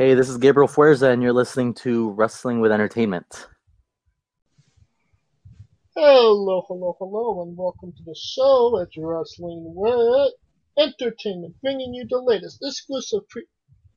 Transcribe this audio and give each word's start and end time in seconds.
Hey, 0.00 0.14
this 0.14 0.28
is 0.28 0.38
Gabriel 0.38 0.68
Fuerza, 0.68 1.12
and 1.12 1.24
you're 1.24 1.32
listening 1.32 1.74
to 1.82 2.10
Wrestling 2.10 2.60
with 2.60 2.70
Entertainment. 2.70 3.48
Hello, 5.96 6.64
hello, 6.68 6.96
hello, 7.00 7.42
and 7.42 7.56
welcome 7.56 7.90
to 7.90 8.04
the 8.04 8.14
show 8.14 8.78
at 8.80 8.90
Wrestling 8.96 9.72
with 9.74 10.34
Entertainment, 10.78 11.56
bringing 11.62 11.94
you 11.94 12.06
the 12.08 12.20
latest 12.20 12.60
exclusive 12.62 13.28
pre- 13.28 13.48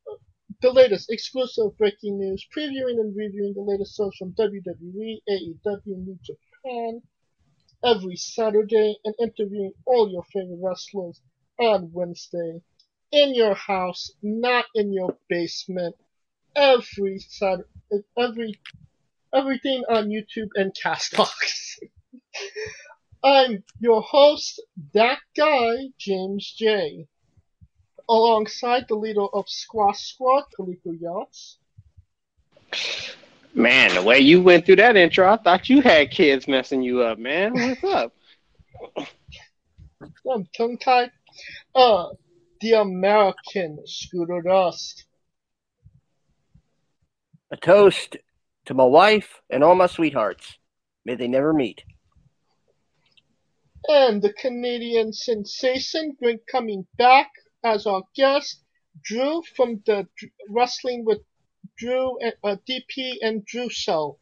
uh, 0.09 0.15
the 0.63 0.71
latest 0.71 1.11
exclusive 1.11 1.77
breaking 1.77 2.17
news, 2.17 2.47
previewing 2.57 2.99
and 2.99 3.15
reviewing 3.15 3.53
the 3.53 3.61
latest 3.61 3.95
shows 3.95 4.15
from 4.17 4.31
WWE, 4.31 5.21
AEW, 5.29 5.85
New 5.85 6.17
Japan 6.23 7.03
every 7.83 8.15
Saturday, 8.15 8.95
and 9.05 9.13
interviewing 9.19 9.73
all 9.85 10.11
your 10.11 10.23
favorite 10.33 10.57
wrestlers 10.63 11.21
on 11.59 11.91
Wednesday 11.93 12.59
in 13.11 13.35
your 13.35 13.55
house, 13.55 14.11
not 14.21 14.65
in 14.75 14.93
your 14.93 15.17
basement, 15.29 15.95
every 16.55 17.19
Saturday, 17.19 17.63
every 18.17 18.59
everything 19.33 19.83
on 19.89 20.09
YouTube 20.09 20.49
and 20.55 20.73
Castbox. 20.73 21.79
I'm 23.23 23.63
your 23.79 24.01
host, 24.01 24.61
that 24.93 25.19
guy, 25.37 25.89
James 25.97 26.53
J. 26.57 27.07
Alongside 28.09 28.87
the 28.87 28.95
leader 28.95 29.27
of 29.33 29.47
Squash 29.47 29.99
Squad, 29.99 30.45
Kaliko 30.57 30.99
Yachts. 30.99 31.57
Man, 33.53 33.93
the 33.93 34.01
way 34.01 34.19
you 34.19 34.41
went 34.41 34.65
through 34.65 34.77
that 34.77 34.95
intro, 34.95 35.31
I 35.31 35.37
thought 35.37 35.69
you 35.69 35.81
had 35.81 36.09
kids 36.09 36.47
messing 36.47 36.81
you 36.81 37.01
up, 37.01 37.19
man. 37.19 37.53
What's 37.53 37.83
up? 37.83 38.13
I'm 40.31 40.47
tongue 40.55 40.77
tied. 40.77 41.11
Uh, 41.75 42.09
the 42.61 42.73
American 42.73 43.79
Scooter 43.85 44.41
Dust. 44.41 45.05
A 47.51 47.57
toast 47.57 48.17
to 48.65 48.73
my 48.73 48.85
wife 48.85 49.41
and 49.49 49.63
all 49.63 49.75
my 49.75 49.87
sweethearts. 49.87 50.57
May 51.03 51.15
they 51.15 51.27
never 51.27 51.53
meet. 51.53 51.83
And 53.87 54.21
the 54.21 54.33
Canadian 54.33 55.11
sensation 55.11 56.15
bring 56.19 56.39
coming 56.49 56.85
back 56.97 57.31
as 57.63 57.87
our 57.87 58.03
guest, 58.15 58.63
Drew 59.03 59.41
from 59.55 59.81
the 59.85 60.07
Wrestling 60.49 61.03
with 61.05 61.19
Drew 61.77 62.19
and 62.19 62.33
uh, 62.43 62.57
DP 62.69 63.15
and 63.21 63.43
Drew 63.45 63.69
Show 63.69 64.19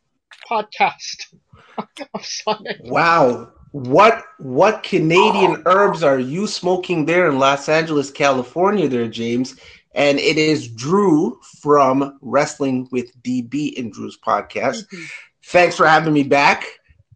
podcast. 0.49 1.33
I'm 1.77 2.23
sorry. 2.23 2.80
Wow. 2.86 3.52
What 3.72 4.23
what 4.39 4.84
Canadian 4.84 5.62
herbs 5.66 6.02
are 6.03 6.20
you 6.20 6.48
smoking 6.48 7.06
there 7.06 7.30
in 7.30 7.38
Los 7.38 7.70
Angeles, 7.70 8.09
California 8.09 8.88
there, 8.88 9.08
James? 9.08 9.56
And 9.94 10.20
it 10.20 10.38
is 10.38 10.67
Drew 10.67 11.39
from 11.61 12.17
Wrestling 12.22 12.88
with 12.92 13.22
DB 13.22 13.73
in 13.73 13.92
Drew's 13.92 14.17
podcast. 14.17 14.86
Mm-hmm. 14.86 15.03
Thanks 15.45 15.76
for 15.76 15.88
having 15.88 16.14
me 16.14 16.23
back. 16.23 16.66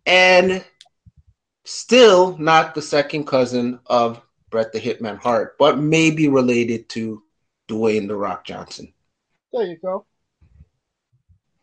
And 0.06 0.64
still 1.66 2.38
not 2.38 2.76
the 2.76 2.82
second 2.82 3.26
cousin 3.26 3.80
of 3.86 4.22
Brett 4.50 4.72
the 4.72 4.80
Hitman 4.80 5.18
Hart, 5.18 5.56
but 5.58 5.80
maybe 5.80 6.28
related 6.28 6.90
to 6.90 7.24
Dwayne 7.68 8.08
the 8.08 8.16
Rock 8.16 8.46
Johnson. 8.46 8.94
There 9.52 9.66
you 9.66 9.78
go. 9.78 10.06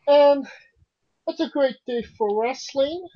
And 0.07 0.45
it's 1.27 1.39
a 1.39 1.49
great 1.49 1.77
day 1.87 2.03
for 2.17 2.41
wrestling, 2.41 3.07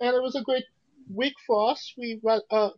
and 0.00 0.14
it 0.14 0.22
was 0.22 0.36
a 0.36 0.42
great 0.42 0.64
week 1.14 1.34
for 1.46 1.70
us. 1.70 1.94
We 1.96 2.20
uh, 2.50 2.70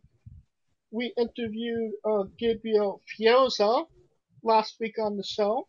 we 0.90 1.12
interviewed 1.16 1.92
uh, 2.04 2.24
Gabriel 2.38 3.00
Fioza 3.08 3.86
last 4.42 4.76
week 4.80 4.96
on 4.98 5.16
the 5.16 5.24
show. 5.24 5.68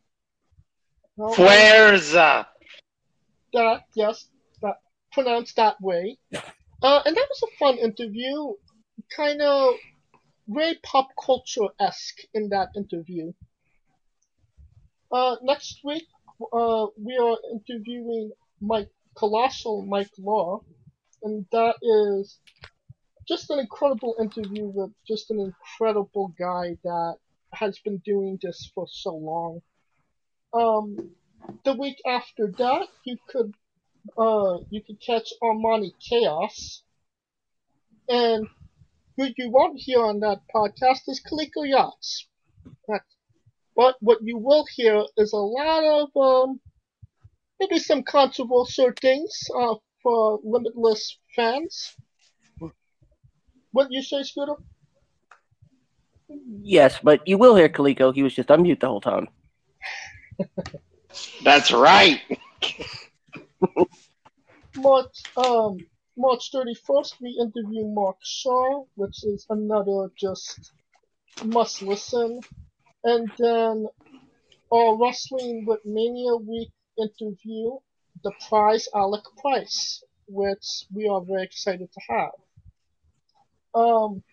Well, 1.15 1.33
Fuerza. 1.33 2.47
that 3.53 3.83
yes, 3.95 4.27
that 4.61 4.77
pronounced 5.11 5.55
that 5.57 5.79
way. 5.81 6.17
Uh, 6.33 7.01
and 7.05 7.15
that 7.15 7.27
was 7.29 7.43
a 7.43 7.57
fun 7.57 7.77
interview, 7.77 8.53
kind 9.15 9.41
of 9.41 9.75
very 10.47 10.77
pop 10.83 11.07
culture 11.23 11.69
esque 11.79 12.21
in 12.33 12.49
that 12.49 12.69
interview. 12.75 13.31
Uh, 15.11 15.35
next 15.43 15.79
week, 15.83 16.07
uh, 16.51 16.87
we 16.97 17.17
are 17.17 17.37
interviewing 17.53 18.31
Mike 18.59 18.89
Colossal 19.15 19.85
Mike 19.85 20.11
Law, 20.17 20.61
and 21.23 21.45
that 21.51 21.75
is 21.81 22.39
just 23.27 23.49
an 23.49 23.59
incredible 23.59 24.15
interview 24.19 24.65
with 24.65 24.91
just 25.07 25.31
an 25.31 25.39
incredible 25.39 26.33
guy 26.37 26.77
that 26.83 27.15
has 27.53 27.79
been 27.79 27.97
doing 27.99 28.37
this 28.41 28.71
for 28.75 28.85
so 28.89 29.15
long. 29.15 29.61
Um, 30.53 31.11
the 31.63 31.73
week 31.73 32.01
after 32.05 32.51
that, 32.57 32.87
you 33.05 33.17
could 33.29 33.53
uh, 34.17 34.57
you 34.69 34.81
could 34.81 34.99
catch 34.99 35.29
Armani 35.41 35.91
Chaos, 35.99 36.83
and 38.09 38.47
who 39.15 39.27
you 39.37 39.49
won't 39.49 39.79
hear 39.79 40.03
on 40.03 40.19
that 40.19 40.41
podcast 40.53 41.01
is 41.07 41.21
Kaliko 41.21 41.63
Yachts. 41.65 42.27
But 43.75 43.95
what 44.01 44.19
you 44.21 44.37
will 44.37 44.65
hear 44.75 45.03
is 45.17 45.33
a 45.33 45.37
lot 45.37 45.83
of 45.83 46.09
um, 46.15 46.59
maybe 47.59 47.79
some 47.79 48.03
controversial 48.03 48.91
things 49.01 49.31
uh, 49.57 49.75
for 50.03 50.39
Limitless 50.43 51.17
fans. 51.35 51.95
What 53.71 53.91
you 53.91 54.03
say, 54.03 54.21
Scooter? 54.23 54.55
Yes, 56.61 56.99
but 57.01 57.27
you 57.27 57.37
will 57.37 57.55
hear 57.55 57.69
Kaliko. 57.69 58.13
He 58.13 58.23
was 58.23 58.35
just 58.35 58.51
on 58.51 58.61
mute 58.61 58.79
the 58.79 58.87
whole 58.87 59.01
time. 59.01 59.27
That's 61.43 61.71
right. 61.71 62.21
March 64.75 65.21
um 65.37 65.77
March 66.17 66.49
thirty 66.51 66.73
first 66.73 67.15
we 67.21 67.29
interview 67.39 67.85
Mark 67.87 68.17
Shaw, 68.23 68.85
which 68.95 69.23
is 69.23 69.45
another 69.49 70.11
just 70.19 70.71
must 71.43 71.81
listen. 71.81 72.39
And 73.03 73.31
then 73.37 73.87
our 74.71 74.97
Wrestling 74.97 75.65
with 75.67 75.81
Mania 75.85 76.35
Week 76.37 76.71
interview, 76.97 77.77
the 78.23 78.31
prize 78.47 78.87
Alec 78.95 79.23
Price, 79.37 80.03
which 80.27 80.85
we 80.93 81.07
are 81.07 81.21
very 81.21 81.43
excited 81.43 81.89
to 81.91 82.01
have. 82.09 82.31
Um 83.75 84.23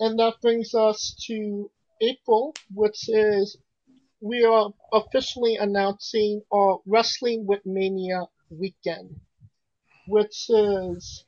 and 0.00 0.18
that 0.18 0.34
brings 0.40 0.74
us 0.74 1.16
to 1.26 1.70
April, 2.00 2.54
which 2.72 3.08
is 3.08 3.56
we 4.20 4.44
are 4.44 4.72
officially 4.92 5.56
announcing 5.56 6.42
our 6.52 6.78
Wrestling 6.86 7.46
with 7.46 7.64
Mania 7.64 8.26
weekend, 8.50 9.20
which 10.06 10.48
is 10.48 11.24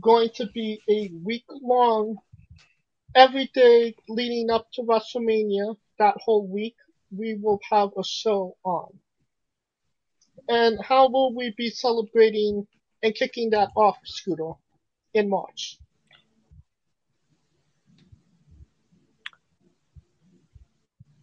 going 0.00 0.30
to 0.36 0.46
be 0.52 0.80
a 0.88 1.10
week 1.24 1.44
long, 1.48 2.18
every 3.14 3.50
day 3.54 3.94
leading 4.08 4.50
up 4.50 4.66
to 4.74 4.82
WrestleMania, 4.82 5.76
that 5.98 6.16
whole 6.24 6.46
week, 6.46 6.76
we 7.16 7.34
will 7.34 7.60
have 7.70 7.90
a 7.98 8.04
show 8.04 8.56
on. 8.64 8.98
And 10.48 10.78
how 10.82 11.08
will 11.08 11.34
we 11.34 11.52
be 11.56 11.70
celebrating 11.70 12.66
and 13.02 13.14
kicking 13.14 13.50
that 13.50 13.70
off, 13.74 13.98
Scooter, 14.04 14.52
in 15.14 15.28
March? 15.28 15.78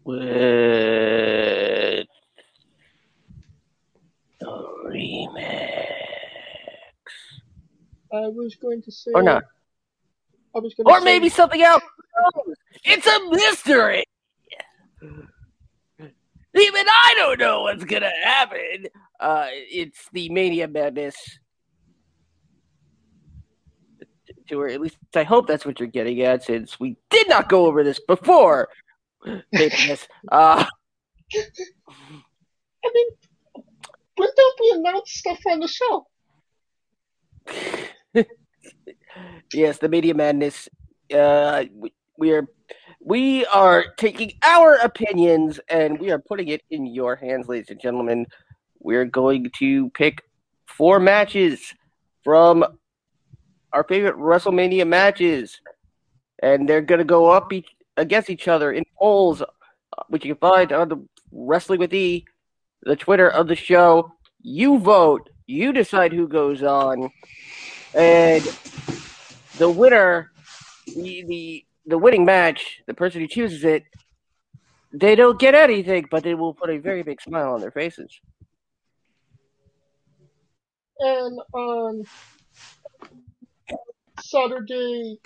With 0.03 0.19
a 0.19 2.05
remix. 4.85 5.45
I 8.11 8.27
was 8.27 8.55
going 8.61 8.81
to 8.83 8.91
say. 8.91 9.11
Or 9.15 9.23
not. 9.23 9.43
I 10.55 10.59
was 10.59 10.73
going 10.75 10.87
Or 10.87 10.99
say, 10.99 11.05
maybe 11.05 11.29
something 11.29 11.61
else. 11.61 11.81
It's 12.83 13.07
a 13.07 13.29
mystery. 13.29 14.03
Even 16.55 16.85
I 16.87 17.13
don't 17.17 17.39
know 17.39 17.61
what's 17.61 17.83
gonna 17.83 18.11
happen. 18.23 18.85
Uh, 19.23 19.47
it's 19.49 20.09
the 20.11 20.27
Mania 20.27 20.67
Madness 20.67 21.15
tour. 24.49 24.67
At 24.67 24.81
least 24.81 24.97
I 25.15 25.23
hope 25.23 25.47
that's 25.47 25.65
what 25.65 25.79
you're 25.79 25.87
getting 25.87 26.21
at, 26.23 26.43
since 26.43 26.77
we 26.77 26.97
did 27.09 27.29
not 27.29 27.47
go 27.47 27.65
over 27.65 27.85
this 27.85 28.01
before. 28.05 28.67
this. 29.53 30.07
Uh, 30.31 30.65
I 32.85 32.91
mean, 32.93 33.07
when 34.17 34.29
don't 34.35 34.59
we 34.59 34.73
announce 34.75 35.13
stuff 35.13 35.39
on 35.49 35.61
the 35.61 35.67
show? 35.69 36.05
yes, 39.53 39.77
the 39.77 39.87
Media 39.87 40.13
Madness. 40.13 40.67
Uh, 41.13 41.63
we, 41.73 41.93
we 42.17 42.33
are 42.33 42.45
we 42.99 43.45
are 43.47 43.85
taking 43.97 44.33
our 44.43 44.75
opinions 44.75 45.59
and 45.69 45.99
we 45.99 46.11
are 46.11 46.19
putting 46.19 46.49
it 46.49 46.61
in 46.71 46.85
your 46.85 47.15
hands, 47.15 47.47
ladies 47.47 47.69
and 47.69 47.79
gentlemen. 47.79 48.25
We're 48.83 49.05
going 49.05 49.49
to 49.59 49.89
pick 49.91 50.23
four 50.67 50.99
matches 50.99 51.73
from 52.23 52.65
our 53.71 53.85
favorite 53.85 54.17
WrestleMania 54.17 54.85
matches, 54.85 55.61
and 56.41 56.67
they're 56.67 56.81
going 56.81 56.99
to 56.99 57.05
go 57.05 57.31
up 57.31 57.53
each, 57.53 57.69
against 57.95 58.29
each 58.29 58.49
other 58.49 58.73
in 58.73 58.83
polls, 58.99 59.41
which 60.09 60.25
you 60.25 60.35
can 60.35 60.39
find 60.39 60.71
on 60.73 60.89
the 60.89 61.07
Wrestling 61.31 61.79
with 61.79 61.93
E, 61.93 62.25
the 62.83 62.97
Twitter 62.97 63.29
of 63.29 63.47
the 63.47 63.55
show. 63.55 64.11
You 64.41 64.77
vote. 64.77 65.29
You 65.47 65.71
decide 65.71 66.11
who 66.11 66.27
goes 66.27 66.61
on, 66.61 67.09
and 67.95 68.43
the 69.57 69.69
winner, 69.69 70.31
the 70.87 71.23
the, 71.27 71.65
the 71.85 71.97
winning 71.97 72.25
match, 72.25 72.81
the 72.85 72.93
person 72.93 73.21
who 73.21 73.27
chooses 73.27 73.63
it, 73.63 73.83
they 74.93 75.15
don't 75.15 75.39
get 75.39 75.55
anything, 75.55 76.05
but 76.11 76.23
they 76.23 76.35
will 76.35 76.53
put 76.53 76.69
a 76.69 76.77
very 76.77 77.03
big 77.03 77.21
smile 77.21 77.53
on 77.53 77.61
their 77.61 77.71
faces. 77.71 78.19
And 80.99 81.39
on 81.53 82.03
Saturday, 84.19 85.19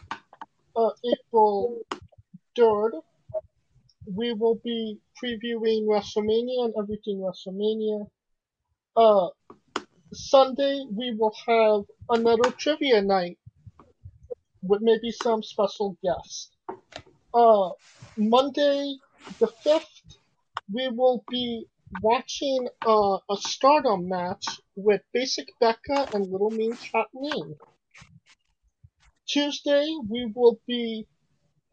uh, 0.76 0.90
April 1.06 1.80
3rd, 2.58 3.02
we 4.16 4.34
will 4.34 4.60
be 4.64 5.00
previewing 5.22 5.86
WrestleMania 5.86 6.66
and 6.66 6.74
everything 6.80 7.20
WrestleMania. 7.20 8.08
Uh, 8.96 9.28
Sunday, 10.14 10.86
we 10.90 11.14
will 11.14 11.36
have 11.48 11.84
another 12.10 12.50
trivia 12.52 13.02
night 13.02 13.38
with 14.64 14.82
maybe 14.82 15.12
some 15.12 15.44
special 15.44 15.98
guests. 16.04 16.52
Uh, 17.34 17.70
Monday, 18.18 18.96
the 19.40 19.52
5th, 19.66 20.18
we 20.72 20.88
will 20.90 21.24
be 21.30 21.66
watching 22.02 22.68
uh, 22.86 23.18
a 23.30 23.38
stardom 23.38 24.08
match 24.08 24.46
with 24.76 25.02
Basic 25.14 25.48
Becca 25.60 26.10
and 26.14 26.32
Little 26.32 26.52
Mean 26.52 26.76
Kathleen. 26.76 27.56
Tuesday, 29.28 29.86
we 30.10 30.32
will 30.34 30.60
be 30.68 31.08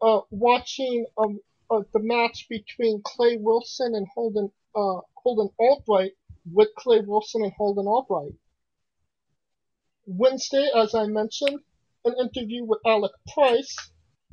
uh, 0.01 0.21
watching 0.29 1.05
um, 1.17 1.39
uh, 1.69 1.81
the 1.93 1.99
match 1.99 2.47
between 2.49 3.01
Clay 3.03 3.37
Wilson 3.37 3.95
and 3.95 4.07
Holden 4.13 4.51
uh, 4.75 5.01
Holden 5.15 5.49
Albright 5.57 6.11
with 6.51 6.69
Clay 6.77 6.99
Wilson 6.99 7.43
and 7.43 7.53
Holden 7.53 7.87
Albright. 7.87 8.33
Wednesday, 10.05 10.69
as 10.75 10.93
I 10.93 11.07
mentioned, 11.07 11.59
an 12.03 12.13
interview 12.19 12.65
with 12.65 12.79
Alec 12.85 13.13
Price 13.33 13.75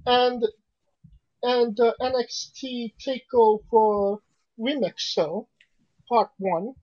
and 0.05 0.43
and 1.43 1.79
uh, 1.81 1.93
NXT 2.01 2.95
Takeover 3.05 4.19
Remix 4.59 4.99
Show, 4.99 5.49
Part 6.13 6.31
One, 6.39 6.75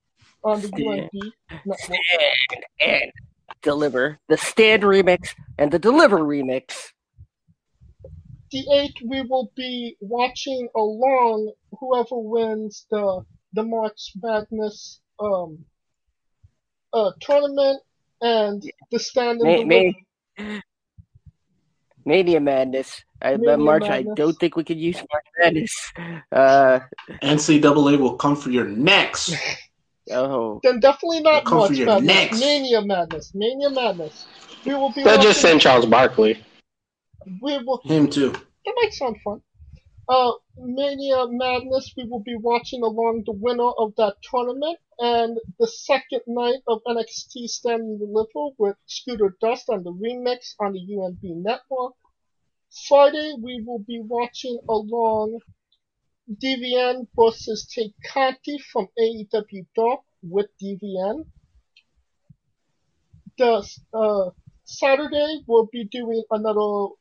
on 0.43 0.61
the 0.61 0.69
Yeah. 0.75 1.07
UND 1.13 1.33
network. 1.65 1.99
And, 2.51 2.63
and 2.81 3.11
deliver 3.61 4.17
the 4.27 4.37
stand 4.37 4.81
remix 4.81 5.35
and 5.59 5.71
the 5.71 5.77
deliver 5.77 6.19
remix. 6.19 6.91
the 8.51 8.65
eighth 8.73 8.95
we 9.05 9.21
will 9.21 9.51
be 9.55 9.95
watching 9.99 10.67
along 10.75 11.51
whoever 11.79 12.17
wins 12.17 12.87
the 12.89 13.21
the 13.53 13.61
March 13.61 14.13
Madness 14.23 14.99
um 15.19 15.63
uh 16.93 17.11
tournament 17.21 17.83
and 18.21 18.63
the 18.91 18.99
stand 18.99 19.39
May, 19.41 19.63
deliver. 19.63 19.93
may, 20.37 20.61
Mania 22.05 22.39
Madness. 22.39 23.03
I, 23.21 23.35
Mania 23.37 23.57
March, 23.57 23.83
I 23.83 24.03
don't 24.15 24.33
think 24.39 24.55
we 24.55 24.63
could 24.63 24.77
use 24.79 24.95
March 25.11 25.25
Madness. 25.39 25.91
Uh, 26.31 26.79
NCAA 27.21 27.99
will 27.99 28.15
come 28.15 28.35
for 28.35 28.49
your 28.49 28.65
necks. 28.65 29.33
oh, 30.11 30.59
Then 30.63 30.79
definitely 30.79 31.21
not 31.21 31.45
Come 31.45 31.59
for 31.59 31.67
March 31.67 31.77
your 31.77 31.87
Madness. 31.87 32.15
necks. 32.15 32.39
Mania 32.39 32.81
Madness. 32.81 33.31
Mania 33.35 33.69
Madness. 33.69 34.25
We 34.65 34.73
will 34.75 34.91
be 34.93 35.03
They'll 35.03 35.15
just 35.15 35.27
watching- 35.27 35.41
send 35.59 35.61
Charles 35.61 35.85
Barkley. 35.85 36.43
we 37.41 37.57
will 37.63 37.81
Him 37.83 38.09
too. 38.09 38.31
that 38.31 38.73
might 38.81 38.93
sound 38.93 39.17
fun. 39.23 39.41
Uh, 40.09 40.31
Mania 40.57 41.27
Madness, 41.27 41.93
we 41.95 42.03
will 42.05 42.21
be 42.21 42.35
watching 42.35 42.81
along 42.81 43.21
the 43.27 43.31
winner 43.31 43.69
of 43.77 43.93
that 43.97 44.15
tournament 44.23 44.79
and 44.97 45.37
the 45.59 45.67
second 45.67 46.21
night 46.25 46.63
of 46.67 46.81
NXT 46.87 47.47
Stand 47.47 47.83
and 47.83 47.99
Deliver 47.99 48.55
with 48.57 48.75
Scooter 48.87 49.37
Dust 49.39 49.69
on 49.69 49.83
the 49.83 49.93
remix 49.93 50.55
on 50.59 50.73
the 50.73 50.79
UNB 50.79 51.43
network. 51.43 51.93
Friday, 52.87 53.35
we 53.39 53.61
will 53.63 53.83
be 53.87 54.01
watching 54.01 54.57
along 54.67 55.41
DVN 56.43 57.07
versus 57.15 57.67
Tate 57.67 57.93
Conti 58.11 58.57
from 58.57 58.87
AEW 58.99 59.67
Dark 59.75 59.99
with 60.23 60.47
DVN. 60.59 61.27
The 63.37 63.63
uh, 63.93 64.31
Saturday, 64.63 65.43
we'll 65.45 65.69
be 65.71 65.83
doing 65.83 66.23
another 66.31 66.95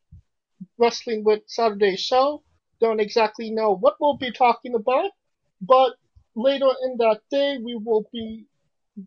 Wrestling 0.77 1.25
with 1.25 1.41
Saturday 1.47 1.97
show. 1.97 2.43
Don't 2.81 3.01
exactly 3.01 3.51
know 3.51 3.75
what 3.75 3.97
we'll 4.01 4.17
be 4.17 4.31
talking 4.31 4.75
about, 4.75 5.11
but 5.61 5.95
later 6.35 6.71
in 6.85 6.97
that 6.99 7.21
day 7.31 7.59
we 7.63 7.75
will 7.77 8.09
be 8.13 8.47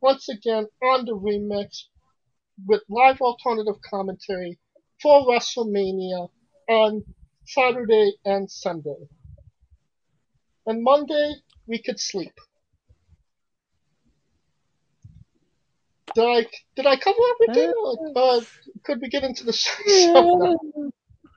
once 0.02 0.30
again 0.30 0.68
on 0.84 1.06
the 1.06 1.16
remix 1.16 1.84
with 2.66 2.82
live 2.90 3.22
alternative 3.22 3.82
commentary 3.90 4.60
for 5.02 5.26
WrestleMania 5.26 6.30
on 6.70 7.04
Saturday 7.46 8.14
and 8.26 8.50
Sunday. 8.50 9.08
And 10.66 10.84
Monday 10.84 11.36
we 11.68 11.82
could 11.82 12.00
sleep. 12.00 12.34
Did 16.14 16.26
I 16.26 16.46
did 16.76 16.86
I 16.86 16.98
cover 16.98 17.18
everything? 17.36 17.74
Uh, 18.16 18.42
could 18.84 19.00
we 19.02 19.08
get 19.08 19.24
into 19.24 19.46
the 19.46 19.54
show 19.54 20.58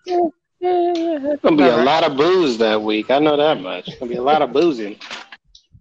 now? 0.07 0.33
It's 0.61 1.43
gonna 1.43 1.57
be 1.57 1.63
a 1.65 1.85
lot 1.85 2.05
of 2.05 2.17
booze 2.17 2.59
that 2.59 2.81
week. 2.81 3.11
I 3.11 3.19
know 3.19 3.37
that 3.37 3.61
much. 3.61 3.89
It's 3.89 3.99
gonna 3.99 4.11
be 4.11 4.17
a 4.17 4.23
lot 4.23 4.43
of 4.43 4.53
boozing. 4.53 4.97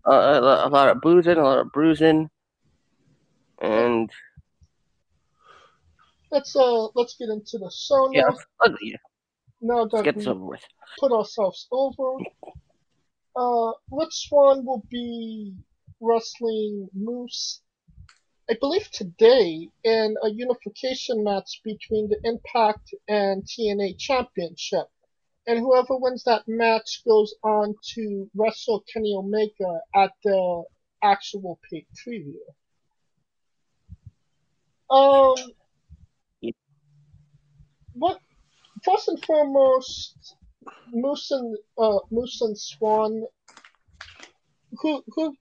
a, 0.05 0.11
a, 0.11 0.67
a 0.67 0.69
lot 0.69 0.89
of 0.89 1.01
boozing, 1.01 1.37
a 1.37 1.43
lot 1.43 1.59
of 1.59 1.71
bruising, 1.71 2.29
and 3.61 4.09
Let's 6.31 6.55
uh 6.55 6.87
let's 6.95 7.15
get 7.17 7.29
into 7.29 7.59
the 7.59 7.71
show 7.71 8.07
now. 8.07 8.19
yeah, 8.19 8.29
let's, 8.61 8.75
yeah, 8.81 8.97
Now 9.61 9.83
let's 9.91 10.01
get 10.01 10.15
we 10.15 10.25
over 10.25 10.45
with. 10.45 10.61
put 10.99 11.11
ourselves 11.11 11.67
over, 11.71 12.17
uh, 13.35 13.71
which 13.89 14.27
one 14.31 14.65
will 14.65 14.83
be 14.89 15.53
wrestling 16.01 16.89
Moose? 16.95 17.61
I 18.49 18.55
believe 18.59 18.91
today 18.91 19.69
in 19.85 20.15
a 20.21 20.29
unification 20.29 21.23
match 21.23 21.61
between 21.63 22.09
the 22.09 22.19
Impact 22.25 22.93
and 23.07 23.43
TNA 23.43 23.97
Championship. 23.97 24.87
And 25.47 25.59
whoever 25.59 25.95
wins 25.97 26.23
that 26.25 26.43
match 26.47 27.03
goes 27.07 27.33
on 27.43 27.75
to 27.95 28.29
wrestle 28.35 28.83
Kenny 28.91 29.13
Omega 29.15 29.79
at 29.95 30.11
the 30.23 30.63
actual 31.01 31.59
pay 31.69 31.85
preview. 31.95 32.35
Um, 34.89 35.35
what? 37.93 38.19
First 38.83 39.07
and 39.07 39.23
foremost, 39.25 40.35
Moose 40.91 41.31
and 41.31 41.57
uh, 41.77 41.99
Moose 42.11 42.41
and 42.41 42.57
Swann. 42.57 43.23
Who 44.79 45.03
who? 45.07 45.35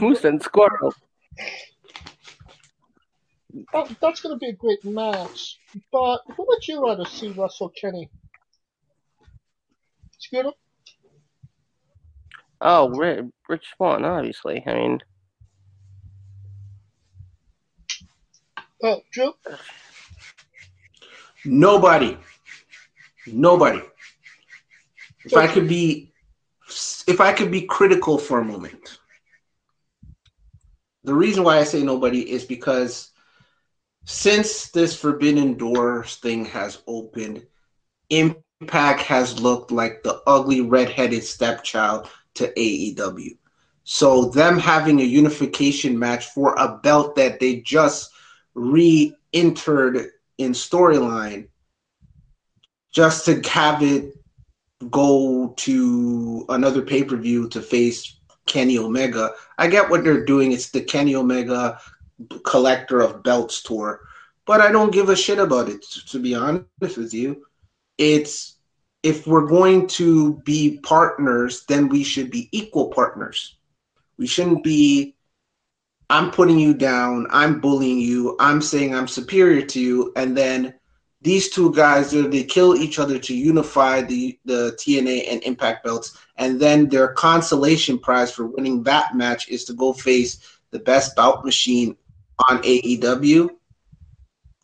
Moose 0.00 0.24
and 0.24 0.42
Squirrel. 0.42 0.94
Oh, 3.72 3.88
that's 4.00 4.20
going 4.20 4.34
to 4.34 4.38
be 4.38 4.48
a 4.48 4.52
great 4.52 4.84
match. 4.84 5.58
But 5.92 6.20
who 6.36 6.44
would 6.46 6.66
you 6.66 6.84
rather 6.84 7.04
see 7.04 7.28
Russell 7.30 7.72
Kenny? 7.80 8.10
Scooter? 10.18 10.52
Oh, 12.60 12.88
Rich, 12.90 13.26
Rich 13.48 13.66
Swann, 13.76 14.04
obviously. 14.04 14.62
I 14.66 14.74
mean, 14.74 15.00
Oh, 18.82 19.00
Drew? 19.10 19.32
Nobody. 21.44 22.18
Nobody. 23.26 23.80
If 25.24 25.36
I 25.36 25.46
could 25.46 25.66
be 25.66 26.12
if 27.06 27.20
I 27.20 27.32
could 27.32 27.50
be 27.50 27.62
critical 27.62 28.18
for 28.18 28.40
a 28.40 28.44
moment. 28.44 28.98
The 31.04 31.14
reason 31.14 31.44
why 31.44 31.58
I 31.58 31.64
say 31.64 31.82
nobody 31.82 32.30
is 32.30 32.44
because 32.44 33.12
since 34.06 34.70
this 34.70 34.96
Forbidden 34.98 35.54
Doors 35.54 36.16
thing 36.16 36.44
has 36.46 36.78
opened, 36.86 37.44
Impact 38.08 39.02
has 39.02 39.40
looked 39.40 39.72
like 39.72 40.02
the 40.02 40.22
ugly 40.28 40.60
redheaded 40.60 41.24
stepchild 41.24 42.08
to 42.34 42.52
AEW. 42.52 43.36
So 43.82 44.26
them 44.26 44.58
having 44.58 45.00
a 45.00 45.04
unification 45.04 45.98
match 45.98 46.26
for 46.26 46.54
a 46.54 46.78
belt 46.78 47.16
that 47.16 47.40
they 47.40 47.60
just 47.60 48.12
re-entered 48.54 50.10
in 50.38 50.52
storyline 50.52 51.48
just 52.92 53.24
to 53.24 53.40
have 53.48 53.82
it 53.82 54.14
go 54.88 55.52
to 55.56 56.46
another 56.48 56.82
pay-per-view 56.82 57.48
to 57.48 57.60
face 57.60 58.20
Kenny 58.46 58.78
Omega. 58.78 59.32
I 59.58 59.66
get 59.66 59.90
what 59.90 60.04
they're 60.04 60.24
doing. 60.24 60.52
It's 60.52 60.70
the 60.70 60.80
Kenny 60.80 61.16
Omega 61.16 61.80
collector 62.44 63.00
of 63.00 63.22
belts 63.22 63.62
tour, 63.62 64.00
but 64.46 64.60
I 64.60 64.72
don't 64.72 64.92
give 64.92 65.08
a 65.08 65.16
shit 65.16 65.38
about 65.38 65.68
it 65.68 65.82
to 66.08 66.18
be 66.18 66.34
honest 66.34 66.66
with 66.80 67.12
you. 67.12 67.46
It's 67.98 68.56
if 69.02 69.26
we're 69.26 69.46
going 69.46 69.86
to 69.86 70.34
be 70.44 70.80
partners, 70.82 71.64
then 71.68 71.88
we 71.88 72.02
should 72.02 72.30
be 72.30 72.48
equal 72.52 72.88
partners. 72.88 73.56
We 74.18 74.26
shouldn't 74.26 74.64
be. 74.64 75.14
I'm 76.08 76.30
putting 76.30 76.58
you 76.58 76.72
down. 76.74 77.26
I'm 77.30 77.60
bullying 77.60 77.98
you. 77.98 78.36
I'm 78.38 78.62
saying 78.62 78.94
I'm 78.94 79.08
superior 79.08 79.66
to 79.66 79.80
you, 79.80 80.12
and 80.16 80.36
then 80.36 80.74
these 81.22 81.50
two 81.50 81.72
guys 81.74 82.10
they 82.12 82.44
kill 82.44 82.76
each 82.76 82.98
other 82.98 83.18
to 83.18 83.34
unify 83.34 84.02
the 84.02 84.38
the 84.44 84.76
TNA 84.78 85.26
and 85.30 85.42
Impact 85.44 85.84
belts, 85.84 86.16
and 86.36 86.60
then 86.60 86.88
their 86.88 87.08
consolation 87.08 87.98
prize 87.98 88.32
for 88.32 88.46
winning 88.46 88.82
that 88.84 89.16
match 89.16 89.48
is 89.48 89.64
to 89.64 89.72
go 89.72 89.92
face 89.92 90.58
the 90.70 90.78
best 90.78 91.16
bout 91.16 91.44
machine 91.44 91.96
on 92.48 92.62
AEW. 92.62 93.50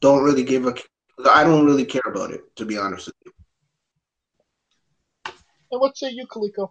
Don't 0.00 0.24
really 0.24 0.44
give 0.44 0.66
a. 0.66 0.74
I 1.30 1.44
don't 1.44 1.64
really 1.64 1.84
care 1.84 2.02
about 2.06 2.30
it 2.30 2.40
to 2.56 2.64
be 2.64 2.76
honest 2.76 3.06
with 3.06 3.14
you. 3.24 3.32
And 5.70 5.80
what 5.80 5.96
say 5.96 6.10
you, 6.10 6.26
Kaliko? 6.26 6.70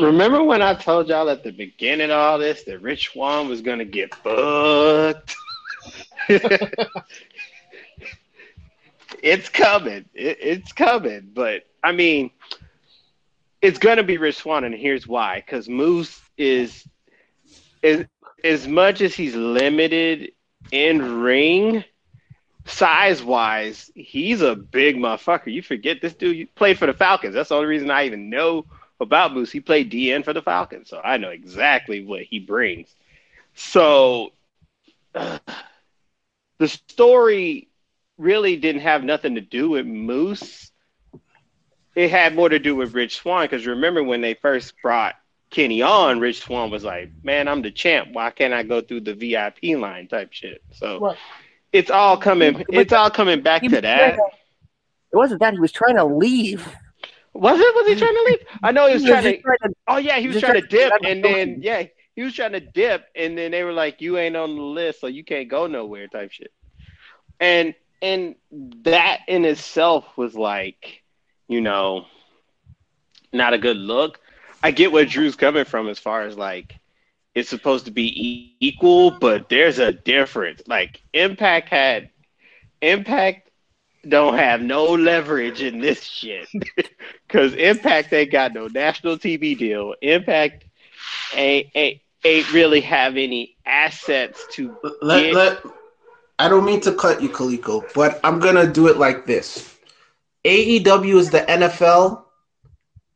Remember 0.00 0.42
when 0.42 0.62
I 0.62 0.74
told 0.74 1.08
y'all 1.08 1.28
at 1.28 1.42
the 1.42 1.50
beginning 1.50 2.10
of 2.10 2.16
all 2.18 2.38
this 2.38 2.62
that 2.64 2.80
Rich 2.80 3.10
Swann 3.12 3.48
was 3.48 3.60
gonna 3.62 3.84
get 3.84 4.14
fucked? 4.14 5.34
it's 9.22 9.48
coming. 9.48 10.04
It, 10.14 10.38
it's 10.40 10.72
coming. 10.72 11.30
But 11.34 11.64
I 11.82 11.92
mean, 11.92 12.30
it's 13.60 13.78
gonna 13.78 14.04
be 14.04 14.18
Rich 14.18 14.36
Swann, 14.36 14.64
and 14.64 14.74
here's 14.74 15.06
why: 15.06 15.42
because 15.44 15.68
Moose 15.68 16.20
is 16.36 16.86
is 17.82 18.06
as 18.44 18.66
much 18.66 19.00
as 19.00 19.14
he's 19.14 19.34
limited 19.34 20.32
in 20.70 21.20
ring 21.20 21.84
size 22.66 23.22
wise, 23.22 23.90
he's 23.94 24.42
a 24.42 24.54
big 24.54 24.96
motherfucker. 24.96 25.52
You 25.52 25.62
forget 25.62 26.00
this 26.00 26.14
dude 26.14 26.54
played 26.54 26.78
for 26.78 26.86
the 26.86 26.92
Falcons. 26.92 27.34
That's 27.34 27.48
the 27.48 27.54
only 27.54 27.68
reason 27.68 27.90
I 27.90 28.06
even 28.06 28.28
know 28.28 28.66
about 29.00 29.32
Moose. 29.32 29.52
He 29.52 29.60
played 29.60 29.90
DN 29.90 30.24
for 30.24 30.32
the 30.32 30.42
Falcons, 30.42 30.88
so 30.88 31.00
I 31.02 31.16
know 31.16 31.30
exactly 31.30 32.04
what 32.04 32.22
he 32.22 32.38
brings. 32.38 32.94
So 33.54 34.32
uh, 35.14 35.38
the 36.58 36.68
story 36.68 37.68
really 38.18 38.56
didn't 38.56 38.82
have 38.82 39.04
nothing 39.04 39.34
to 39.36 39.40
do 39.40 39.70
with 39.70 39.86
Moose. 39.86 40.70
It 41.94 42.10
had 42.10 42.34
more 42.34 42.48
to 42.48 42.58
do 42.58 42.74
with 42.74 42.94
Rich 42.94 43.18
Swann 43.18 43.44
because 43.44 43.66
remember 43.66 44.02
when 44.02 44.20
they 44.20 44.34
first 44.34 44.74
brought 44.82 45.14
Kenny 45.50 45.82
on, 45.82 46.20
Rich 46.20 46.40
Swann 46.40 46.70
was 46.70 46.84
like, 46.84 47.10
"Man, 47.22 47.48
I'm 47.48 47.62
the 47.62 47.70
champ. 47.70 48.08
Why 48.12 48.30
can't 48.30 48.52
I 48.52 48.62
go 48.62 48.80
through 48.80 49.00
the 49.00 49.14
VIP 49.14 49.78
line?" 49.78 50.08
type 50.08 50.32
shit. 50.32 50.62
So 50.72 50.98
right. 51.00 51.16
it's 51.72 51.90
all 51.90 52.16
coming. 52.16 52.64
It's 52.68 52.92
all 52.92 53.10
coming 53.10 53.42
back 53.42 53.62
to 53.62 53.80
that. 53.80 54.16
To, 54.16 54.22
it 55.12 55.16
wasn't 55.16 55.40
that 55.40 55.54
he 55.54 55.60
was 55.60 55.72
trying 55.72 55.96
to 55.96 56.04
leave. 56.04 56.66
Was 57.32 57.60
it? 57.60 57.74
Was 57.74 57.86
he 57.86 57.94
trying 57.94 58.14
to 58.14 58.22
leave? 58.26 58.38
I 58.62 58.72
know 58.72 58.86
he 58.86 58.94
was, 58.94 59.04
he 59.04 59.10
was 59.10 59.22
to, 59.22 59.40
trying, 59.40 59.58
to, 59.62 59.74
Oh 59.86 59.98
yeah, 59.98 60.18
he 60.18 60.28
was 60.28 60.40
trying, 60.40 60.60
to 60.60 60.66
dip, 60.66 60.92
and 61.04 61.22
then 61.22 61.58
yeah, 61.60 61.84
he 62.14 62.22
was 62.22 62.34
trying 62.34 62.52
to 62.52 62.60
dip, 62.60 63.06
and 63.14 63.36
then 63.36 63.50
they 63.50 63.62
were 63.62 63.72
like, 63.74 64.00
"You 64.00 64.18
ain't 64.18 64.36
on 64.36 64.56
the 64.56 64.62
list, 64.62 65.00
so 65.00 65.06
you 65.06 65.22
can't 65.22 65.48
go 65.48 65.66
nowhere." 65.66 66.08
Type 66.08 66.32
shit. 66.32 66.52
And 67.38 67.74
and 68.02 68.36
that 68.82 69.20
in 69.28 69.44
itself 69.44 70.04
was 70.16 70.34
like, 70.34 71.02
you 71.48 71.60
know, 71.60 72.06
not 73.32 73.54
a 73.54 73.58
good 73.58 73.76
look. 73.76 74.20
I 74.66 74.72
get 74.72 74.90
where 74.90 75.04
Drew's 75.04 75.36
coming 75.36 75.64
from 75.64 75.88
as 75.88 76.00
far 76.00 76.22
as 76.22 76.36
like 76.36 76.74
it's 77.36 77.48
supposed 77.48 77.84
to 77.84 77.92
be 77.92 78.56
equal, 78.58 79.12
but 79.12 79.48
there's 79.48 79.78
a 79.78 79.92
difference. 79.92 80.60
Like 80.66 81.00
Impact 81.12 81.68
had 81.68 82.10
Impact 82.82 83.48
don't 84.08 84.36
have 84.36 84.60
no 84.60 84.86
leverage 84.86 85.62
in 85.62 85.80
this 85.80 86.02
shit. 86.02 86.48
Cause 87.28 87.54
Impact 87.54 88.12
ain't 88.12 88.32
got 88.32 88.54
no 88.54 88.66
national 88.66 89.18
TV 89.18 89.56
deal. 89.56 89.94
Impact 90.02 90.64
ain't 91.36 91.68
ain't, 91.76 92.00
ain't 92.24 92.52
really 92.52 92.80
have 92.80 93.16
any 93.16 93.56
assets 93.64 94.48
to 94.54 94.76
let, 95.00 95.32
let 95.32 95.62
I 96.40 96.48
don't 96.48 96.64
mean 96.64 96.80
to 96.80 96.92
cut 96.92 97.22
you, 97.22 97.28
Kaliko, 97.28 97.84
but 97.94 98.18
I'm 98.24 98.40
gonna 98.40 98.66
do 98.66 98.88
it 98.88 98.96
like 98.96 99.26
this. 99.26 99.78
AEW 100.44 101.18
is 101.18 101.30
the 101.30 101.42
NFL 101.42 102.24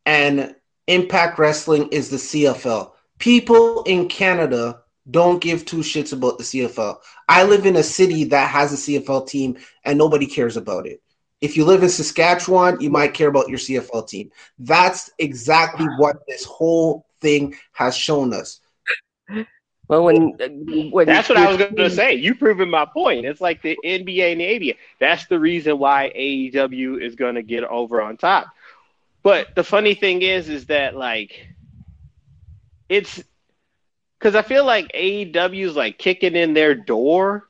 and 0.07 0.54
Impact 0.90 1.38
Wrestling 1.38 1.87
is 1.92 2.11
the 2.11 2.16
CFL. 2.16 2.90
People 3.20 3.85
in 3.85 4.09
Canada 4.09 4.80
don't 5.09 5.40
give 5.40 5.64
two 5.64 5.78
shits 5.78 6.12
about 6.12 6.37
the 6.37 6.42
CFL. 6.42 6.99
I 7.28 7.44
live 7.44 7.64
in 7.64 7.76
a 7.76 7.82
city 7.82 8.25
that 8.25 8.50
has 8.50 8.73
a 8.73 8.76
CFL 8.76 9.28
team 9.28 9.56
and 9.85 9.97
nobody 9.97 10.26
cares 10.26 10.56
about 10.56 10.88
it. 10.88 11.00
If 11.40 11.56
you 11.56 11.64
live 11.64 11.85
in 11.85 11.88
Saskatchewan, 11.88 12.80
you 12.80 12.90
might 12.90 13.14
care 13.14 13.28
about 13.28 13.49
your 13.49 13.59
CFL 13.59 14.09
team. 14.09 14.32
That's 14.59 15.11
exactly 15.18 15.87
what 15.97 16.16
this 16.26 16.44
whole 16.44 17.06
thing 17.20 17.54
has 17.73 17.97
shown 17.97 18.35
us. 18.35 18.61
Well, 19.87 20.04
when, 20.04 20.90
when 20.90 21.06
that's 21.06 21.28
what 21.28 21.38
I 21.38 21.47
was 21.49 21.56
going 21.56 21.76
to 21.76 21.90
say. 21.90 22.14
You 22.14 22.35
proving 22.35 22.68
my 22.68 22.85
point. 22.85 23.26
It's 23.26 23.40
like 23.40 23.62
the 23.62 23.78
NBA 23.85 24.32
and 24.32 24.40
the 24.40 24.70
ABA. 24.70 24.78
That's 24.99 25.26
the 25.26 25.38
reason 25.38 25.78
why 25.78 26.12
AEW 26.16 27.00
is 27.00 27.14
going 27.14 27.37
to 27.37 27.42
get 27.42 27.62
over 27.62 28.02
on 28.02 28.16
top. 28.16 28.49
But 29.22 29.54
the 29.54 29.64
funny 29.64 29.94
thing 29.94 30.22
is, 30.22 30.48
is 30.48 30.66
that 30.66 30.96
like 30.96 31.48
it's 32.88 33.22
because 34.18 34.34
I 34.34 34.42
feel 34.42 34.64
like 34.64 34.92
AEW 34.92 35.66
is 35.66 35.76
like 35.76 35.98
kicking 35.98 36.36
in 36.36 36.54
their 36.54 36.74
door. 36.74 37.48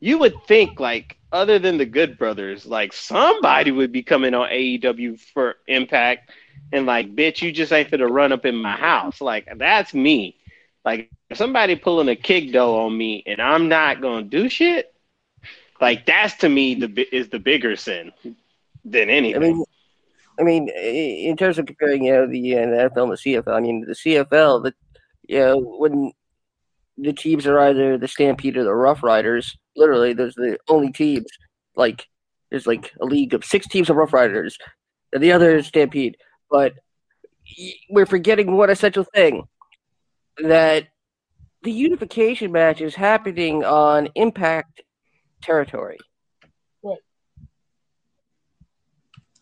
You 0.00 0.18
would 0.18 0.34
think 0.46 0.80
like 0.80 1.16
other 1.32 1.58
than 1.58 1.78
the 1.78 1.86
Good 1.86 2.18
Brothers, 2.18 2.66
like 2.66 2.92
somebody 2.92 3.70
would 3.70 3.92
be 3.92 4.02
coming 4.02 4.34
on 4.34 4.48
AEW 4.48 5.18
for 5.20 5.56
Impact, 5.68 6.30
and 6.72 6.86
like, 6.86 7.14
bitch, 7.14 7.42
you 7.42 7.52
just 7.52 7.72
ain't 7.72 7.90
gonna 7.90 8.08
run 8.08 8.32
up 8.32 8.44
in 8.44 8.56
my 8.56 8.76
house. 8.76 9.20
Like 9.20 9.48
that's 9.56 9.94
me. 9.94 10.36
Like 10.84 11.10
somebody 11.32 11.76
pulling 11.76 12.08
a 12.08 12.16
kick 12.16 12.52
dough 12.52 12.86
on 12.86 12.96
me 12.96 13.22
and 13.26 13.40
I'm 13.40 13.68
not 13.68 14.00
gonna 14.00 14.24
do 14.24 14.48
shit, 14.48 14.92
like 15.80 16.06
that's 16.06 16.34
to 16.38 16.48
me 16.48 16.74
the 16.74 17.14
is 17.14 17.28
the 17.28 17.38
bigger 17.38 17.76
sin 17.76 18.12
than 18.84 19.08
anything. 19.10 19.36
I 19.42 19.46
mean, 19.46 19.64
I 20.38 20.42
mean, 20.42 20.68
in 20.68 21.36
terms 21.36 21.58
of 21.58 21.66
comparing, 21.66 22.04
you 22.04 22.12
know, 22.12 22.26
the, 22.26 22.56
uh, 22.56 22.60
NFL 22.60 23.02
and 23.02 23.12
the 23.12 23.16
CFL, 23.16 23.54
I 23.54 23.60
mean, 23.60 23.84
the 23.86 23.94
CFL, 23.94 24.62
the 24.64 24.74
you 25.28 25.38
know, 25.38 25.58
when 25.58 26.12
the 26.98 27.12
teams 27.12 27.46
are 27.46 27.58
either 27.58 27.96
the 27.96 28.08
Stampede 28.08 28.56
or 28.56 28.64
the 28.64 28.74
Rough 28.74 29.02
Riders, 29.02 29.56
literally, 29.76 30.12
there's 30.12 30.34
the 30.34 30.58
only 30.68 30.92
teams. 30.92 31.26
Like, 31.76 32.08
there's 32.50 32.66
like 32.66 32.92
a 33.00 33.04
league 33.04 33.34
of 33.34 33.44
six 33.44 33.66
teams 33.66 33.88
of 33.88 33.96
Rough 33.96 34.12
Riders, 34.12 34.58
and 35.12 35.22
the 35.22 35.32
other 35.32 35.56
is 35.56 35.66
Stampede. 35.66 36.16
But 36.50 36.74
we're 37.88 38.06
forgetting 38.06 38.56
one 38.56 38.70
essential 38.70 39.04
thing 39.14 39.44
that 40.38 40.88
the 41.62 41.72
unification 41.72 42.52
match 42.52 42.80
is 42.80 42.94
happening 42.94 43.64
on 43.64 44.08
Impact 44.14 44.82
territory. 45.42 45.98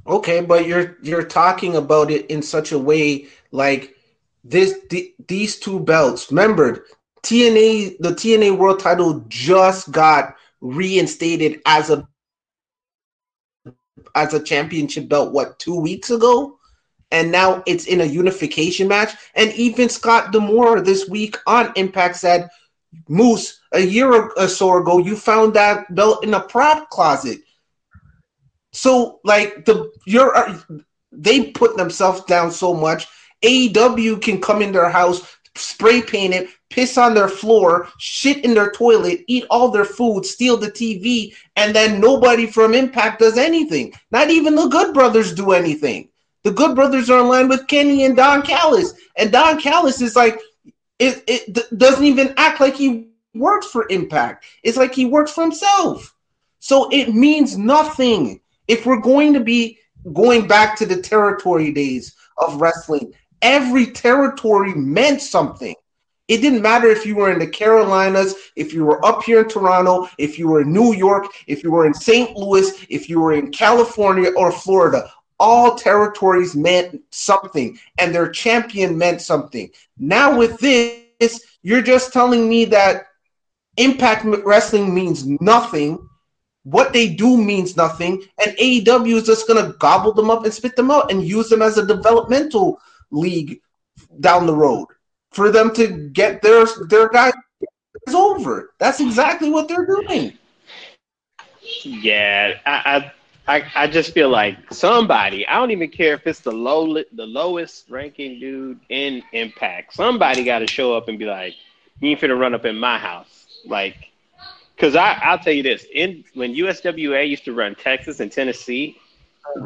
Okay, 0.06 0.40
but 0.40 0.66
you're 0.66 0.96
you're 1.02 1.24
talking 1.24 1.76
about 1.76 2.10
it 2.10 2.26
in 2.26 2.42
such 2.42 2.72
a 2.72 2.78
way 2.78 3.28
like 3.52 3.96
this 4.44 4.78
the, 4.88 5.14
these 5.28 5.58
two 5.58 5.80
belts. 5.80 6.30
Remember, 6.30 6.86
TNA 7.22 7.98
the 7.98 8.10
TNA 8.10 8.56
World 8.56 8.80
Title 8.80 9.24
just 9.28 9.90
got 9.92 10.36
reinstated 10.60 11.60
as 11.66 11.90
a 11.90 12.08
as 14.14 14.34
a 14.34 14.42
championship 14.42 15.08
belt. 15.08 15.32
What 15.32 15.58
two 15.58 15.78
weeks 15.78 16.10
ago? 16.10 16.58
And 17.12 17.30
now 17.30 17.62
it's 17.66 17.86
in 17.86 18.00
a 18.00 18.04
unification 18.04 18.88
match. 18.88 19.14
And 19.34 19.52
even 19.54 19.88
Scott 19.88 20.32
D'Amore 20.32 20.80
this 20.80 21.08
week 21.08 21.36
on 21.46 21.72
Impact 21.76 22.16
said, 22.16 22.48
"Moose, 23.08 23.60
a 23.72 23.80
year 23.80 24.30
or 24.30 24.48
so 24.48 24.78
ago, 24.78 24.98
you 24.98 25.16
found 25.16 25.54
that 25.54 25.94
belt 25.94 26.24
in 26.24 26.34
a 26.34 26.40
prop 26.40 26.88
closet." 26.88 27.40
So, 28.72 29.20
like 29.24 29.64
the 29.64 29.90
you're 30.06 30.36
uh, 30.36 30.58
they 31.12 31.50
put 31.50 31.76
themselves 31.76 32.22
down 32.24 32.52
so 32.52 32.72
much 32.72 33.06
AEW 33.42 34.20
can 34.20 34.40
come 34.40 34.62
in 34.62 34.72
their 34.72 34.90
house, 34.90 35.36
spray 35.56 36.02
paint 36.02 36.34
it, 36.34 36.48
piss 36.68 36.98
on 36.98 37.14
their 37.14 37.28
floor, 37.28 37.88
shit 37.98 38.44
in 38.44 38.54
their 38.54 38.70
toilet, 38.72 39.24
eat 39.26 39.44
all 39.50 39.70
their 39.70 39.84
food, 39.84 40.24
steal 40.24 40.56
the 40.56 40.70
TV, 40.70 41.34
and 41.56 41.74
then 41.74 42.00
nobody 42.00 42.46
from 42.46 42.74
Impact 42.74 43.20
does 43.20 43.38
anything. 43.38 43.92
Not 44.10 44.30
even 44.30 44.54
the 44.54 44.68
Good 44.68 44.94
Brothers 44.94 45.34
do 45.34 45.52
anything. 45.52 46.08
The 46.42 46.52
Good 46.52 46.74
Brothers 46.74 47.10
are 47.10 47.20
in 47.20 47.28
line 47.28 47.48
with 47.48 47.66
Kenny 47.66 48.04
and 48.04 48.16
Don 48.16 48.42
Callis, 48.42 48.94
and 49.16 49.32
Don 49.32 49.60
Callis 49.60 50.00
is 50.00 50.16
like, 50.16 50.38
it, 50.98 51.24
it 51.26 51.78
doesn't 51.78 52.04
even 52.04 52.34
act 52.36 52.60
like 52.60 52.74
he 52.74 53.08
works 53.34 53.66
for 53.66 53.86
Impact. 53.88 54.44
It's 54.62 54.76
like 54.76 54.94
he 54.94 55.06
works 55.06 55.32
for 55.32 55.42
himself. 55.42 56.14
So 56.58 56.90
it 56.90 57.14
means 57.14 57.56
nothing. 57.56 58.39
If 58.70 58.86
we're 58.86 59.00
going 59.00 59.32
to 59.34 59.40
be 59.40 59.78
going 60.12 60.46
back 60.46 60.76
to 60.76 60.86
the 60.86 61.02
territory 61.02 61.72
days 61.72 62.14
of 62.36 62.60
wrestling, 62.60 63.12
every 63.42 63.86
territory 63.86 64.72
meant 64.74 65.20
something. 65.20 65.74
It 66.28 66.38
didn't 66.40 66.62
matter 66.62 66.86
if 66.86 67.04
you 67.04 67.16
were 67.16 67.32
in 67.32 67.40
the 67.40 67.48
Carolinas, 67.48 68.36
if 68.54 68.72
you 68.72 68.84
were 68.84 69.04
up 69.04 69.24
here 69.24 69.40
in 69.40 69.48
Toronto, 69.48 70.08
if 70.18 70.38
you 70.38 70.46
were 70.46 70.60
in 70.60 70.72
New 70.72 70.94
York, 70.94 71.26
if 71.48 71.64
you 71.64 71.72
were 71.72 71.84
in 71.84 71.94
St. 71.94 72.36
Louis, 72.36 72.86
if 72.88 73.08
you 73.08 73.18
were 73.18 73.32
in 73.32 73.50
California 73.50 74.30
or 74.36 74.52
Florida. 74.52 75.10
all 75.40 75.74
territories 75.74 76.54
meant 76.54 77.00
something 77.10 77.76
and 77.98 78.14
their 78.14 78.28
champion 78.28 78.96
meant 78.96 79.22
something. 79.22 79.70
Now 79.98 80.36
with 80.36 80.58
this, 80.60 81.40
you're 81.62 81.82
just 81.82 82.12
telling 82.12 82.48
me 82.48 82.66
that 82.66 83.06
Impact 83.78 84.26
Wrestling 84.44 84.94
means 84.94 85.26
nothing. 85.40 86.06
What 86.64 86.92
they 86.92 87.08
do 87.08 87.36
means 87.36 87.76
nothing, 87.76 88.22
and 88.44 88.56
AEW 88.56 89.16
is 89.16 89.26
just 89.26 89.48
gonna 89.48 89.74
gobble 89.78 90.12
them 90.12 90.30
up 90.30 90.44
and 90.44 90.52
spit 90.52 90.76
them 90.76 90.90
out 90.90 91.10
and 91.10 91.24
use 91.24 91.48
them 91.48 91.62
as 91.62 91.78
a 91.78 91.86
developmental 91.86 92.80
league 93.10 93.60
down 94.20 94.46
the 94.46 94.54
road 94.54 94.86
for 95.32 95.50
them 95.50 95.74
to 95.74 96.08
get 96.10 96.42
their 96.42 96.66
their 96.88 97.08
guys 97.08 97.32
over. 98.14 98.74
That's 98.78 99.00
exactly 99.00 99.50
what 99.50 99.68
they're 99.68 99.86
doing. 99.86 100.38
Yeah, 101.82 102.58
I, 102.66 103.12
I, 103.46 103.56
I, 103.56 103.72
I 103.74 103.86
just 103.86 104.12
feel 104.12 104.28
like 104.28 104.72
somebody. 104.72 105.46
I 105.46 105.56
don't 105.56 105.70
even 105.70 105.90
care 105.90 106.14
if 106.14 106.26
it's 106.26 106.40
the 106.40 106.52
low, 106.52 106.94
the 106.94 107.26
lowest 107.26 107.88
ranking 107.90 108.38
dude 108.38 108.80
in 108.88 109.22
Impact. 109.32 109.94
Somebody 109.94 110.44
got 110.44 110.60
to 110.60 110.66
show 110.66 110.96
up 110.96 111.08
and 111.08 111.18
be 111.18 111.26
like, 111.26 111.54
"You 112.00 112.10
ain't 112.10 112.20
finna 112.20 112.38
run 112.38 112.54
up 112.54 112.64
in 112.64 112.78
my 112.78 112.98
house." 112.98 113.46
Like, 113.64 114.09
because 114.80 114.96
I, 114.96 115.12
I'll 115.22 115.38
tell 115.38 115.52
you 115.52 115.62
this: 115.62 115.84
in 115.92 116.24
when 116.34 116.54
USWA 116.54 117.28
used 117.28 117.44
to 117.44 117.52
run 117.52 117.74
Texas 117.74 118.20
and 118.20 118.32
Tennessee, 118.32 118.96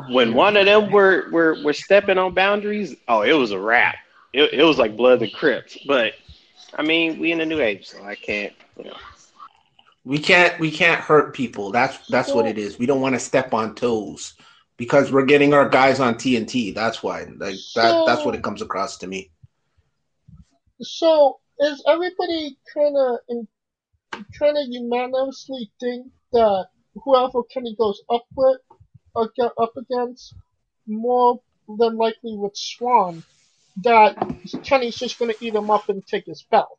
when 0.09 0.35
one 0.35 0.57
of 0.57 0.67
them 0.67 0.91
were 0.91 1.29
were 1.31 1.63
were 1.63 1.73
stepping 1.73 2.19
on 2.19 2.35
boundaries, 2.35 2.97
oh, 3.07 3.23
it 3.23 3.33
was 3.33 3.53
a 3.53 3.59
wrap. 3.59 3.97
It, 4.33 4.53
it 4.53 4.65
was 4.65 4.79
like 4.79 4.97
blood 4.97 5.23
and 5.23 5.33
crips. 5.33 5.79
But 5.87 6.15
I 6.77 6.83
mean, 6.83 7.21
we 7.21 7.31
in 7.31 7.41
a 7.41 7.47
new 7.47 7.61
age, 7.61 7.87
so 7.87 8.03
I 8.03 8.17
can't, 8.17 8.53
you 8.77 8.85
know. 8.85 8.97
We 10.05 10.19
can't 10.19 10.59
we 10.59 10.71
can't 10.71 11.01
hurt 11.01 11.33
people. 11.33 11.71
That's 11.71 12.07
that's 12.09 12.33
what 12.33 12.47
it 12.47 12.59
is. 12.59 12.79
We 12.79 12.87
don't 12.87 13.01
want 13.01 13.15
to 13.15 13.21
step 13.21 13.55
on 13.55 13.75
toes 13.75 14.35
because 14.77 15.13
we're 15.13 15.25
getting 15.25 15.55
our 15.55 15.69
guys 15.69 16.01
on 16.01 16.17
TNT. 16.17 16.75
That's 16.75 17.03
why. 17.03 17.23
Like 17.37 17.57
that 17.77 18.05
that's 18.05 18.25
what 18.25 18.35
it 18.35 18.43
comes 18.43 18.61
across 18.63 18.99
to 18.99 19.07
me. 19.07 19.31
So 20.83 21.39
is 21.61 21.83
everybody 21.87 22.59
kind 22.75 22.97
of 22.97 23.19
kind 24.39 24.57
of 24.57 24.67
unanimously 24.69 25.71
think 25.81 26.07
that 26.33 26.67
whoever 27.03 27.43
Kenny 27.45 27.75
goes 27.79 28.03
up 28.11 28.25
with 28.37 28.59
up 29.17 29.73
against, 29.77 30.35
more 30.87 31.41
than 31.79 31.97
likely 31.97 32.37
with 32.37 32.57
Swann, 32.57 33.23
that 33.83 34.17
Kenny's 34.65 34.97
just 34.97 35.19
going 35.19 35.33
to 35.33 35.45
eat 35.45 35.55
him 35.55 35.71
up 35.71 35.89
and 35.89 36.05
take 36.07 36.27
his 36.27 36.43
belt. 36.43 36.79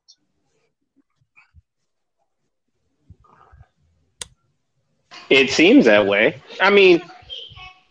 It 5.30 5.50
seems 5.50 5.86
that 5.86 6.06
way. 6.06 6.42
I 6.62 6.70
mean, 6.70 7.02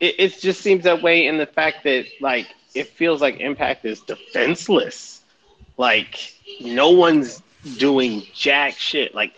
it, 0.01 0.15
it 0.19 0.41
just 0.41 0.61
seems 0.61 0.85
that 0.85 1.03
way 1.03 1.27
in 1.27 1.37
the 1.37 1.47
fact 1.47 1.83
that 1.85 2.07
like 2.21 2.47
it 2.75 2.89
feels 2.89 3.21
like 3.21 3.41
Impact 3.41 3.85
is 3.85 4.01
defenseless. 4.01 5.23
Like 5.77 6.33
no 6.61 6.91
one's 6.91 7.43
doing 7.79 8.23
jack 8.33 8.75
shit. 8.75 9.15
Like 9.15 9.35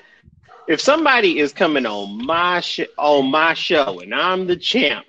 if 0.69 0.81
somebody 0.81 1.39
is 1.39 1.53
coming 1.53 1.87
on 1.87 2.25
my 2.25 2.61
sh- 2.61 2.81
on 2.99 3.31
my 3.31 3.55
show 3.55 4.01
and 4.01 4.15
I'm 4.15 4.47
the 4.47 4.57
champ 4.57 5.07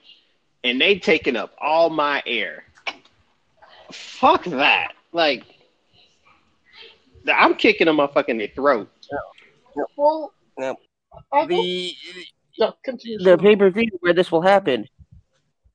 and 0.64 0.80
they 0.80 1.00
taking 1.00 1.36
up 1.36 1.54
all 1.60 1.90
my 1.90 2.22
air, 2.26 2.64
fuck 3.92 4.44
that. 4.46 4.94
Like 5.12 5.44
I'm 7.32 7.56
kicking 7.56 7.88
a 7.88 7.92
motherfucker 7.92 8.30
in 8.30 8.38
their 8.38 8.48
throat. 8.48 8.90
Well, 9.98 10.34
No. 10.58 10.76
The 11.48 11.94
yeah, 12.58 12.72
the 13.20 13.38
pay 13.38 13.56
per 13.56 13.70
view 13.70 13.90
where 14.00 14.14
this 14.14 14.32
will 14.32 14.42
happen 14.42 14.88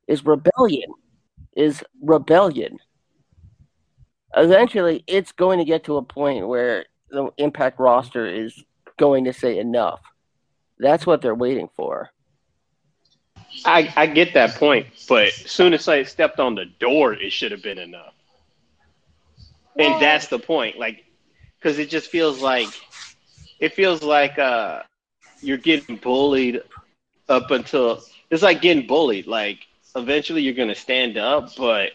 is 0.08 0.24
rebellion. 0.24 0.92
Is 1.56 1.84
rebellion. 2.00 2.78
Eventually, 4.34 5.04
it's 5.06 5.32
going 5.32 5.58
to 5.58 5.64
get 5.64 5.84
to 5.84 5.96
a 5.96 6.02
point 6.02 6.48
where 6.48 6.86
the 7.12 7.30
Impact 7.36 7.78
roster 7.78 8.26
is 8.26 8.64
going 8.98 9.24
to 9.24 9.32
say 9.32 9.58
enough. 9.58 10.00
That's 10.78 11.06
what 11.06 11.22
they're 11.22 11.34
waiting 11.34 11.68
for. 11.76 12.10
I, 13.66 13.92
I 13.96 14.06
get 14.06 14.32
that 14.34 14.54
point, 14.54 14.86
but 15.08 15.28
as 15.28 15.34
soon 15.34 15.74
as 15.74 15.86
I 15.86 16.04
stepped 16.04 16.40
on 16.40 16.54
the 16.54 16.64
door, 16.80 17.12
it 17.12 17.32
should 17.32 17.52
have 17.52 17.62
been 17.62 17.78
enough. 17.78 18.14
And 19.78 20.00
that's 20.00 20.28
the 20.28 20.38
point. 20.38 20.78
Like, 20.78 21.04
because 21.58 21.78
it 21.78 21.90
just 21.90 22.10
feels 22.10 22.40
like, 22.40 22.68
it 23.60 23.74
feels 23.74 24.02
like 24.02 24.38
uh, 24.38 24.82
you're 25.42 25.58
getting 25.58 25.96
bullied 25.96 26.62
up 27.28 27.50
until, 27.50 28.02
it's 28.30 28.42
like 28.42 28.62
getting 28.62 28.86
bullied. 28.86 29.26
Like, 29.26 29.58
eventually 29.94 30.40
you're 30.40 30.54
to 30.68 30.74
stand 30.74 31.18
up, 31.18 31.54
but 31.56 31.92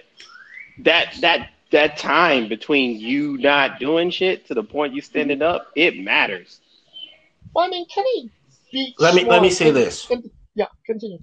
that, 0.79 1.15
that, 1.21 1.49
that 1.71 1.97
time 1.97 2.47
between 2.47 2.99
you 2.99 3.37
not 3.37 3.79
doing 3.79 4.09
shit 4.09 4.47
to 4.47 4.53
the 4.53 4.63
point 4.63 4.93
you 4.93 5.01
standing 5.01 5.41
up, 5.41 5.67
it 5.75 5.97
matters. 5.97 6.59
Well, 7.53 7.65
I 7.65 7.69
mean, 7.69 7.85
Kenny 7.87 8.31
beat. 8.71 8.95
Let 8.99 9.15
me 9.15 9.25
let 9.25 9.41
me 9.41 9.49
say 9.49 9.71
this. 9.71 10.09
in- 10.09 10.29
yeah, 10.55 10.67
continue. 10.85 11.19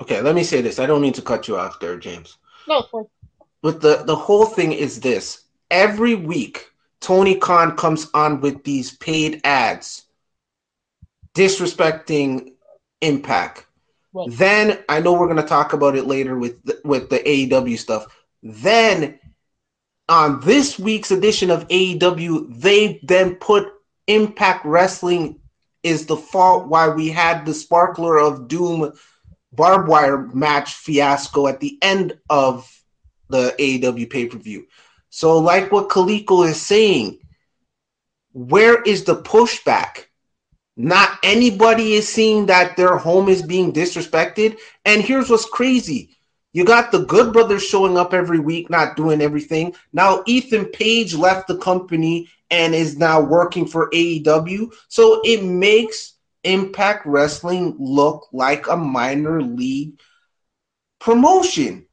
Okay, 0.00 0.20
let 0.20 0.34
me 0.34 0.44
say 0.44 0.60
this. 0.60 0.78
I 0.78 0.86
don't 0.86 1.00
mean 1.02 1.12
to 1.14 1.22
cut 1.22 1.48
you 1.48 1.56
off 1.56 1.80
there, 1.80 1.96
James. 1.98 2.36
No, 2.68 2.78
it's 2.78 2.88
fine. 2.90 3.06
But 3.62 3.80
the 3.80 4.04
the 4.04 4.16
whole 4.16 4.46
thing 4.46 4.72
is 4.72 5.00
this: 5.00 5.44
every 5.70 6.14
week, 6.14 6.70
Tony 7.00 7.36
Khan 7.36 7.76
comes 7.76 8.08
on 8.14 8.40
with 8.40 8.62
these 8.64 8.96
paid 8.96 9.40
ads, 9.44 10.04
disrespecting 11.34 12.52
Impact. 13.00 13.67
Right. 14.12 14.28
Then 14.30 14.78
I 14.88 15.00
know 15.00 15.12
we're 15.12 15.26
going 15.26 15.36
to 15.36 15.42
talk 15.42 15.72
about 15.72 15.96
it 15.96 16.06
later 16.06 16.36
with 16.38 16.62
the, 16.64 16.80
with 16.84 17.10
the 17.10 17.18
AEW 17.18 17.78
stuff. 17.78 18.06
Then 18.42 19.18
on 20.08 20.40
this 20.40 20.78
week's 20.78 21.10
edition 21.10 21.50
of 21.50 21.68
AEW, 21.68 22.60
they 22.60 23.00
then 23.02 23.34
put 23.36 23.72
Impact 24.06 24.64
Wrestling 24.64 25.40
is 25.82 26.06
the 26.06 26.16
fault 26.16 26.66
why 26.66 26.88
we 26.88 27.08
had 27.08 27.44
the 27.44 27.54
Sparkler 27.54 28.18
of 28.18 28.48
Doom 28.48 28.92
barbed 29.52 29.88
wire 29.88 30.26
match 30.28 30.74
fiasco 30.74 31.46
at 31.46 31.60
the 31.60 31.78
end 31.82 32.18
of 32.28 32.70
the 33.28 33.54
AEW 33.58 34.08
pay 34.10 34.26
per 34.26 34.38
view. 34.38 34.66
So, 35.10 35.38
like 35.38 35.70
what 35.72 35.88
Kaliko 35.88 36.46
is 36.46 36.60
saying, 36.60 37.18
where 38.32 38.80
is 38.82 39.04
the 39.04 39.16
pushback? 39.16 40.04
Not 40.80 41.18
anybody 41.24 41.94
is 41.94 42.08
seeing 42.08 42.46
that 42.46 42.76
their 42.76 42.96
home 42.96 43.28
is 43.28 43.42
being 43.42 43.72
disrespected. 43.72 44.58
And 44.84 45.02
here's 45.02 45.28
what's 45.28 45.44
crazy 45.44 46.16
you 46.52 46.64
got 46.64 46.92
the 46.92 47.04
Good 47.04 47.32
Brothers 47.32 47.64
showing 47.64 47.98
up 47.98 48.14
every 48.14 48.38
week, 48.38 48.70
not 48.70 48.96
doing 48.96 49.20
everything. 49.20 49.74
Now, 49.92 50.22
Ethan 50.26 50.66
Page 50.66 51.14
left 51.14 51.48
the 51.48 51.58
company 51.58 52.28
and 52.50 52.74
is 52.74 52.96
now 52.96 53.20
working 53.20 53.66
for 53.66 53.90
AEW. 53.90 54.72
So, 54.86 55.20
it 55.24 55.42
makes 55.44 56.14
Impact 56.44 57.04
Wrestling 57.06 57.74
look 57.80 58.28
like 58.32 58.68
a 58.68 58.76
minor 58.76 59.42
league 59.42 60.00
promotion. 61.00 61.87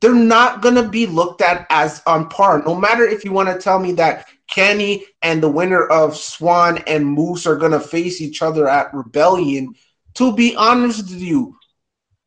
They're 0.00 0.14
not 0.14 0.62
going 0.62 0.76
to 0.76 0.88
be 0.88 1.06
looked 1.06 1.42
at 1.42 1.66
as 1.68 2.02
on 2.06 2.28
par. 2.28 2.62
No 2.64 2.74
matter 2.74 3.04
if 3.04 3.24
you 3.24 3.32
want 3.32 3.48
to 3.48 3.58
tell 3.58 3.78
me 3.78 3.92
that 3.92 4.26
Kenny 4.50 5.04
and 5.22 5.42
the 5.42 5.48
winner 5.48 5.86
of 5.86 6.16
Swann 6.16 6.78
and 6.86 7.06
Moose 7.06 7.46
are 7.46 7.56
going 7.56 7.72
to 7.72 7.80
face 7.80 8.20
each 8.20 8.42
other 8.42 8.68
at 8.68 8.92
Rebellion, 8.94 9.74
to 10.14 10.34
be 10.34 10.56
honest 10.56 11.10
with 11.10 11.20
you, 11.20 11.56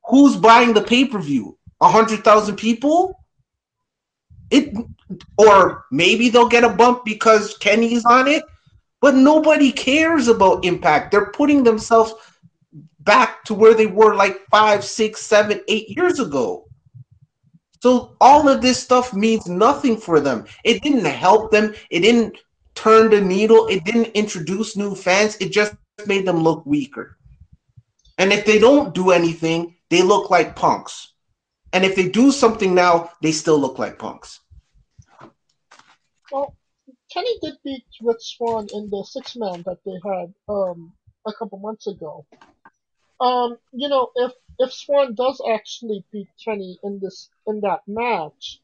who's 0.05 0.35
buying 0.35 0.73
the 0.73 0.81
pay 0.81 1.05
per 1.05 1.19
view? 1.19 1.57
A 1.81 1.89
hundred 1.89 2.23
thousand 2.23 2.57
people? 2.57 3.19
It 4.51 4.73
or 5.37 5.85
maybe 5.91 6.29
they'll 6.29 6.47
get 6.47 6.63
a 6.63 6.69
bump 6.69 7.03
because 7.05 7.57
Kenny's 7.57 8.05
on 8.05 8.27
it, 8.27 8.43
but 9.01 9.15
nobody 9.15 9.71
cares 9.71 10.27
about 10.27 10.63
Impact. 10.63 11.11
They're 11.11 11.31
putting 11.31 11.63
themselves 11.63 12.13
back 12.99 13.43
to 13.45 13.53
where 13.53 13.73
they 13.73 13.87
were 13.87 14.15
like 14.15 14.37
five, 14.49 14.83
six, 14.83 15.21
seven, 15.21 15.61
eight 15.67 15.89
years 15.89 16.19
ago. 16.19 16.62
So 17.83 18.15
all 18.21 18.47
of 18.47 18.61
this 18.61 18.81
stuff 18.81 19.13
means 19.13 19.45
nothing 19.49 19.97
for 19.97 20.21
them. 20.21 20.45
It 20.63 20.81
didn't 20.81 21.03
help 21.03 21.51
them. 21.51 21.75
It 21.89 21.99
didn't 21.99 22.37
turn 22.75 23.09
the 23.09 23.19
needle. 23.19 23.67
It 23.67 23.83
didn't 23.83 24.15
introduce 24.15 24.77
new 24.77 24.95
fans. 24.95 25.35
It 25.41 25.51
just 25.51 25.75
made 26.07 26.25
them 26.25 26.37
look 26.37 26.65
weaker. 26.65 27.17
And 28.17 28.31
if 28.31 28.45
they 28.45 28.57
don't 28.57 28.95
do 28.95 29.11
anything, 29.11 29.75
they 29.89 30.01
look 30.01 30.29
like 30.29 30.55
punks. 30.55 31.11
And 31.73 31.83
if 31.83 31.93
they 31.97 32.07
do 32.07 32.31
something 32.31 32.73
now, 32.73 33.11
they 33.21 33.33
still 33.33 33.59
look 33.59 33.77
like 33.77 33.99
punks. 33.99 34.39
Well, 36.31 36.55
Kenny 37.11 37.37
did 37.41 37.55
beat 37.65 37.83
Rich 38.01 38.37
Swann 38.37 38.69
in 38.73 38.89
the 38.91 39.03
six 39.03 39.35
man 39.35 39.61
that 39.63 39.79
they 39.85 39.99
had 40.09 40.33
um 40.47 40.93
a 41.27 41.33
couple 41.33 41.59
months 41.59 41.87
ago. 41.87 42.25
Um, 43.19 43.57
you 43.73 43.89
know, 43.89 44.09
if 44.15 44.31
if 44.57 44.71
Swann 44.71 45.15
does 45.15 45.41
actually 45.51 46.05
beat 46.13 46.29
Kenny 46.41 46.79
in 46.81 47.01
this 47.01 47.27
in 47.47 47.61
that 47.61 47.81
match, 47.87 48.61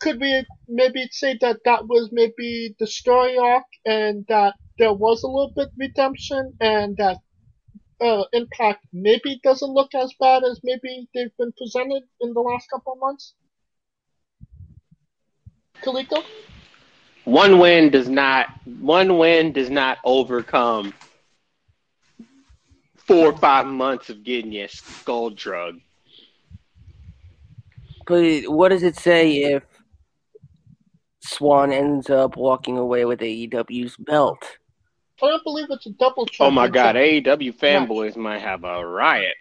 could 0.00 0.20
we 0.20 0.44
maybe 0.68 1.08
say 1.10 1.38
that 1.40 1.60
that 1.64 1.86
was 1.86 2.10
maybe 2.12 2.74
the 2.78 2.86
story 2.86 3.38
arc 3.38 3.64
and 3.86 4.24
that 4.28 4.54
there 4.78 4.92
was 4.92 5.22
a 5.22 5.26
little 5.26 5.52
bit 5.54 5.68
redemption 5.78 6.52
and 6.60 6.96
that 6.96 7.18
uh, 8.00 8.24
Impact 8.32 8.84
maybe 8.92 9.40
doesn't 9.42 9.70
look 9.70 9.94
as 9.94 10.12
bad 10.20 10.42
as 10.44 10.60
maybe 10.62 11.08
they've 11.14 11.36
been 11.38 11.52
presented 11.56 12.02
in 12.20 12.34
the 12.34 12.40
last 12.40 12.68
couple 12.70 12.92
of 12.94 12.98
months? 12.98 13.34
Kaliko? 15.82 16.22
One 17.24 17.58
win 17.58 17.90
does 17.90 18.08
not 18.08 18.48
one 18.66 19.16
win 19.16 19.52
does 19.52 19.70
not 19.70 19.98
overcome 20.04 20.92
four 22.96 23.28
or 23.28 23.36
five 23.36 23.66
months 23.66 24.10
of 24.10 24.22
getting 24.24 24.52
your 24.52 24.68
skull 24.68 25.30
drug. 25.30 25.80
But 28.06 28.44
what 28.44 28.68
does 28.70 28.82
it 28.82 28.96
say 28.96 29.54
if 29.54 29.62
Swann 31.20 31.72
ends 31.72 32.10
up 32.10 32.36
walking 32.36 32.78
away 32.78 33.04
with 33.04 33.20
AEW's 33.20 33.96
belt? 33.96 34.58
I 35.22 35.26
don't 35.28 35.44
believe 35.44 35.66
it's 35.70 35.86
a 35.86 35.90
double 35.90 36.26
Oh 36.40 36.50
my 36.50 36.68
god. 36.68 36.96
AEW 36.96 37.56
fanboys 37.56 38.16
might 38.16 38.40
have 38.40 38.64
a 38.64 38.84
riot. 38.84 39.34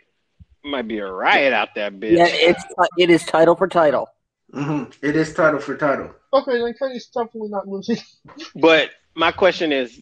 Might 0.63 0.87
be 0.87 0.99
a 0.99 1.11
riot 1.11 1.51
out 1.51 1.69
there, 1.75 1.91
bitch. 1.91 2.17
Yeah, 2.17 2.27
it's 2.29 2.63
it 2.97 3.09
is 3.09 3.25
title 3.25 3.55
for 3.55 3.67
title. 3.67 4.07
Mm-hmm. 4.53 4.91
It 5.05 5.15
is 5.15 5.33
title 5.33 5.59
for 5.59 5.75
title. 5.75 6.11
Okay, 6.31 6.61
then 6.61 6.73
Kenny's 6.77 7.07
definitely 7.07 7.49
not 7.49 7.67
losing. 7.67 7.97
But 8.55 8.91
my 9.15 9.31
question 9.31 9.71
is, 9.71 10.01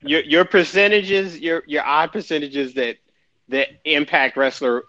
your 0.00 0.20
your 0.20 0.44
percentages, 0.44 1.38
your 1.38 1.62
your 1.66 1.84
odd 1.84 2.12
percentages 2.12 2.74
that 2.74 2.96
that 3.48 3.68
Impact 3.84 4.36
wrestler, 4.36 4.84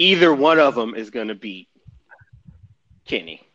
either 0.00 0.34
one 0.34 0.58
of 0.58 0.74
them 0.74 0.94
is 0.94 1.10
going 1.10 1.28
to 1.28 1.34
beat 1.34 1.68
Kenny. 3.04 3.46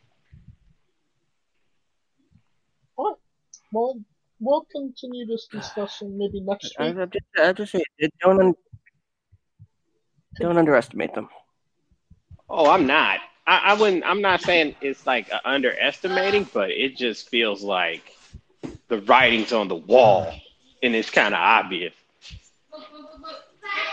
Well, 3.71 3.99
we'll 4.39 4.65
continue 4.71 5.25
this 5.25 5.47
discussion 5.51 6.17
maybe 6.17 6.39
next 6.39 6.73
I, 6.79 6.87
week. 6.87 6.97
I'm 6.97 7.09
just, 7.09 7.25
I'm 7.37 7.55
just 7.55 7.71
saying, 7.73 7.83
don't 8.21 8.39
un, 8.39 8.53
don't 10.39 10.57
underestimate 10.57 11.13
them. 11.13 11.27
Oh, 12.49 12.69
I'm 12.69 12.87
not. 12.87 13.19
I, 13.45 13.57
I 13.57 13.73
wouldn't. 13.73 14.05
I'm 14.05 14.21
not 14.21 14.41
saying 14.41 14.75
it's 14.79 15.05
like 15.05 15.29
a 15.29 15.45
underestimating, 15.49 16.47
but 16.53 16.69
it 16.69 16.95
just 16.95 17.27
feels 17.27 17.63
like 17.63 18.15
the 18.87 19.01
writing's 19.01 19.51
on 19.51 19.67
the 19.67 19.75
wall, 19.75 20.31
and 20.81 20.95
it's 20.95 21.09
kind 21.09 21.33
of 21.33 21.39
obvious. 21.39 21.93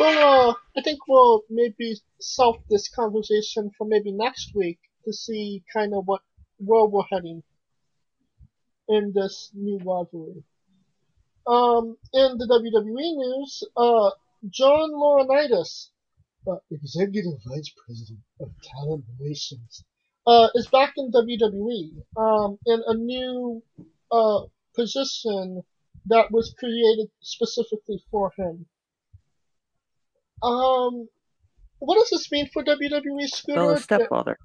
Well, 0.02 0.50
uh, 0.50 0.54
I 0.76 0.82
think 0.82 1.06
we'll 1.06 1.44
maybe 1.48 1.96
solve 2.20 2.56
this 2.68 2.88
conversation 2.88 3.70
for 3.78 3.86
maybe 3.86 4.10
next 4.10 4.52
week 4.52 4.80
to 5.04 5.12
see 5.12 5.62
kind 5.72 5.94
of 5.94 6.08
what 6.08 6.22
where 6.58 6.86
we're 6.86 7.04
heading 7.08 7.44
in 8.88 9.12
this 9.14 9.52
new 9.54 9.78
rivalry. 9.78 10.42
Um, 11.46 11.96
in 12.12 12.36
the 12.36 12.48
WWE 12.50 13.16
news, 13.16 13.62
uh, 13.76 14.10
John 14.50 14.90
Laurinaitis, 14.90 15.90
uh, 16.48 16.56
Executive 16.72 17.38
Vice 17.46 17.72
President 17.86 18.18
of 18.40 18.50
Talent 18.60 19.04
Relations, 19.20 19.84
uh, 20.26 20.48
is 20.56 20.66
back 20.66 20.94
in 20.96 21.12
WWE 21.12 22.02
um, 22.16 22.58
in 22.66 22.82
a 22.88 22.94
new 22.94 23.62
uh, 24.10 24.40
position 24.74 25.62
that 26.06 26.32
was 26.32 26.52
created 26.58 27.08
specifically 27.20 28.02
for 28.10 28.32
him. 28.36 28.66
Um, 30.42 31.08
what 31.78 31.98
does 31.98 32.10
this 32.10 32.30
mean 32.32 32.48
for 32.52 32.64
WWE 32.64 33.28
Scooter? 33.28 33.60
Bella's 33.60 33.84
stepfather. 33.84 34.38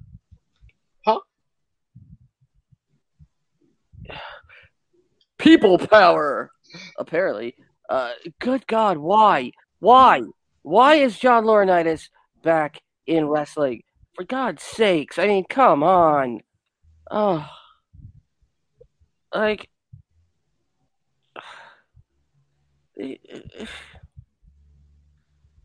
Huh? 1.04 1.20
People 5.38 5.78
power. 5.78 6.50
Apparently. 6.98 7.54
Uh, 7.88 8.12
good 8.40 8.66
God, 8.66 8.98
why? 8.98 9.52
Why? 9.80 10.22
Why 10.62 10.96
is 10.96 11.18
John 11.18 11.44
Laurinaitis 11.44 12.10
back 12.42 12.82
in 13.06 13.26
wrestling? 13.28 13.82
For 14.14 14.24
God's 14.24 14.62
sakes! 14.62 15.18
I 15.18 15.26
mean, 15.26 15.44
come 15.48 15.82
on. 15.82 16.40
Oh, 17.10 17.48
like. 19.34 19.68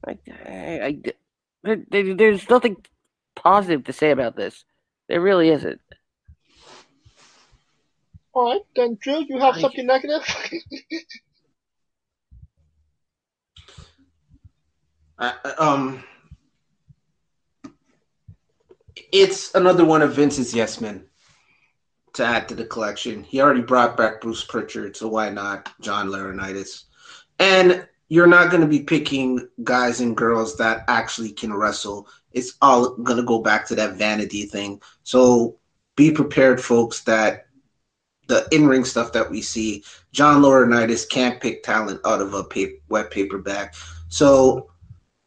I, 0.06 0.18
I, 0.48 0.86
I, 0.86 0.98
there- 1.64 2.16
there's 2.16 2.50
nothing 2.50 2.78
positive 3.36 3.84
to 3.86 3.94
say 3.94 4.12
about 4.12 4.36
this. 4.36 4.66
There 5.08 5.22
really 5.22 5.50
isn't. 5.50 5.82
All 8.34 8.52
right, 8.52 8.62
then 8.76 8.98
Drew, 9.00 9.24
you 9.28 9.40
have 9.40 9.56
I- 9.56 9.62
something 9.62 9.86
negative. 9.86 10.22
I- 15.20 15.34
I- 15.46 15.54
um, 15.60 16.04
it's 19.12 19.54
another 19.56 19.86
one 19.86 20.02
of 20.02 20.16
Vince's 20.16 20.54
yes 20.54 20.82
men 20.82 21.06
to 22.14 22.26
add 22.26 22.48
to 22.50 22.56
the 22.56 22.66
collection. 22.66 23.24
He 23.24 23.42
already 23.42 23.62
brought 23.62 23.96
back 23.98 24.22
Bruce 24.22 24.44
Pritchard, 24.44 24.96
so 24.98 25.08
why 25.08 25.30
not 25.30 25.70
John 25.82 26.08
Laurinaitis? 26.10 26.84
And 27.40 27.88
you're 28.10 28.28
not 28.28 28.52
going 28.52 28.62
to 28.62 28.68
be 28.68 28.82
picking 28.82 29.48
guys 29.64 30.00
and 30.00 30.16
girls 30.16 30.58
that 30.58 30.84
actually 30.88 31.32
can 31.32 31.54
wrestle. 31.54 32.08
It's 32.32 32.54
all 32.62 32.96
going 32.98 33.18
to 33.18 33.24
go 33.24 33.40
back 33.40 33.66
to 33.68 33.76
that 33.76 33.96
vanity 33.96 34.46
thing. 34.46 34.82
So 35.04 35.58
be 35.96 36.12
prepared, 36.12 36.62
folks, 36.62 37.02
that 37.02 37.48
the 38.28 38.48
in-ring 38.52 38.86
stuff 38.86 39.12
that 39.14 39.30
we 39.30 39.42
see, 39.42 39.84
John 40.12 40.42
Laurinaitis 40.42 41.10
can't 41.10 41.42
pick 41.42 41.64
talent 41.64 42.02
out 42.06 42.22
of 42.22 42.34
a 42.34 42.44
pa- 42.44 42.76
wet 42.90 43.12
paper 43.12 43.38
bag. 43.38 43.74
So 44.10 44.70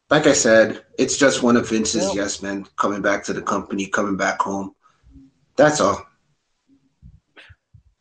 like 0.09 0.25
I 0.27 0.33
said, 0.33 0.83
it's 0.97 1.17
just 1.17 1.43
one 1.43 1.57
of 1.57 1.69
Vince's 1.69 2.07
Yeah. 2.15 2.21
yes 2.23 2.41
men 2.41 2.65
coming 2.77 3.01
back 3.01 3.23
to 3.25 3.33
the 3.33 3.41
company, 3.41 3.87
coming 3.87 4.15
back 4.17 4.41
home. 4.41 4.73
That's 5.57 5.81
all. 5.81 6.05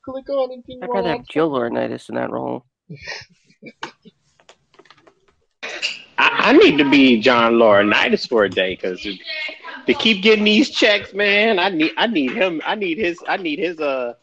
Kaliko, 0.06 0.44
anything 0.44 0.78
I'd 0.82 0.86
you 0.86 0.94
rather 0.94 1.08
have 1.08 1.26
Jill 1.26 1.50
Laurinaitis 1.50 2.08
in 2.08 2.14
that 2.14 2.30
role. 2.30 2.64
I, 6.18 6.50
I 6.50 6.52
need 6.52 6.78
to 6.78 6.88
be 6.88 7.20
John 7.20 7.54
Laurinaitis 7.54 8.28
for 8.28 8.44
a 8.44 8.50
day 8.50 8.74
because 8.74 9.06
to 9.86 9.94
keep 9.94 10.22
getting 10.22 10.44
these 10.44 10.70
checks, 10.70 11.12
man, 11.14 11.58
I 11.58 11.68
need 11.68 11.92
I 11.96 12.06
need 12.06 12.32
him. 12.32 12.60
I 12.66 12.74
need 12.74 12.98
his. 12.98 13.18
I 13.28 13.36
need 13.36 13.58
his 13.58 13.80
uh 13.80 14.14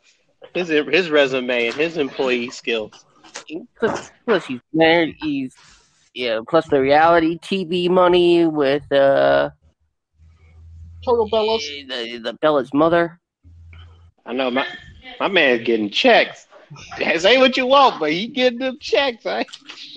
his 0.53 0.69
his 0.69 1.09
resume 1.09 1.67
and 1.67 1.75
his 1.75 1.97
employee 1.97 2.49
skills. 2.49 3.05
Plus, 3.77 4.11
plus 4.25 4.45
he's 4.45 4.61
married. 4.73 5.15
He's 5.19 5.55
yeah. 6.13 6.39
Plus 6.47 6.67
the 6.67 6.81
reality 6.81 7.37
TV 7.39 7.89
money 7.89 8.45
with 8.45 8.89
uh 8.91 9.49
Total 11.03 11.29
Bellas. 11.29 11.87
the, 11.87 12.17
the 12.17 12.33
Bella's 12.41 12.73
mother. 12.73 13.19
I 14.25 14.33
know 14.33 14.49
my 14.51 14.65
my 15.19 15.27
man's 15.27 15.63
getting 15.63 15.89
checks. 15.89 16.47
Say 17.17 17.37
what 17.37 17.57
you 17.57 17.65
want, 17.67 17.99
but 17.99 18.11
he 18.11 18.27
getting 18.27 18.59
them 18.59 18.77
checks. 18.79 19.25
I, 19.25 19.45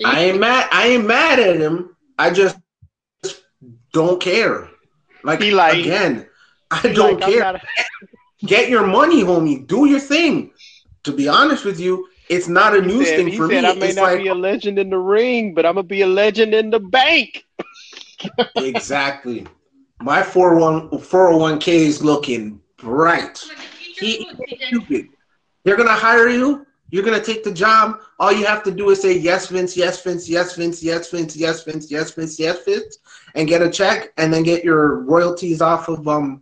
I 0.05 0.21
ain't 0.25 0.39
mad. 0.39 0.67
I 0.71 0.87
ain't 0.87 1.05
mad 1.05 1.39
at 1.39 1.57
him. 1.57 1.95
I 2.17 2.29
just 2.31 2.57
don't 3.93 4.21
care. 4.21 4.69
Like, 5.23 5.41
He 5.41 5.51
like- 5.51 5.79
again, 5.79 6.27
I 6.71 6.81
don't 6.93 7.19
like, 7.19 7.29
care. 7.31 7.61
Get 8.45 8.69
your 8.69 8.85
money, 8.85 9.23
homie. 9.23 9.65
Do 9.65 9.85
your 9.85 9.99
thing. 9.99 10.51
To 11.03 11.11
be 11.11 11.27
honest 11.27 11.63
with 11.65 11.79
you, 11.79 12.07
it's 12.29 12.47
not 12.47 12.75
a 12.75 12.81
he 12.81 12.87
news 12.87 13.07
said, 13.07 13.17
thing 13.17 13.37
for 13.37 13.47
said 13.49 13.63
me. 13.63 13.69
I 13.69 13.73
may 13.75 13.87
It's 13.87 13.95
not 13.95 14.03
like 14.03 14.19
be 14.21 14.27
a 14.27 14.35
legend 14.35 14.77
in 14.77 14.89
the 14.89 14.97
ring, 14.97 15.53
but 15.53 15.65
I'm 15.65 15.75
gonna 15.75 15.83
be 15.87 16.01
a 16.01 16.07
legend 16.07 16.53
in 16.53 16.69
the 16.69 16.79
bank. 16.79 17.45
exactly. 18.57 19.47
My 20.01 20.21
401 20.21 20.89
401k 20.99 21.67
is 21.69 22.03
looking 22.03 22.61
bright. 22.77 23.43
He 23.99 24.27
stupid. 24.67 25.07
They're 25.67 25.75
gonna 25.75 25.91
hire 25.91 26.29
you. 26.29 26.65
You're 26.91 27.03
gonna 27.03 27.21
take 27.21 27.43
the 27.43 27.51
job. 27.51 27.99
All 28.19 28.31
you 28.31 28.45
have 28.45 28.63
to 28.63 28.71
do 28.71 28.89
is 28.91 29.01
say 29.01 29.17
yes, 29.17 29.47
Vince, 29.47 29.75
yes, 29.75 30.01
Vince, 30.01 30.29
yes, 30.29 30.55
Vince, 30.55 30.81
yes, 30.81 31.11
Vince, 31.11 31.35
yes, 31.35 31.61
Vince, 31.65 31.91
yes, 31.91 32.11
Vince, 32.13 32.39
yes, 32.39 32.63
Vince, 32.63 32.99
and 33.35 33.49
get 33.49 33.61
a 33.61 33.69
check, 33.69 34.13
and 34.15 34.33
then 34.33 34.43
get 34.43 34.63
your 34.63 35.01
royalties 35.01 35.61
off 35.61 35.89
of 35.89 36.07
um 36.07 36.41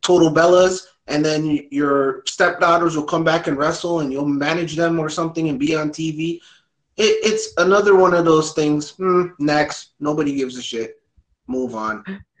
Total 0.00 0.30
Bellas, 0.30 0.86
and 1.08 1.22
then 1.22 1.68
your 1.70 2.22
stepdaughters 2.24 2.96
will 2.96 3.04
come 3.04 3.22
back 3.22 3.48
and 3.48 3.58
wrestle, 3.58 4.00
and 4.00 4.10
you'll 4.10 4.24
manage 4.24 4.76
them 4.76 4.98
or 4.98 5.10
something 5.10 5.50
and 5.50 5.60
be 5.60 5.76
on 5.76 5.90
TV. 5.90 6.40
It, 6.96 7.18
it's 7.22 7.52
another 7.58 7.96
one 7.96 8.14
of 8.14 8.24
those 8.24 8.54
things. 8.54 8.92
Hmm, 8.92 9.26
next, 9.38 9.90
nobody 10.00 10.34
gives 10.34 10.56
a 10.56 10.62
shit. 10.62 11.02
Move 11.48 11.74
on. 11.74 12.02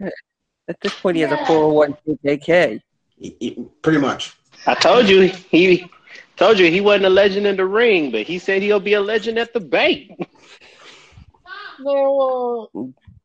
At 0.68 0.80
this 0.80 0.94
point, 0.94 1.16
he 1.16 1.22
has 1.22 1.32
a 1.32 1.36
401k. 1.36 2.80
Y- 3.18 3.36
y- 3.42 3.56
Pretty 3.82 3.98
much. 3.98 4.32
I 4.66 4.74
told 4.74 5.08
you 5.08 5.22
he 5.50 5.90
told 6.36 6.58
you 6.58 6.70
he 6.70 6.80
wasn't 6.80 7.06
a 7.06 7.10
legend 7.10 7.46
in 7.46 7.56
the 7.56 7.66
ring, 7.66 8.10
but 8.10 8.26
he 8.26 8.38
said 8.38 8.62
he'll 8.62 8.80
be 8.80 8.94
a 8.94 9.00
legend 9.00 9.38
at 9.38 9.52
the 9.52 9.60
bank. 9.60 10.10
Now, 11.78 12.18
uh, 12.18 12.66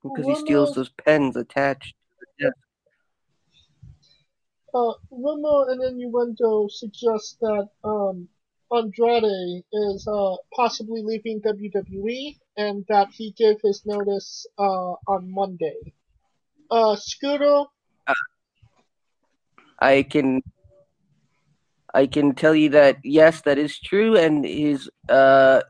because 0.03 0.25
he 0.27 0.35
steals 0.35 0.73
those 0.73 0.89
pens 0.89 1.35
attached. 1.35 1.95
uh, 4.73 4.93
rumor 5.11 5.69
and 5.71 5.81
innuendo 5.83 6.67
suggest 6.67 7.37
that 7.41 7.69
um, 7.83 8.29
Andrade 8.71 9.63
is 9.71 10.07
uh, 10.07 10.35
possibly 10.55 11.01
leaving 11.03 11.39
WWE 11.41 12.39
and 12.57 12.85
that 12.87 13.09
he 13.13 13.31
gave 13.31 13.57
his 13.61 13.85
notice 13.85 14.45
uh, 14.57 14.93
on 15.07 15.31
Monday. 15.31 15.93
Uh, 16.69 16.95
Scooter, 16.95 17.65
I 19.79 20.03
can 20.03 20.41
I 21.97 22.05
can 22.05 22.35
tell 22.35 22.53
you 22.53 22.69
that 22.77 22.97
yes, 23.03 23.41
that 23.41 23.57
is 23.57 23.79
true, 23.79 24.15
and 24.15 24.45
his 24.45 24.87
uh, 25.09 25.61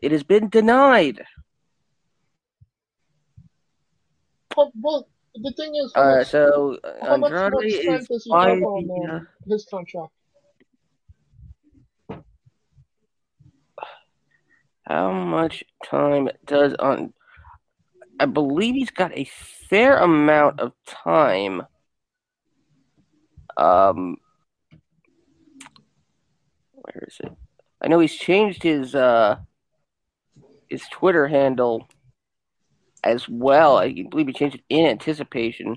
it 0.00 0.10
has 0.10 0.22
been 0.22 0.48
denied. 0.48 1.20
how, 4.56 4.72
well, 4.80 5.06
the 5.34 5.52
thing 5.52 5.74
is, 5.76 5.92
Uh, 5.94 6.16
much, 6.16 6.28
so 6.28 6.78
how 7.02 7.16
much 7.18 7.32
Andrade 7.32 7.84
time 7.84 8.00
is 8.00 8.08
does 8.08 8.24
he 8.24 8.30
have 8.32 8.62
on 8.62 9.10
uh, 9.10 9.20
his 9.46 9.66
contract? 9.68 10.12
How 14.88 15.12
much 15.12 15.64
time 15.84 16.30
does 16.46 16.72
on? 16.80 17.12
I 18.18 18.24
believe 18.24 18.74
he's 18.74 18.90
got 18.90 19.12
a 19.12 19.28
fair 19.68 19.98
amount 19.98 20.60
of 20.60 20.72
time. 20.86 21.62
Um, 23.58 24.16
where 26.82 27.04
is 27.08 27.16
it? 27.20 27.32
I 27.80 27.88
know 27.88 27.98
he's 27.98 28.14
changed 28.14 28.62
his 28.62 28.94
uh 28.94 29.36
his 30.68 30.82
Twitter 30.90 31.28
handle 31.28 31.88
as 33.04 33.28
well. 33.28 33.76
I 33.76 34.04
believe 34.08 34.28
he 34.28 34.32
changed 34.32 34.56
it 34.56 34.64
in 34.68 34.86
anticipation. 34.86 35.76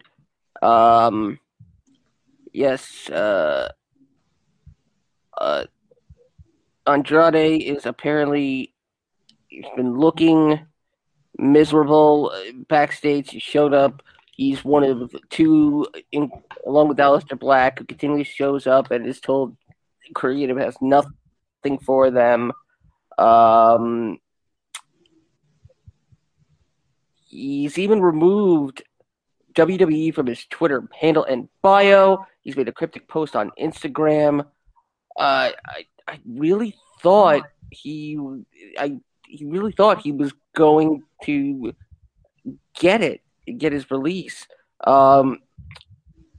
Um, 0.62 1.40
yes. 2.54 3.10
Uh, 3.10 3.72
uh, 5.38 5.66
Andrade 6.88 7.62
is 7.62 7.86
apparently 7.86 8.74
he's 9.48 9.66
been 9.76 9.98
looking 9.98 10.66
miserable 11.38 12.32
backstage. 12.70 13.32
He 13.32 13.40
showed 13.40 13.74
up. 13.74 14.02
He's 14.38 14.66
one 14.66 14.84
of 14.84 15.16
two, 15.30 15.88
in, 16.12 16.30
along 16.66 16.90
with 16.90 16.98
Aleister 16.98 17.40
Black, 17.40 17.80
who 17.80 17.86
continually 17.86 18.26
shows 18.26 18.68
up 18.68 18.92
and 18.92 19.08
is 19.08 19.22
told 19.22 19.56
creative 20.14 20.58
has 20.58 20.76
nothing 20.82 21.80
for 21.82 22.12
them. 22.12 22.52
Um, 23.18 24.20
he's 27.28 27.78
even 27.78 28.02
removed 28.02 28.84
WWE 29.54 30.14
from 30.14 30.28
his 30.28 30.46
Twitter 30.46 30.88
handle 30.94 31.24
and 31.24 31.48
bio. 31.62 32.26
He's 32.42 32.58
made 32.58 32.68
a 32.68 32.74
cryptic 32.74 33.08
post 33.08 33.36
on 33.36 33.52
Instagram. 33.60 34.42
Uh, 35.18 35.52
I 35.66 35.86
I 36.08 36.20
really 36.26 36.76
thought 37.02 37.44
he 37.72 38.20
I 38.78 39.00
he 39.28 39.46
really 39.46 39.72
thought 39.72 40.02
he 40.02 40.12
was 40.12 40.34
going 40.56 41.04
to 41.24 41.74
get 42.80 43.02
it, 43.02 43.22
get 43.58 43.74
his 43.74 43.90
release. 43.90 44.48
Um, 44.86 45.40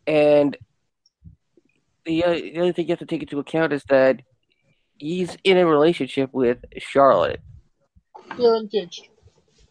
and 0.07 0.57
the, 2.07 2.25
uh, 2.25 2.33
the 2.33 2.59
other 2.61 2.73
thing 2.73 2.87
you 2.87 2.93
have 2.93 2.99
to 3.01 3.07
take 3.07 3.23
into 3.23 3.39
account 3.39 3.73
is 3.75 3.85
that 3.91 4.23
he's 4.97 5.37
in 5.45 5.59
a 5.59 5.67
relationship 5.67 6.31
with 6.33 6.59
Charlotte, 6.79 7.41
They're 8.39 8.57
engaged. 8.57 9.09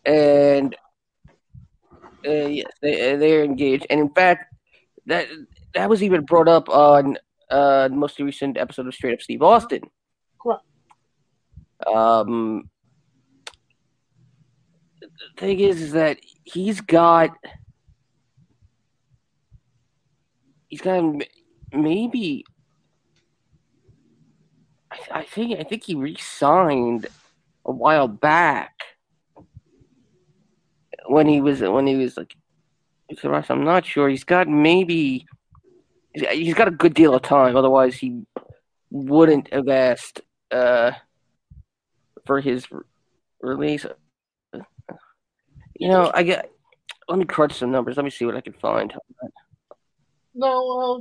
and 0.05 0.75
uh, 2.27 2.31
yes, 2.31 2.71
they 2.81 3.15
they're 3.15 3.43
engaged. 3.43 3.87
And 3.89 3.99
in 3.99 4.09
fact, 4.09 4.53
that 5.07 5.27
that 5.73 5.89
was 5.89 6.01
even 6.03 6.25
brought 6.25 6.47
up 6.47 6.69
on 6.69 7.17
uh, 7.49 7.87
the 7.87 7.95
most 7.95 8.19
recent 8.19 8.57
episode 8.57 8.87
of 8.87 8.93
Straight 8.93 9.13
Up 9.13 9.21
Steve 9.21 9.41
Austin. 9.43 9.81
Correct. 10.41 10.61
Um, 11.87 12.69
the 15.01 15.07
thing 15.37 15.59
is, 15.59 15.81
is 15.81 15.91
that 15.93 16.17
he's 16.43 16.81
got 16.81 17.31
he's 20.67 20.81
got 20.81 21.03
maybe. 21.73 22.45
I, 24.91 24.97
I 25.11 25.23
think 25.23 25.59
I 25.59 25.63
think 25.63 25.83
he 25.83 25.95
re-signed 25.95 27.07
a 27.65 27.71
while 27.71 28.07
back 28.07 28.73
when 31.07 31.27
he 31.27 31.41
was 31.41 31.61
when 31.61 31.87
he 31.87 31.95
was 31.95 32.17
like. 32.17 32.35
I'm 33.49 33.63
not 33.63 33.85
sure. 33.85 34.09
He's 34.09 34.23
got 34.23 34.47
maybe 34.47 35.27
he's 36.13 36.53
got 36.53 36.67
a 36.67 36.71
good 36.71 36.93
deal 36.93 37.13
of 37.13 37.21
time. 37.21 37.55
Otherwise, 37.55 37.95
he 37.95 38.23
wouldn't 38.89 39.53
have 39.53 39.67
asked 39.67 40.21
uh, 40.51 40.91
for 42.25 42.41
his 42.41 42.71
re- 42.71 42.81
release. 43.41 43.85
You 45.77 45.89
know, 45.89 46.11
I 46.13 46.23
get. 46.23 46.49
Let 47.07 47.19
me 47.19 47.25
crunch 47.25 47.53
some 47.53 47.71
numbers. 47.71 47.97
Let 47.97 48.03
me 48.03 48.09
see 48.09 48.25
what 48.25 48.35
I 48.35 48.41
can 48.41 48.53
find. 48.53 48.91
Uh, 50.41 50.99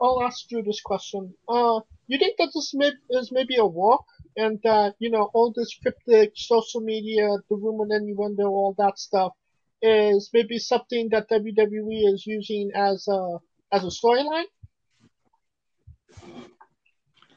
I'll 0.00 0.22
ask 0.22 0.50
you 0.50 0.62
this 0.62 0.80
question. 0.80 1.34
Uh, 1.48 1.80
you 2.06 2.18
think 2.18 2.36
that 2.38 2.50
this 2.54 2.72
may, 2.74 2.92
is 3.10 3.32
maybe 3.32 3.56
a 3.56 3.64
walk, 3.64 4.04
and 4.36 4.60
that 4.64 4.94
you 4.98 5.10
know 5.10 5.30
all 5.34 5.52
this 5.54 5.74
cryptic 5.80 6.32
social 6.34 6.80
media, 6.80 7.28
the 7.48 7.56
rumor 7.56 7.84
and 7.84 8.08
innuendo, 8.08 8.48
all 8.48 8.74
that 8.78 8.98
stuff, 8.98 9.32
is 9.80 10.30
maybe 10.32 10.58
something 10.58 11.08
that 11.10 11.30
WWE 11.30 12.12
is 12.12 12.26
using 12.26 12.70
as 12.74 13.06
a 13.08 13.38
as 13.72 13.84
a 13.84 13.88
storyline? 13.88 14.44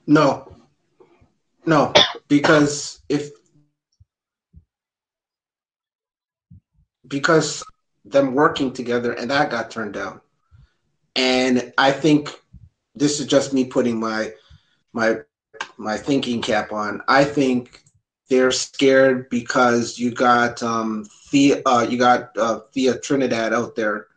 No. 0.08 0.52
No, 1.65 1.93
because 2.28 3.02
if 3.10 3.32
because 7.08 7.63
them 8.04 8.36
working 8.36 8.71
together 8.71 9.13
and 9.13 9.32
that 9.32 9.50
got 9.50 9.71
turned 9.71 9.93
down. 9.93 10.21
And 11.15 11.73
I 11.78 11.91
think 11.91 12.30
this 12.95 13.19
is 13.19 13.28
just 13.28 13.54
me 13.54 13.65
putting 13.65 13.99
my 13.99 14.34
my 14.93 15.17
my 15.78 15.97
thinking 15.97 16.41
cap 16.41 16.71
on. 16.71 17.01
I 17.08 17.23
think 17.23 17.84
they're 18.30 18.51
scared 18.51 19.30
because 19.30 19.97
you 19.97 20.12
got 20.12 20.62
um 20.63 21.06
Thea 21.30 21.62
uh, 21.65 21.86
you 21.89 21.97
got 21.97 22.38
uh, 22.38 22.60
Thea 22.73 22.97
Trinidad 22.99 23.54
out 23.54 23.75
there 23.75 24.08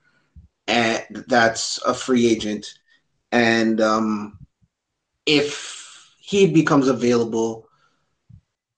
and 0.67 1.03
that's 1.29 1.79
a 1.87 1.95
free 1.95 2.29
agent 2.29 2.67
and 3.33 3.81
um 3.81 4.39
if 5.27 6.15
he 6.21 6.53
becomes 6.53 6.89
available, 6.89 7.67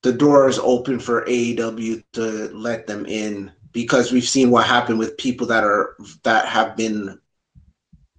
the 0.02 0.12
door 0.12 0.48
is 0.48 0.58
open 0.58 0.98
for 0.98 1.24
AEW 1.26 2.02
to 2.12 2.48
let 2.54 2.86
them 2.86 3.06
in 3.06 3.52
because 3.72 4.12
we've 4.12 4.24
seen 4.28 4.50
what 4.50 4.66
happened 4.66 4.98
with 4.98 5.16
people 5.16 5.46
that 5.48 5.64
are 5.64 5.96
that 6.24 6.46
have 6.46 6.76
been 6.76 7.18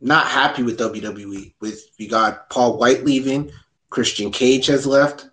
not 0.02 0.28
happy 0.28 0.64
with 0.64 0.80
WWE. 0.80 1.54
With 1.62 1.92
we 2.00 2.08
got 2.08 2.50
Paul 2.50 2.78
White 2.78 3.06
leaving, 3.06 3.52
Christian 3.90 4.32
Cage 4.32 4.66
has 4.68 4.86
left, 4.86 5.30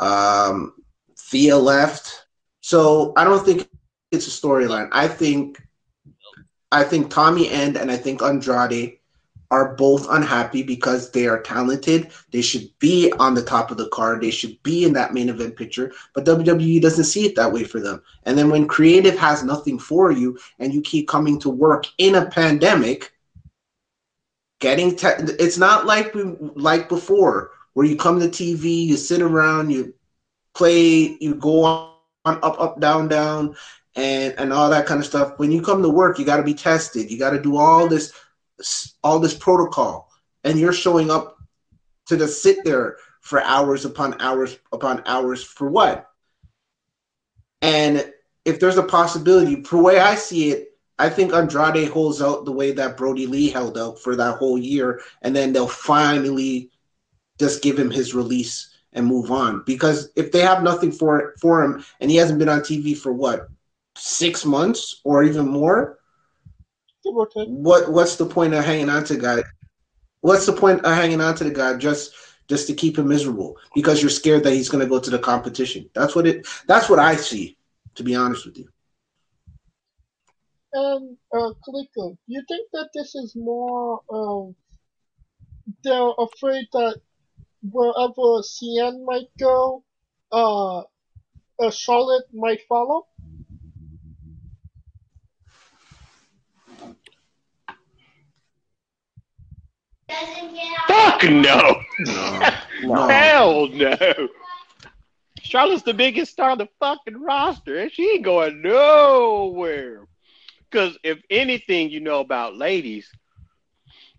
um, 0.00 0.74
Thea 1.16 1.56
left. 1.56 2.26
So 2.60 3.12
I 3.16 3.24
don't 3.24 3.44
think 3.44 3.68
it's 4.10 4.26
a 4.26 4.30
storyline. 4.30 4.88
I 4.92 5.06
think 5.06 5.62
I 6.72 6.84
think 6.84 7.10
Tommy 7.10 7.50
End 7.50 7.76
and 7.76 7.90
I 7.90 7.96
think 7.96 8.22
Andrade 8.22 8.96
are 9.50 9.74
both 9.74 10.06
unhappy 10.10 10.62
because 10.62 11.10
they 11.10 11.26
are 11.26 11.42
talented. 11.42 12.12
They 12.30 12.40
should 12.40 12.70
be 12.78 13.12
on 13.18 13.34
the 13.34 13.42
top 13.42 13.72
of 13.72 13.76
the 13.76 13.88
card. 13.88 14.20
They 14.20 14.30
should 14.30 14.62
be 14.62 14.84
in 14.84 14.92
that 14.92 15.12
main 15.12 15.28
event 15.28 15.56
picture. 15.56 15.92
But 16.14 16.24
WWE 16.24 16.80
doesn't 16.80 17.04
see 17.04 17.26
it 17.26 17.34
that 17.34 17.52
way 17.52 17.64
for 17.64 17.80
them. 17.80 18.00
And 18.24 18.38
then 18.38 18.48
when 18.48 18.68
creative 18.68 19.18
has 19.18 19.42
nothing 19.42 19.78
for 19.78 20.12
you 20.12 20.38
and 20.60 20.72
you 20.72 20.80
keep 20.82 21.08
coming 21.08 21.40
to 21.40 21.50
work 21.50 21.86
in 21.98 22.14
a 22.14 22.26
pandemic, 22.26 23.12
getting 24.60 24.96
it's 25.02 25.58
not 25.58 25.86
like 25.86 26.14
we, 26.14 26.22
like 26.54 26.88
before 26.88 27.50
where 27.74 27.86
you 27.86 27.96
come 27.96 28.20
to 28.20 28.28
TV, 28.28 28.86
you 28.86 28.96
sit 28.96 29.22
around, 29.22 29.70
you 29.70 29.94
play, 30.54 31.16
you 31.20 31.34
go 31.34 31.64
on 31.64 31.90
up 32.24 32.60
up 32.60 32.80
down 32.80 33.08
down 33.08 33.56
and 33.96 34.34
and 34.38 34.52
all 34.52 34.70
that 34.70 34.86
kind 34.86 35.00
of 35.00 35.06
stuff. 35.06 35.38
When 35.38 35.50
you 35.50 35.62
come 35.62 35.82
to 35.82 35.88
work, 35.88 36.18
you 36.18 36.24
got 36.24 36.36
to 36.36 36.42
be 36.42 36.54
tested. 36.54 37.10
You 37.10 37.18
got 37.18 37.30
to 37.30 37.42
do 37.42 37.56
all 37.56 37.88
this 37.88 38.12
all 39.02 39.18
this 39.18 39.34
protocol 39.34 40.10
and 40.44 40.58
you're 40.58 40.72
showing 40.72 41.10
up 41.10 41.38
to 42.06 42.16
just 42.16 42.42
sit 42.42 42.64
there 42.64 42.96
for 43.20 43.42
hours 43.42 43.84
upon 43.84 44.20
hours 44.20 44.58
upon 44.72 45.02
hours 45.06 45.42
for 45.42 45.68
what 45.68 46.08
and 47.62 48.12
if 48.44 48.58
there's 48.58 48.78
a 48.78 48.82
possibility 48.82 49.62
for 49.62 49.76
the 49.76 49.82
way 49.82 49.98
i 49.98 50.14
see 50.14 50.50
it 50.50 50.69
i 51.00 51.08
think 51.08 51.32
andrade 51.32 51.88
holds 51.88 52.20
out 52.22 52.44
the 52.44 52.52
way 52.52 52.72
that 52.72 52.96
brodie 52.96 53.26
lee 53.26 53.50
held 53.50 53.76
out 53.78 53.98
for 53.98 54.16
that 54.16 54.36
whole 54.38 54.58
year 54.58 55.00
and 55.22 55.34
then 55.34 55.52
they'll 55.52 55.68
finally 55.68 56.70
just 57.38 57.62
give 57.62 57.78
him 57.78 57.90
his 57.90 58.14
release 58.14 58.68
and 58.92 59.06
move 59.06 59.30
on 59.30 59.62
because 59.66 60.10
if 60.16 60.32
they 60.32 60.40
have 60.40 60.62
nothing 60.62 60.92
for 60.92 61.34
for 61.40 61.62
him 61.64 61.84
and 62.00 62.10
he 62.10 62.16
hasn't 62.16 62.38
been 62.38 62.48
on 62.48 62.60
tv 62.60 62.96
for 62.96 63.12
what 63.12 63.48
six 63.96 64.44
months 64.44 65.00
or 65.04 65.22
even 65.22 65.46
more 65.48 65.98
Give 67.04 67.16
or 67.16 67.26
take. 67.26 67.48
what 67.48 67.90
what's 67.90 68.16
the 68.16 68.26
point 68.26 68.54
of 68.54 68.64
hanging 68.64 68.90
on 68.90 69.04
to 69.04 69.14
the 69.14 69.20
guy? 69.20 69.42
What's 70.20 70.46
the 70.46 70.52
point 70.52 70.84
of 70.84 70.94
hanging 70.94 71.20
on 71.20 71.34
to 71.36 71.44
the 71.44 71.50
guy 71.50 71.76
just 71.76 72.12
just 72.48 72.66
to 72.66 72.74
keep 72.74 72.98
him 72.98 73.08
miserable 73.08 73.56
because 73.74 74.02
you're 74.02 74.10
scared 74.10 74.44
that 74.44 74.52
he's 74.52 74.68
going 74.68 74.84
to 74.84 74.88
go 74.88 75.00
to 75.00 75.10
the 75.10 75.18
competition? 75.18 75.88
That's 75.94 76.14
what 76.14 76.26
it. 76.26 76.46
That's 76.66 76.88
what 76.90 76.98
I 76.98 77.16
see. 77.16 77.56
To 77.96 78.02
be 78.02 78.14
honest 78.14 78.46
with 78.46 78.58
you. 78.58 78.68
And 80.72 81.16
uh, 81.34 81.50
Kaliko, 81.66 82.12
do 82.12 82.16
you 82.28 82.42
think 82.46 82.68
that 82.72 82.90
this 82.94 83.14
is 83.14 83.34
more 83.34 84.00
of 84.08 84.54
they're 85.82 86.12
afraid 86.18 86.66
that 86.72 87.00
wherever 87.62 88.42
Cien 88.42 89.04
might 89.04 89.28
go, 89.38 89.84
uh, 90.32 90.80
uh 91.60 91.70
Charlotte 91.70 92.26
might 92.32 92.60
follow? 92.68 93.06
Fuck 100.86 101.24
no. 101.24 101.82
No. 102.00 102.50
No. 102.82 103.08
Hell 103.08 103.68
no. 103.68 103.96
Charlotte's 105.42 105.82
the 105.82 105.94
biggest 105.94 106.32
star 106.32 106.50
on 106.50 106.58
the 106.58 106.68
fucking 106.78 107.20
roster, 107.20 107.78
and 107.78 107.92
she 107.92 108.04
ain't 108.04 108.24
going 108.24 108.62
nowhere. 108.62 110.06
Because 110.70 110.96
if 111.02 111.18
anything 111.30 111.90
you 111.90 112.00
know 112.00 112.20
about 112.20 112.56
ladies, 112.56 113.10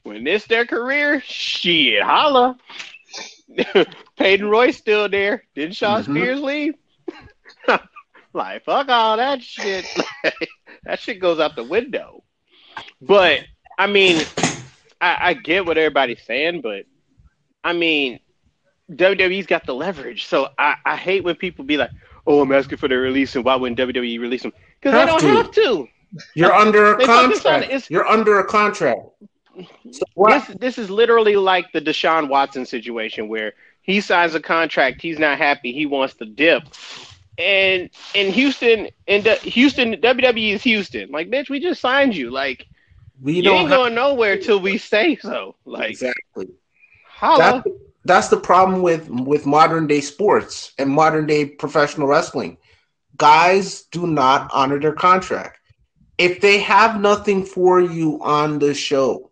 when 0.03 0.25
it's 0.27 0.47
their 0.47 0.65
career, 0.65 1.21
shit, 1.21 2.01
holla. 2.03 2.57
Peyton 4.17 4.49
Royce 4.49 4.77
still 4.77 5.07
there. 5.09 5.43
Didn't 5.55 5.75
Shawn 5.75 6.03
Mhm. 6.03 6.05
Spears 6.05 6.41
leave? 6.41 6.73
like, 8.33 8.63
fuck 8.63 8.89
all 8.89 9.17
that 9.17 9.41
shit. 9.41 9.85
that 10.85 10.99
shit 10.99 11.19
goes 11.19 11.39
out 11.39 11.55
the 11.55 11.63
window. 11.63 12.23
But, 13.01 13.41
I 13.77 13.87
mean, 13.87 14.25
I, 14.99 15.17
I 15.21 15.33
get 15.33 15.65
what 15.65 15.77
everybody's 15.77 16.23
saying, 16.23 16.61
but 16.61 16.85
I 17.63 17.73
mean, 17.73 18.19
WWE's 18.91 19.45
got 19.45 19.65
the 19.65 19.75
leverage. 19.75 20.25
So 20.25 20.49
I, 20.57 20.75
I 20.85 20.95
hate 20.95 21.23
when 21.23 21.35
people 21.35 21.65
be 21.65 21.77
like, 21.77 21.91
"Oh, 22.25 22.41
I'm 22.41 22.51
asking 22.51 22.77
for 22.77 22.87
the 22.87 22.97
release, 22.97 23.35
and 23.35 23.43
why 23.45 23.55
wouldn't 23.55 23.79
WWE 23.79 24.19
release 24.19 24.41
them?" 24.43 24.53
Because 24.79 24.93
they 24.93 25.05
don't 25.05 25.21
to. 25.21 25.27
have 25.27 25.51
to. 25.51 25.87
You're 26.33 26.53
under 26.53 26.95
a 26.95 27.05
focus 27.05 27.45
on 27.45 27.61
contract. 27.61 27.89
You're 27.89 28.07
under 28.07 28.39
a 28.39 28.45
contract. 28.45 29.01
So? 29.91 30.05
This 30.27 30.47
this 30.59 30.77
is 30.77 30.89
literally 30.89 31.35
like 31.35 31.71
the 31.71 31.81
Deshaun 31.81 32.29
Watson 32.29 32.65
situation 32.65 33.27
where 33.27 33.53
he 33.81 34.01
signs 34.01 34.35
a 34.35 34.39
contract, 34.39 35.01
he's 35.01 35.19
not 35.19 35.37
happy, 35.37 35.71
he 35.71 35.85
wants 35.85 36.13
to 36.15 36.25
dip. 36.25 36.63
And 37.37 37.89
in 38.13 38.31
Houston, 38.33 38.89
in 39.07 39.23
the, 39.23 39.35
Houston, 39.35 39.93
WWE 39.93 40.53
is 40.53 40.63
Houston. 40.63 41.09
Like, 41.11 41.29
bitch, 41.29 41.49
we 41.49 41.59
just 41.59 41.81
signed 41.81 42.15
you. 42.15 42.29
Like, 42.29 42.67
we 43.21 43.37
you 43.37 43.43
don't 43.43 43.61
ain't 43.61 43.69
going 43.69 43.95
nowhere 43.95 44.37
till 44.37 44.59
we 44.59 44.77
say 44.77 45.15
so. 45.15 45.55
Like, 45.65 45.91
exactly. 45.91 46.49
holla. 47.07 47.63
That's, 47.63 47.77
that's 48.03 48.27
the 48.29 48.37
problem 48.37 48.81
with 48.81 49.09
with 49.09 49.45
modern 49.45 49.87
day 49.87 50.01
sports 50.01 50.73
and 50.77 50.89
modern 50.89 51.25
day 51.25 51.45
professional 51.45 52.07
wrestling. 52.07 52.57
Guys 53.17 53.83
do 53.83 54.07
not 54.07 54.49
honor 54.53 54.79
their 54.79 54.93
contract. 54.93 55.59
If 56.17 56.41
they 56.41 56.59
have 56.59 57.01
nothing 57.01 57.45
for 57.45 57.81
you 57.81 58.19
on 58.21 58.59
the 58.59 58.73
show, 58.73 59.31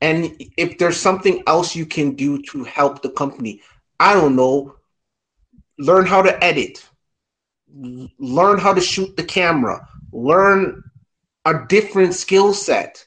and 0.00 0.36
if 0.56 0.78
there's 0.78 0.96
something 0.96 1.42
else 1.46 1.76
you 1.76 1.84
can 1.84 2.14
do 2.14 2.40
to 2.42 2.64
help 2.64 3.02
the 3.02 3.10
company, 3.10 3.60
I 3.98 4.14
don't 4.14 4.36
know, 4.36 4.76
learn 5.78 6.06
how 6.06 6.22
to 6.22 6.42
edit, 6.42 6.88
learn 8.18 8.58
how 8.58 8.72
to 8.72 8.80
shoot 8.80 9.16
the 9.16 9.24
camera, 9.24 9.86
learn 10.12 10.82
a 11.44 11.66
different 11.68 12.14
skill 12.14 12.54
set. 12.54 13.06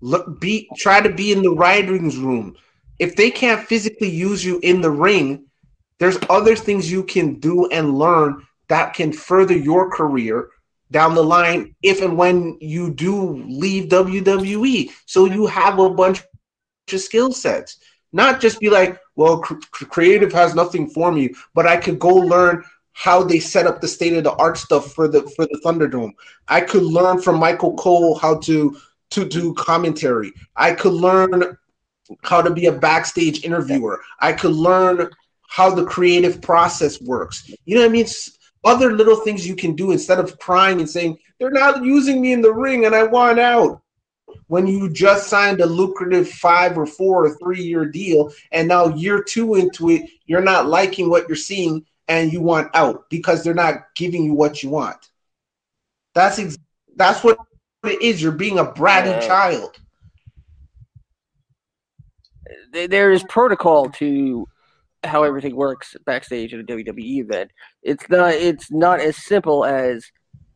Look, 0.00 0.40
be 0.40 0.68
try 0.76 1.00
to 1.00 1.10
be 1.10 1.32
in 1.32 1.42
the 1.42 1.50
writings 1.50 2.16
room. 2.16 2.56
If 2.98 3.16
they 3.16 3.30
can't 3.30 3.66
physically 3.66 4.10
use 4.10 4.44
you 4.44 4.60
in 4.62 4.80
the 4.80 4.90
ring, 4.90 5.46
there's 5.98 6.18
other 6.28 6.54
things 6.56 6.90
you 6.90 7.04
can 7.04 7.40
do 7.40 7.66
and 7.68 7.98
learn 7.98 8.46
that 8.68 8.94
can 8.94 9.12
further 9.12 9.56
your 9.56 9.90
career 9.90 10.50
down 10.90 11.14
the 11.14 11.22
line 11.22 11.74
if 11.82 12.00
and 12.02 12.16
when 12.16 12.56
you 12.60 12.90
do 12.90 13.44
leave 13.46 13.88
WWE. 13.90 14.90
So 15.06 15.26
you 15.26 15.46
have 15.46 15.78
a 15.78 15.90
bunch 15.90 16.22
of 16.92 17.00
skill 17.00 17.32
sets. 17.32 17.78
Not 18.12 18.40
just 18.40 18.60
be 18.60 18.70
like, 18.70 18.98
well, 19.16 19.40
cr- 19.40 19.54
cr- 19.70 19.84
creative 19.84 20.32
has 20.32 20.54
nothing 20.54 20.88
for 20.88 21.12
me, 21.12 21.34
but 21.54 21.66
I 21.66 21.76
could 21.76 21.98
go 21.98 22.14
learn 22.14 22.64
how 22.92 23.22
they 23.22 23.38
set 23.38 23.66
up 23.66 23.80
the 23.80 23.88
state 23.88 24.14
of 24.14 24.24
the 24.24 24.32
art 24.32 24.58
stuff 24.58 24.92
for 24.92 25.06
the 25.06 25.22
for 25.36 25.46
the 25.46 25.60
Thunderdome. 25.64 26.12
I 26.48 26.62
could 26.62 26.82
learn 26.82 27.20
from 27.20 27.38
Michael 27.38 27.74
Cole 27.76 28.18
how 28.18 28.38
to 28.40 28.76
to 29.10 29.24
do 29.24 29.54
commentary. 29.54 30.32
I 30.56 30.72
could 30.72 30.94
learn 30.94 31.56
how 32.22 32.42
to 32.42 32.50
be 32.50 32.66
a 32.66 32.72
backstage 32.72 33.44
interviewer. 33.44 34.00
I 34.20 34.32
could 34.32 34.52
learn 34.52 35.10
how 35.48 35.74
the 35.74 35.84
creative 35.84 36.40
process 36.42 37.00
works. 37.00 37.50
You 37.64 37.76
know 37.76 37.82
what 37.82 37.90
I 37.90 37.92
mean? 37.92 38.06
Other 38.64 38.92
little 38.92 39.16
things 39.16 39.46
you 39.46 39.54
can 39.54 39.74
do 39.74 39.92
instead 39.92 40.18
of 40.18 40.38
crying 40.38 40.80
and 40.80 40.90
saying, 40.90 41.18
they're 41.38 41.50
not 41.50 41.84
using 41.84 42.20
me 42.20 42.32
in 42.32 42.42
the 42.42 42.52
ring 42.52 42.86
and 42.86 42.94
I 42.94 43.04
want 43.04 43.38
out. 43.38 43.82
When 44.48 44.66
you 44.66 44.90
just 44.90 45.28
signed 45.28 45.60
a 45.60 45.66
lucrative 45.66 46.28
five 46.28 46.76
or 46.76 46.86
four 46.86 47.24
or 47.24 47.36
three 47.36 47.62
year 47.62 47.84
deal, 47.84 48.32
and 48.52 48.68
now 48.68 48.88
year 48.88 49.22
two 49.22 49.54
into 49.54 49.90
it, 49.90 50.10
you're 50.26 50.42
not 50.42 50.66
liking 50.66 51.08
what 51.08 51.28
you're 51.28 51.36
seeing 51.36 51.84
and 52.08 52.32
you 52.32 52.40
want 52.40 52.74
out 52.74 53.08
because 53.10 53.44
they're 53.44 53.54
not 53.54 53.94
giving 53.94 54.24
you 54.24 54.34
what 54.34 54.62
you 54.62 54.70
want. 54.70 55.10
That's 56.14 56.38
ex- 56.38 56.58
that's 56.96 57.22
what 57.22 57.38
it 57.84 58.02
is. 58.02 58.20
You're 58.22 58.32
being 58.32 58.58
a 58.58 58.64
bratty 58.64 59.12
Yeah. 59.12 59.26
child. 59.26 59.78
There 62.72 63.12
is 63.12 63.22
protocol 63.24 63.90
to 63.90 64.48
how 65.04 65.22
everything 65.22 65.54
works 65.54 65.96
backstage 66.04 66.52
at 66.54 66.60
a 66.60 66.64
WWE 66.64 67.20
event. 67.20 67.50
It's 67.82 68.08
not 68.08 68.32
it's 68.34 68.70
not 68.70 69.00
as 69.00 69.16
simple 69.16 69.64
as 69.64 70.10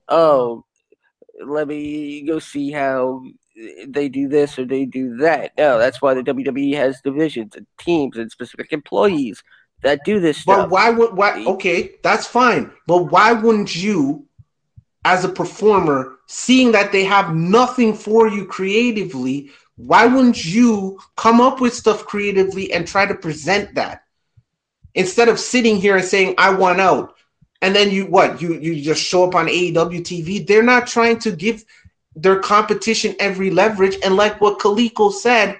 oh 0.09 0.65
let 1.45 1.69
me 1.69 2.23
go 2.23 2.39
see 2.39 2.71
how 2.71 3.23
they 3.89 4.09
do 4.09 4.29
this 4.29 4.59
or 4.59 4.65
they 4.65 4.85
do 4.85 5.17
that. 5.19 5.53
No, 5.59 5.79
that's 5.79 6.01
why 6.01 6.15
the 6.15 6.23
WWE 6.23 6.75
has 6.75 7.01
divisions 7.03 7.55
and 7.57 7.67
teams 7.79 8.17
and 8.17 8.31
specific 8.31 8.73
employees 8.73 9.43
that 9.83 10.01
do 10.05 10.21
this 10.21 10.45
But 10.45 10.55
stuff. 10.55 10.71
why 10.71 10.91
would 10.91 11.17
why 11.17 11.45
okay, 11.45 11.97
that's 12.03 12.27
fine. 12.27 12.73
But 12.87 13.05
why 13.05 13.33
wouldn't 13.33 13.75
you 13.75 14.27
as 15.05 15.25
a 15.25 15.29
performer 15.29 16.19
seeing 16.27 16.73
that 16.73 16.93
they 16.93 17.05
have 17.05 17.35
nothing 17.35 17.95
for 17.95 18.29
you 18.29 18.47
creatively, 18.47 19.51
why 19.77 20.07
wouldn't 20.07 20.45
you 20.45 20.99
come 21.17 21.41
up 21.41 21.61
with 21.61 21.75
stuff 21.75 22.05
creatively 22.07 22.73
and 22.73 22.87
try 22.87 23.05
to 23.05 23.15
present 23.15 23.75
that? 23.75 24.03
Instead 24.95 25.29
of 25.29 25.41
sitting 25.41 25.77
here 25.77 25.97
and 25.97 26.05
saying 26.05 26.35
I 26.39 26.53
want 26.55 26.81
out. 26.81 27.15
And 27.61 27.75
then 27.75 27.91
you 27.91 28.07
what? 28.07 28.43
You 28.43 28.55
you 28.55 28.83
just 28.83 29.03
show 29.03 29.25
up 29.27 29.35
on 29.35 29.47
AEW 29.47 30.01
TV. 30.01 30.45
They're 30.47 30.63
not 30.63 30.87
trying 30.87 31.19
to 31.21 31.31
give 31.31 31.65
their 32.15 32.39
competition 32.41 33.15
every 33.19 33.51
leverage 33.51 33.97
and 34.05 34.17
like 34.17 34.41
what 34.41 34.59
Kaliko 34.59 35.13
said, 35.13 35.59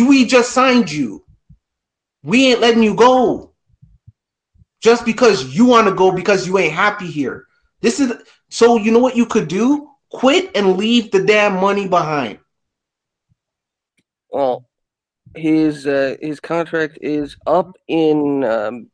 we 0.00 0.26
just 0.26 0.52
signed 0.52 0.90
you. 0.90 1.24
We 2.22 2.50
ain't 2.50 2.60
letting 2.60 2.82
you 2.82 2.94
go 2.94 3.52
just 4.80 5.04
because 5.04 5.54
you 5.54 5.64
want 5.64 5.88
to 5.88 5.94
go 5.94 6.10
because 6.12 6.46
you 6.46 6.58
ain't 6.58 6.72
happy 6.72 7.06
here. 7.06 7.46
This 7.80 8.00
is 8.00 8.12
so 8.48 8.76
you 8.76 8.90
know 8.92 8.98
what 8.98 9.16
you 9.16 9.26
could 9.26 9.48
do? 9.48 9.88
Quit 10.10 10.50
and 10.54 10.76
leave 10.76 11.10
the 11.10 11.22
damn 11.22 11.54
money 11.54 11.88
behind. 11.88 12.38
Well, 14.30 14.64
his 15.34 15.86
uh, 15.86 16.16
his 16.20 16.40
contract 16.40 16.98
is 17.00 17.36
up 17.46 17.76
in 17.88 18.44
um, 18.44 18.88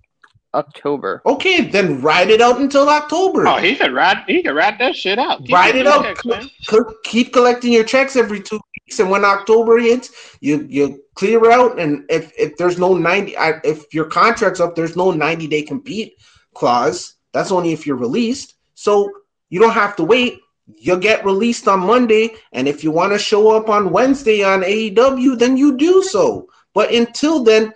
October. 0.54 1.22
Okay, 1.26 1.62
then 1.62 2.00
ride 2.00 2.30
it 2.30 2.40
out 2.40 2.60
until 2.60 2.88
October. 2.88 3.46
Oh, 3.46 3.56
he 3.56 3.74
can 3.76 3.92
ride. 3.94 4.24
He 4.26 4.42
can 4.42 4.54
ride 4.54 4.78
that 4.78 4.96
shit 4.96 5.18
out. 5.18 5.44
Keep 5.44 5.54
Ride 5.54 5.76
it 5.76 5.86
out. 5.86 6.02
checks, 6.04 6.24
man. 6.24 6.50
Co- 6.68 6.94
Keep 7.04 7.32
collecting 7.32 7.72
your 7.72 7.84
checks 7.84 8.16
every 8.16 8.40
two 8.40 8.60
weeks, 8.86 8.98
and 8.98 9.10
when 9.10 9.24
October 9.24 9.78
hits, 9.78 10.36
you 10.40 10.66
you 10.68 11.02
clear 11.14 11.50
out. 11.50 11.78
And 11.78 12.04
if 12.10 12.32
if 12.38 12.56
there's 12.56 12.78
no 12.78 12.94
ninety, 12.96 13.36
I- 13.36 13.60
if 13.64 13.92
your 13.92 14.06
contract's 14.06 14.60
up, 14.60 14.74
there's 14.74 14.96
no 14.96 15.10
ninety 15.10 15.46
day 15.46 15.62
compete 15.62 16.14
clause. 16.54 17.14
That's 17.32 17.52
only 17.52 17.72
if 17.72 17.86
you're 17.86 17.96
released. 17.96 18.54
So 18.74 19.10
you 19.50 19.60
don't 19.60 19.72
have 19.72 19.96
to 19.96 20.04
wait. 20.04 20.40
You'll 20.76 20.98
get 20.98 21.24
released 21.24 21.66
on 21.66 21.80
Monday, 21.80 22.34
and 22.52 22.68
if 22.68 22.84
you 22.84 22.90
want 22.90 23.12
to 23.12 23.18
show 23.18 23.56
up 23.56 23.68
on 23.68 23.90
Wednesday 23.90 24.44
on 24.44 24.62
AEW, 24.62 25.38
then 25.38 25.56
you 25.56 25.76
do 25.76 26.02
so. 26.02 26.48
But 26.74 26.92
until 26.92 27.42
then, 27.42 27.72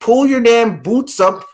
pull 0.00 0.26
your 0.26 0.40
damn 0.40 0.80
boots 0.82 1.20
up 1.20 1.46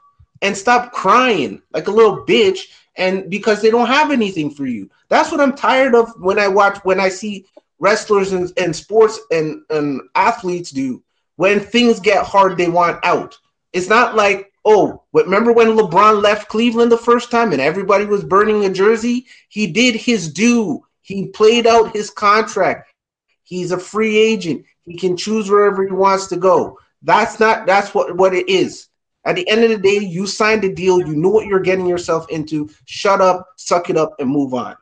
and 0.42 0.56
stop 0.56 0.92
crying 0.92 1.60
like 1.72 1.88
a 1.88 1.90
little 1.90 2.24
bitch 2.24 2.60
and 2.96 3.28
because 3.30 3.60
they 3.60 3.70
don't 3.70 3.88
have 3.88 4.10
anything 4.10 4.50
for 4.50 4.66
you. 4.66 4.88
That's 5.08 5.30
what 5.30 5.40
I'm 5.40 5.56
tired 5.56 5.94
of 5.94 6.12
when 6.18 6.38
I 6.38 6.48
watch 6.48 6.78
when 6.84 7.00
I 7.00 7.08
see 7.08 7.46
wrestlers 7.78 8.32
and, 8.32 8.52
and 8.56 8.74
sports 8.74 9.18
and, 9.30 9.62
and 9.70 10.00
athletes 10.14 10.70
do. 10.70 11.02
When 11.36 11.58
things 11.58 11.98
get 11.98 12.24
hard, 12.24 12.56
they 12.56 12.68
want 12.68 13.04
out. 13.04 13.36
It's 13.72 13.88
not 13.88 14.14
like, 14.14 14.52
oh, 14.64 15.02
remember 15.12 15.52
when 15.52 15.76
LeBron 15.76 16.22
left 16.22 16.48
Cleveland 16.48 16.90
the 16.90 16.98
first 16.98 17.30
time 17.30 17.52
and 17.52 17.60
everybody 17.60 18.04
was 18.04 18.24
burning 18.24 18.64
a 18.64 18.72
jersey? 18.72 19.26
He 19.48 19.66
did 19.66 19.94
his 19.94 20.32
due. 20.32 20.84
He 21.02 21.26
played 21.26 21.66
out 21.66 21.94
his 21.94 22.10
contract. 22.10 22.92
He's 23.42 23.72
a 23.72 23.78
free 23.78 24.16
agent. 24.16 24.64
He 24.82 24.96
can 24.96 25.16
choose 25.16 25.50
wherever 25.50 25.84
he 25.84 25.92
wants 25.92 26.28
to 26.28 26.36
go. 26.36 26.78
That's 27.02 27.38
not 27.38 27.66
that's 27.66 27.94
what, 27.94 28.16
what 28.16 28.34
it 28.34 28.48
is. 28.48 28.88
At 29.26 29.36
the 29.36 29.48
end 29.48 29.64
of 29.64 29.70
the 29.70 29.78
day, 29.78 29.98
you 29.98 30.26
signed 30.26 30.62
the 30.62 30.72
deal. 30.72 30.98
You 30.98 31.14
knew 31.16 31.30
what 31.30 31.46
you're 31.46 31.60
getting 31.60 31.86
yourself 31.86 32.28
into. 32.28 32.68
Shut 32.84 33.20
up, 33.20 33.46
suck 33.56 33.88
it 33.88 33.96
up, 33.96 34.14
and 34.18 34.28
move 34.28 34.52
on. 34.52 34.76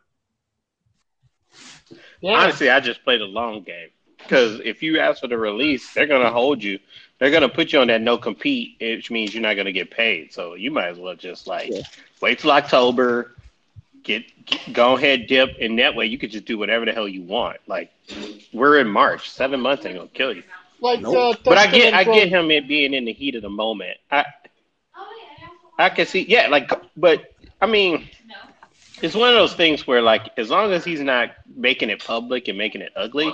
Yeah. 2.21 2.39
Honestly, 2.39 2.71
I 2.71 2.81
just 2.81 3.03
played 3.05 3.21
a 3.21 3.27
long 3.27 3.63
game 3.63 3.89
because 4.19 4.61
if 4.65 4.83
you 4.83 5.01
ask 5.01 5.21
for 5.21 5.29
the 5.29 5.39
release, 5.39 5.93
they're 5.93 6.07
gonna 6.07 6.31
hold 6.31 6.63
you. 6.63 6.79
They're 7.23 7.31
gonna 7.31 7.49
put 7.49 7.73
you 7.73 7.79
on 7.79 7.87
that 7.87 8.03
no 8.03 8.19
compete, 8.19 8.79
which 8.81 9.09
means 9.13 9.33
you're 9.33 9.43
not 9.45 9.55
gonna 9.55 9.73
get 9.73 9.93
paid. 9.93 10.33
So 10.33 10.55
you 10.55 10.73
might 10.73 10.89
as 10.89 10.99
well 10.99 11.15
just 11.15 11.47
like 11.47 11.73
Yeah. 11.73 11.83
wait 12.21 12.41
till 12.41 12.51
October, 12.51 13.37
get, 14.03 14.25
get 14.45 14.73
go 14.73 14.97
ahead 14.97 15.29
dip, 15.29 15.51
and 15.61 15.79
that 15.79 15.95
way 15.95 16.07
you 16.07 16.19
could 16.19 16.33
just 16.33 16.47
do 16.47 16.59
whatever 16.59 16.85
the 16.85 16.93
hell 16.93 17.07
you 17.09 17.23
want. 17.23 17.59
Like 17.69 17.93
we're 18.53 18.81
in 18.81 18.89
March, 18.89 19.31
seven 19.31 19.61
months 19.61 19.87
ain't 19.87 19.97
gonna 19.97 20.09
kill 20.09 20.35
you. 20.35 20.43
like 20.81 21.01
Nope. 21.01 21.15
uh, 21.15 21.35
But 21.45 21.59
I 21.59 21.67
get 21.69 21.95
I 21.95 22.05
get 22.05 22.29
him 22.29 22.51
it 22.51 22.67
being 22.69 22.93
in 22.93 23.05
the 23.05 23.13
heat 23.13 23.37
of 23.37 23.43
the 23.43 23.51
moment. 23.51 23.99
I 24.11 24.25
I 25.79 25.91
can 25.91 26.07
see 26.07 26.25
yeah, 26.29 26.49
like 26.49 26.71
but 26.97 27.35
I 27.61 27.67
mean 27.67 28.09
it's 29.03 29.15
one 29.15 29.29
of 29.29 29.35
those 29.35 29.55
things 29.55 29.87
where 29.87 30.03
like 30.03 30.31
as 30.39 30.51
long 30.51 30.73
as 30.73 30.85
he's 30.85 31.01
not 31.01 31.31
making 31.55 31.91
it 31.91 32.05
public 32.05 32.49
and 32.49 32.59
making 32.59 32.83
it 32.83 32.93
ugly, 32.97 33.33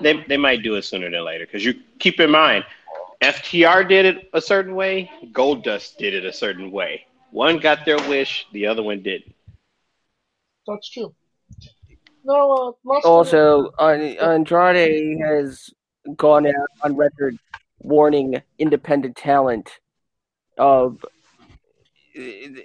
they 0.00 0.22
they 0.28 0.36
might 0.36 0.62
do 0.62 0.74
it 0.76 0.82
sooner 0.82 1.10
than 1.10 1.24
later. 1.24 1.46
Because 1.46 1.64
you 1.64 1.74
keep 1.98 2.20
in 2.20 2.30
mind, 2.30 2.64
FTR 3.22 3.88
did 3.88 4.04
it 4.04 4.28
a 4.32 4.40
certain 4.40 4.74
way, 4.74 5.10
Goldust 5.32 5.96
did 5.96 6.12
it 6.12 6.24
a 6.24 6.32
certain 6.32 6.72
way. 6.72 7.06
One 7.30 7.58
got 7.58 7.84
their 7.84 7.96
wish, 8.08 8.46
the 8.52 8.66
other 8.66 8.82
one 8.82 9.02
didn't. 9.02 9.34
That's 10.66 10.90
true. 10.90 11.14
No, 12.24 12.50
uh, 12.50 12.72
last 12.84 13.04
Also, 13.04 13.70
An- 13.78 14.18
Andrade 14.18 15.18
has 15.20 15.70
gone 16.16 16.46
out 16.46 16.68
on 16.82 16.96
record 16.96 17.38
warning 17.78 18.42
independent 18.58 19.16
talent 19.16 19.70
of. 20.58 21.04
He 22.12 22.62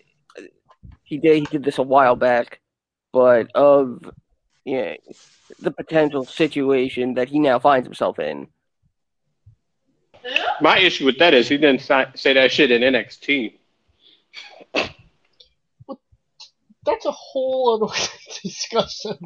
did. 1.20 1.38
He 1.38 1.46
did 1.46 1.64
this 1.64 1.78
a 1.78 1.84
while 1.84 2.16
back, 2.16 2.60
but 3.14 3.50
of 3.56 4.04
yeah, 4.66 4.96
the 5.60 5.72
potential 5.72 6.26
situation 6.26 7.14
that 7.14 7.30
he 7.30 7.40
now 7.40 7.58
finds 7.60 7.88
himself 7.88 8.20
in. 8.20 8.48
My 10.62 10.80
issue 10.80 11.06
with 11.06 11.18
that 11.20 11.34
is 11.34 11.48
he 11.48 11.58
didn't 11.58 11.82
si- 11.82 12.04
say 12.16 12.34
that 12.34 12.52
shit 12.52 12.72
in 12.72 12.82
NXT. 12.82 13.54
that's 16.86 17.06
a 17.06 17.12
whole 17.12 17.84
other 17.84 17.94
discussion. 18.44 19.18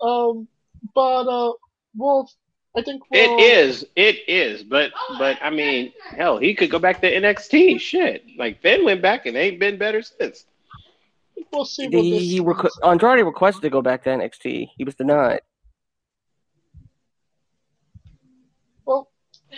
um, 0.00 0.46
but 0.94 1.26
uh, 1.28 1.52
well, 1.96 2.30
I 2.76 2.82
think 2.82 3.02
It 3.10 3.28
we'll, 3.28 3.38
is, 3.40 3.84
it 3.96 4.28
is, 4.28 4.62
but 4.62 4.92
but 5.18 5.38
I 5.42 5.50
mean, 5.50 5.92
hell, 6.16 6.38
he 6.38 6.54
could 6.54 6.70
go 6.70 6.78
back 6.78 7.00
to 7.00 7.12
NXT. 7.12 7.80
Shit, 7.80 8.24
like 8.38 8.60
Finn 8.62 8.84
went 8.84 9.02
back 9.02 9.26
and 9.26 9.36
ain't 9.36 9.58
been 9.58 9.76
better 9.78 10.02
since. 10.02 10.44
We'll 11.52 11.64
see. 11.64 11.86
What 11.88 12.02
He, 12.04 12.10
this 12.12 12.22
he 12.22 12.40
requ- 12.40 12.70
Andrade 12.84 13.24
requested 13.24 13.62
to 13.62 13.70
go 13.70 13.82
back 13.82 14.04
to 14.04 14.10
NXT. 14.10 14.70
He 14.76 14.84
was 14.84 14.94
denied. 14.94 15.40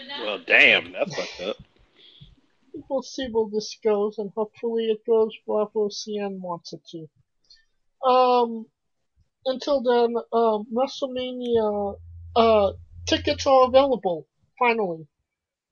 Well, 0.09 0.39
damn, 0.47 0.93
that's 0.93 1.15
fucked 1.15 1.41
up. 1.41 1.57
we'll 2.89 3.03
see 3.03 3.29
where 3.31 3.49
this 3.51 3.77
goes, 3.83 4.19
and 4.19 4.31
hopefully 4.35 4.87
it 4.87 5.05
goes 5.07 5.33
where 5.45 5.67
Cien 5.67 6.41
wants 6.41 6.73
it 6.73 6.83
to. 6.91 8.09
Um, 8.09 8.67
until 9.47 9.83
then, 9.83 10.15
um, 10.33 10.67
WrestleMania 10.73 11.99
uh, 12.37 12.73
tickets 13.07 13.47
are 13.47 13.67
available 13.67 14.27
finally. 14.61 15.07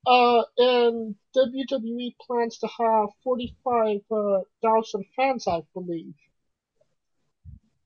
Uh, 0.07 0.43
and 0.57 1.14
WWE 1.37 2.14
plans 2.26 2.59
to 2.59 2.66
have 2.66 3.09
45,000 3.22 5.05
fans, 5.14 5.47
I 5.47 5.62
believe. 5.74 6.14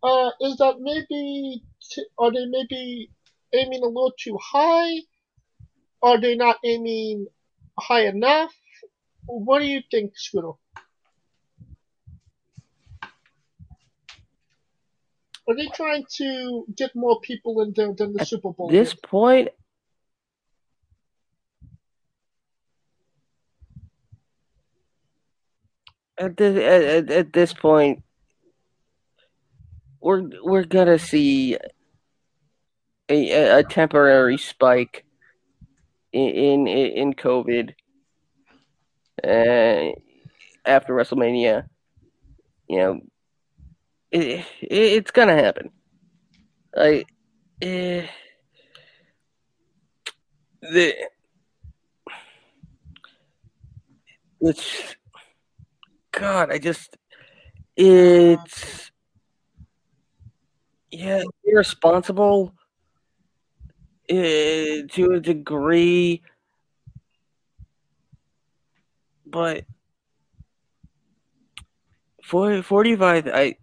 Uh, 0.03 0.31
is 0.41 0.57
that 0.59 0.77
maybe, 0.81 1.63
t- 1.91 2.07
are 2.19 2.33
they 2.33 2.47
maybe 2.47 3.11
aiming 3.53 3.83
a 3.83 3.87
little 3.87 4.13
too 4.19 4.39
high? 4.41 5.01
Are 6.03 6.21
they 6.21 6.35
not 6.35 6.57
aiming 6.65 7.27
high 7.79 8.07
enough? 8.07 8.53
What 9.27 9.61
do 9.61 9.67
you 9.67 9.83
think, 9.91 10.13
Scooter? 10.17 10.53
Are 15.49 15.57
they 15.57 15.67
trying 15.69 16.05
to 16.19 16.65
get 16.77 16.95
more 16.95 17.21
people 17.21 17.63
in 17.63 17.73
there 17.75 17.93
than 17.93 18.13
the 18.13 18.21
At 18.21 18.29
Super 18.29 18.53
Bowl? 18.53 18.69
this 18.69 18.95
point, 18.95 19.49
at 26.17 26.37
this 26.37 26.57
at, 26.57 27.11
at, 27.11 27.33
this 27.33 27.53
point, 27.53 28.03
we're 30.01 30.31
we're 30.43 30.65
gonna 30.65 30.99
see 30.99 31.57
a, 33.09 33.59
a 33.59 33.65
temporary 33.65 34.39
spike 34.39 35.05
in 36.13 36.67
in, 36.67 36.93
in 36.93 37.15
COVID 37.15 37.75
uh, 39.25 39.93
after 40.65 40.95
WrestleMania. 40.95 41.67
You 42.69 42.79
know, 42.79 43.01
it, 44.11 44.45
it 44.61 44.71
it's 44.71 45.11
gonna 45.11 45.35
happen. 45.37 45.71
Like, 46.75 47.07
eh, 47.61 48.07
the 50.63 50.95
it's 54.41 54.97
God. 56.13 56.53
I 56.53 56.59
just 56.59 56.97
it's 57.77 58.91
yeah 60.91 61.23
irresponsible 61.45 62.55
uh, 64.13 64.87
to 64.93 65.13
a 65.13 65.21
degree, 65.21 66.23
but 69.27 69.65
for 72.23 72.63
45 72.63 73.29
I 73.29 73.57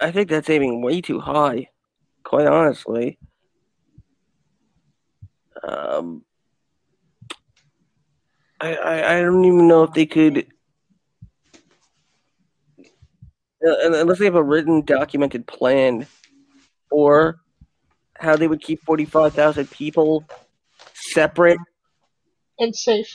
I 0.00 0.10
think 0.10 0.28
that's 0.28 0.50
aiming 0.50 0.82
way 0.82 1.00
too 1.00 1.20
high, 1.20 1.68
quite 2.24 2.46
honestly. 2.46 3.18
Um, 5.62 6.24
I, 8.60 8.74
I, 8.74 9.16
I 9.16 9.20
don't 9.20 9.44
even 9.44 9.68
know 9.68 9.82
if 9.82 9.92
they 9.92 10.06
could, 10.06 10.46
uh, 12.80 13.76
unless 13.82 14.18
they 14.18 14.24
have 14.24 14.34
a 14.34 14.42
written, 14.42 14.82
documented 14.82 15.46
plan 15.46 16.06
for 16.90 17.40
how 18.20 18.36
they 18.36 18.48
would 18.48 18.62
keep 18.62 18.82
45,000 18.84 19.70
people 19.70 20.24
separate. 20.94 21.58
And 22.58 22.74
safe. 22.74 23.14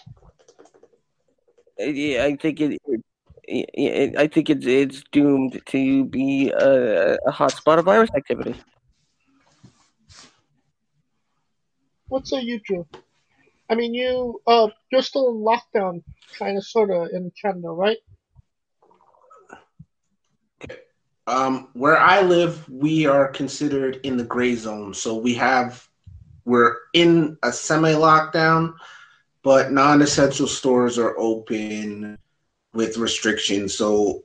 Uh, 1.80 1.86
Yeah, 1.86 2.26
I 2.26 2.36
think 2.36 2.62
it, 2.62 2.78
it, 3.44 3.70
it 3.74 4.18
I 4.18 4.28
think 4.28 4.50
it's 4.50 4.66
it's 4.66 5.04
doomed 5.12 5.62
to 5.66 6.06
be 6.06 6.52
a, 6.52 7.16
a 7.16 7.32
hotspot 7.32 7.80
of 7.80 7.86
virus 7.86 8.10
activity. 8.16 8.56
What 12.08 12.28
say 12.28 12.42
you, 12.42 12.60
Drew? 12.60 12.86
I 13.70 13.76
mean, 13.76 13.94
you 13.94 14.42
uh, 14.46 14.68
you're 14.92 15.02
still 15.02 15.30
in 15.30 15.38
lockdown, 15.38 16.04
kind 16.38 16.58
of, 16.58 16.66
sort 16.66 16.92
of, 16.92 17.08
in 17.14 17.32
Canada, 17.42 17.70
right? 17.70 17.98
Um, 21.28 21.70
where 21.74 21.98
I 21.98 22.22
live, 22.22 22.68
we 22.70 23.06
are 23.06 23.28
considered 23.28 24.00
in 24.04 24.18
the 24.18 24.24
gray 24.24 24.56
zone. 24.56 24.94
So 24.94 25.16
we 25.16 25.36
have, 25.36 25.88
we're 26.46 26.76
in 26.94 27.38
a 27.44 27.52
semi 27.52 27.94
lockdown, 27.94 28.74
but 29.44 29.72
non 29.72 30.02
essential 30.02 30.48
stores 30.48 30.98
are 30.98 31.18
open 31.18 32.18
with 32.74 32.98
restrictions. 32.98 33.76
So 33.78 34.24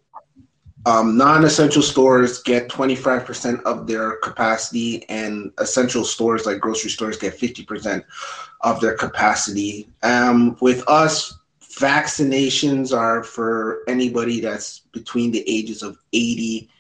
um, 0.87 1.17
non 1.17 1.45
essential 1.45 1.83
stores 1.83 2.43
get 2.43 2.69
25% 2.69 3.63
of 3.65 3.87
their 3.87 4.17
capacity, 4.19 5.07
and 5.09 5.53
essential 5.59 6.05
stores 6.05 6.47
like 6.47 6.61
grocery 6.61 6.91
stores 6.91 7.19
get 7.19 7.39
50% 7.39 8.05
of 8.61 8.81
their 8.81 8.95
capacity. 8.95 9.89
Um, 10.03 10.57
with 10.61 10.89
us, 10.89 11.39
vaccinations 11.61 12.97
are 12.97 13.23
for 13.23 13.81
anybody 13.89 14.41
that's 14.41 14.81
between 14.93 15.31
the 15.31 15.45
ages 15.47 15.83
of 15.83 15.99
80 16.13 16.71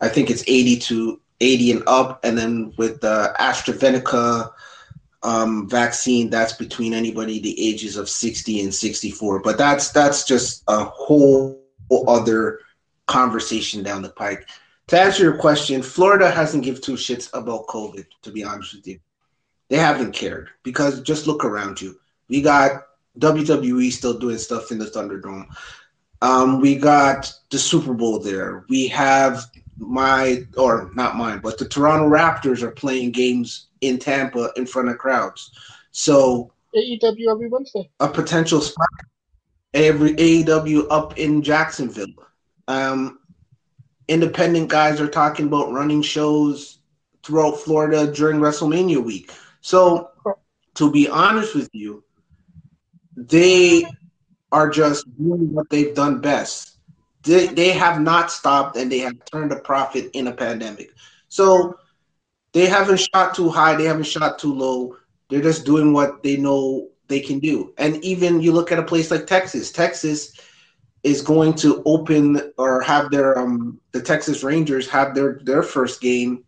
I 0.00 0.08
think 0.08 0.30
it's 0.30 0.44
80 0.46 0.78
to 0.78 1.20
80 1.40 1.72
and 1.72 1.82
up. 1.86 2.24
And 2.24 2.36
then 2.36 2.72
with 2.76 3.00
the 3.00 3.34
AstraZeneca 3.38 4.50
um, 5.22 5.68
vaccine, 5.68 6.30
that's 6.30 6.52
between 6.54 6.94
anybody 6.94 7.40
the 7.40 7.68
ages 7.68 7.96
of 7.96 8.08
60 8.08 8.62
and 8.62 8.74
64. 8.74 9.40
But 9.40 9.58
that's 9.58 9.90
that's 9.90 10.24
just 10.24 10.62
a 10.68 10.84
whole 10.84 11.60
other 12.06 12.60
conversation 13.06 13.82
down 13.82 14.02
the 14.02 14.10
pike. 14.10 14.48
To 14.88 15.00
answer 15.00 15.22
your 15.22 15.36
question, 15.36 15.82
Florida 15.82 16.30
hasn't 16.30 16.64
give 16.64 16.80
two 16.80 16.94
shits 16.94 17.28
about 17.32 17.66
COVID, 17.66 18.06
to 18.22 18.32
be 18.32 18.42
honest 18.42 18.74
with 18.74 18.86
you. 18.86 18.98
They 19.68 19.76
haven't 19.76 20.12
cared 20.12 20.50
because 20.64 21.00
just 21.02 21.28
look 21.28 21.44
around 21.44 21.80
you. 21.80 21.98
We 22.28 22.42
got 22.42 22.86
WWE 23.18 23.92
still 23.92 24.18
doing 24.18 24.38
stuff 24.38 24.72
in 24.72 24.78
the 24.78 24.86
Thunderdome. 24.86 25.46
Um, 26.22 26.60
we 26.60 26.76
got 26.76 27.32
the 27.50 27.58
Super 27.58 27.94
Bowl 27.94 28.18
there. 28.18 28.64
We 28.68 28.88
have 28.88 29.44
my 29.80 30.44
or 30.56 30.90
not 30.94 31.16
mine, 31.16 31.40
but 31.42 31.58
the 31.58 31.68
Toronto 31.68 32.08
Raptors 32.08 32.62
are 32.62 32.70
playing 32.70 33.10
games 33.10 33.68
in 33.80 33.98
Tampa 33.98 34.52
in 34.56 34.66
front 34.66 34.88
of 34.88 34.98
crowds. 34.98 35.50
So 35.90 36.52
AEW 36.76 37.30
every 37.30 37.48
Wednesday. 37.48 37.90
a 37.98 38.08
potential 38.08 38.60
spot 38.60 38.88
every 39.74 40.14
AEW 40.14 40.86
up 40.90 41.18
in 41.18 41.42
Jacksonville. 41.42 42.06
Um, 42.68 43.20
independent 44.08 44.68
guys 44.68 45.00
are 45.00 45.08
talking 45.08 45.46
about 45.46 45.72
running 45.72 46.02
shows 46.02 46.78
throughout 47.22 47.58
Florida 47.60 48.10
during 48.12 48.38
WrestleMania 48.40 49.02
week. 49.02 49.32
So, 49.60 50.10
to 50.74 50.90
be 50.90 51.08
honest 51.08 51.54
with 51.54 51.68
you, 51.72 52.02
they 53.16 53.84
are 54.52 54.70
just 54.70 55.04
doing 55.16 55.52
what 55.52 55.68
they've 55.70 55.94
done 55.94 56.20
best. 56.20 56.69
They, 57.22 57.48
they 57.48 57.70
have 57.72 58.00
not 58.00 58.30
stopped 58.30 58.76
and 58.76 58.90
they 58.90 58.98
have 59.00 59.14
turned 59.30 59.52
a 59.52 59.60
profit 59.60 60.10
in 60.14 60.26
a 60.26 60.32
pandemic. 60.32 60.90
So, 61.28 61.76
they 62.52 62.66
haven't 62.66 63.00
shot 63.00 63.34
too 63.34 63.48
high, 63.48 63.76
they 63.76 63.84
haven't 63.84 64.04
shot 64.04 64.38
too 64.38 64.52
low. 64.54 64.96
They're 65.28 65.42
just 65.42 65.64
doing 65.64 65.92
what 65.92 66.22
they 66.22 66.36
know 66.36 66.88
they 67.08 67.20
can 67.20 67.38
do. 67.38 67.72
And 67.78 68.02
even 68.04 68.40
you 68.40 68.52
look 68.52 68.72
at 68.72 68.78
a 68.78 68.82
place 68.84 69.10
like 69.10 69.26
Texas. 69.26 69.70
Texas 69.70 70.32
is 71.02 71.22
going 71.22 71.54
to 71.54 71.82
open 71.86 72.52
or 72.58 72.80
have 72.82 73.10
their 73.10 73.38
um 73.38 73.80
the 73.92 74.02
Texas 74.02 74.42
Rangers 74.42 74.88
have 74.88 75.14
their 75.14 75.40
their 75.44 75.62
first 75.62 76.00
game 76.00 76.44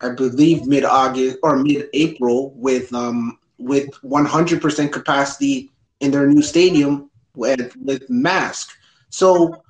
I 0.00 0.10
believe 0.10 0.66
mid 0.66 0.84
August 0.84 1.38
or 1.42 1.56
mid 1.56 1.88
April 1.94 2.52
with 2.56 2.92
um 2.92 3.38
with 3.58 3.88
100% 4.02 4.92
capacity 4.92 5.70
in 6.00 6.10
their 6.10 6.26
new 6.26 6.42
stadium 6.42 7.10
with 7.36 7.74
with 7.76 8.08
mask. 8.10 8.70
So 9.10 9.61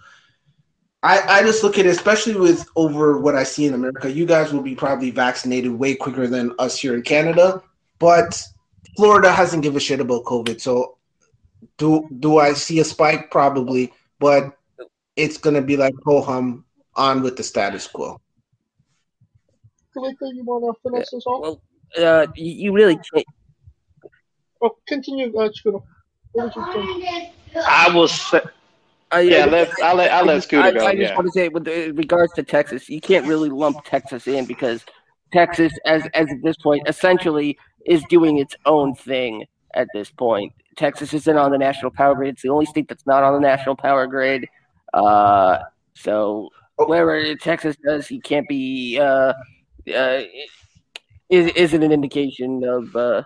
I, 1.03 1.39
I 1.39 1.43
just 1.43 1.65
look 1.65 1.79
at 1.79 1.87
it, 1.87 1.91
especially 1.91 2.37
with 2.37 2.69
over 2.77 3.19
what 3.19 3.35
I 3.35 3.43
see 3.43 3.67
in 3.67 3.75
America. 3.75 4.11
You 4.11 4.25
guys 4.25 4.53
will 4.53 4.63
be 4.63 4.77
probably 4.77 5.11
vaccinated 5.11 5.73
way 5.73 5.97
quicker 5.97 6.29
than 6.29 6.55
us 6.59 6.79
here 6.79 6.95
in 6.95 7.03
Canada, 7.03 7.61
but 7.99 8.41
Florida 8.97 9.33
hasn't 9.33 9.65
give 9.65 9.75
a 9.75 9.81
shit 9.81 10.01
about 10.01 10.25
COVID. 10.25 10.61
So 10.61 10.99
do 11.79 12.09
do 12.21 12.39
I 12.39 12.53
see 12.53 12.79
a 12.79 12.85
spike? 12.85 13.31
Probably, 13.31 13.93
but 14.21 14.57
it's 15.17 15.39
gonna 15.39 15.63
be 15.63 15.77
like 15.77 15.95
ho 16.05 16.23
hum 16.23 16.65
on 16.95 17.23
with 17.23 17.37
the 17.37 17.43
status 17.43 17.87
quo. 17.89 18.21
Kaliko, 19.97 20.33
you 20.33 20.45
want 20.45 20.65
to 20.65 20.91
finish 20.91 21.09
this 21.11 21.27
off? 21.27 21.43
Well, 21.43 21.63
uh, 21.99 22.27
you, 22.35 22.53
you 22.53 22.73
really 22.73 22.95
can't. 22.95 23.27
Oh, 24.63 24.77
continue, 24.87 25.37
uh, 25.37 25.51
Scooter. 25.53 25.79
What 26.33 26.57
was 26.57 26.57
you 26.57 26.73
saying? 26.73 27.33
I 29.13 29.23
will 29.23 29.31
say, 29.31 29.37
I, 29.37 29.39
yeah. 29.39 29.45
I- 29.45 29.49
Let 29.51 29.83
I'll 29.83 29.95
let 29.97 30.13
I'll 30.13 30.25
let 30.25 30.37
I, 30.37 30.41
Scooter 30.41 30.73
go. 30.73 30.87
I 30.87 30.95
just 30.97 31.11
Yeah. 31.11 31.15
want 31.17 31.27
to 31.27 31.33
say, 31.33 31.49
with 31.49 31.67
regards 31.69 32.33
to 32.35 32.43
Texas, 32.43 32.89
you 32.89 33.01
can't 33.01 33.27
really 33.27 33.51
lump 33.51 33.85
Texas 33.85 34.27
in 34.27 34.47
because 34.47 34.85
Texas, 35.33 35.73
as 35.87 36.07
as 36.15 36.31
at 36.31 36.43
this 36.43 36.57
point, 36.57 36.89
essentially 36.89 37.59
is 37.87 38.03
doing 38.09 38.39
its 38.39 38.55
own 38.67 38.95
thing 38.95 39.45
at 39.75 39.89
this 39.95 40.11
point. 40.11 40.53
Texas 40.77 41.13
isn't 41.13 41.37
on 41.37 41.51
the 41.51 41.59
national 41.59 41.91
power 41.91 42.15
grid. 42.15 42.31
It's 42.35 42.43
the 42.43 42.49
only 42.49 42.67
state 42.67 42.89
that's 42.89 43.07
not 43.07 43.23
on 43.23 43.35
the 43.35 43.41
national 43.41 43.77
power 43.77 44.07
grid. 44.07 44.47
Uh, 44.95 45.59
so 45.95 46.49
whatever 46.77 47.35
Texas 47.37 47.77
does, 47.85 48.07
he 48.07 48.21
can't 48.21 48.49
be. 48.49 48.99
Uh, 48.99 49.33
uh, 49.95 50.23
is 51.29 51.51
isn't 51.57 51.83
an 51.83 51.93
indication 51.93 52.63
of 52.65 52.95
uh, 52.95 53.23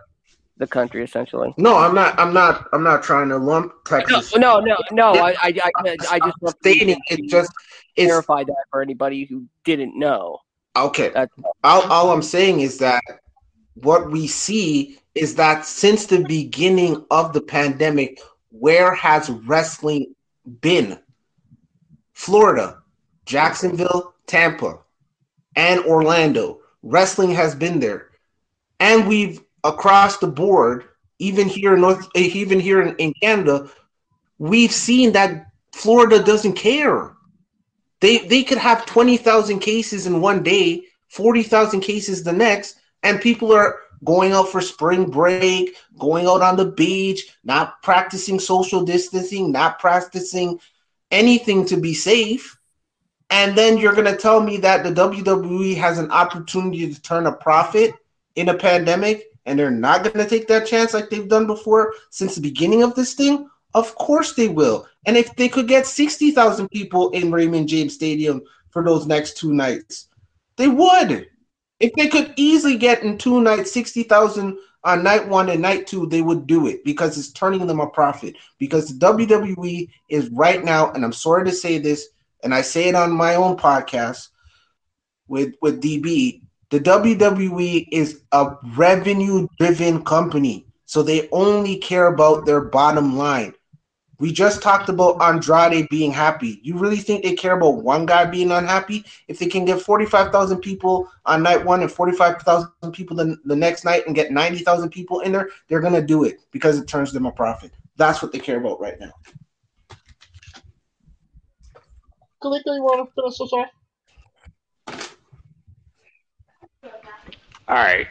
the 0.58 0.66
country 0.66 1.04
essentially. 1.04 1.54
No, 1.56 1.76
I'm 1.76 1.94
not. 1.94 2.18
I'm 2.18 2.32
not. 2.32 2.68
I'm 2.72 2.82
not 2.82 3.02
trying 3.02 3.28
to 3.28 3.36
lump 3.36 3.72
Texas. 3.84 4.34
no, 4.36 4.60
no, 4.60 4.76
no. 4.90 5.12
I, 5.12 5.34
I, 5.42 5.54
I, 5.76 5.96
I 6.10 6.18
just 6.18 6.40
want 6.40 6.56
to 6.62 6.70
stating 6.70 7.00
it 7.10 7.28
just 7.28 7.52
clarify 7.96 8.44
that 8.44 8.64
for 8.70 8.82
anybody 8.82 9.24
who 9.24 9.44
didn't 9.64 9.98
know. 9.98 10.38
okay. 10.76 11.10
That's 11.10 11.32
All, 11.64 11.82
all 11.90 12.10
I'm 12.10 12.22
saying 12.22 12.60
is 12.60 12.78
that 12.78 13.02
what 13.74 14.10
we 14.10 14.26
see 14.26 14.98
is 15.14 15.34
that 15.36 15.64
since 15.64 16.06
the 16.06 16.24
beginning 16.24 17.04
of 17.10 17.32
the 17.32 17.40
pandemic, 17.40 18.20
where 18.50 18.94
has 18.94 19.28
wrestling 19.30 20.14
been? 20.60 20.98
Florida, 22.12 22.82
Jacksonville, 23.26 24.14
Tampa, 24.26 24.78
and 25.54 25.80
Orlando. 25.84 26.60
Wrestling 26.82 27.30
has 27.32 27.54
been 27.54 27.80
there. 27.80 28.10
And 28.80 29.08
we've 29.08 29.40
across 29.66 30.18
the 30.18 30.26
board, 30.26 30.84
even 31.18 31.48
here 31.48 31.74
in 31.74 31.80
North 31.80 32.06
eh, 32.14 32.30
even 32.32 32.60
here 32.60 32.82
in, 32.82 32.96
in 32.96 33.12
Canada, 33.22 33.68
we've 34.38 34.72
seen 34.72 35.12
that 35.12 35.46
Florida 35.72 36.22
doesn't 36.22 36.54
care. 36.54 37.14
They 38.00 38.18
they 38.18 38.42
could 38.42 38.58
have 38.58 38.86
20,000 38.86 39.58
cases 39.60 40.06
in 40.06 40.20
one 40.20 40.42
day, 40.42 40.82
40,000 41.08 41.80
cases 41.80 42.22
the 42.22 42.32
next, 42.32 42.76
and 43.02 43.20
people 43.20 43.52
are 43.52 43.76
going 44.04 44.32
out 44.32 44.48
for 44.48 44.60
spring 44.60 45.10
break, 45.10 45.76
going 45.98 46.26
out 46.26 46.42
on 46.42 46.56
the 46.56 46.66
beach, 46.66 47.34
not 47.44 47.82
practicing 47.82 48.38
social 48.38 48.84
distancing, 48.84 49.50
not 49.50 49.78
practicing 49.78 50.60
anything 51.10 51.64
to 51.66 51.76
be 51.76 51.94
safe. 51.94 52.58
And 53.30 53.56
then 53.56 53.78
you're 53.78 53.94
going 53.94 54.12
to 54.12 54.16
tell 54.16 54.40
me 54.40 54.58
that 54.58 54.84
the 54.84 54.92
WWE 54.92 55.76
has 55.76 55.98
an 55.98 56.10
opportunity 56.10 56.92
to 56.92 57.02
turn 57.02 57.26
a 57.26 57.32
profit 57.32 57.94
in 58.36 58.50
a 58.50 58.54
pandemic 58.54 59.24
and 59.46 59.58
they're 59.58 59.70
not 59.70 60.02
going 60.02 60.18
to 60.18 60.28
take 60.28 60.48
that 60.48 60.66
chance 60.66 60.92
like 60.92 61.08
they've 61.08 61.28
done 61.28 61.46
before 61.46 61.94
since 62.10 62.34
the 62.34 62.40
beginning 62.40 62.82
of 62.82 62.94
this 62.94 63.14
thing? 63.14 63.48
Of 63.74 63.94
course 63.94 64.34
they 64.34 64.48
will. 64.48 64.86
And 65.06 65.16
if 65.16 65.34
they 65.36 65.48
could 65.48 65.68
get 65.68 65.86
60,000 65.86 66.68
people 66.68 67.10
in 67.10 67.30
Raymond 67.30 67.68
James 67.68 67.94
Stadium 67.94 68.42
for 68.70 68.84
those 68.84 69.06
next 69.06 69.36
two 69.36 69.54
nights, 69.54 70.08
they 70.56 70.68
would. 70.68 71.28
If 71.78 71.92
they 71.92 72.08
could 72.08 72.34
easily 72.36 72.76
get 72.76 73.02
in 73.02 73.18
two 73.18 73.40
nights 73.40 73.72
60,000 73.72 74.58
on 74.84 75.02
night 75.02 75.28
one 75.28 75.50
and 75.50 75.62
night 75.62 75.86
two, 75.86 76.06
they 76.06 76.22
would 76.22 76.46
do 76.46 76.66
it 76.66 76.84
because 76.84 77.18
it's 77.18 77.32
turning 77.32 77.66
them 77.66 77.80
a 77.80 77.86
profit. 77.86 78.36
Because 78.58 78.88
the 78.88 79.06
WWE 79.06 79.88
is 80.08 80.30
right 80.30 80.64
now, 80.64 80.90
and 80.92 81.04
I'm 81.04 81.12
sorry 81.12 81.44
to 81.44 81.52
say 81.52 81.78
this, 81.78 82.08
and 82.42 82.54
I 82.54 82.62
say 82.62 82.88
it 82.88 82.94
on 82.94 83.12
my 83.12 83.34
own 83.34 83.56
podcast 83.56 84.28
with, 85.28 85.54
with 85.60 85.82
DB, 85.82 86.42
the 86.70 86.80
WWE 86.80 87.88
is 87.92 88.22
a 88.32 88.56
revenue 88.74 89.46
driven 89.58 90.04
company. 90.04 90.66
So 90.84 91.02
they 91.02 91.28
only 91.30 91.76
care 91.78 92.06
about 92.06 92.46
their 92.46 92.60
bottom 92.60 93.16
line. 93.16 93.54
We 94.18 94.32
just 94.32 94.62
talked 94.62 94.88
about 94.88 95.20
Andrade 95.20 95.88
being 95.90 96.10
happy. 96.10 96.60
You 96.62 96.78
really 96.78 96.96
think 96.96 97.22
they 97.22 97.34
care 97.34 97.56
about 97.56 97.82
one 97.82 98.06
guy 98.06 98.24
being 98.24 98.50
unhappy? 98.50 99.04
If 99.28 99.38
they 99.38 99.46
can 99.46 99.66
get 99.66 99.80
45,000 99.82 100.58
people 100.58 101.08
on 101.26 101.42
night 101.42 101.62
one 101.64 101.82
and 101.82 101.92
45,000 101.92 102.70
people 102.92 103.16
the, 103.16 103.36
the 103.44 103.56
next 103.56 103.84
night 103.84 104.06
and 104.06 104.14
get 104.14 104.32
90,000 104.32 104.88
people 104.88 105.20
in 105.20 105.32
there, 105.32 105.50
they're 105.68 105.80
going 105.80 105.92
to 105.92 106.02
do 106.02 106.24
it 106.24 106.40
because 106.50 106.78
it 106.78 106.88
turns 106.88 107.12
them 107.12 107.26
a 107.26 107.32
profit. 107.32 107.72
That's 107.96 108.22
what 108.22 108.32
they 108.32 108.38
care 108.38 108.56
about 108.56 108.80
right 108.80 108.98
now. 108.98 109.12
Kaliko, 112.42 112.74
you 112.74 112.82
want 112.82 113.06
to 113.06 113.14
finish 113.14 113.40
off? 113.40 113.68
All 117.68 117.76
right. 117.76 118.06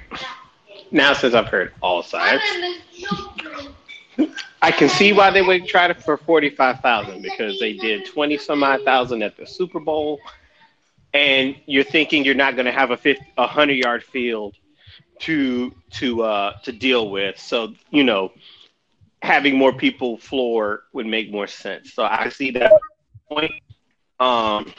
Now, 0.92 1.14
since 1.14 1.34
I've 1.34 1.48
heard 1.48 1.74
all 1.82 2.04
sides, 2.04 2.44
I 4.62 4.72
can 4.72 4.90
see 4.90 5.14
why 5.14 5.32
they 5.32 5.42
would 5.42 5.68
try 5.68 5.88
to 5.88 5.94
for 5.94 6.18
forty 6.18 6.50
five 6.50 6.80
thousand 6.82 7.22
because 7.22 7.60
they 7.60 7.74
did 7.74 8.06
twenty 8.06 8.38
some 8.38 8.64
odd 8.64 8.84
thousand 8.84 9.24
at 9.24 9.38
the 9.38 9.46
Super 9.46 9.80
Bowl, 9.80 10.20
and 11.14 11.56
you're 11.66 11.84
thinking 11.84 12.26
you're 12.26 12.36
not 12.36 12.56
going 12.56 12.66
to 12.66 12.72
have 12.72 12.92
a 12.92 12.98
50, 12.98 13.24
a 13.38 13.48
hundred 13.48 13.76
yard 13.76 14.04
field 14.04 14.56
to 15.22 15.74
to 15.92 16.24
uh 16.24 16.54
to 16.64 16.72
deal 16.72 17.10
with. 17.10 17.40
So 17.40 17.74
you 17.92 18.04
know, 18.04 18.32
having 19.22 19.58
more 19.58 19.74
people 19.74 20.18
floor 20.18 20.84
would 20.94 21.08
make 21.08 21.32
more 21.32 21.48
sense. 21.48 21.94
So 21.94 22.04
I 22.04 22.30
see 22.30 22.52
that 22.52 22.74
point. 23.30 23.54
Um, 24.20 24.74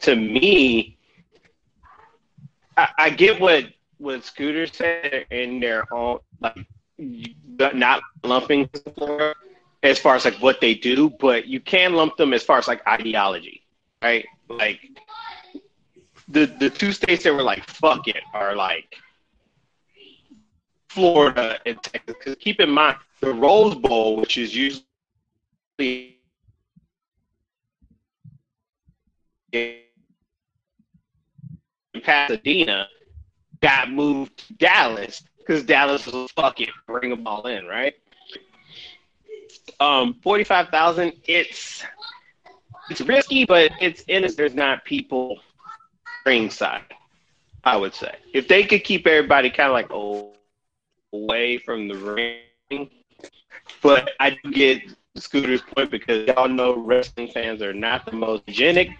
to 0.00 0.14
me, 0.14 0.97
I, 2.78 2.88
I 2.96 3.10
get 3.10 3.40
what 3.40 3.64
what 3.98 4.24
Scooter 4.24 4.66
said 4.68 5.26
in 5.30 5.58
their 5.58 5.92
own 5.92 6.20
like 6.40 6.66
not 6.98 8.02
lumping 8.24 8.70
as 9.82 9.98
far 9.98 10.14
as 10.14 10.24
like 10.24 10.36
what 10.36 10.60
they 10.60 10.74
do, 10.74 11.10
but 11.18 11.46
you 11.46 11.60
can 11.60 11.94
lump 11.94 12.16
them 12.16 12.32
as 12.32 12.44
far 12.44 12.58
as 12.58 12.68
like 12.68 12.86
ideology, 12.86 13.62
right? 14.00 14.24
Like 14.48 14.80
the 16.28 16.46
the 16.46 16.70
two 16.70 16.92
states 16.92 17.24
that 17.24 17.34
were 17.34 17.42
like 17.42 17.68
fuck 17.68 18.06
it 18.06 18.22
are 18.32 18.54
like 18.54 18.96
Florida 20.88 21.58
and 21.66 21.82
Texas. 21.82 22.14
Because 22.18 22.36
keep 22.36 22.60
in 22.60 22.70
mind 22.70 22.98
the 23.20 23.34
Rose 23.34 23.74
Bowl, 23.74 24.16
which 24.16 24.38
is 24.38 24.54
usually 24.54 26.18
Pasadena, 32.00 32.88
got 33.60 33.90
moved 33.90 34.36
to 34.38 34.54
Dallas 34.54 35.22
because 35.38 35.64
Dallas 35.64 36.06
was 36.06 36.30
fuck 36.32 36.60
it, 36.60 36.70
bring 36.86 37.10
them 37.10 37.26
all 37.26 37.46
in, 37.46 37.66
right? 37.66 37.94
Um, 39.80 40.14
forty-five 40.22 40.68
thousand. 40.68 41.12
It's 41.24 41.84
it's 42.90 43.00
risky, 43.00 43.44
but 43.44 43.72
it's 43.80 44.02
in. 44.02 44.26
There's 44.36 44.54
not 44.54 44.84
people 44.84 45.38
ringside. 46.26 46.82
I 47.64 47.76
would 47.76 47.94
say 47.94 48.14
if 48.32 48.48
they 48.48 48.64
could 48.64 48.84
keep 48.84 49.06
everybody 49.06 49.50
kind 49.50 49.68
of 49.68 49.74
like 49.74 49.90
away 51.12 51.58
from 51.58 51.88
the 51.88 51.96
ring. 51.96 52.90
But 53.82 54.10
I 54.18 54.30
do 54.30 54.50
get 54.52 54.82
Scooter's 55.20 55.62
point 55.62 55.90
because 55.90 56.26
y'all 56.26 56.48
know 56.48 56.76
wrestling 56.76 57.28
fans 57.28 57.62
are 57.62 57.72
not 57.72 58.06
the 58.06 58.12
most 58.12 58.42
hygienic 58.46 58.90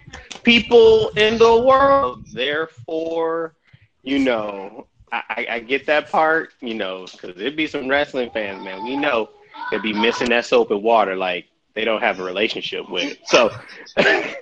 people 0.43 1.09
in 1.09 1.37
the 1.37 1.61
world. 1.61 2.25
Therefore, 2.31 3.55
you 4.03 4.19
know, 4.19 4.87
I, 5.11 5.47
I, 5.49 5.59
get 5.59 5.85
that 5.87 6.09
part, 6.11 6.53
you 6.61 6.75
know, 6.75 7.05
because 7.11 7.31
it'd 7.31 7.55
be 7.55 7.67
some 7.67 7.87
wrestling 7.87 8.29
fans, 8.31 8.63
man. 8.63 8.83
We 8.83 8.95
know 8.95 9.29
they'd 9.71 9.81
be 9.81 9.93
missing 9.93 10.29
that 10.29 10.45
soap 10.45 10.71
and 10.71 10.83
water 10.83 11.15
like 11.15 11.47
they 11.73 11.83
don't 11.83 12.01
have 12.01 12.19
a 12.19 12.23
relationship 12.23 12.89
with 12.89 13.11
it. 13.11 13.19
So, 13.25 13.51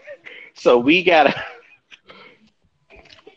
so 0.53 0.78
we 0.78 1.03
gotta. 1.03 1.34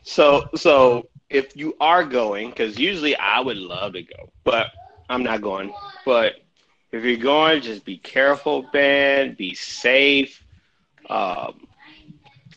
So, 0.03 0.49
so 0.57 1.09
if 1.29 1.57
you 1.57 1.77
are 1.81 2.05
going, 2.05 2.51
because 2.51 2.79
usually 2.79 3.15
I 3.17 3.41
would 3.41 3.57
love 3.57 3.93
to 3.93 4.03
go, 4.03 4.33
but 4.45 4.69
I'm 5.09 5.23
not 5.23 5.41
going. 5.41 5.73
But 6.05 6.35
if 6.93 7.05
you're 7.05 7.17
going, 7.17 7.63
just 7.63 7.85
be 7.85 7.99
careful, 7.99 8.67
man. 8.73 9.35
Be 9.35 9.55
safe. 9.55 10.43
Um, 11.09 11.67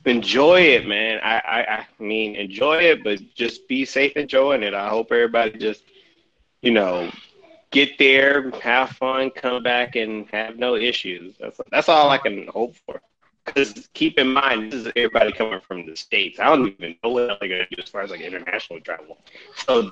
enjoy 0.05 0.61
it, 0.61 0.88
man. 0.88 1.19
I, 1.23 1.36
I, 1.36 1.77
I 1.77 2.03
mean, 2.03 2.36
enjoy 2.36 2.77
it, 2.77 3.03
but 3.03 3.19
just 3.36 3.67
be 3.67 3.86
safe 3.86 4.13
enjoying 4.17 4.63
it. 4.63 4.73
I 4.73 4.89
hope 4.89 5.11
everybody 5.11 5.57
just, 5.57 5.84
you 6.61 6.71
know, 6.71 7.11
get 7.71 7.97
there, 7.97 8.49
have 8.61 8.91
fun, 8.91 9.29
come 9.31 9.63
back, 9.63 9.95
and 9.95 10.27
have 10.31 10.57
no 10.57 10.75
issues. 10.75 11.36
That's 11.39 11.59
that's 11.71 11.89
all 11.89 12.09
I 12.09 12.17
can 12.17 12.47
hope 12.47 12.75
for. 12.86 13.01
Because 13.45 13.89
keep 13.93 14.17
in 14.19 14.31
mind, 14.31 14.71
this 14.71 14.86
is 14.86 14.91
everybody 14.95 15.31
coming 15.34 15.59
from 15.59 15.86
the 15.86 15.95
states. 15.95 16.39
I 16.39 16.45
don't 16.45 16.67
even 16.67 16.95
know 17.03 17.09
what 17.09 17.39
they're 17.39 17.49
gonna 17.49 17.67
do 17.69 17.81
as 17.81 17.89
far 17.89 18.01
as 18.01 18.09
like 18.11 18.21
international 18.21 18.79
travel. 18.79 19.17
So, 19.55 19.91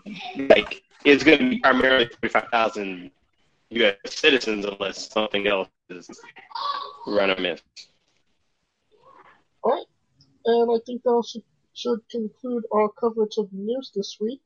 like, 0.50 0.84
it's 1.04 1.24
gonna 1.24 1.50
be 1.50 1.60
primarily 1.60 2.06
forty-five 2.06 2.48
thousand 2.50 3.12
U.S. 3.72 3.96
citizens, 4.06 4.66
unless 4.66 5.10
something 5.10 5.48
else 5.48 5.70
is 5.90 6.10
run 7.08 7.30
amiss. 7.30 7.62
All 9.64 9.72
right, 9.72 9.86
and 10.46 10.72
I 10.72 10.80
think 10.86 11.04
that 11.04 11.24
should, 11.28 11.44
should 11.74 12.00
conclude 12.10 12.64
our 12.74 12.90
coverage 12.90 13.38
of 13.38 13.50
the 13.52 13.58
news 13.58 13.92
this 13.96 14.18
week. 14.20 14.42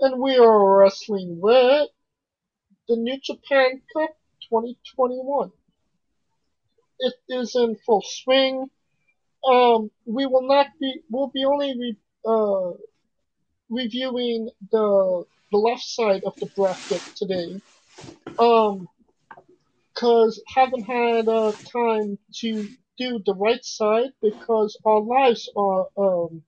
And 0.00 0.20
we 0.20 0.36
are 0.36 0.78
wrestling 0.78 1.40
with 1.40 1.88
the 2.88 2.96
New 2.96 3.18
Japan 3.22 3.80
Cup 3.96 4.10
2021. 4.50 5.50
It 6.98 7.14
is 7.28 7.56
in 7.56 7.76
full 7.86 8.02
swing. 8.06 8.68
Um, 9.48 9.90
we 10.04 10.26
will 10.26 10.46
not 10.46 10.66
be. 10.80 11.00
We'll 11.10 11.28
be 11.28 11.44
only 11.44 11.74
re, 11.78 11.96
uh, 12.26 12.72
reviewing 13.70 14.50
the 14.70 15.24
the 15.52 15.58
left 15.58 15.84
side 15.84 16.22
of 16.24 16.34
the 16.40 16.46
bracket 16.56 17.02
today. 17.14 17.60
Um, 18.38 18.88
cause 19.94 20.42
haven't 20.54 20.84
had 20.84 21.28
uh, 21.28 21.52
time 21.72 22.18
to 22.40 22.68
do 22.98 23.20
the 23.24 23.34
right 23.34 23.64
side 23.64 24.10
because 24.22 24.78
our 24.84 25.00
lives 25.00 25.50
are 25.56 25.86
um 25.96 26.42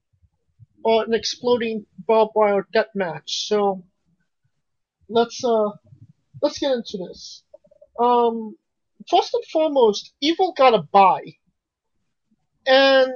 are 0.85 1.05
an 1.05 1.15
exploding 1.15 1.87
barbed 2.07 2.33
wire 2.35 2.67
death 2.73 2.95
match. 2.95 3.47
So 3.49 3.85
let's 5.09 5.43
uh 5.45 5.71
let's 6.43 6.59
get 6.59 6.73
into 6.73 6.99
this. 6.99 7.43
Um, 7.99 8.57
first 9.11 9.35
and 9.35 9.45
foremost, 9.53 10.13
Evil 10.21 10.53
got 10.57 10.75
a 10.75 10.83
bye, 10.83 11.35
and 12.67 13.13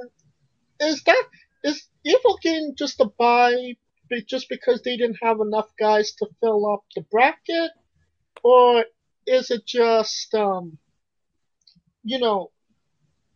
is 0.79 1.03
that 1.03 1.23
is 1.63 1.87
Evil 2.03 2.37
getting 2.41 2.75
just 2.77 2.99
a 2.99 3.05
bye 3.05 3.75
just 4.19 4.39
because 4.39 4.71
they 4.73 4.89
didn't 4.89 5.17
have 5.21 5.39
enough 5.39 5.69
guys 5.77 6.11
to 6.11 6.27
fill 6.39 6.65
up 6.65 6.83
the 6.95 7.01
bracket, 7.01 7.71
or 8.43 8.85
is 9.25 9.49
it 9.49 9.65
just 9.65 10.33
um 10.33 10.77
you 12.03 12.17
know 12.19 12.51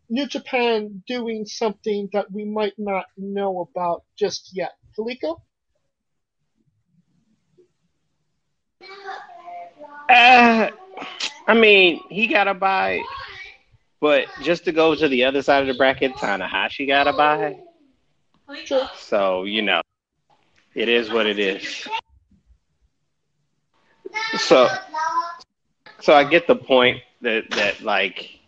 New 0.10 0.26
Japan 0.28 1.04
doing 1.08 1.46
something 1.46 2.10
that 2.12 2.32
we 2.32 2.44
might 2.44 2.74
not 2.78 3.06
know 3.18 3.62
about 3.62 4.04
just 4.18 4.52
yet? 4.54 4.74
Felico? 4.96 5.42
Uh, 10.10 10.70
I 11.48 11.54
mean, 11.54 12.02
he 12.10 12.28
got 12.28 12.46
to 12.46 12.54
bye, 12.54 13.02
but 14.00 14.26
just 14.42 14.64
to 14.66 14.72
go 14.72 14.96
to 14.96 15.08
the 15.08 15.24
other 15.24 15.42
side 15.42 15.62
of 15.62 15.68
the 15.68 15.74
bracket, 15.74 16.12
Tanahashi 16.14 16.88
got 16.88 17.04
to 17.06 17.14
bye. 17.14 17.56
Sure. 18.66 18.90
So 18.96 19.44
you 19.44 19.62
know, 19.62 19.82
it 20.76 20.90
is 20.90 21.10
what 21.10 21.26
it 21.26 21.40
is. 21.40 21.88
So, 24.38 24.68
so 26.02 26.14
I 26.14 26.24
get 26.24 26.48
the 26.48 26.56
point 26.56 27.02
that 27.22 27.50
that 27.52 27.82
like 27.82 28.40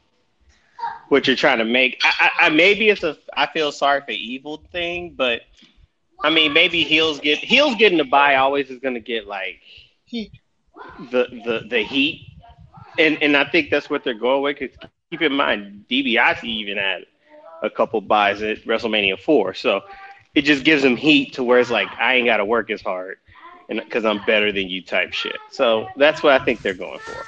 what 1.10 1.28
you're 1.28 1.36
trying 1.36 1.60
to 1.60 1.66
make. 1.66 2.00
I, 2.04 2.32
I, 2.40 2.46
I 2.46 2.50
maybe 2.50 2.90
it's 2.90 3.04
a 3.04 3.18
I 3.36 3.48
feel 3.48 3.72
sorry 3.72 4.02
for 4.02 4.12
evil 4.12 4.64
thing, 4.72 5.14
but 5.16 5.42
I 6.24 6.30
mean 6.30 6.54
maybe 6.54 6.84
heels 6.84 7.20
get 7.20 7.40
heels 7.40 7.76
getting 7.76 7.98
the 7.98 8.04
bye 8.04 8.36
always 8.36 8.70
is 8.70 8.80
gonna 8.80 9.00
get 9.00 9.28
like 9.28 9.62
the 10.12 11.28
the 11.46 11.66
the 11.70 11.84
heat, 11.84 12.28
and 13.00 13.22
and 13.22 13.38
I 13.38 13.46
think 13.46 13.70
that's 13.70 13.90
what 13.90 14.04
they're 14.04 14.14
going 14.14 14.44
with. 14.44 14.60
Cause 14.60 14.90
keep 15.10 15.22
in 15.22 15.34
mind, 15.34 15.86
DiBiase 15.90 16.44
even 16.44 16.78
had 16.78 17.06
a 17.64 17.70
couple 17.70 18.02
byes 18.02 18.42
at 18.42 18.60
WrestleMania 18.66 19.20
four, 19.20 19.54
so 19.54 19.82
it 20.38 20.46
just 20.46 20.64
gives 20.64 20.84
them 20.84 20.96
heat 20.96 21.34
to 21.34 21.44
where 21.44 21.58
it's 21.58 21.72
like 21.72 21.88
I 22.00 22.14
ain't 22.14 22.28
got 22.28 22.38
to 22.38 22.46
work 22.46 22.70
as 22.70 22.80
hard, 22.80 23.18
and 23.70 23.80
because 23.84 24.06
I'm 24.06 24.24
better 24.28 24.52
than 24.52 24.70
you 24.70 24.84
type 24.84 25.12
shit. 25.12 25.36
So 25.50 25.88
that's 25.98 26.22
what 26.22 26.40
I 26.40 26.46
think 26.46 26.62
they're 26.62 26.76
going 26.76 27.00
for. 27.00 27.26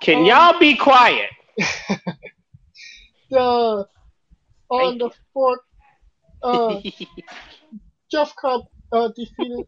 Can 0.00 0.18
Um, 0.18 0.24
y'all 0.26 0.60
be 0.60 0.76
quiet? 0.76 1.30
the 3.30 3.86
on 4.68 4.98
Thank 4.98 4.98
the 4.98 5.10
fourth, 5.32 5.60
uh, 6.42 6.80
Jeff 8.12 8.36
Cobb 8.36 8.66
uh, 8.92 9.08
defeated 9.16 9.64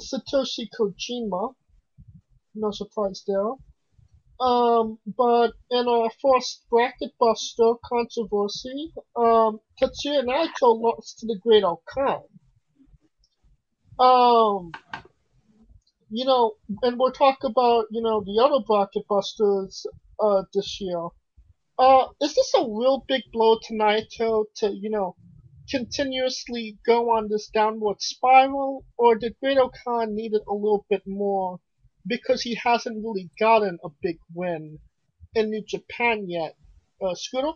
Satoshi 0.00 0.66
Kojima. 0.76 1.54
No 2.56 2.72
surprise 2.72 3.22
there. 3.28 3.52
Um, 4.38 4.98
but 5.06 5.52
in 5.70 5.88
our 5.88 6.10
first 6.20 6.64
bracket 6.68 7.12
buster 7.18 7.72
controversy, 7.84 8.92
um, 9.16 9.60
Tetsuya 9.80 10.24
Naito 10.24 10.78
lost 10.78 11.20
to 11.20 11.26
the 11.26 11.38
Great 11.42 11.64
Khan. 11.86 12.22
Um, 13.98 14.72
you 16.10 16.26
know, 16.26 16.56
and 16.82 16.98
we'll 16.98 17.12
talk 17.12 17.38
about, 17.44 17.86
you 17.90 18.02
know, 18.02 18.20
the 18.20 18.42
other 18.42 18.62
bracket 18.66 19.08
busters, 19.08 19.86
uh, 20.20 20.42
this 20.52 20.80
year. 20.82 21.08
Uh, 21.78 22.06
is 22.20 22.34
this 22.34 22.52
a 22.56 22.60
real 22.60 23.04
big 23.08 23.22
blow 23.32 23.58
to 23.62 23.74
Naito 23.74 24.44
to, 24.56 24.68
you 24.68 24.90
know, 24.90 25.16
continuously 25.70 26.78
go 26.84 27.10
on 27.10 27.28
this 27.28 27.48
downward 27.48 28.02
spiral, 28.02 28.84
or 28.98 29.14
did 29.14 29.34
Great 29.40 29.58
Khan 29.82 30.14
need 30.14 30.34
it 30.34 30.42
a 30.46 30.54
little 30.54 30.84
bit 30.90 31.02
more 31.06 31.58
because 32.06 32.42
he 32.42 32.54
hasn't 32.54 33.04
really 33.04 33.30
gotten 33.38 33.78
a 33.84 33.88
big 34.02 34.18
win 34.34 34.78
in 35.34 35.50
New 35.50 35.62
Japan 35.66 36.28
yet? 36.28 36.56
Uh, 37.00 37.14
Scooter? 37.14 37.52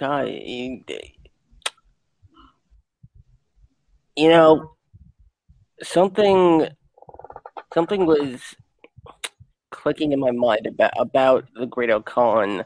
You, 0.00 0.84
you 4.16 4.28
know, 4.28 4.72
something, 5.82 6.68
something 7.74 8.06
was 8.06 8.54
clicking 9.70 10.12
in 10.12 10.20
my 10.20 10.30
mind 10.30 10.66
about 10.66 10.92
about 10.98 11.44
the 11.54 11.66
Great 11.66 11.90
Khan. 12.04 12.64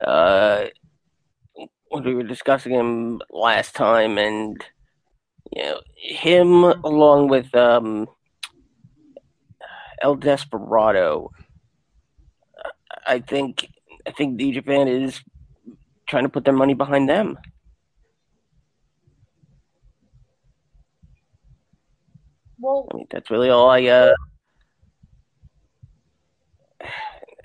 Uh, 0.00 0.66
when 1.88 2.04
we 2.04 2.14
were 2.14 2.22
discussing 2.22 2.72
him 2.72 3.20
last 3.30 3.74
time, 3.74 4.16
and 4.16 4.62
you 5.54 5.62
know, 5.62 5.80
him 5.94 6.64
along 6.64 7.28
with 7.28 7.54
um, 7.54 8.08
El 10.00 10.16
Desperado. 10.16 11.30
I 13.06 13.18
think 13.20 13.68
I 14.06 14.12
think 14.12 14.34
New 14.34 14.52
Japan 14.52 14.88
is 14.88 15.20
trying 16.06 16.24
to 16.24 16.28
put 16.28 16.44
their 16.44 16.54
money 16.54 16.74
behind 16.74 17.08
them. 17.08 17.38
Well, 22.58 22.88
I 22.92 22.96
mean, 22.96 23.06
that's 23.10 23.30
really 23.30 23.50
all 23.50 23.68
I. 23.68 23.84
Uh, 23.84 24.14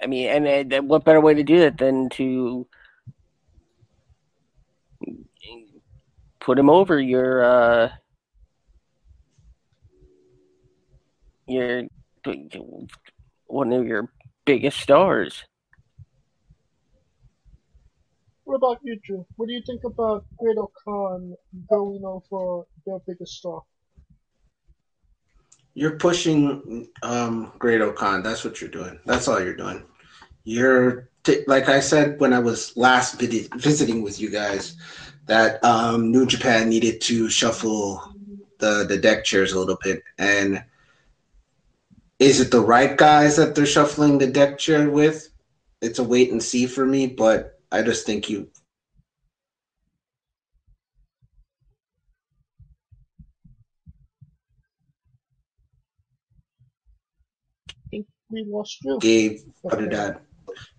I 0.01 0.05
mean, 0.05 0.28
and, 0.30 0.47
and 0.47 0.88
what 0.88 1.03
better 1.05 1.20
way 1.20 1.34
to 1.34 1.43
do 1.43 1.60
that 1.62 1.78
than 1.80 2.10
to 2.10 2.68
put 6.47 6.57
him 6.57 6.69
over 6.69 6.97
your 6.97 7.43
uh, 7.43 7.89
your 11.45 11.83
one 13.47 13.73
of 13.73 13.85
your 13.85 14.09
biggest 14.45 14.79
stars. 14.79 15.43
What 18.45 18.55
about 18.55 18.79
you, 18.81 18.97
Drew? 19.03 19.25
What 19.35 19.47
do 19.47 19.53
you 19.53 19.61
think 19.67 19.83
about 19.83 20.23
Great 20.37 20.55
Khan 20.85 21.35
going 21.69 22.03
over 22.05 22.63
their 22.85 22.99
biggest 23.05 23.33
star? 23.33 23.63
You're 25.73 25.97
pushing 25.97 26.87
um, 27.03 27.51
Great 27.59 27.81
Khan. 27.97 28.23
That's 28.23 28.45
what 28.45 28.61
you're 28.61 28.69
doing. 28.69 28.97
That's 29.05 29.27
all 29.27 29.43
you're 29.43 29.53
doing. 29.53 29.83
You're 30.45 31.09
t- 31.23 31.43
like 31.45 31.67
I 31.67 31.81
said 31.81 32.21
when 32.21 32.31
I 32.31 32.39
was 32.39 32.75
last 32.77 33.19
vid- 33.19 33.53
visiting 33.55 34.01
with 34.01 34.21
you 34.21 34.29
guys 34.29 34.77
that 35.28 35.63
um, 35.63 36.11
New 36.11 36.25
Japan 36.25 36.69
needed 36.69 37.01
to 37.01 37.30
shuffle 37.30 38.13
the 38.59 38.86
the 38.88 38.97
deck 38.97 39.23
chairs 39.23 39.53
a 39.53 39.59
little 39.59 39.78
bit. 39.84 40.03
And 40.17 40.63
is 42.19 42.39
it 42.39 42.51
the 42.51 42.61
right 42.61 42.97
guys 42.97 43.36
that 43.36 43.53
they're 43.55 43.65
shuffling 43.65 44.17
the 44.17 44.28
deck 44.28 44.57
chair 44.57 44.89
with? 44.89 45.30
It's 45.82 45.99
a 45.99 46.03
wait 46.03 46.32
and 46.32 46.41
see 46.41 46.65
for 46.65 46.86
me, 46.86 47.07
but 47.07 47.59
I 47.71 47.84
just 47.84 48.05
think 48.05 48.30
you 48.30 48.49
think 57.91 58.07
we 58.30 58.43
lost 58.45 58.82
Drew. 58.82 58.99
gave 58.99 59.43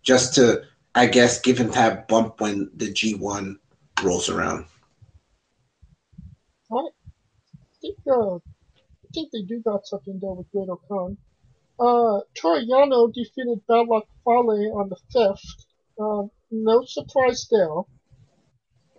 just 0.03 0.35
to 0.35 0.63
I 0.95 1.07
guess 1.07 1.41
give 1.41 1.59
him 1.59 1.71
that 1.73 2.09
bump 2.09 2.41
when 2.41 2.71
the 2.75 2.91
G 2.91 3.15
one 3.15 3.59
rolls 4.03 4.29
around. 4.29 4.67
I 6.71 6.83
think 7.81 7.97
uh, 8.11 8.37
I 8.37 9.09
think 9.15 9.31
they 9.33 9.43
do 9.43 9.61
got 9.61 9.87
something 9.87 10.19
there 10.21 10.33
with 10.33 10.51
Great 10.51 10.69
Khan. 10.89 11.17
Uh, 11.81 12.21
Toru 12.35 12.61
Yano 12.67 13.13
defeated 13.13 13.61
Bad 13.69 13.87
Luck 13.87 14.05
Fale 14.25 14.73
on 14.77 14.89
the 14.89 14.97
fifth. 15.13 15.65
Um, 15.99 16.31
no 16.51 16.85
surprise 16.85 17.47
there. 17.51 17.71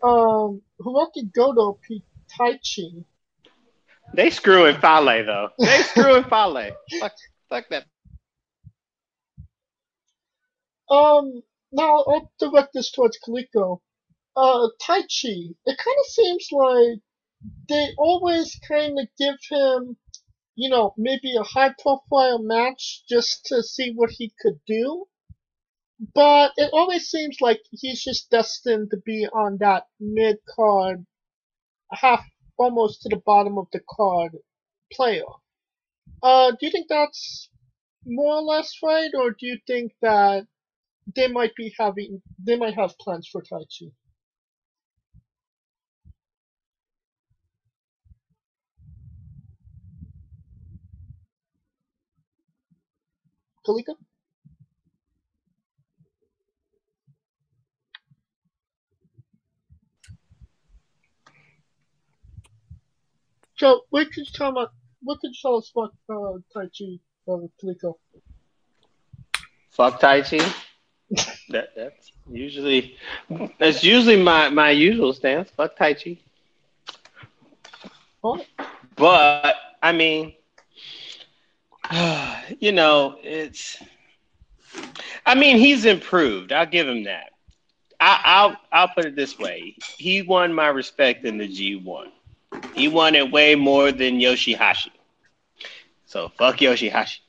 Um, 0.02 0.62
Hiroki 0.82 1.32
Goto 1.34 1.78
beat 1.88 2.04
Taichi. 2.40 3.04
They 4.14 4.30
screwing 4.30 4.78
Fale 4.78 5.26
though. 5.26 5.50
They 5.60 5.82
screwing 5.84 6.24
Fale. 6.24 6.72
Fuck, 7.00 7.14
fuck 7.50 7.66
that. 7.70 7.86
Um, 10.90 11.44
now 11.72 11.98
I'll 11.98 12.32
direct 12.40 12.74
this 12.74 12.92
towards 12.92 13.20
Kaliko. 13.20 13.82
Uh, 14.42 14.70
Taichi. 14.82 15.54
It 15.66 15.78
kind 15.78 15.98
of 16.00 16.06
seems 16.06 16.48
like 16.54 17.02
they 17.68 17.90
always 17.98 18.58
kind 18.66 18.98
of 18.98 19.08
give 19.18 19.36
him, 19.50 19.98
you 20.56 20.70
know, 20.70 20.94
maybe 20.98 21.36
a 21.36 21.44
high 21.44 21.74
profile 21.78 22.40
match 22.40 23.04
just 23.10 23.46
to 23.48 23.62
see 23.62 23.92
what 23.94 24.12
he 24.12 24.32
could 24.42 24.62
do. 24.66 25.08
But 26.14 26.54
it 26.56 26.70
always 26.72 27.10
seems 27.10 27.42
like 27.42 27.60
he's 27.72 28.02
just 28.02 28.30
destined 28.30 28.92
to 28.92 28.98
be 28.98 29.28
on 29.28 29.58
that 29.60 29.88
mid 30.00 30.38
card, 30.56 31.06
half, 31.92 32.24
almost 32.58 33.02
to 33.02 33.10
the 33.10 33.22
bottom 33.26 33.58
of 33.58 33.68
the 33.74 33.82
card 33.90 34.38
player. 34.94 35.34
Uh, 36.24 36.52
do 36.52 36.66
you 36.66 36.72
think 36.72 36.88
that's 36.88 37.50
more 38.06 38.36
or 38.36 38.42
less 38.42 38.72
right, 38.82 39.12
or 39.14 39.32
do 39.32 39.46
you 39.48 39.58
think 39.68 39.92
that 40.02 40.48
they 41.14 41.28
might 41.28 41.56
be 41.56 41.74
having, 41.78 42.22
they 42.42 42.56
might 42.56 42.76
have 42.76 42.98
plans 43.00 43.28
for 43.28 43.42
Taichi? 43.42 43.92
Kaliko? 53.70 53.96
So, 63.58 63.82
what 63.92 64.08
could 64.08 64.18
you 64.18 64.26
tell 64.34 64.50
about, 64.50 64.70
what 65.04 65.20
could 65.20 65.30
you 65.30 65.40
tell 65.42 65.58
us 65.58 65.72
about 65.76 65.94
uh, 66.10 66.40
Taichi, 66.56 67.00
uh, 67.28 67.38
Kaliko? 67.62 67.94
Fuck 69.70 70.02
Taichi. 70.02 70.42
That 71.50 71.70
that's 71.76 72.12
usually 72.32 72.96
that's 73.60 73.84
usually 73.84 74.22
my 74.22 74.50
my 74.50 74.70
usual 74.70 75.14
stance. 75.14 75.50
Fuck 75.52 75.76
Taichi. 75.78 76.20
Oh, 78.24 78.40
But 78.96 79.56
I 79.82 79.92
mean, 79.94 80.34
you 82.60 82.72
know, 82.72 83.18
it's. 83.24 83.82
I 85.26 85.36
mean, 85.36 85.58
he's 85.58 85.86
improved. 85.86 86.52
I'll 86.52 86.66
give 86.66 86.88
him 86.88 87.04
that. 87.06 87.32
I, 88.00 88.22
I'll 88.24 88.58
I'll 88.72 88.88
put 88.90 89.06
it 89.06 89.16
this 89.16 89.38
way: 89.38 89.76
he 89.98 90.22
won 90.22 90.54
my 90.54 90.68
respect 90.68 91.26
in 91.26 91.38
the 91.38 91.48
G 91.48 91.76
one. 91.76 92.12
He 92.74 92.88
won 92.88 93.16
it 93.16 93.32
way 93.32 93.56
more 93.56 93.92
than 93.92 94.20
Yoshihashi. 94.20 94.92
So 96.06 96.30
fuck 96.30 96.58
Yoshihashi. 96.58 97.20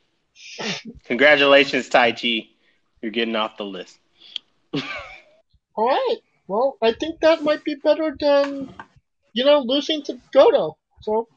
Congratulations, 1.05 1.89
Taichi. 1.89 2.49
You're 3.03 3.13
getting 3.13 3.37
off 3.37 3.57
the 3.57 3.65
list. 3.65 3.99
alright. 5.77 6.19
Well, 6.47 6.77
I 6.83 6.93
think 6.93 7.21
that 7.21 7.43
might 7.43 7.65
be 7.65 7.77
better 7.77 8.17
than, 8.19 8.75
you 9.33 9.45
know, 9.45 9.61
losing 9.61 10.03
to 10.05 10.19
Goto. 10.33 10.77
So, 11.03 11.29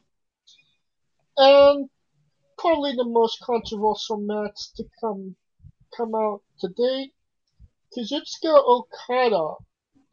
and 1.36 1.88
probably 2.64 2.96
the 2.96 3.04
most 3.04 3.38
controversial 3.42 4.16
match 4.16 4.72
to 4.74 4.84
come 4.98 5.36
come 5.94 6.14
out 6.14 6.40
today. 6.58 7.10
Kazuchika 7.94 8.54
Okada 8.66 9.56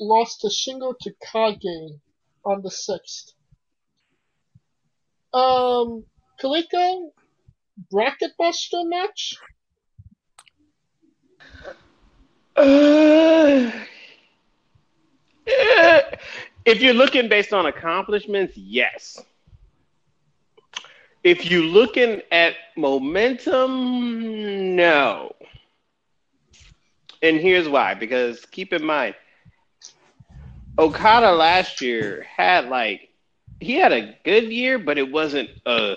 lost 0.01 0.41
to 0.41 0.47
Shingo 0.47 0.93
Takagi 1.01 1.97
on 2.43 2.61
the 2.61 2.69
6th. 2.69 3.31
Um, 5.33 6.03
Kaliko, 6.41 7.11
bracket 7.89 8.31
buster 8.37 8.83
match? 8.83 9.35
Uh, 12.57 13.71
if 16.65 16.81
you're 16.81 16.93
looking 16.93 17.29
based 17.29 17.53
on 17.53 17.65
accomplishments, 17.65 18.57
yes. 18.57 19.23
If 21.23 21.49
you're 21.49 21.63
looking 21.63 22.21
at 22.31 22.55
momentum, 22.77 24.75
no. 24.75 25.35
And 27.21 27.37
here's 27.37 27.69
why 27.69 27.93
because 27.93 28.45
keep 28.45 28.73
in 28.73 28.83
mind, 28.83 29.15
Okada 30.79 31.31
last 31.31 31.81
year 31.81 32.23
had 32.35 32.69
like, 32.69 33.09
he 33.59 33.73
had 33.75 33.91
a 33.91 34.15
good 34.23 34.45
year, 34.51 34.79
but 34.79 34.97
it 34.97 35.11
wasn't 35.11 35.49
a 35.65 35.95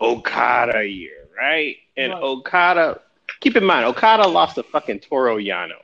Okada 0.00 0.84
year, 0.86 1.26
right? 1.36 1.76
And 1.96 2.12
Right. 2.12 2.22
Okada, 2.22 3.00
keep 3.40 3.56
in 3.56 3.64
mind, 3.64 3.84
Okada 3.86 4.26
lost 4.26 4.54
to 4.56 4.62
fucking 4.62 5.00
Toru 5.00 5.36
Yano 5.36 5.76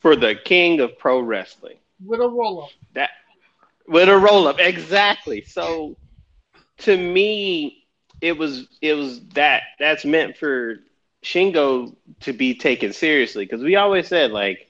for 0.00 0.14
the 0.16 0.34
king 0.44 0.80
of 0.80 0.96
pro 0.98 1.20
wrestling 1.20 1.76
With 2.04 2.20
a 2.20 2.28
roll 2.28 2.64
up. 2.64 2.70
that 2.94 3.10
with 3.86 4.08
a 4.08 4.16
roll 4.16 4.46
up 4.46 4.58
exactly 4.60 5.42
so 5.42 5.96
to 6.78 6.96
me 6.96 7.79
it 8.20 8.36
was 8.38 8.66
it 8.80 8.94
was 8.94 9.20
that 9.34 9.62
that's 9.78 10.04
meant 10.04 10.36
for 10.36 10.76
shingo 11.22 11.94
to 12.20 12.32
be 12.32 12.54
taken 12.54 12.92
seriously. 12.92 13.44
Because 13.44 13.62
we 13.62 13.76
always 13.76 14.08
said 14.08 14.32
like 14.32 14.68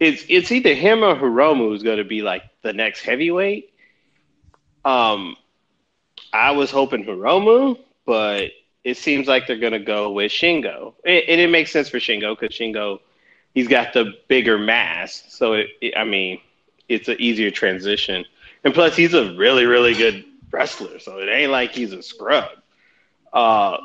it's 0.00 0.24
it's 0.28 0.50
either 0.52 0.74
him 0.74 1.02
or 1.02 1.14
hiromu 1.16 1.68
who's 1.68 1.82
going 1.82 1.98
to 1.98 2.04
be 2.04 2.22
like 2.22 2.42
the 2.62 2.72
next 2.72 3.02
heavyweight. 3.02 3.72
Um 4.84 5.36
i 6.32 6.50
was 6.50 6.70
hoping 6.70 7.04
hiromu 7.04 7.78
but 8.04 8.50
it 8.84 8.96
seems 8.96 9.26
like 9.26 9.46
they're 9.46 9.58
going 9.58 9.72
to 9.72 9.78
go 9.78 10.12
with 10.12 10.32
shingo. 10.32 10.94
And, 11.04 11.22
and 11.28 11.40
it 11.40 11.50
makes 11.50 11.70
sense 11.70 11.88
for 11.88 11.98
shingo 11.98 12.38
because 12.38 12.56
shingo 12.56 13.00
he's 13.54 13.68
got 13.68 13.92
the 13.92 14.14
bigger 14.28 14.58
mass. 14.58 15.24
So 15.28 15.54
it, 15.54 15.68
it 15.80 15.94
i 15.96 16.04
mean 16.04 16.40
it's 16.88 17.08
an 17.08 17.16
easier 17.18 17.50
transition. 17.50 18.24
And 18.64 18.74
plus, 18.74 18.96
he's 18.96 19.14
a 19.14 19.34
really, 19.34 19.66
really 19.66 19.94
good 19.94 20.24
wrestler, 20.50 20.98
so 20.98 21.18
it 21.18 21.28
ain't 21.28 21.50
like 21.50 21.72
he's 21.72 21.92
a 21.92 22.02
scrub. 22.02 22.48
Uh, 23.32 23.78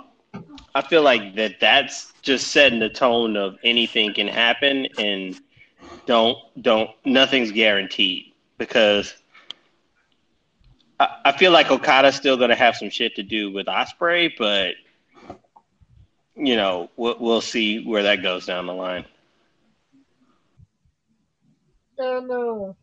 I 0.75 0.81
feel 0.81 1.03
like 1.03 1.35
that 1.35 1.59
that's 1.59 2.11
just 2.21 2.47
setting 2.47 2.79
the 2.79 2.89
tone 2.89 3.37
of 3.37 3.57
anything 3.63 4.13
can 4.13 4.27
happen, 4.27 4.87
and 4.97 5.39
don't 6.05 6.37
don't 6.61 6.89
nothing's 7.05 7.51
guaranteed 7.51 8.33
because 8.57 9.15
I, 10.99 11.07
I 11.25 11.31
feel 11.33 11.51
like 11.51 11.69
Okada's 11.69 12.15
still 12.15 12.37
gonna 12.37 12.55
have 12.55 12.75
some 12.75 12.89
shit 12.89 13.15
to 13.15 13.23
do 13.23 13.51
with 13.51 13.67
Ospreay, 13.67 14.31
but 14.37 14.75
you 16.35 16.55
know 16.55 16.89
we'll, 16.95 17.17
we'll 17.19 17.41
see 17.41 17.85
where 17.85 18.03
that 18.03 18.23
goes 18.23 18.45
down 18.45 18.65
the 18.65 18.73
line. 18.73 19.05
Uh, 21.99 22.73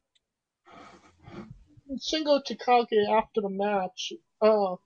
Shingo 1.99 2.41
Takagi 2.43 3.09
after 3.11 3.41
the 3.41 3.51
match 3.51 4.13
uh, 4.41 4.77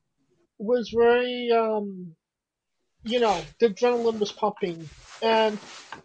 was 0.59 0.91
very 0.91 1.51
um, 1.53 2.17
you 3.05 3.21
know, 3.21 3.45
the 3.61 3.69
adrenaline 3.69 4.19
was 4.19 4.33
pumping, 4.33 4.89
and 5.21 5.59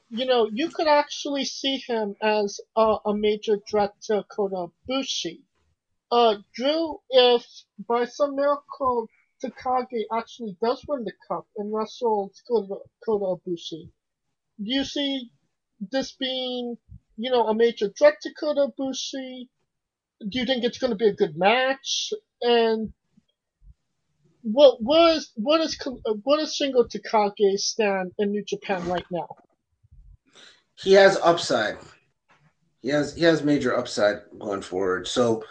you 0.10 0.26
know, 0.26 0.50
you 0.52 0.70
could 0.70 0.88
actually 0.88 1.46
see 1.46 1.78
him 1.78 2.16
as 2.22 2.60
a, 2.76 3.14
major 3.14 3.58
threat 3.70 3.94
to 4.04 4.26
Kota 4.30 4.68
Ibushi. 4.90 5.40
Uh, 6.12 6.36
Drew, 6.54 7.00
if 7.10 7.46
by 7.88 8.06
some 8.06 8.36
miracle 8.36 9.08
Takagi 9.42 10.04
actually 10.14 10.58
does 10.62 10.84
win 10.88 11.06
the 11.06 11.14
cup 11.28 11.48
and 11.56 11.74
wrestles 11.74 12.42
Kota, 12.48 12.80
Kota 13.06 13.40
Ibushi, 13.40 13.90
do 14.58 14.72
you 14.74 14.84
see 14.84 15.32
this 15.80 16.12
being, 16.12 16.78
you 17.16 17.32
know, 17.32 17.48
a 17.48 17.56
major 17.56 17.90
threat 17.90 18.16
to 18.22 18.34
Kota? 18.34 18.74
Do 20.20 20.40
you 20.40 20.46
think 20.46 20.64
it's 20.64 20.78
going 20.78 20.92
to 20.92 20.98
be 20.98 21.08
a 21.08 21.14
good 21.14 21.38
match? 21.38 22.12
And 22.42 22.94
what 24.42 24.82
what 24.82 25.16
is 25.16 25.32
what 25.36 25.62
is 25.62 25.78
what 26.24 26.40
is 26.40 26.58
Shingo 26.60 26.90
Takagi 26.90 27.58
stand 27.58 28.12
in 28.18 28.32
New 28.32 28.44
Japan 28.44 28.88
right 28.88 29.06
now? 29.12 29.28
He 30.76 30.94
has 30.94 31.18
upside. 31.22 31.78
He 32.82 32.90
has 32.90 33.16
he 33.16 33.24
has 33.24 33.44
major 33.44 33.76
upside 33.78 34.20
going 34.38 34.62
forward. 34.62 35.08
So, 35.08 35.44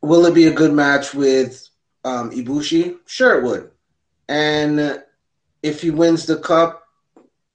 will 0.00 0.26
it 0.26 0.34
be 0.34 0.46
a 0.46 0.52
good 0.52 0.72
match 0.72 1.14
with 1.14 1.68
um, 2.04 2.30
Ibushi? 2.30 2.98
Sure, 3.06 3.38
it 3.38 3.44
would. 3.44 3.70
And 4.28 5.02
if 5.62 5.80
he 5.80 5.90
wins 5.90 6.26
the 6.26 6.38
cup, 6.38 6.82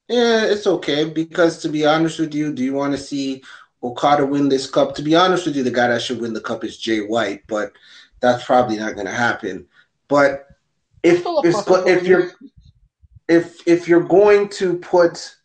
yeah, 0.07 0.45
it's 0.45 0.67
okay. 0.67 1.09
Because 1.09 1.59
to 1.59 1.69
be 1.69 1.85
honest 1.85 2.19
with 2.19 2.33
you, 2.33 2.53
do 2.53 2.63
you 2.63 2.73
want 2.73 2.93
to 2.93 2.97
see 2.97 3.43
Okada 3.83 4.25
win 4.25 4.49
this 4.49 4.69
cup? 4.69 4.95
To 4.95 5.01
be 5.01 5.15
honest 5.15 5.45
with 5.45 5.55
you, 5.55 5.63
the 5.63 5.71
guy 5.71 5.87
that 5.87 6.01
should 6.01 6.21
win 6.21 6.33
the 6.33 6.41
cup 6.41 6.63
is 6.63 6.77
Jay 6.77 7.01
White, 7.01 7.43
but 7.47 7.73
that's 8.19 8.43
probably 8.43 8.77
not 8.77 8.95
going 8.95 9.05
to 9.07 9.13
happen. 9.13 9.67
But 10.07 10.47
if 11.03 11.23
if, 11.43 11.55
if 11.87 12.07
you're 12.07 12.31
if 13.27 13.67
if 13.67 13.87
you're 13.87 14.03
going 14.03 14.49
to 14.49 14.77
put 14.77 15.35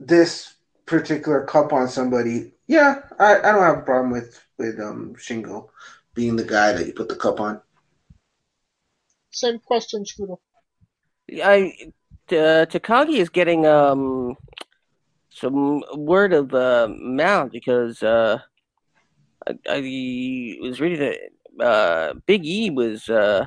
this 0.00 0.54
particular 0.86 1.44
cup 1.44 1.72
on 1.72 1.88
somebody, 1.88 2.52
yeah, 2.66 3.00
I, 3.18 3.38
I 3.38 3.52
don't 3.52 3.62
have 3.62 3.78
a 3.78 3.82
problem 3.82 4.10
with 4.10 4.42
with 4.58 4.80
um 4.80 5.14
Shingo 5.18 5.68
being 6.14 6.36
the 6.36 6.44
guy 6.44 6.72
that 6.72 6.86
you 6.86 6.92
put 6.92 7.08
the 7.08 7.16
cup 7.16 7.40
on. 7.40 7.60
Same 9.30 9.58
question, 9.58 10.06
Scooter. 10.06 10.36
I 11.44 11.74
uh, 12.30 12.66
Takagi 12.66 13.18
is 13.18 13.28
getting 13.28 13.66
um 13.66 14.36
some 15.36 15.84
word 15.94 16.32
of 16.32 16.54
uh, 16.54 16.88
mouth 16.90 17.52
because 17.52 18.02
uh, 18.02 18.38
I, 19.46 19.52
I 19.68 20.58
was 20.62 20.80
reading 20.80 21.00
that 21.00 21.64
uh, 21.64 22.14
Big 22.24 22.46
E 22.46 22.70
was 22.70 23.08
uh, 23.10 23.46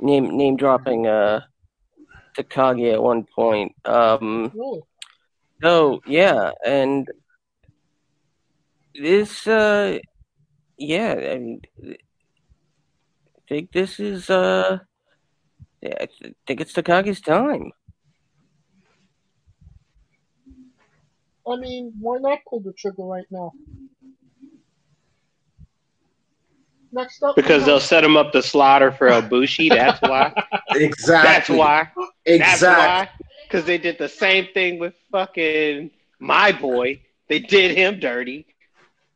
name 0.00 0.36
name 0.36 0.56
dropping 0.56 1.06
uh, 1.06 1.40
Takagi 2.36 2.92
at 2.92 3.02
one 3.02 3.24
point. 3.34 3.74
Um, 3.86 4.52
so 5.62 6.00
yeah, 6.06 6.50
and 6.66 7.08
this 8.94 9.46
uh, 9.46 9.98
yeah, 10.76 11.14
I 11.14 11.38
mean, 11.38 11.62
I 11.82 11.96
think 13.48 13.72
this 13.72 13.98
is 13.98 14.28
uh, 14.28 14.80
yeah, 15.80 15.94
I 15.98 16.06
th- 16.06 16.34
think 16.46 16.60
it's 16.60 16.74
Takagi's 16.74 17.22
time. 17.22 17.72
I 21.46 21.56
mean, 21.56 21.92
why 22.00 22.18
not 22.18 22.38
pull 22.48 22.60
the 22.60 22.72
trigger 22.72 23.02
right 23.04 23.26
now? 23.30 23.52
Next 26.92 27.22
up, 27.22 27.34
Because 27.36 27.62
have- 27.62 27.66
they'll 27.66 27.80
set 27.80 28.04
him 28.04 28.16
up 28.16 28.32
to 28.32 28.42
slaughter 28.42 28.92
for 28.92 29.08
Ibushi. 29.08 29.68
That's 29.68 30.00
why. 30.00 30.32
Exactly. 30.74 31.24
That's 31.24 31.48
why. 31.48 31.88
Exactly. 32.24 33.26
Because 33.46 33.64
they 33.64 33.78
did 33.78 33.98
the 33.98 34.08
same 34.08 34.48
thing 34.54 34.78
with 34.78 34.94
fucking 35.12 35.90
my 36.18 36.50
boy. 36.52 37.00
They 37.28 37.38
did 37.38 37.76
him 37.76 38.00
dirty. 38.00 38.46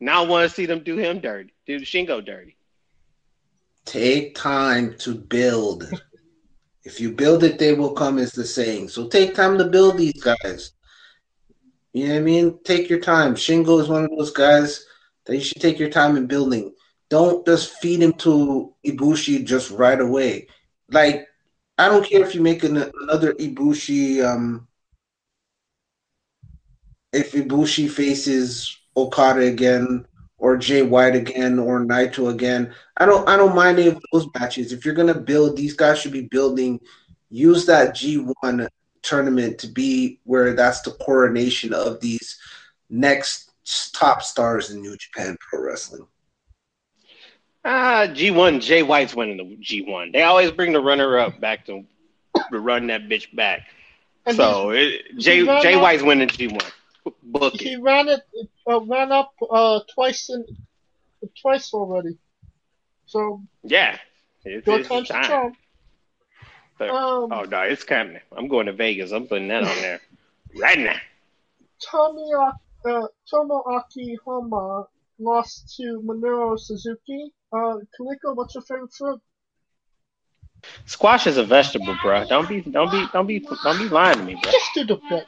Now 0.01 0.25
I 0.25 0.27
want 0.29 0.49
to 0.49 0.55
see 0.55 0.67
them 0.67 0.85
do 0.85 0.97
him 0.97 1.21
dirty. 1.21 1.53
Do 1.67 1.81
Shingo 1.81 2.25
dirty. 2.25 2.57
Take 3.87 4.35
time 4.35 4.97
to 4.99 5.15
build. 5.15 5.91
If 6.85 7.01
you 7.01 7.11
build 7.13 7.43
it, 7.43 7.59
they 7.59 7.73
will 7.75 7.93
come, 7.93 8.19
is 8.19 8.33
the 8.33 8.45
saying. 8.45 8.89
So 8.89 9.09
take 9.09 9.35
time 9.35 9.59
to 9.59 9.65
build 9.65 9.99
these 9.99 10.21
guys. 10.23 10.73
You 11.93 12.07
know 12.07 12.15
what 12.15 12.21
I 12.21 12.23
mean? 12.23 12.59
Take 12.65 12.91
your 12.91 13.01
time. 13.01 13.35
Shingo 13.35 13.81
is 13.81 13.89
one 13.89 14.05
of 14.05 14.11
those 14.11 14.31
guys 14.31 14.85
that 15.25 15.35
you 15.35 15.43
should 15.43 15.61
take 15.61 15.79
your 15.79 15.91
time 15.91 16.17
in 16.17 16.27
building. 16.27 16.75
Don't 17.11 17.45
just 17.47 17.73
feed 17.75 18.03
him 18.03 18.13
to 18.15 18.75
Ibushi 18.87 19.45
just 19.45 19.71
right 19.71 20.01
away. 20.01 20.49
Like, 20.91 21.27
I 21.79 21.89
don't 21.89 22.05
care 22.05 22.25
if 22.25 22.35
you 22.35 22.43
make 22.43 22.65
an, 22.65 22.77
another 23.03 23.33
Ibushi. 23.35 24.25
Um, 24.25 24.69
if 27.13 27.33
Ibushi 27.33 27.89
faces 27.91 28.77
Okada 28.97 29.41
again, 29.41 30.07
or 30.39 30.57
Jay 30.57 30.83
White 30.83 31.17
again, 31.17 31.59
or 31.59 31.81
Naito 31.81 32.31
again, 32.31 32.75
I 32.97 33.07
don't 33.07 33.29
I 33.29 33.37
don't 33.37 33.55
mind 33.55 33.79
any 33.79 33.89
of 33.89 34.03
those 34.13 34.29
matches. 34.39 34.73
If 34.73 34.85
you're 34.85 34.95
gonna 34.95 35.19
build, 35.19 35.57
these 35.57 35.75
guys 35.75 35.99
should 35.99 36.13
be 36.13 36.29
building. 36.31 36.81
Use 37.31 37.67
that 37.67 37.95
G1 37.95 38.69
tournament 39.03 39.59
to 39.61 39.67
be 39.67 40.21
where 40.25 40.55
that's 40.55 40.81
the 40.83 40.91
coronation 40.93 41.73
of 41.73 42.01
these 42.01 42.39
next 42.91 43.51
top 43.93 44.23
stars 44.23 44.71
in 44.71 44.81
New 44.81 44.97
Japan 44.97 45.37
Pro 45.41 45.61
Wrestling. 45.63 46.07
Ah, 47.65 48.07
G1, 48.09 48.61
Jay 48.63 48.83
White's 48.83 49.15
winning 49.15 49.37
the 49.37 49.57
G1. 49.57 50.13
They 50.13 50.23
always 50.23 50.51
bring 50.51 50.73
the 50.73 50.81
runner 50.81 51.19
up 51.19 51.39
back 51.41 51.67
to, 51.67 51.85
to 52.51 52.59
run 52.61 52.87
that 52.87 53.03
bitch 53.03 53.35
back. 53.35 53.63
and 54.25 54.37
So 54.37 54.71
it, 54.71 55.03
Jay, 55.19 55.43
ran 55.43 55.63
Jay 55.63 55.75
up- 55.75 55.83
White's 55.83 56.03
winning 56.03 56.29
G1. 56.29 56.63
Book 57.23 57.55
he, 57.55 57.65
he 57.71 57.75
it. 57.75 57.81
ran 57.83 58.09
it, 58.09 58.21
uh, 58.67 58.81
ran 58.85 59.13
up 59.13 59.33
uh, 59.51 59.81
twice 59.95 60.29
in, 60.31 60.45
twice 61.41 61.73
already. 61.73 62.19
So 63.07 63.43
Yeah. 63.65 63.97
It's, 64.45 64.67
your 64.67 64.79
it's 64.81 64.89
time's 64.89 65.09
the 65.09 65.15
time. 65.15 65.53
Charm. 66.79 66.91
But- 66.91 66.91
Um, 66.91 67.33
Oh, 67.33 67.43
no, 67.45 67.63
it's 67.63 67.85
coming. 67.85 68.21
I'm 68.37 68.49
going 68.49 68.67
to 68.67 68.73
Vegas. 68.73 69.13
I'm 69.13 69.27
putting 69.27 69.49
that 69.49 69.65
on 69.65 69.77
there 69.83 70.01
right 70.61 70.79
now. 70.79 70.97
Tomoaki, 71.93 72.53
uh, 72.87 73.07
Tomoaki 73.33 74.17
Honma 74.27 74.87
lost 75.19 75.77
to 75.77 76.03
Minoru 76.05 76.59
Suzuki. 76.59 77.31
Uh, 77.53 77.77
Kaliko, 77.99 78.35
what's 78.35 78.55
your 78.55 78.63
favorite 78.63 78.93
fruit? 78.93 79.21
Squash 80.87 81.27
is 81.27 81.37
a 81.37 81.45
vegetable, 81.45 81.97
bro. 82.03 82.25
Don't 82.27 82.49
be, 82.49 82.61
don't 82.61 82.91
be, 82.91 83.07
don't 83.13 83.27
be, 83.27 83.39
don't 83.39 83.79
be 83.79 83.89
lying 83.89 84.19
to 84.19 84.25
me, 84.25 84.35
bro. 84.43 84.51
Just 84.51 84.75
do 84.75 84.85
the 84.85 84.97
bit. 85.09 85.27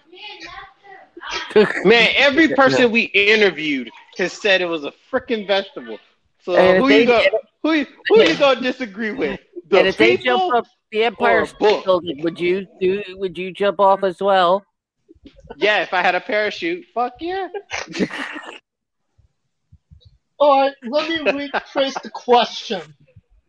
Man, 1.86 2.08
every 2.16 2.48
person 2.48 2.90
we 2.90 3.02
interviewed 3.02 3.90
has 4.18 4.32
said 4.32 4.60
it 4.60 4.66
was 4.66 4.84
a 4.84 4.92
freaking 5.10 5.46
vegetable. 5.46 5.98
So 6.42 6.56
And 6.56 6.82
who 6.82 6.88
they- 6.88 7.00
you 7.02 7.06
go, 7.06 7.22
who 7.62 7.72
you, 7.72 7.86
who 8.08 8.22
you 8.22 8.36
gonna 8.36 8.60
disagree 8.60 9.12
with? 9.12 9.38
The 9.70 9.78
and 9.78 9.88
if 9.88 9.96
they 9.96 10.16
jump 10.16 10.52
up 10.52 10.66
the 10.90 11.04
Empire 11.04 11.46
State? 11.46 11.84
Building, 11.84 12.22
would 12.22 12.40
you 12.40 12.66
do? 12.80 13.02
Would 13.10 13.38
you 13.38 13.52
jump 13.52 13.78
off 13.80 14.02
as 14.02 14.20
well? 14.20 14.64
Yeah, 15.56 15.82
if 15.82 15.94
I 15.94 16.00
had 16.02 16.14
a 16.14 16.20
parachute, 16.20 16.84
fuck 16.94 17.14
yeah. 17.20 17.48
Alright, 20.40 20.72
let 20.88 21.08
me 21.08 21.18
rephrase 21.18 22.00
the 22.02 22.10
question. 22.10 22.80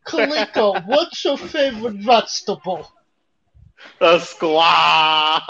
Kaliko, 0.05 0.85
what's 0.85 1.23
your 1.23 1.37
favorite 1.37 1.95
vegetable? 1.95 2.91
A 4.01 4.19
squash. 4.19 5.41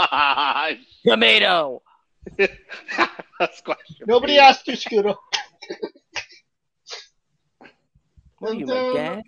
Tomato. 1.05 1.81
a 2.39 3.49
squash. 3.53 3.77
Nobody 4.05 4.37
asked 4.37 4.67
you, 4.67 4.75
Scooter. 4.75 5.15
What 8.37 8.51
are 8.51 8.53
you, 8.53 8.59
And 8.61 8.67
my 8.69 8.75
then- 8.75 9.15
dad? 9.15 9.23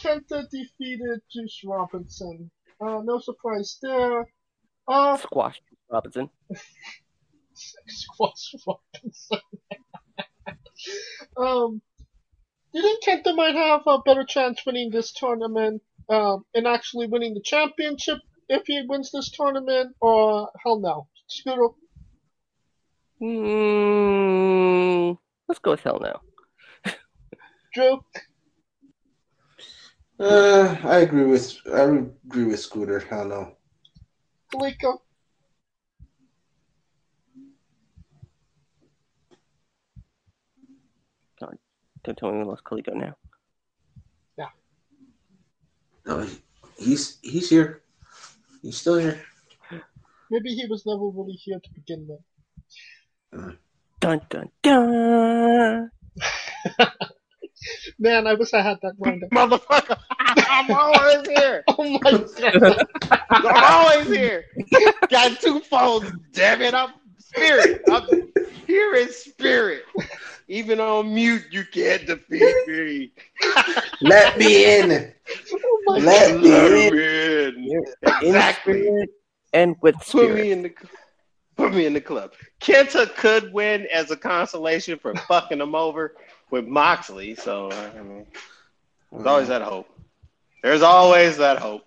Kenta 0.00 0.48
defeated 0.50 1.20
Juice 1.30 1.60
Robinson. 1.64 2.50
Uh, 2.80 3.00
no 3.02 3.18
surprise 3.18 3.78
there. 3.82 4.26
Uh, 4.86 5.16
Squash 5.16 5.60
Robinson. 5.90 6.28
Squash 7.54 8.54
Robinson. 8.66 9.38
um, 11.36 11.82
do 12.72 12.80
you 12.80 12.82
think 12.82 13.04
Kenta 13.04 13.34
might 13.36 13.54
have 13.54 13.82
a 13.86 13.98
better 14.00 14.24
chance 14.24 14.64
winning 14.66 14.90
this 14.90 15.12
tournament 15.12 15.82
um, 16.08 16.44
and 16.54 16.66
actually 16.66 17.06
winning 17.06 17.34
the 17.34 17.42
championship 17.42 18.18
if 18.48 18.62
he 18.66 18.82
wins 18.86 19.10
this 19.12 19.30
tournament, 19.30 19.94
or 20.00 20.50
hell 20.62 20.80
no? 20.80 21.06
Scooter, 21.28 21.68
Mm, 23.22 25.16
let's 25.46 25.60
go 25.60 25.70
with 25.70 25.80
hell 25.80 26.00
no. 26.00 26.18
Drew, 27.72 28.04
Uh, 30.22 30.76
I 30.84 30.98
agree 30.98 31.24
with 31.24 31.56
I 31.66 31.82
agree 31.82 32.44
with 32.44 32.60
Scooter. 32.60 33.00
Hell 33.00 33.24
no. 33.24 33.56
Kaliko, 34.52 35.00
Don't 42.04 42.18
tell 42.18 42.32
me 42.32 42.38
we 42.38 42.44
lost 42.44 42.64
Kaliko 42.64 42.94
now. 42.94 43.16
Yeah. 44.36 44.50
No, 46.06 46.26
he's 46.76 47.18
he's 47.22 47.50
here. 47.50 47.82
He's 48.60 48.76
still 48.78 48.98
here. 48.98 49.20
Maybe 50.30 50.54
he 50.54 50.66
was 50.66 50.86
never 50.86 51.08
really 51.08 51.34
here 51.34 51.58
to 51.58 51.70
begin 51.74 52.06
with. 52.08 53.56
Dun 54.00 54.20
dun 54.30 54.50
dun. 54.62 55.90
Man, 57.98 58.26
I 58.26 58.34
wish 58.34 58.54
I 58.54 58.62
had 58.62 58.78
that 58.82 58.94
lined 58.98 59.24
up. 59.24 59.30
Motherfucker, 59.30 59.96
I'm 60.48 60.70
always 60.70 61.26
here. 61.28 61.64
Oh 61.78 61.98
my 62.02 62.12
god. 62.38 62.86
I'm 63.44 63.64
always 63.64 64.08
here. 64.10 64.44
Got 65.10 65.40
two 65.40 65.60
phones, 65.60 66.12
damn 66.32 66.62
it. 66.62 66.74
I'm 66.74 66.90
spirit. 67.18 67.78
I'm 67.88 68.02
here 68.66 68.94
in 68.94 69.10
spirit. 69.12 69.82
Even 70.48 70.80
on 70.80 71.14
mute, 71.14 71.44
you 71.50 71.64
can't 71.64 72.06
defeat 72.06 72.66
me. 72.66 73.12
Let 74.00 74.38
me 74.38 74.80
in. 74.80 75.12
Oh 75.52 75.82
my 75.86 76.00
Let 76.00 76.30
me 76.40 76.48
Let 76.50 76.72
in. 76.88 76.94
me 76.94 77.04
in. 77.04 77.84
In 78.20 78.20
Exactly. 78.20 78.82
spirit 78.82 79.10
and 79.52 79.76
with 79.82 79.96
Put 79.96 80.06
spirit. 80.06 80.34
me 80.34 80.52
in 80.52 80.62
the 80.62 80.72
put 81.56 81.74
me 81.74 81.86
in 81.86 81.94
the 81.94 82.00
club. 82.00 82.32
Kenta 82.60 83.14
could 83.16 83.52
win 83.52 83.86
as 83.92 84.10
a 84.10 84.16
consolation 84.16 84.98
for 84.98 85.14
fucking 85.14 85.60
him 85.60 85.74
over 85.74 86.14
with 86.52 86.68
Moxley. 86.68 87.34
So 87.34 87.72
I 87.72 88.00
mean, 88.00 88.26
there's 89.10 89.26
always 89.26 89.46
mm. 89.46 89.48
that 89.48 89.62
hope. 89.62 89.88
There's 90.62 90.82
always 90.82 91.38
that 91.38 91.58
hope. 91.58 91.82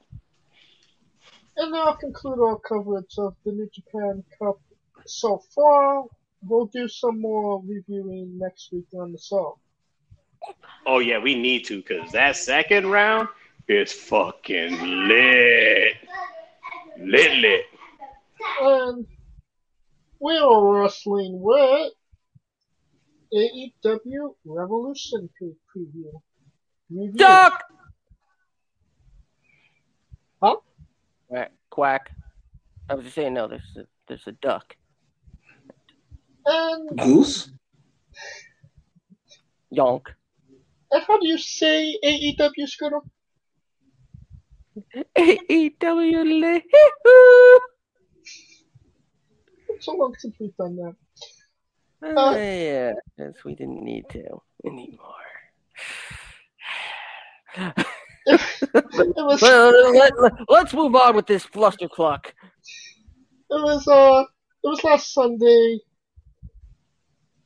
And 1.56 1.74
that'll 1.74 1.96
conclude 1.96 2.40
our 2.40 2.60
coverage 2.60 3.16
of 3.18 3.36
the 3.46 3.54
New 3.54 3.70
Japan 3.74 4.22
Cup 4.38 4.60
so 5.06 5.42
far. 5.56 6.04
We'll 6.46 6.66
do 6.66 6.90
some 6.90 7.22
more 7.22 7.64
reviewing 7.66 8.38
next 8.38 8.74
week 8.74 8.88
on 8.94 9.14
the 9.14 9.18
show. 9.18 9.58
Oh 10.86 11.00
yeah, 11.00 11.20
we 11.20 11.36
need 11.36 11.66
to 11.66 11.78
because 11.78 12.12
that 12.12 12.36
second 12.36 12.88
round 12.88 13.30
is 13.68 13.94
fucking 13.94 15.08
lit, 15.08 15.94
lit, 17.00 17.38
lit. 17.38 17.66
And 18.62 19.08
we 20.20 20.38
are 20.38 20.82
wrestling 20.82 21.40
with 21.40 21.94
AEW 23.36 24.36
Revolution 24.46 25.30
pre- 25.38 25.56
preview. 25.76 26.12
Review. 26.90 27.18
Duck. 27.18 27.64
Huh? 30.42 30.56
Quack. 31.28 31.52
Quack. 31.70 32.12
I 32.90 32.94
was 32.96 33.04
just 33.04 33.16
saying 33.16 33.34
no. 33.34 33.48
There's 33.48 33.78
a, 33.78 33.86
there's 34.08 34.28
a 34.28 34.32
duck. 34.34 34.76
And, 36.46 36.98
Goose? 36.98 37.50
Yonk. 39.76 40.08
and 40.92 41.04
how 41.08 41.20
do 41.20 41.28
you 41.28 41.38
say 41.38 41.98
AEW 42.06 42.68
Scooter? 42.70 43.00
AEW. 45.18 46.62
It's 49.70 49.86
so 49.86 49.94
long 49.94 50.16
since 50.18 50.36
we've 50.40 50.56
done 50.56 50.76
that. 50.78 50.96
Oh, 52.08 52.36
yeah, 52.36 52.94
yes, 53.18 53.34
we 53.44 53.56
didn't 53.56 53.84
need 53.84 54.06
to 54.10 54.24
anymore. 54.66 55.00
Was 58.76 59.42
well, 59.42 59.94
let, 59.94 60.20
let, 60.20 60.34
let's 60.50 60.74
move 60.74 60.96
on 60.96 61.16
with 61.16 61.28
this 61.28 61.46
flustercluck. 61.46 62.28
It 62.28 63.64
was 63.64 63.88
uh, 63.88 64.24
it 64.64 64.68
was 64.68 64.84
last 64.84 65.14
Sunday. 65.14 65.80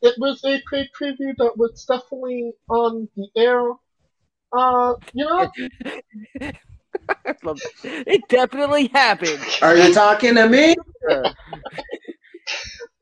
It 0.01 0.15
was 0.17 0.43
a 0.45 0.61
pre 0.65 0.89
preview 0.99 1.35
that 1.37 1.57
was 1.57 1.85
definitely 1.85 2.53
on 2.69 3.09
the 3.15 3.27
air. 3.35 3.71
Uh, 4.57 4.93
you 5.13 5.25
know, 5.25 5.51
I 6.41 7.35
love 7.43 7.59
it. 7.83 8.07
it 8.07 8.27
definitely 8.29 8.87
happened. 8.87 9.45
Are 9.61 9.77
you 9.77 9.93
talking 9.93 10.35
to 10.35 10.47
me? 10.47 10.75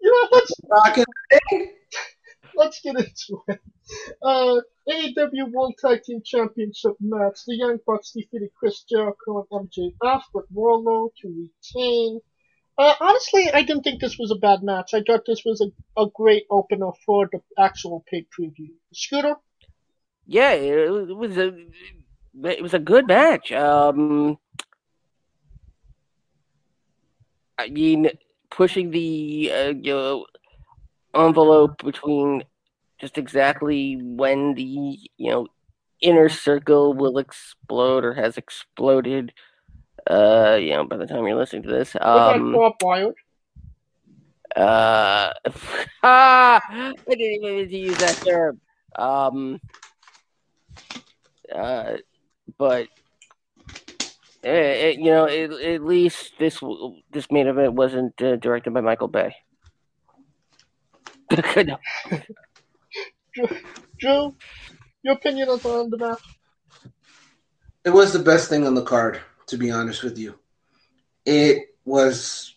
You 0.08 0.14
know, 0.14 0.30
let's 0.32 0.52
Talking 0.70 1.06
let's 2.56 2.80
get 2.80 2.96
into 2.96 3.44
it. 3.50 3.60
Uh, 4.24 4.62
AEW 4.90 5.52
World 5.52 5.76
Tag 5.80 6.04
Team 6.04 6.22
Championship 6.24 6.94
match. 7.02 7.40
The 7.46 7.58
Young 7.58 7.80
Bucks 7.86 8.12
defeated 8.12 8.52
Chris 8.58 8.84
Jericho 8.90 9.46
and 9.52 9.70
MJF 9.70 10.22
with 10.34 10.46
Wardlow 10.54 11.10
to 11.22 11.50
retain. 11.76 12.22
Uh, 12.78 12.94
honestly, 13.02 13.50
I 13.54 13.64
didn't 13.64 13.84
think 13.84 14.00
this 14.00 14.18
was 14.18 14.32
a 14.32 14.36
bad 14.36 14.64
match. 14.64 14.94
I 14.94 15.02
thought 15.06 15.26
this 15.26 15.44
was 15.44 15.60
a, 15.62 16.02
a 16.02 16.08
great 16.14 16.46
opener 16.50 16.92
for 17.06 17.28
the 17.30 17.42
actual 17.62 18.06
paid 18.10 18.28
preview. 18.38 18.70
Scooter? 18.94 19.36
yeah, 20.28 20.52
it, 20.54 21.10
it 21.10 21.18
was 21.18 21.38
a 21.38 21.54
it 22.44 22.62
was 22.62 22.74
a 22.74 22.80
good 22.80 23.08
match. 23.08 23.52
Um, 23.52 24.38
I 27.58 27.70
mean, 27.70 28.10
pushing 28.50 28.92
the 28.92 29.52
uh, 29.54 29.68
you 29.70 29.94
know, 29.94 30.26
envelope 31.16 31.84
between 31.84 32.44
just 33.00 33.18
exactly 33.18 34.00
when 34.02 34.56
the 34.56 34.98
you 35.18 35.32
know 35.32 35.48
inner 36.02 36.30
circle 36.30 36.94
will 36.94 37.18
explode 37.18 38.04
or 38.04 38.14
has 38.14 38.38
exploded. 38.38 39.34
Uh, 40.10 40.58
you 40.60 40.72
know, 40.72 40.86
by 40.86 40.96
the 40.96 41.06
time 41.06 41.26
you're 41.28 41.36
listening 41.36 41.64
to 41.64 41.70
this, 41.70 41.96
um, 42.00 42.56
Uh, 44.56 45.34
ah, 46.04 46.62
I 46.72 46.94
didn't 47.10 47.22
even 47.22 47.56
mean 47.58 47.70
to 47.70 47.78
use 47.78 47.98
that 47.98 48.18
term. 48.26 48.60
Um, 48.96 49.60
uh, 51.54 51.98
but 52.58 52.88
eh, 54.44 54.50
eh, 54.50 54.96
you 54.98 55.12
know, 55.12 55.26
at, 55.26 55.52
at 55.52 55.84
least 55.84 56.34
this 56.40 56.60
this 57.12 57.32
main 57.32 57.48
event 57.48 57.74
wasn't 57.74 58.20
uh, 58.22 58.36
directed 58.38 58.74
by 58.74 58.82
Michael 58.82 59.08
Bay. 59.08 59.36
Good. 61.30 61.78
Drew, 64.00 64.36
your 65.04 65.14
opinion 65.16 65.50
on 65.50 65.90
the- 65.90 65.98
match? 65.98 66.20
It 67.86 67.90
was 67.92 68.12
the 68.12 68.20
best 68.20 68.50
thing 68.50 68.66
on 68.68 68.76
the 68.76 68.84
card, 68.84 69.20
to 69.48 69.58
be 69.58 69.72
honest 69.72 70.04
with 70.04 70.18
you. 70.18 70.38
It 71.26 71.76
was 71.86 72.56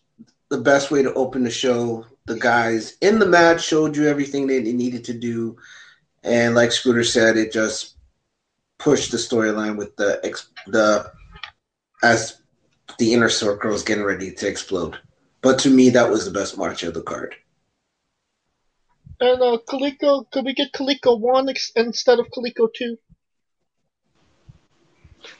the 0.48 0.58
best 0.58 0.90
way 0.90 1.02
to 1.02 1.14
open 1.14 1.44
the 1.44 1.50
show. 1.50 2.06
The 2.26 2.36
guys 2.38 2.96
in 3.00 3.18
the 3.18 3.26
match 3.26 3.62
showed 3.64 3.96
you 3.96 4.08
everything 4.08 4.46
they 4.46 4.60
needed 4.60 5.04
to 5.04 5.14
do. 5.14 5.56
And 6.22 6.54
like 6.54 6.72
Scooter 6.72 7.04
said, 7.04 7.36
it 7.36 7.52
just 7.52 7.96
pushed 8.78 9.10
the 9.12 9.16
storyline 9.18 9.76
with 9.76 9.94
the 9.96 10.20
ex- 10.24 10.50
the 10.66 11.10
as 12.02 12.40
the 12.98 13.12
inner 13.12 13.28
circle 13.28 13.72
is 13.72 13.82
getting 13.82 14.04
ready 14.04 14.32
to 14.32 14.48
explode. 14.48 14.98
But 15.42 15.58
to 15.60 15.70
me, 15.70 15.90
that 15.90 16.10
was 16.10 16.24
the 16.24 16.30
best 16.30 16.58
match 16.58 16.82
of 16.82 16.94
the 16.94 17.02
card. 17.02 17.34
And 19.20 19.42
uh, 19.42 19.58
Kaliko, 19.68 20.30
could 20.30 20.44
we 20.44 20.54
get 20.54 20.72
Kaliko 20.72 21.18
one 21.18 21.48
ex- 21.48 21.72
instead 21.76 22.18
of 22.18 22.26
Kaliko 22.30 22.68
two? 22.74 22.98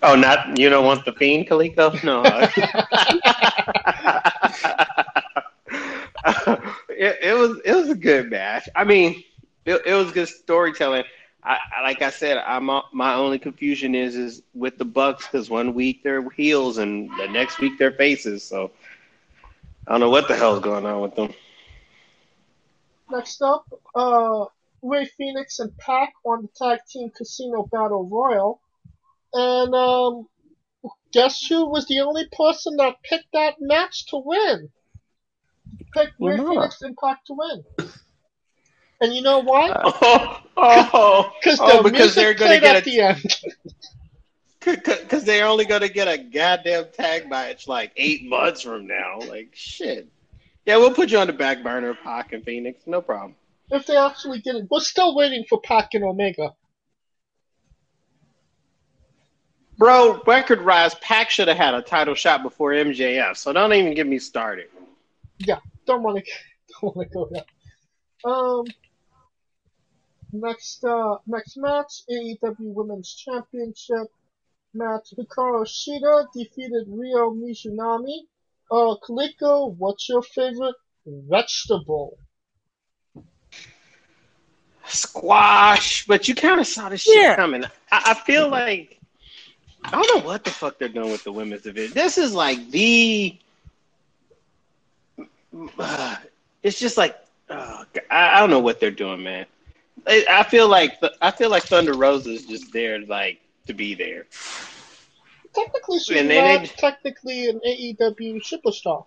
Oh, 0.02 0.14
not 0.14 0.58
you 0.58 0.68
don't 0.68 0.84
want 0.84 1.04
the 1.04 1.12
fiend, 1.12 1.48
Kaliko? 1.48 2.02
No. 2.04 2.22
it, 6.90 7.18
it 7.22 7.34
was 7.34 7.61
it 7.64 7.74
was 7.74 7.88
a 7.88 7.94
good 7.94 8.30
match. 8.30 8.68
I 8.76 8.84
mean, 8.84 9.22
it, 9.64 9.80
it 9.86 9.94
was 9.94 10.12
good 10.12 10.28
storytelling. 10.28 11.04
I, 11.43 11.59
I 11.78 11.82
like 11.82 12.03
I 12.03 12.11
said, 12.11 12.38
I'm 12.38 12.66
my 12.66 13.14
only 13.14 13.38
confusion 13.38 13.95
is 13.95 14.16
is 14.16 14.43
with 14.55 14.78
the 14.78 14.84
Bucks 14.84 15.26
because 15.26 15.49
one 15.49 15.74
week 15.74 16.03
they're 16.03 16.28
heels 16.30 16.78
and 16.78 17.11
the 17.18 17.28
next 17.28 17.59
week 17.61 17.78
they're 17.78 17.93
faces. 17.93 18.43
So 18.43 18.72
I 19.86 19.93
don't 19.93 20.01
know 20.01 20.11
what 20.11 20.28
the 20.28 20.36
hell's 20.36 20.61
going 20.61 20.84
on 20.84 21.01
with 21.01 21.14
them. 21.14 21.32
Next 23.11 23.43
up, 23.43 23.66
uh, 23.95 24.45
Rey 24.82 25.07
Fenix 25.07 25.59
and 25.59 25.76
Pac 25.78 26.12
on 26.24 26.43
the 26.43 26.49
tag 26.57 26.80
team 26.88 27.11
Casino 27.11 27.68
Battle 27.72 28.09
Royal, 28.09 28.61
and 29.32 29.74
um, 29.74 30.28
guess 31.12 31.45
who 31.45 31.68
was 31.68 31.86
the 31.86 32.01
only 32.01 32.28
person 32.30 32.76
that 32.76 33.03
picked 33.03 33.32
that 33.32 33.57
match 33.61 34.07
to 34.07 34.22
win? 34.24 34.68
Picked 35.93 36.14
Rey 36.20 36.36
Fenix 36.36 36.82
and 36.82 36.97
Pac 36.97 37.24
to 37.26 37.34
win. 37.34 37.64
And 39.01 39.14
you 39.14 39.22
know 39.22 39.38
why? 39.38 39.70
Oh, 39.82 40.40
oh, 40.57 41.32
Because 41.42 41.59
the 41.59 41.64
oh, 41.64 41.82
because 41.82 42.14
they're 42.14 42.34
gonna 42.34 42.61
get 42.61 42.76
at 42.76 42.82
a 42.82 42.90
the 42.90 43.01
end. 43.01 43.36
Because 44.62 45.24
they're 45.24 45.46
only 45.46 45.64
going 45.64 45.80
to 45.80 45.88
get 45.88 46.07
a 46.07 46.18
goddamn 46.18 46.84
tag 46.92 47.30
match 47.30 47.66
like 47.66 47.92
eight 47.96 48.28
months 48.28 48.61
from 48.61 48.86
now. 48.86 49.18
Like, 49.26 49.48
shit. 49.55 50.07
Yeah, 50.66 50.76
we'll 50.76 50.92
put 50.92 51.11
you 51.11 51.16
on 51.16 51.28
the 51.28 51.32
back 51.32 51.62
burner, 51.62 51.94
Pac 51.94 52.34
and 52.34 52.44
Fenix. 52.44 52.82
No 52.86 53.01
problem. 53.01 53.36
if 53.70 53.86
they 53.86 53.96
actually 53.96 54.40
did 54.40 54.57
it, 54.57 54.66
we're 54.70 54.80
still 54.80 55.16
waiting 55.16 55.46
for 55.48 55.62
Pac 55.62 55.94
and 55.94 56.05
Omega. 56.05 56.53
Bro, 59.78 60.22
record 60.26 60.61
rise, 60.61 60.94
Pac 60.96 61.30
should 61.30 61.48
have 61.48 61.57
had 61.57 61.72
a 61.72 61.80
title 61.80 62.14
shot 62.14 62.42
before 62.42 62.72
MJF, 62.72 63.38
so 63.38 63.55
don't 63.55 63.72
even 63.72 63.94
get 63.94 64.07
me 64.07 64.18
started. 64.18 64.68
Yeah, 65.38 65.61
don't 65.86 66.03
want 66.03 66.18
to, 66.18 66.32
don't 66.82 66.94
want 66.94 67.09
to 67.09 67.14
go 67.14 67.28
there. 67.30 67.44
Um, 68.30 68.66
next, 70.33 70.85
uh, 70.85 71.16
next 71.26 71.57
match, 71.57 72.03
AEW 72.11 72.55
Women's 72.59 73.14
Championship. 73.14 74.09
match, 74.74 75.09
Hikaru 75.18 75.64
Shida 75.66 76.26
defeated 76.33 76.87
Ryo 76.89 77.31
Mizunami. 77.35 78.20
Uh, 78.70 78.95
Kaliko, 79.05 79.74
what's 79.76 80.09
your 80.09 80.22
favorite 80.22 80.76
vegetable? 81.07 82.18
Squash, 84.87 86.07
but 86.07 86.28
you 86.28 86.35
kind 86.35 86.61
of 86.61 86.66
saw 86.66 86.89
this 86.89 87.03
shit 87.03 87.16
Yeah. 87.16 87.37
coming. 87.37 87.64
I, 87.64 88.03
I 88.07 88.14
feel 88.14 88.49
like 88.49 88.99
I 89.85 89.91
don't 89.91 90.16
know 90.22 90.26
what 90.26 90.45
the 90.45 90.51
fuck 90.51 90.78
they're 90.78 90.89
doing 90.89 91.11
with 91.11 91.24
the 91.24 91.33
women's 91.33 91.62
division. 91.62 91.95
This 91.95 92.18
is 92.18 92.33
like 92.35 92.70
the. 92.70 93.37
uh, 95.78 96.16
it's 96.62 96.78
just 96.78 96.97
like 96.97 97.16
uh, 97.49 97.85
I, 98.11 98.37
I 98.37 98.41
don't 98.41 98.51
know 98.51 98.61
what 98.61 98.78
they're 98.81 98.91
doing, 98.91 99.22
man. 99.22 99.47
I, 100.07 100.24
I 100.28 100.42
feel 100.44 100.68
like 100.68 100.98
I 101.20 101.30
feel 101.30 101.51
like 101.51 101.64
Thunder 101.64 101.94
Rosa 101.94 102.30
is 102.30 102.46
just 102.46 102.72
there, 102.72 103.01
like 103.01 103.40
to 103.66 103.74
be 103.74 103.94
there. 103.94 104.26
Technically, 105.55 105.98
she's 105.98 106.24
not 106.24 106.64
technically 106.78 107.48
an 107.48 107.61
AEW 107.66 108.40
superstar. 108.42 109.07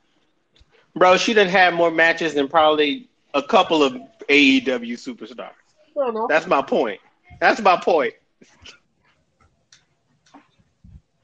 Bro, 0.96 1.18
she 1.18 1.34
done 1.34 1.48
had 1.48 1.74
more 1.74 1.90
matches 1.90 2.34
than 2.34 2.48
probably 2.48 3.10
a 3.34 3.42
couple 3.42 3.82
of 3.82 3.94
AEW 4.30 4.94
superstars. 4.94 5.52
Fair 5.94 6.10
enough. 6.10 6.28
That's 6.30 6.48
my 6.48 6.62
point. 6.62 7.00
That's 7.40 7.62
my 7.62 7.78
point. 7.78 8.14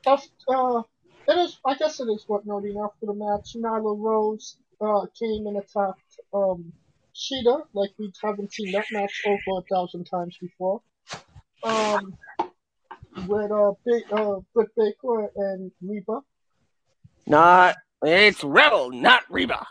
After, 0.06 0.30
uh, 0.48 0.82
it 1.28 1.38
is. 1.38 1.60
I 1.66 1.76
guess 1.76 2.00
it 2.00 2.06
is 2.06 2.26
worth 2.28 2.46
noting 2.46 2.78
after 2.84 3.06
the 3.06 3.14
match, 3.14 3.56
Nyla 3.56 3.96
Rose 3.98 4.58
uh, 4.82 5.06
came 5.18 5.46
and 5.48 5.58
attacked 5.58 6.20
um, 6.34 6.74
Shida, 7.20 7.64
like 7.74 7.92
we 8.00 8.12
haven't 8.24 8.54
seen 8.54 8.72
that 8.72 8.86
match 8.92 9.22
over 9.28 9.60
a 9.60 9.62
thousand 9.74 10.06
times 10.06 10.38
before. 10.40 10.82
Um, 11.64 12.18
with 13.28 13.52
uh, 13.52 13.74
Big, 13.86 14.04
uh, 14.12 14.40
Britt 14.54 14.70
Baker 14.78 15.30
and 15.36 15.72
Reba. 15.82 16.22
Not 17.28 17.76
it's 18.04 18.44
Rebel, 18.44 18.92
not 18.92 19.24
Reba. 19.30 19.68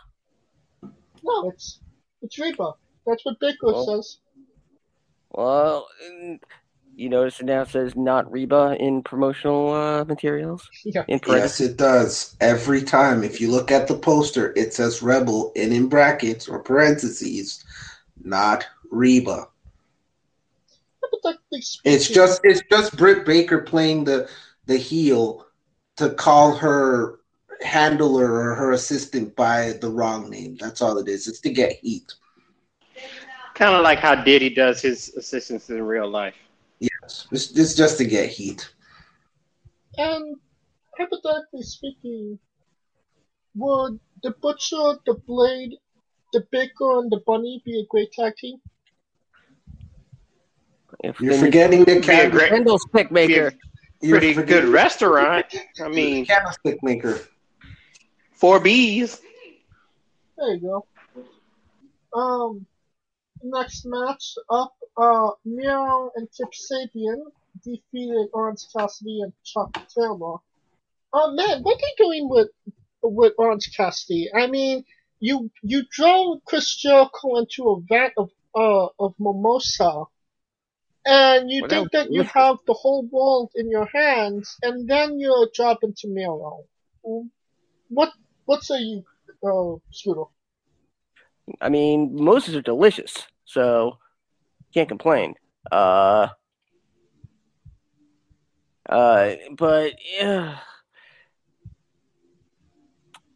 No, 1.23 1.49
it's 1.49 1.79
it's 2.21 2.37
Reba. 2.37 2.73
That's 3.07 3.25
what 3.25 3.39
Baker 3.39 3.57
Oh. 3.73 3.85
says. 3.85 4.19
Well, 5.31 5.87
you 6.99 7.09
notice 7.09 7.39
it 7.39 7.45
now 7.45 7.63
says 7.63 7.95
not 7.95 8.31
Reba 8.31 8.75
in 8.79 9.01
promotional 9.01 9.73
uh, 9.73 10.05
materials. 10.05 10.69
Yeah. 10.85 11.03
In. 11.07 11.19
Yes, 11.27 11.61
it 11.61 11.77
does. 11.77 12.35
Every 12.41 12.81
time. 12.81 13.23
If 13.23 13.39
you 13.39 13.51
look 13.51 13.69
at 13.69 13.87
the 13.87 13.97
poster, 13.97 14.53
it 14.55 14.73
says 14.73 15.03
Rebel 15.03 15.51
and 15.55 15.71
in 15.71 15.87
brackets 15.87 16.47
or 16.47 16.59
parentheses, 16.59 17.63
not 18.23 18.65
Reba. 18.89 19.47
It's 21.83 22.07
just 22.07 22.41
it's 22.43 22.61
just 22.71 22.97
Britt 22.97 23.25
Baker 23.25 23.59
playing 23.59 24.05
the 24.05 24.29
the 24.65 24.77
heel 24.77 25.45
to 25.97 26.09
call 26.11 26.55
her 26.55 27.19
handler 27.61 28.31
or 28.31 28.55
her 28.55 28.71
assistant 28.71 29.35
by 29.35 29.73
the 29.81 29.89
wrong 29.89 30.29
name. 30.29 30.55
That's 30.59 30.81
all 30.81 30.97
it 30.97 31.07
is. 31.07 31.27
It's 31.27 31.41
to 31.41 31.51
get 31.51 31.73
heat. 31.73 32.13
Kind 33.53 33.75
of 33.75 33.83
like 33.83 33.99
how 33.99 34.15
Diddy 34.15 34.49
does 34.49 34.81
his 34.81 35.13
assistants 35.15 35.69
in 35.69 35.83
real 35.83 36.09
life. 36.09 36.35
Yes, 36.79 37.27
it's, 37.31 37.51
it's 37.57 37.75
just 37.75 37.97
to 37.97 38.05
get 38.05 38.29
heat. 38.29 38.71
And 39.97 40.35
hypothetically 40.97 41.63
speaking, 41.63 42.39
would 43.55 43.99
the 44.23 44.31
Butcher, 44.41 44.99
the 45.05 45.15
Blade, 45.27 45.75
the 46.33 46.45
Baker, 46.51 46.99
and 46.99 47.11
the 47.11 47.21
Bunny 47.25 47.61
be 47.65 47.79
a 47.79 47.85
great 47.89 48.11
tag 48.11 48.35
team? 48.37 48.57
If 51.03 51.19
You're 51.21 51.33
forgetting 51.35 51.79
the 51.81 51.85
Be 51.85 51.97
a 51.99 52.01
candle, 52.01 52.39
great- 52.39 52.49
Kendall 52.49 52.79
Stickmaker. 52.79 53.53
you're 54.01 54.19
Pretty 54.19 54.33
good 54.43 54.65
restaurant. 54.65 55.45
I 55.83 55.87
mean, 55.89 56.25
candlestick 56.25 56.81
maker. 56.83 57.19
four 58.33 58.59
B's. 58.59 59.21
There 60.37 60.53
you 60.55 60.59
go. 62.13 62.17
Um, 62.17 62.65
next 63.43 63.85
match 63.85 64.35
up, 64.49 64.73
uh, 64.99 65.31
Miro 65.45 66.11
and 66.15 66.27
Kip 66.35 66.49
Sabian 66.51 67.21
defeated 67.63 68.29
Orange 68.33 68.65
Cassidy 68.75 69.21
and 69.21 69.33
Chuck 69.45 69.71
Taylor. 69.95 70.37
Oh 71.13 71.31
man, 71.33 71.63
what 71.63 71.75
are 71.75 71.81
they 71.81 72.03
doing 72.03 72.29
with 72.29 72.49
with 73.01 73.33
Orange 73.37 73.71
Cassidy? 73.75 74.29
I 74.35 74.47
mean, 74.47 74.83
you 75.19 75.49
you 75.63 75.83
drove 75.89 76.43
Chris 76.45 76.75
Jericho 76.75 77.37
into 77.37 77.69
a 77.69 77.81
vat 77.89 78.13
of 78.17 78.29
uh 78.55 78.87
of 78.99 79.15
mimosa, 79.19 80.03
and 81.05 81.49
you 81.49 81.61
What 81.61 81.69
think 81.69 81.81
else? 81.83 81.89
that 81.93 82.11
you 82.11 82.23
have 82.23 82.57
the 82.67 82.73
whole 82.73 83.05
world 83.07 83.51
in 83.55 83.69
your 83.69 83.87
hands, 83.93 84.57
and 84.61 84.87
then 84.89 85.19
you're 85.19 85.49
dropping 85.53 85.93
to 85.99 86.07
Miro. 86.07 86.65
What 87.89 88.11
what 88.45 88.63
say 88.63 88.79
you, 88.79 89.03
uh, 89.43 89.77
Scooter? 89.91 90.25
I 91.61 91.69
mean, 91.69 92.13
mimosas 92.15 92.55
are 92.55 92.61
delicious, 92.61 93.25
so 93.45 93.97
can't 94.73 94.89
complain. 94.89 95.35
Uh, 95.71 96.27
uh, 98.87 99.35
but 99.57 99.93
yeah, 100.17 100.57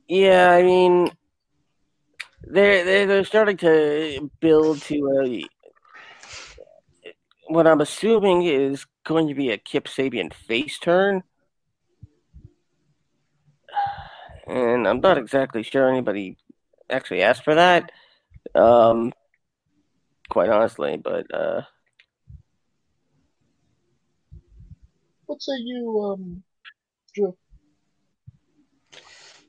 yeah. 0.07 0.51
I 0.51 0.63
mean, 0.63 1.11
they're 2.43 2.83
they're, 2.83 3.05
they're 3.07 3.25
starting 3.25 3.57
to 3.57 4.31
build 4.39 4.81
to 4.83 5.21
a 5.23 5.45
what 7.47 7.67
I'm 7.67 7.81
assuming 7.81 8.43
is 8.43 8.85
going 9.03 9.27
to 9.27 9.35
be 9.35 9.51
a 9.51 9.57
Kip 9.57 9.85
Sabian 9.85 10.33
face 10.33 10.77
turn. 10.79 11.23
And 14.45 14.85
I'm 14.85 14.99
not 14.99 15.17
exactly 15.17 15.63
sure 15.63 15.89
anybody 15.89 16.35
actually 16.89 17.21
asked 17.21 17.45
for 17.45 17.55
that. 17.55 17.93
Um, 18.53 19.13
quite 20.29 20.49
honestly, 20.49 20.97
but 20.97 21.25
uh, 21.33 21.61
What 25.25 25.41
say 25.41 25.53
you, 25.57 25.99
um, 26.03 26.43
Drew? 27.15 27.35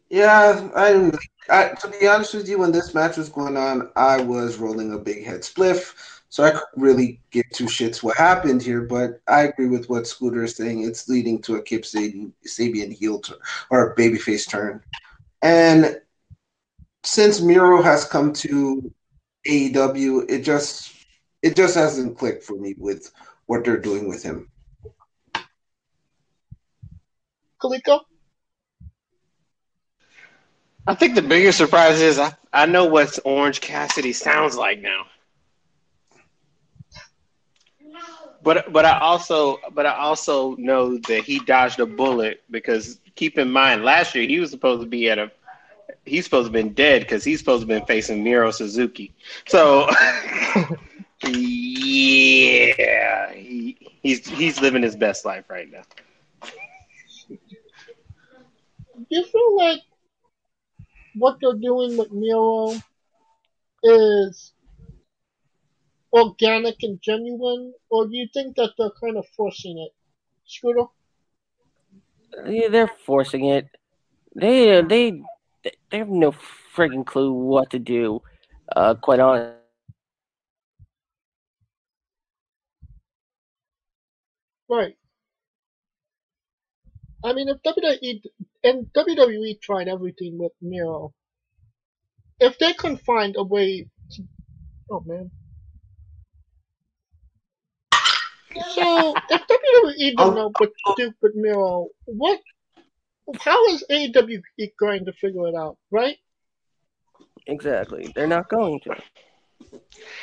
Yeah, 0.09 0.69
I, 0.77 1.13
I 1.51 1.75
to 1.75 1.89
be 1.89 2.07
honest 2.07 2.35
with 2.35 2.49
you, 2.49 2.59
when 2.59 2.73
this 2.73 2.95
match 2.95 3.17
was 3.17 3.29
going 3.29 3.57
on, 3.57 3.91
I 3.97 4.21
was 4.21 4.59
rolling 4.59 4.93
a 4.93 4.99
big 4.99 5.25
head 5.25 5.41
spliff, 5.41 6.23
so 6.29 6.45
I 6.45 6.51
couldn't 6.51 6.83
really 6.83 7.21
give 7.31 7.45
two 7.53 7.65
shits 7.65 8.03
what 8.03 8.17
happened 8.17 8.63
here. 8.63 8.83
But 8.83 9.21
I 9.27 9.43
agree 9.43 9.67
with 9.69 9.89
what 9.89 10.07
Scooter 10.07 10.45
is 10.45 10.57
saying. 10.57 10.85
It's 10.85 11.09
leading 11.09 11.43
to 11.43 11.57
a 11.57 11.63
Kip 11.63 11.83
Sabian, 11.83 12.33
Sabian 12.47 12.93
heel 12.93 13.19
turn 13.19 13.39
or 13.71 13.91
a 13.91 13.97
babyface 13.97 14.49
turn, 14.49 14.83
and 15.43 16.01
since 17.03 17.41
Miro 17.41 17.83
has 17.83 18.05
come 18.05 18.33
to 18.35 18.93
AEW, 19.47 20.27
it 20.29 20.43
just 20.43 20.93
it 21.43 21.57
just 21.57 21.75
hasn't 21.75 22.19
clicked 22.19 22.43
for 22.43 22.57
me 22.57 22.75
with 22.79 23.11
what 23.47 23.65
they're 23.65 23.79
doing 23.79 24.09
with 24.09 24.23
him. 24.23 24.51
Kaliko? 27.61 28.01
I 30.87 30.95
think 30.95 31.15
the 31.15 31.23
biggest 31.23 31.59
surprise 31.59 32.01
is 32.01 32.19
I, 32.19 32.33
I 32.53 32.67
know 32.67 32.85
what 32.85 33.19
Orange 33.25 33.61
Cassidy 33.61 34.13
sounds 34.13 34.57
like 34.57 34.81
now. 34.81 35.07
But 38.43 38.71
but 38.73 38.85
I 38.85 38.99
also 38.99 39.59
but 39.73 39.87
I 39.87 39.97
also 39.97 40.55
know 40.57 40.99
that 40.99 41.25
he 41.25 41.39
dodged 41.41 41.81
a 41.81 41.87
bullet 41.87 42.43
because 42.51 42.99
keep 43.15 43.39
in 43.39 43.51
mind 43.51 43.85
last 43.85 44.15
year 44.15 44.27
he 44.29 44.39
was 44.39 44.51
supposed 44.51 44.83
to 44.83 44.87
be 44.87 45.09
at 45.09 45.19
a 45.19 45.31
he's 46.05 46.25
supposed 46.25 46.45
to 46.45 46.47
have 46.47 46.65
been 46.65 46.75
dead 46.75 47.03
because 47.03 47.25
he's 47.25 47.39
supposed 47.39 47.67
to 47.67 47.73
have 47.73 47.81
been 47.81 47.87
facing 47.87 48.23
Miro 48.23 48.51
Suzuki. 48.51 49.13
So 49.47 49.89
yeah, 51.27 53.33
he, 53.33 53.77
he's 54.03 54.29
he's 54.29 54.61
living 54.61 54.83
his 54.83 54.97
best 54.97 55.25
life 55.25 55.45
right 55.49 55.71
now. 55.71 55.83
Do 58.97 59.07
you 59.11 59.25
feel 59.25 59.57
like 59.57 59.81
what 61.15 61.39
they're 61.41 61.55
doing 61.55 61.97
with 61.97 62.13
Miro 62.13 62.75
is 63.83 64.53
organic 66.13 66.77
and 66.83 67.01
genuine, 67.03 67.75
or 67.91 68.07
do 68.07 68.17
you 68.17 68.29
think 68.33 68.57
that 68.57 68.71
they're 68.79 68.91
kind 69.01 69.17
of 69.17 69.27
forcing 69.37 69.79
it? 69.79 69.93
Scooter? 70.47 70.85
yeah, 72.47 72.69
they're 72.69 72.91
forcing 73.07 73.47
it. 73.47 73.69
They 74.35 74.83
they 74.83 75.23
they 75.91 75.99
have 75.99 76.09
no 76.09 76.33
friggin' 76.75 77.07
clue 77.07 77.33
what 77.33 77.71
to 77.71 77.79
do. 77.79 78.23
Uh, 78.75 78.95
quite 78.95 79.21
honest. 79.21 79.55
Right. 84.69 84.97
I 87.25 87.33
mean, 87.33 87.49
if 87.49 87.63
WWE 87.63 88.23
and 88.65 88.87
WWE 88.95 89.61
tried 89.61 89.89
everything 89.89 90.39
with 90.39 90.53
Miro, 90.61 91.13
if 92.41 92.59
they 92.59 92.73
can 92.75 92.97
find 92.99 93.35
a 93.37 93.45
way 93.45 93.89
to, 94.13 94.23
oh 94.91 95.01
man, 95.07 95.31
So 98.75 99.15
if 99.31 99.43
WWE 99.47 100.17
didn't 100.17 100.21
Oh. 100.21 100.31
know 100.35 100.51
what 100.59 100.71
to 100.71 100.95
do 100.97 101.13
with 101.21 101.35
Miro, 101.35 101.89
what? 102.07 102.41
How 103.41 103.65
is 103.69 103.85
AEW 103.91 104.43
going 104.79 105.05
to 105.07 105.13
figure 105.13 105.49
it 105.49 105.55
out? 105.55 105.77
Right? 105.91 106.17
Exactly. 107.47 108.13
They're 108.15 108.27
not 108.27 108.49
going 108.49 108.81
to. 108.81 108.97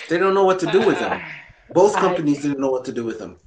They 0.09 0.17
don't 0.17 0.33
know 0.33 0.45
what 0.45 0.59
to 0.59 0.71
do 0.71 0.85
with 0.85 0.99
them. 0.99 1.21
Both 1.73 1.95
I- 1.95 2.01
companies 2.01 2.41
didn't 2.41 2.59
know 2.59 2.71
what 2.71 2.85
to 2.85 2.91
do 2.91 3.03
with 3.03 3.19
them. 3.19 3.37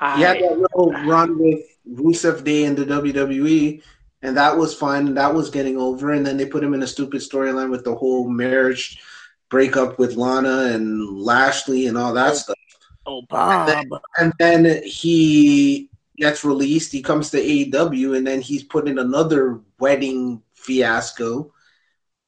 I, 0.00 0.16
He 0.16 0.22
had 0.22 0.40
that 0.40 0.58
little 0.58 0.92
run 1.06 1.38
with 1.38 1.60
Rusev 1.90 2.44
Day 2.44 2.64
in 2.64 2.76
the 2.76 2.84
WWE, 2.84 3.82
and 4.22 4.36
that 4.36 4.56
was 4.56 4.74
fun. 4.74 5.14
That 5.14 5.34
was 5.34 5.50
getting 5.50 5.76
over, 5.76 6.12
and 6.12 6.24
then 6.24 6.36
they 6.36 6.46
put 6.46 6.62
him 6.62 6.72
in 6.72 6.84
a 6.84 6.86
stupid 6.86 7.20
storyline 7.20 7.70
with 7.70 7.84
the 7.84 7.94
whole 7.94 8.28
marriage 8.28 9.00
breakup 9.48 9.98
with 9.98 10.14
Lana 10.14 10.72
and 10.72 11.18
Lashley 11.18 11.86
and 11.86 11.98
all 11.98 12.12
that 12.14 12.32
oh, 12.32 12.34
stuff. 12.34 12.56
Oh, 13.06 13.22
Bob. 13.28 13.86
And 14.18 14.32
then 14.38 14.82
he 14.84 15.87
gets 16.18 16.44
released. 16.44 16.92
He 16.92 17.02
comes 17.02 17.30
to 17.30 17.38
AEW, 17.38 18.16
and 18.16 18.26
then 18.26 18.40
he's 18.40 18.62
put 18.62 18.88
in 18.88 18.98
another 18.98 19.60
wedding 19.78 20.42
fiasco. 20.54 21.52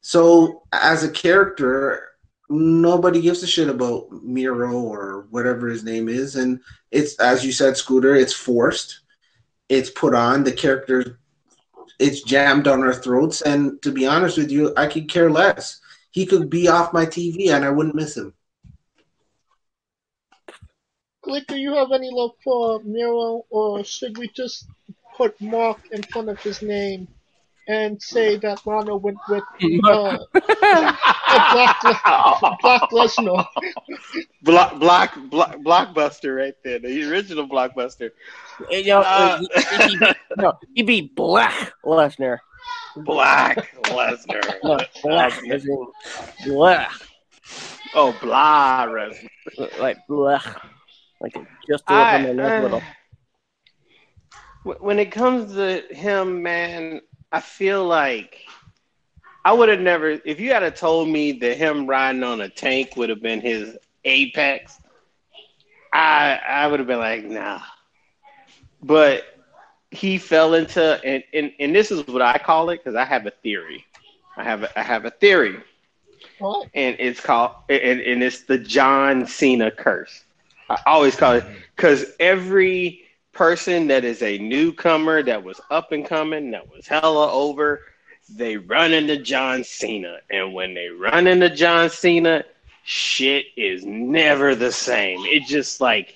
So, 0.00 0.62
as 0.72 1.04
a 1.04 1.10
character, 1.10 2.08
nobody 2.48 3.20
gives 3.20 3.42
a 3.42 3.46
shit 3.46 3.68
about 3.68 4.10
Miro 4.22 4.80
or 4.80 5.26
whatever 5.30 5.68
his 5.68 5.84
name 5.84 6.08
is. 6.08 6.36
And 6.36 6.60
it's, 6.90 7.18
as 7.20 7.44
you 7.44 7.52
said, 7.52 7.76
Scooter, 7.76 8.14
it's 8.14 8.32
forced. 8.32 9.00
It's 9.68 9.90
put 9.90 10.14
on. 10.14 10.42
The 10.42 10.52
character, 10.52 11.20
it's 11.98 12.22
jammed 12.22 12.66
on 12.66 12.82
our 12.82 12.94
throats. 12.94 13.42
And 13.42 13.80
to 13.82 13.92
be 13.92 14.06
honest 14.06 14.38
with 14.38 14.50
you, 14.50 14.72
I 14.76 14.86
could 14.86 15.08
care 15.08 15.30
less. 15.30 15.80
He 16.10 16.26
could 16.26 16.50
be 16.50 16.66
off 16.66 16.92
my 16.92 17.06
TV, 17.06 17.50
and 17.50 17.64
I 17.64 17.70
wouldn't 17.70 17.94
miss 17.94 18.16
him. 18.16 18.34
Glick, 21.31 21.47
do 21.47 21.57
you 21.57 21.74
have 21.74 21.93
any 21.93 22.11
love 22.11 22.32
for 22.43 22.81
Miro, 22.81 23.44
or 23.51 23.85
should 23.85 24.19
we 24.19 24.28
just 24.28 24.66
put 25.16 25.40
Mark 25.40 25.78
in 25.93 26.02
front 26.02 26.28
of 26.28 26.40
his 26.40 26.61
name 26.61 27.07
and 27.69 28.02
say 28.02 28.36
that 28.39 28.66
Lana 28.66 28.97
went 28.97 29.19
with 29.28 29.44
uh, 29.85 30.19
Black, 30.32 31.81
Black 32.61 32.90
Lesnar? 32.90 33.47
block, 34.43 34.81
block, 34.81 35.19
block, 35.31 35.57
blockbuster 35.59 36.36
right 36.36 36.55
there. 36.65 36.81
The 36.81 37.09
original 37.09 37.47
blockbuster. 37.47 38.11
You 38.70 38.85
know, 38.86 39.01
Uh, 39.02 39.40
uh, 39.55 39.86
he, 39.86 39.97
he, 39.98 40.12
no, 40.36 40.52
he 40.74 40.82
beat 40.82 41.15
Black 41.15 41.73
Lesnar. 41.85 42.39
Black 42.97 43.73
Lesnar. 43.85 44.43
No, 44.65 44.78
Black. 45.02 45.44
as 45.52 45.65
in 45.65 45.86
Black. 46.47 46.90
Oh, 47.94 48.16
blah, 48.20 48.86
Lesnar. 48.86 49.28
Like 49.78 49.98
Black. 50.09 50.44
Like 51.20 51.36
it 51.36 51.47
just 51.68 51.84
a 51.88 51.92
I- 51.92 52.18
little, 52.22 52.40
a 52.47 52.60
little. 52.62 52.82
Uh, 54.64 54.74
when 54.80 54.98
it 54.98 55.10
comes 55.10 55.55
to 55.55 55.82
him, 55.94 56.42
man, 56.42 57.01
I 57.32 57.40
feel 57.40 57.84
like 57.84 58.44
I 59.44 59.52
would 59.52 59.68
have 59.68 59.80
never. 59.80 60.20
If 60.24 60.40
you 60.40 60.52
had 60.52 60.62
have 60.62 60.74
told 60.74 61.09
me 61.09 61.32
that 61.32 61.56
him 61.56 61.86
riding 61.86 62.22
on 62.22 62.40
a 62.40 62.48
tank 62.48 62.97
would 62.97 63.09
have 63.09 63.22
been 63.22 63.40
his 63.40 63.76
apex, 64.05 64.78
I 65.92 66.40
I 66.47 66.66
would 66.66 66.78
have 66.80 66.86
been 66.86 66.98
like, 66.98 67.24
nah. 67.24 67.60
But 68.82 69.24
he 69.90 70.18
fell 70.18 70.55
into, 70.55 71.01
and 71.05 71.22
and, 71.32 71.52
and 71.59 71.74
this 71.74 71.90
is 71.90 72.06
what 72.06 72.22
I 72.22 72.38
call 72.38 72.70
it 72.70 72.78
because 72.78 72.94
I 72.94 73.05
have 73.05 73.26
a 73.26 73.30
theory. 73.30 73.84
I 74.36 74.44
have 74.44 74.62
a, 74.62 74.78
I 74.78 74.82
have 74.82 75.05
a 75.05 75.10
theory, 75.10 75.59
What? 76.38 76.68
and 76.74 76.97
it's 76.98 77.20
called 77.20 77.52
and, 77.68 78.01
and 78.01 78.22
it's 78.22 78.42
the 78.44 78.59
John 78.59 79.26
Cena 79.26 79.70
curse. 79.70 80.24
I 80.70 80.78
always 80.86 81.16
call 81.16 81.32
it 81.34 81.44
because 81.74 82.05
every 82.20 83.02
person 83.32 83.88
that 83.88 84.05
is 84.05 84.22
a 84.22 84.38
newcomer 84.38 85.22
that 85.24 85.42
was 85.42 85.60
up 85.68 85.90
and 85.90 86.06
coming, 86.06 86.52
that 86.52 86.70
was 86.70 86.86
hella 86.86 87.32
over, 87.32 87.80
they 88.28 88.56
run 88.56 88.92
into 88.92 89.16
John 89.16 89.64
Cena. 89.64 90.18
And 90.30 90.55
when 90.55 90.74
they 90.74 90.88
run 90.88 91.26
into 91.26 91.51
John 91.51 91.90
Cena, 91.90 92.44
shit 92.84 93.47
is 93.56 93.84
never 93.84 94.55
the 94.55 94.70
same. 94.70 95.24
It 95.26 95.47
just 95.47 95.80
like 95.80 96.14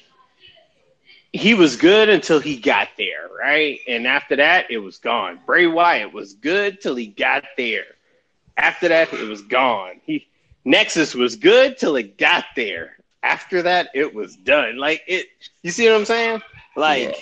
he 1.33 1.55
was 1.55 1.75
good 1.75 2.09
until 2.09 2.39
he 2.39 2.57
got 2.57 2.91
there, 2.97 3.29
right? 3.37 3.81
And 3.89 4.07
after 4.07 4.37
that, 4.37 4.71
it 4.71 4.79
was 4.79 4.99
gone. 4.99 5.41
Bray 5.45 5.67
Wyatt 5.67 6.13
was 6.13 6.35
good 6.35 6.81
till 6.81 6.95
he 6.95 7.09
got 7.09 7.43
there. 7.57 7.87
After 8.57 8.87
that, 8.87 9.13
it 9.13 9.29
was 9.29 9.43
gone. 9.43 10.01
He 10.05 10.29
Nexus 10.65 11.13
was 11.13 11.35
good 11.35 11.77
till 11.77 11.97
it 11.97 12.17
got 12.17 12.45
there. 12.55 12.97
After 13.25 13.63
that, 13.63 13.89
it 13.95 14.15
was 14.15 14.37
done. 14.37 14.77
Like 14.77 15.03
it, 15.07 15.27
you 15.63 15.71
see 15.71 15.89
what 15.89 15.97
I'm 15.97 16.05
saying? 16.05 16.43
Like 16.77 17.03
Yeah. 17.09 17.15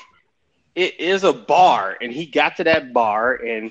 it 0.74 0.98
is 1.00 1.22
a 1.22 1.32
bar, 1.32 1.96
and 2.00 2.12
he 2.12 2.26
got 2.26 2.56
to 2.56 2.64
that 2.64 2.92
bar, 2.92 3.34
and 3.34 3.70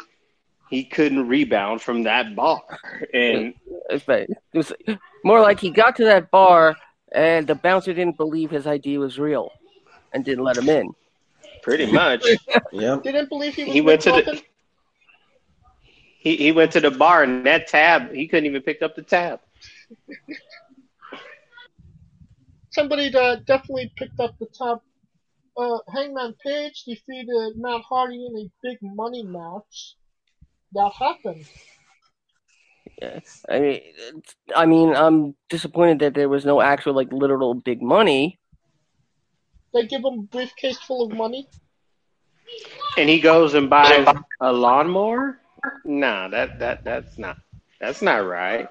he 0.69 0.85
couldn't 0.85 1.27
rebound 1.27 1.81
from 1.81 2.03
that 2.03 2.33
bar. 2.35 2.61
And 3.13 3.53
It's 3.89 4.05
bad. 4.05 4.29
It 4.53 4.57
was 4.57 4.71
more 5.25 5.41
like 5.41 5.59
he 5.59 5.69
got 5.71 5.97
to 5.97 6.05
that 6.05 6.31
bar 6.31 6.75
and 7.13 7.45
the 7.45 7.55
bouncer 7.55 7.93
didn't 7.93 8.15
believe 8.15 8.49
his 8.49 8.65
ID 8.65 8.97
was 8.97 9.19
real 9.19 9.51
and 10.13 10.23
didn't 10.23 10.45
let 10.45 10.55
him 10.57 10.69
in. 10.69 10.93
pretty 11.61 11.91
much, 11.91 12.23
yeah. 12.71 12.97
Didn't 13.03 13.27
believe 13.27 13.53
he 13.55 13.65
was 13.65 13.73
He 13.73 13.81
went 13.81 14.01
to 14.03 14.11
the- 14.11 14.41
he 16.19 16.37
he 16.37 16.51
went 16.53 16.71
to 16.71 16.79
the 16.79 16.91
bar, 16.91 17.23
and 17.23 17.45
that 17.45 17.67
tab, 17.67 18.13
he 18.13 18.27
couldn't 18.29 18.45
even 18.45 18.61
pick 18.61 18.81
up 18.81 18.95
the 18.95 19.01
tab. 19.01 19.41
Somebody 22.71 23.09
that 23.09 23.45
definitely 23.45 23.91
picked 23.95 24.19
up 24.19 24.35
the 24.39 24.47
top. 24.57 24.83
Uh, 25.57 25.79
Hangman 25.93 26.33
Page 26.43 26.83
defeated 26.85 27.53
Matt 27.57 27.81
Hardy 27.87 28.25
in 28.25 28.37
a 28.37 28.49
big 28.63 28.77
money 28.81 29.23
match. 29.23 29.95
That 30.73 30.91
happened. 30.97 31.45
Yeah. 33.01 33.19
I 33.49 33.59
mean, 33.59 33.81
I 34.55 34.65
mean, 34.65 34.95
I'm 34.95 35.35
disappointed 35.49 35.99
that 35.99 36.13
there 36.13 36.29
was 36.29 36.45
no 36.45 36.61
actual 36.61 36.93
like 36.93 37.11
literal 37.11 37.53
big 37.53 37.81
money. 37.81 38.39
They 39.73 39.85
give 39.85 39.99
him 39.99 40.19
a 40.19 40.21
briefcase 40.23 40.77
full 40.77 41.05
of 41.05 41.17
money. 41.17 41.47
And 42.97 43.09
he 43.09 43.19
goes 43.19 43.53
and 43.53 43.69
buys 43.69 44.07
a 44.39 44.51
lawnmower. 44.51 45.39
Nah, 45.85 46.27
that 46.29 46.59
that 46.59 46.83
that's 46.83 47.17
not 47.17 47.37
that's 47.79 48.01
not 48.01 48.25
right. 48.25 48.67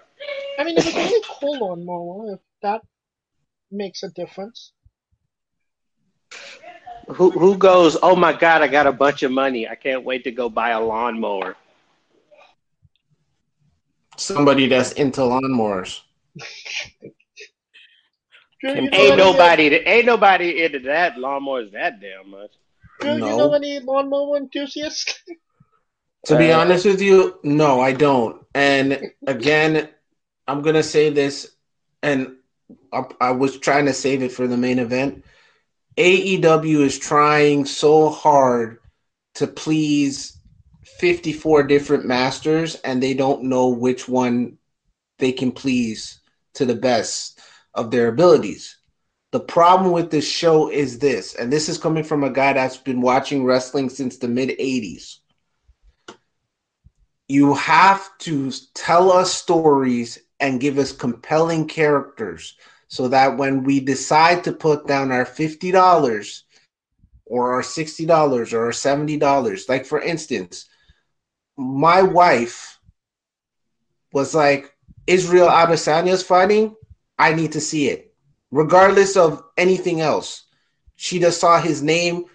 I 0.58 0.64
mean, 0.64 0.76
it 0.76 0.84
was 0.84 0.94
only 0.94 1.20
coal 1.22 1.58
lawnmower, 1.58 2.34
if 2.34 2.40
that 2.62 2.82
makes 3.70 4.02
a 4.02 4.08
difference. 4.10 4.72
Who 7.08 7.30
who 7.30 7.56
goes? 7.56 7.96
Oh 8.02 8.14
my 8.14 8.32
god, 8.32 8.62
I 8.62 8.68
got 8.68 8.86
a 8.86 8.92
bunch 8.92 9.22
of 9.22 9.32
money. 9.32 9.66
I 9.68 9.74
can't 9.74 10.04
wait 10.04 10.24
to 10.24 10.30
go 10.30 10.48
buy 10.48 10.70
a 10.70 10.80
lawnmower. 10.80 11.56
Somebody 14.16 14.68
that's 14.68 14.92
into 14.92 15.20
lawnmowers. 15.22 16.00
Drew, 18.60 18.74
Can- 18.74 18.84
you 18.84 18.90
know 18.90 18.96
Ain't 18.98 19.12
any- 19.12 19.16
nobody 19.16 19.74
ain't 19.74 20.06
nobody 20.06 20.62
into 20.64 20.78
that 20.80 21.14
lawnmowers 21.16 21.72
that 21.72 22.00
damn 22.00 22.30
much. 22.30 22.50
Drew, 23.00 23.14
you 23.14 23.18
know 23.20 23.52
any 23.54 23.80
lawnmower 23.80 24.36
enthusiasts? 24.36 25.22
To 26.26 26.36
be 26.36 26.52
Uh, 26.52 26.60
honest 26.60 26.84
with 26.84 27.00
you, 27.00 27.38
no, 27.42 27.80
I 27.80 27.92
don't. 27.94 28.44
And 28.54 29.10
again, 29.26 29.88
I'm 30.46 30.60
gonna 30.60 30.82
say 30.82 31.08
this, 31.08 31.56
and 32.02 32.36
I, 32.92 33.04
I 33.20 33.30
was 33.32 33.58
trying 33.58 33.86
to 33.86 33.94
save 33.94 34.22
it 34.22 34.32
for 34.32 34.46
the 34.46 34.56
main 34.56 34.78
event. 34.78 35.24
AEW 35.96 36.80
is 36.80 36.98
trying 36.98 37.64
so 37.64 38.10
hard 38.10 38.78
to 39.34 39.46
please 39.46 40.38
54 40.98 41.64
different 41.64 42.06
masters, 42.06 42.76
and 42.76 43.02
they 43.02 43.14
don't 43.14 43.44
know 43.44 43.68
which 43.68 44.08
one 44.08 44.58
they 45.18 45.32
can 45.32 45.52
please 45.52 46.20
to 46.54 46.64
the 46.64 46.74
best 46.74 47.40
of 47.74 47.90
their 47.90 48.08
abilities. 48.08 48.76
The 49.32 49.40
problem 49.40 49.92
with 49.92 50.10
this 50.10 50.28
show 50.28 50.70
is 50.70 50.98
this, 50.98 51.34
and 51.34 51.52
this 51.52 51.68
is 51.68 51.78
coming 51.78 52.02
from 52.02 52.24
a 52.24 52.30
guy 52.30 52.52
that's 52.52 52.76
been 52.76 53.00
watching 53.00 53.44
wrestling 53.44 53.88
since 53.88 54.16
the 54.18 54.28
mid 54.28 54.50
80s 54.50 55.18
you 57.30 57.54
have 57.54 58.10
to 58.18 58.50
tell 58.74 59.12
us 59.12 59.32
stories 59.32 60.18
and 60.40 60.60
give 60.60 60.78
us 60.78 60.92
compelling 60.92 61.66
characters 61.66 62.56
so 62.88 63.08
that 63.08 63.36
when 63.36 63.62
we 63.62 63.80
decide 63.80 64.42
to 64.44 64.52
put 64.52 64.86
down 64.86 65.12
our 65.12 65.24
$50 65.24 66.42
or 67.26 67.54
our 67.54 67.62
$60 67.62 68.52
or 68.52 68.64
our 68.64 68.70
$70 68.70 69.68
like 69.68 69.86
for 69.86 70.00
instance 70.00 70.66
my 71.56 72.02
wife 72.02 72.78
was 74.12 74.34
like 74.34 74.74
Israel 75.06 75.48
Adesanya's 75.48 76.22
fighting. 76.22 76.74
I 77.18 77.32
need 77.34 77.52
to 77.52 77.60
see 77.60 77.88
it. 77.88 78.14
Regardless 78.50 79.16
of 79.16 79.44
anything 79.56 80.00
else 80.00 80.44
she 81.00 81.18
just 81.18 81.40
saw 81.40 81.58
his 81.58 81.82
name. 81.82 82.26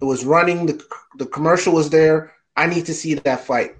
It 0.00 0.04
was 0.04 0.24
running. 0.24 0.66
The 0.66 0.84
the 1.18 1.26
commercial 1.26 1.72
was 1.72 1.88
there. 1.88 2.32
I 2.56 2.66
need 2.66 2.86
to 2.86 2.94
see 2.94 3.14
that 3.14 3.46
fight. 3.46 3.76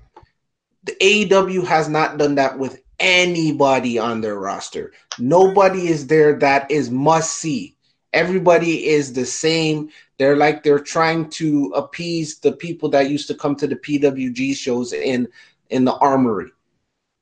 The 0.84 0.92
AEW 0.92 1.66
has 1.66 1.88
not 1.88 2.18
done 2.18 2.36
that 2.36 2.56
with 2.56 2.80
anybody 2.98 3.98
on 3.98 4.20
their 4.20 4.38
roster. 4.38 4.92
Nobody 5.18 5.88
is 5.88 6.06
there 6.06 6.38
that 6.38 6.70
is 6.70 6.90
must 6.90 7.36
see. 7.36 7.76
Everybody 8.12 8.86
is 8.86 9.12
the 9.12 9.26
same. 9.26 9.90
They're 10.18 10.36
like 10.36 10.62
they're 10.62 10.78
trying 10.78 11.30
to 11.30 11.72
appease 11.74 12.38
the 12.38 12.52
people 12.52 12.88
that 12.90 13.10
used 13.10 13.28
to 13.28 13.34
come 13.34 13.54
to 13.56 13.66
the 13.66 13.76
PWG 13.76 14.56
shows 14.56 14.92
in 14.92 15.28
in 15.70 15.84
the 15.84 15.94
armory. 15.96 16.50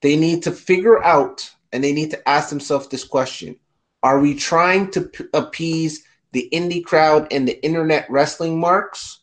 They 0.02 0.16
need 0.16 0.42
to 0.44 0.52
figure 0.52 1.02
out 1.02 1.50
and 1.72 1.82
they 1.82 1.92
need 1.92 2.10
to 2.12 2.28
ask 2.28 2.48
themselves 2.48 2.88
this 2.88 3.04
question. 3.04 3.56
Are 4.02 4.20
we 4.20 4.34
trying 4.34 4.90
to 4.92 5.02
p- 5.02 5.24
appease 5.34 6.04
the 6.32 6.48
indie 6.52 6.84
crowd 6.84 7.26
and 7.32 7.48
the 7.48 7.62
internet 7.64 8.08
wrestling 8.08 8.60
marks 8.60 9.20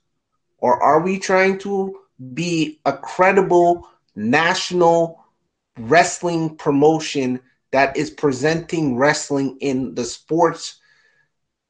or 0.58 0.82
are 0.82 1.00
we 1.00 1.20
trying 1.20 1.58
to 1.60 2.00
be 2.34 2.80
a 2.86 2.94
credible 2.94 3.88
national 4.16 5.23
wrestling 5.78 6.56
promotion 6.58 7.40
that 7.72 7.98
is 7.98 8.12
presenting 8.12 8.96
wrestling 8.96 9.58
in 9.60 9.96
the 9.96 10.06
sports 10.06 10.80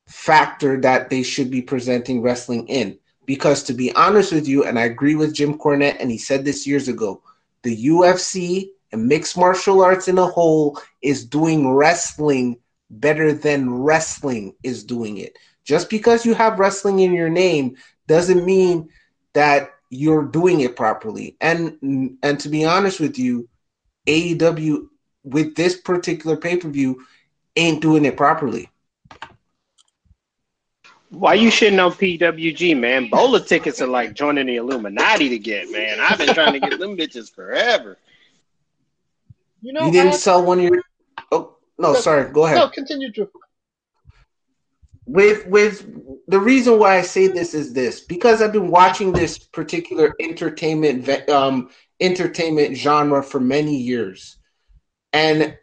factor 0.08 0.80
that 0.82 1.10
they 1.10 1.24
should 1.24 1.50
be 1.50 1.62
presenting 1.62 2.22
wrestling 2.22 2.68
in. 2.68 2.98
Because 3.26 3.64
to 3.64 3.74
be 3.74 3.94
honest 3.94 4.34
with 4.34 4.48
you, 4.48 4.66
and 4.66 4.78
I 4.78 4.84
agree 4.84 5.16
with 5.16 5.34
Jim 5.34 5.58
Cornette, 5.58 5.98
and 6.00 6.12
he 6.12 6.18
said 6.18 6.44
this 6.44 6.68
years 6.68 6.90
ago, 6.90 7.22
the 7.62 7.86
UFC 7.88 8.70
and 8.92 9.08
mixed 9.08 9.38
martial 9.38 9.82
arts 9.82 10.10
in 10.10 10.18
a 10.18 10.28
whole 10.28 10.80
is 11.02 11.26
doing 11.26 11.74
wrestling 11.74 12.58
better 12.90 13.34
than 13.34 13.74
wrestling 13.74 14.54
is 14.62 14.84
doing 14.84 15.18
it. 15.18 15.38
Just 15.64 15.90
because 15.90 16.26
you 16.26 16.34
have 16.34 16.60
wrestling 16.60 17.00
in 17.00 17.14
your 17.14 17.30
name 17.30 17.78
doesn't 18.08 18.46
mean 18.46 18.90
that 19.34 19.72
you're 19.90 20.26
doing 20.26 20.60
it 20.62 20.76
properly. 20.76 21.38
And 21.40 22.18
and 22.22 22.40
to 22.42 22.50
be 22.50 22.66
honest 22.66 23.00
with 23.00 23.18
you, 23.18 23.48
AEW 24.08 24.88
with 25.24 25.56
this 25.56 25.78
particular 25.80 26.36
pay-per-view 26.36 27.06
ain't 27.56 27.82
doing 27.82 28.06
it 28.06 28.18
properly. 28.18 28.70
Why 31.10 31.36
you 31.36 31.50
shitting 31.50 31.84
on 31.84 31.92
PWG, 31.92 32.78
man? 32.80 33.08
BOLA 33.10 33.42
tickets 33.42 33.80
are 33.82 33.88
like 33.88 34.14
joining 34.16 34.48
the 34.48 34.56
Illuminati 34.56 35.30
to 35.30 35.38
get, 35.38 35.72
man. 35.72 36.00
I've 36.00 36.18
been 36.18 36.34
trying 36.34 36.54
to 36.54 36.60
get 36.60 36.80
them 36.80 36.98
bitches 36.98 37.32
forever. 37.32 37.98
You 39.62 39.74
know, 39.74 39.86
you 39.86 39.92
didn't 39.92 40.14
I- 40.14 40.18
sell 40.18 40.44
one 40.44 40.60
of 40.60 40.66
your 40.66 40.82
Oh, 41.32 41.56
no, 41.78 41.94
No, 41.94 42.00
sorry. 42.00 42.32
Go 42.32 42.46
ahead. 42.46 42.58
no, 42.58 42.68
continue, 42.68 43.12
Drew. 43.12 43.30
with 45.06 45.46
with 45.48 45.86
the 46.28 46.40
reason 46.40 46.80
why 46.80 46.98
I 46.98 47.02
say 47.02 47.28
this 47.28 47.54
is 47.54 47.74
this 47.74 48.00
because 48.00 48.42
I've 48.42 48.54
been 48.54 48.70
watching 48.70 49.12
this 49.12 49.38
particular 49.38 50.14
entertainment 50.20 51.30
um 51.30 51.70
entertainment 52.04 52.78
genre 52.78 53.24
for 53.24 53.40
many 53.40 53.76
years, 53.76 54.38
and 55.14 55.58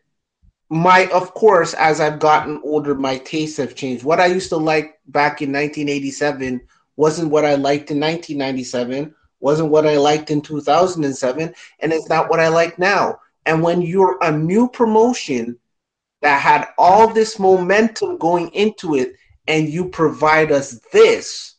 my 0.71 1.07
of 1.12 1.35
course 1.35 1.75
as 1.75 2.01
I've 2.01 2.19
gotten 2.19 2.61
older, 2.65 2.95
my 2.95 3.19
tastes 3.19 3.59
have 3.59 3.75
changed. 3.75 4.05
What 4.05 4.21
I 4.21 4.27
used 4.27 4.49
to 4.51 4.57
like 4.57 5.01
back 5.09 5.43
in 5.43 5.53
1987 5.53 6.61
wasn't 6.97 7.31
what 7.31 7.45
I 7.45 7.55
liked 7.55 7.91
in 7.91 8.01
1997, 8.01 9.15
wasn't 9.41 9.71
what 9.71 9.87
I 9.87 9.97
liked 9.97 10.31
in 10.31 10.41
2007, 10.41 11.55
and 11.81 11.93
it's 11.93 12.09
not 12.09 12.31
what 12.31 12.41
I 12.41 12.49
like 12.49 12.79
now. 12.79 13.19
And 13.47 13.62
when 13.62 13.83
you're 13.83 14.19
a 14.23 14.31
new 14.31 14.69
promotion 14.69 15.59
that 16.23 16.41
had 16.41 16.69
all 16.79 17.09
this 17.09 17.39
momentum 17.39 18.19
going 18.19 18.49
into 18.51 18.97
it 18.97 19.15
and 19.49 19.69
you 19.69 19.89
provide 19.89 20.53
us 20.53 20.79
this 20.93 21.57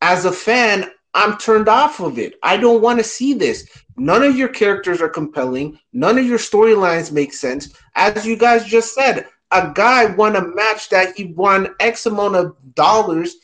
as 0.00 0.24
a 0.24 0.32
fan 0.32 0.90
i'm 1.14 1.36
turned 1.38 1.68
off 1.68 2.00
of 2.00 2.18
it. 2.18 2.34
I 2.42 2.56
don't 2.56 2.82
want 2.82 2.98
to 2.98 3.04
see 3.04 3.34
this. 3.34 3.68
None 3.96 4.22
of 4.22 4.36
your 4.36 4.48
characters 4.48 5.02
are 5.02 5.08
compelling. 5.08 5.78
None 5.92 6.18
of 6.18 6.26
your 6.26 6.38
storylines 6.38 7.12
make 7.12 7.32
sense. 7.32 7.74
As 7.94 8.26
you 8.26 8.36
guys 8.36 8.64
just 8.64 8.94
said 8.94 9.26
a 9.50 9.70
guy 9.74 10.06
won 10.06 10.36
a 10.36 10.54
match 10.54 10.88
that 10.88 11.14
he 11.16 11.24
won 11.34 11.74
x 11.80 12.06
amount 12.06 12.36
of 12.36 12.56
dollars 12.74 13.36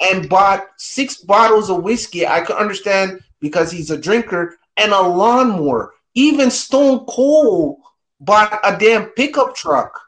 and 0.00 0.28
bought 0.28 0.68
six 0.76 1.16
bottles 1.16 1.68
of 1.68 1.82
whiskey 1.82 2.24
i 2.24 2.40
can 2.40 2.54
understand 2.54 3.20
because 3.40 3.70
he's 3.70 3.90
a 3.90 3.98
drinker 3.98 4.56
and 4.78 4.92
a 4.92 5.00
lawnmower. 5.00 5.94
Even 6.14 6.50
stone 6.50 7.04
cold 7.06 7.80
bought 8.20 8.58
a 8.64 8.76
damn 8.78 9.06
pickup 9.10 9.54
truck. 9.54 10.00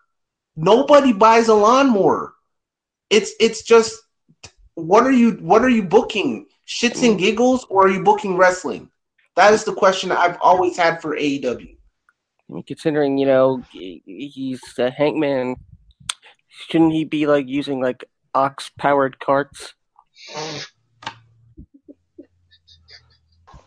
Nobody 0.56 1.12
buys 1.12 1.48
a 1.48 1.54
lawnmower. 1.54 2.34
It's 3.10 3.32
it's 3.40 3.62
just 3.62 4.00
what 4.74 5.04
are 5.04 5.12
you 5.12 5.32
what 5.32 5.62
are 5.62 5.68
you 5.68 5.82
booking 5.82 6.46
shits 6.70 7.02
and 7.06 7.18
giggles 7.18 7.66
or 7.68 7.86
are 7.86 7.90
you 7.90 8.02
booking 8.02 8.36
wrestling 8.36 8.88
that 9.34 9.52
is 9.52 9.64
the 9.64 9.74
question 9.74 10.12
i've 10.12 10.38
always 10.40 10.76
had 10.76 11.00
for 11.02 11.16
aew 11.16 11.76
considering 12.66 13.18
you 13.18 13.26
know 13.26 13.62
he's 13.70 14.60
a 14.78 14.90
Hangman, 14.90 15.56
shouldn't 16.48 16.92
he 16.92 17.04
be 17.04 17.26
like 17.26 17.46
using 17.48 17.80
like 17.80 18.04
ox 18.34 18.70
powered 18.76 19.18
carts? 19.20 19.74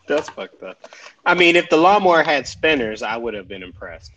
That's 0.06 0.28
fucked 0.28 0.62
up. 0.62 0.86
I 1.24 1.34
mean, 1.34 1.56
if 1.56 1.70
the 1.70 1.78
lawnmower 1.78 2.22
had 2.22 2.46
spinners, 2.46 3.02
I 3.02 3.16
would 3.16 3.32
have 3.32 3.48
been 3.48 3.62
impressed. 3.62 4.12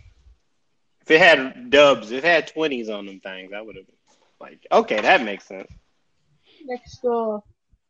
If 1.01 1.11
it 1.11 1.21
had 1.21 1.69
dubs, 1.69 2.11
if 2.11 2.25
it 2.25 2.27
had 2.27 2.47
twenties 2.47 2.89
on 2.89 3.05
them 3.05 3.21
things, 3.21 3.53
I 3.55 3.61
would 3.61 3.77
have 3.77 3.85
been 3.87 3.95
like, 4.41 4.67
okay, 4.71 4.99
that 4.99 5.23
makes 5.23 5.45
sense. 5.45 5.71
Next, 6.65 7.03
uh, 7.05 7.39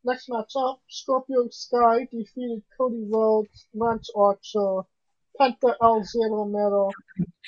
next 0.07 0.29
match 0.29 0.53
up, 0.57 0.79
Scorpio 0.87 1.47
Sky 1.51 2.07
defeated 2.11 2.63
Cody 2.77 3.05
Rhodes, 3.09 3.67
Lance 3.73 4.09
Archer, 4.15 4.81
Penta 5.39 5.75
El 5.81 6.03
Zero 6.03 6.45
Miedo, 6.45 6.89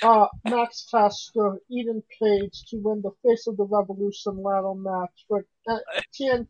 uh, 0.03 0.27
Max 0.45 0.85
Caster, 0.91 1.59
Ethan 1.69 2.03
Page 2.21 2.63
to 2.69 2.77
win 2.77 3.01
the 3.01 3.11
Face 3.23 3.47
of 3.47 3.57
the 3.57 3.65
Revolution 3.65 4.43
ladder 4.43 4.75
match 4.75 5.25
for 5.27 5.45
uh, 5.67 5.77
TN, 6.13 6.47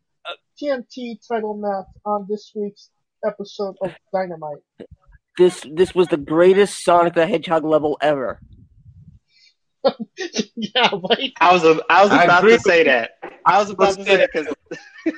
TNT 0.61 1.15
title 1.25 1.55
match 1.55 1.87
on 2.05 2.25
this 2.29 2.51
week's 2.55 2.89
episode 3.25 3.75
of 3.81 3.91
Dynamite. 4.11 4.63
This 5.37 5.65
this 5.71 5.95
was 5.95 6.09
the 6.09 6.17
greatest 6.17 6.83
Sonic 6.83 7.13
the 7.13 7.25
Hedgehog 7.25 7.63
level 7.63 7.97
ever. 8.01 8.41
yeah, 10.55 10.89
right? 11.09 11.33
I 11.39 11.53
was 11.53 11.63
a, 11.63 11.79
I 11.89 12.03
was 12.03 12.11
I 12.11 12.23
about 12.25 12.41
to 12.41 12.59
say 12.59 12.83
that. 12.83 13.11
I 13.45 13.57
was 13.59 13.69
about 13.69 13.95
to 13.95 14.03
say 14.03 14.17
that 14.17 14.29
because 14.33 14.53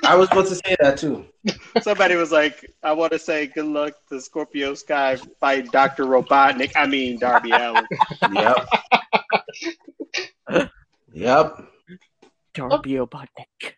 i 0.03 0.15
was 0.15 0.29
about 0.31 0.45
to 0.45 0.55
say 0.55 0.75
that 0.79 0.97
too 0.97 1.25
somebody 1.81 2.15
was 2.15 2.31
like, 2.31 2.63
I 2.83 2.93
want 2.93 3.11
to 3.13 3.19
say 3.19 3.47
good 3.47 3.65
luck 3.65 3.93
to 4.09 4.21
Scorpio 4.21 4.75
Sky 4.75 5.17
fight 5.39 5.71
Dr. 5.71 6.05
Robotnik. 6.05 6.71
I 6.75 6.85
mean 6.85 7.17
Darby 7.17 7.51
Allin. 7.51 7.87
yep 8.31 8.67
yep 11.11 11.67
Darby 12.53 12.91
Obotnik. 12.91 13.73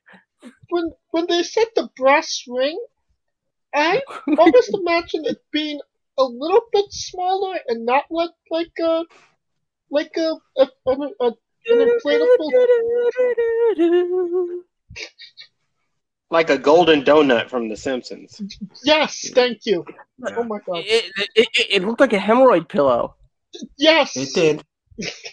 When 0.70 0.92
when 1.12 1.26
they 1.30 1.44
said 1.44 1.68
the 1.76 1.90
brass 1.96 2.44
ring, 2.48 2.80
I 3.74 4.02
almost 4.38 4.74
imagine 4.74 5.26
it 5.26 5.38
being 5.52 5.80
a 6.18 6.24
little 6.24 6.64
bit 6.72 6.92
smaller 6.92 7.60
and 7.68 7.86
not 7.86 8.06
like 8.10 8.32
like 8.52 8.72
a 8.82 9.04
like 9.94 10.18
a, 10.18 10.36
a, 10.57 10.68
a, 10.88 10.91
a 11.22 11.28
an 11.68 11.90
inflatable. 11.90 12.49
Like 16.30 16.49
a 16.49 16.57
golden 16.57 17.03
donut 17.03 17.48
from 17.49 17.70
The 17.70 17.78
Simpsons. 17.78 18.41
Yes, 18.84 19.30
thank 19.34 19.65
you. 19.65 19.86
Oh 20.36 20.44
my 20.44 20.57
god. 20.65 20.78
It, 20.80 21.06
it, 21.36 21.48
it, 21.53 21.68
it 21.70 21.84
looked 21.86 21.99
like 21.99 22.14
a 22.14 22.18
hemorrhoid 22.18 22.68
pillow. 22.68 23.15
Yes. 23.78 24.18
it 24.18 24.34
did 24.34 24.64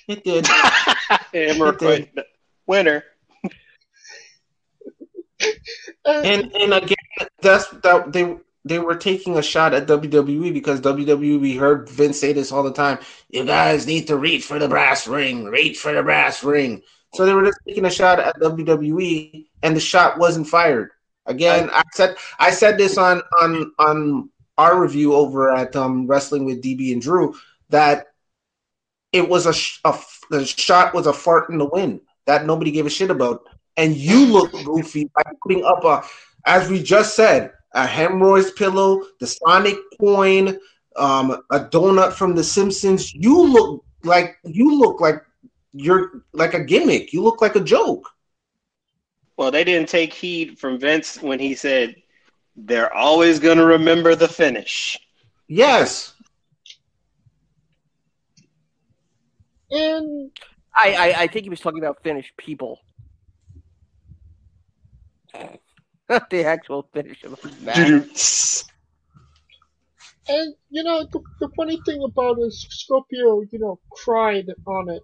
it 0.08 0.24
did 0.24 0.44
Hemorrhoid 1.34 2.08
winner. 2.66 3.04
Uh, 6.04 6.20
and 6.22 6.54
and 6.54 6.74
again 6.74 6.96
that's 7.40 7.68
that 7.82 8.12
they 8.12 8.36
they 8.64 8.78
were 8.78 8.96
taking 8.96 9.38
a 9.38 9.42
shot 9.42 9.72
at 9.74 9.86
WWE 9.86 10.52
because 10.52 10.80
WWE 10.80 11.58
heard 11.58 11.88
Vince 11.88 12.20
say 12.20 12.32
this 12.32 12.52
all 12.52 12.62
the 12.62 12.72
time. 12.72 12.98
You 13.28 13.44
guys 13.44 13.86
need 13.86 14.06
to 14.08 14.16
reach 14.16 14.44
for 14.44 14.58
the 14.58 14.68
brass 14.68 15.06
ring, 15.06 15.44
reach 15.44 15.78
for 15.78 15.92
the 15.92 16.02
brass 16.02 16.44
ring. 16.44 16.82
So 17.14 17.26
they 17.26 17.34
were 17.34 17.46
just 17.46 17.58
taking 17.66 17.86
a 17.86 17.90
shot 17.90 18.20
at 18.20 18.38
WWE, 18.38 19.46
and 19.62 19.74
the 19.74 19.80
shot 19.80 20.18
wasn't 20.18 20.46
fired. 20.46 20.90
Again, 21.26 21.70
I 21.72 21.82
said 21.92 22.16
I 22.38 22.50
said 22.50 22.78
this 22.78 22.98
on 22.98 23.22
on 23.40 23.72
on 23.78 24.30
our 24.58 24.80
review 24.80 25.14
over 25.14 25.50
at 25.50 25.74
um, 25.74 26.06
Wrestling 26.06 26.44
with 26.44 26.62
DB 26.62 26.92
and 26.92 27.00
Drew 27.00 27.34
that 27.70 28.08
it 29.12 29.28
was 29.28 29.46
a, 29.46 29.88
a 29.88 29.98
the 30.30 30.44
shot 30.44 30.94
was 30.94 31.06
a 31.06 31.12
fart 31.12 31.50
in 31.50 31.58
the 31.58 31.66
wind 31.66 32.00
that 32.26 32.46
nobody 32.46 32.70
gave 32.70 32.86
a 32.86 32.90
shit 32.90 33.10
about, 33.10 33.42
and 33.76 33.96
you 33.96 34.26
look 34.26 34.52
goofy 34.52 35.10
by 35.14 35.22
putting 35.42 35.64
up 35.64 35.84
a, 35.84 36.04
as 36.46 36.68
we 36.68 36.82
just 36.82 37.16
said, 37.16 37.52
a 37.72 37.86
hemorrhoids 37.86 38.50
pillow, 38.52 39.02
the 39.20 39.26
Sonic 39.26 39.76
coin, 40.00 40.58
um, 40.96 41.42
a 41.50 41.60
donut 41.60 42.12
from 42.12 42.34
The 42.34 42.44
Simpsons. 42.44 43.14
You 43.14 43.46
look 43.46 43.84
like 44.02 44.36
you 44.44 44.78
look 44.78 45.00
like 45.00 45.22
you're 45.72 46.24
like 46.32 46.54
a 46.54 46.64
gimmick. 46.64 47.12
You 47.12 47.22
look 47.22 47.40
like 47.40 47.56
a 47.56 47.60
joke. 47.60 48.08
Well, 49.36 49.50
they 49.50 49.64
didn't 49.64 49.88
take 49.88 50.12
heed 50.12 50.58
from 50.58 50.78
Vince 50.78 51.22
when 51.22 51.38
he 51.38 51.54
said 51.54 51.96
they're 52.56 52.92
always 52.92 53.38
going 53.38 53.58
to 53.58 53.64
remember 53.64 54.14
the 54.14 54.28
finish. 54.28 54.98
Yes. 55.48 56.14
and 59.70 60.30
I, 60.74 60.92
I, 60.92 61.22
I 61.22 61.26
think 61.26 61.44
he 61.44 61.50
was 61.50 61.60
talking 61.60 61.78
about 61.78 62.02
Finnish 62.02 62.32
people. 62.36 62.80
Not 66.10 66.28
the 66.30 66.44
actual 66.44 66.88
finish 66.92 67.24
of 67.24 67.40
the 67.40 67.52
match. 67.64 68.64
And 70.28 70.54
you 70.70 70.82
know 70.82 71.04
the, 71.04 71.20
the 71.40 71.48
funny 71.56 71.80
thing 71.86 72.02
about 72.04 72.38
it 72.38 72.42
is 72.42 72.66
Scorpio, 72.70 73.42
you 73.50 73.58
know, 73.58 73.80
cried 73.90 74.48
on 74.66 74.90
it. 74.90 75.02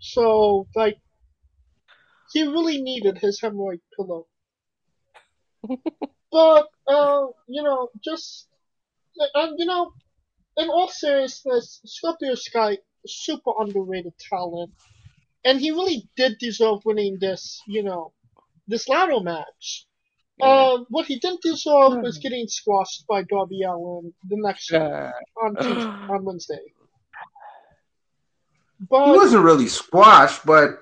So 0.00 0.66
like 0.74 0.98
he 2.32 2.44
really 2.44 2.80
needed 2.82 3.18
his 3.18 3.40
hemorrhoid 3.40 3.80
pillow. 3.96 4.26
but 6.32 6.68
uh, 6.88 7.26
you 7.48 7.62
know, 7.62 7.90
just 8.02 8.48
and 9.34 9.58
you 9.58 9.66
know, 9.66 9.92
in 10.56 10.68
all 10.70 10.88
seriousness, 10.88 11.80
Scorpio 11.84 12.34
Sky 12.34 12.78
super 13.06 13.52
underrated 13.58 14.14
talent, 14.18 14.72
and 15.44 15.60
he 15.60 15.72
really 15.72 16.08
did 16.16 16.38
deserve 16.38 16.84
winning 16.84 17.18
this. 17.20 17.60
You 17.66 17.82
know, 17.82 18.12
this 18.68 18.88
ladder 18.88 19.20
match. 19.20 19.86
Uh, 20.42 20.78
what 20.88 21.06
he 21.06 21.18
didn't 21.18 21.40
deserve 21.42 22.02
was 22.02 22.18
getting 22.18 22.46
squashed 22.48 23.06
by 23.06 23.22
Darby 23.22 23.62
Allin 23.62 24.12
the 24.28 24.36
next 24.36 24.72
Uh, 24.72 25.10
on 25.44 25.56
Tuesday, 25.56 25.90
on 26.08 26.24
Wednesday. 26.24 26.58
He 28.78 28.86
wasn't 28.90 29.44
really 29.44 29.68
squashed, 29.68 30.44
but 30.44 30.80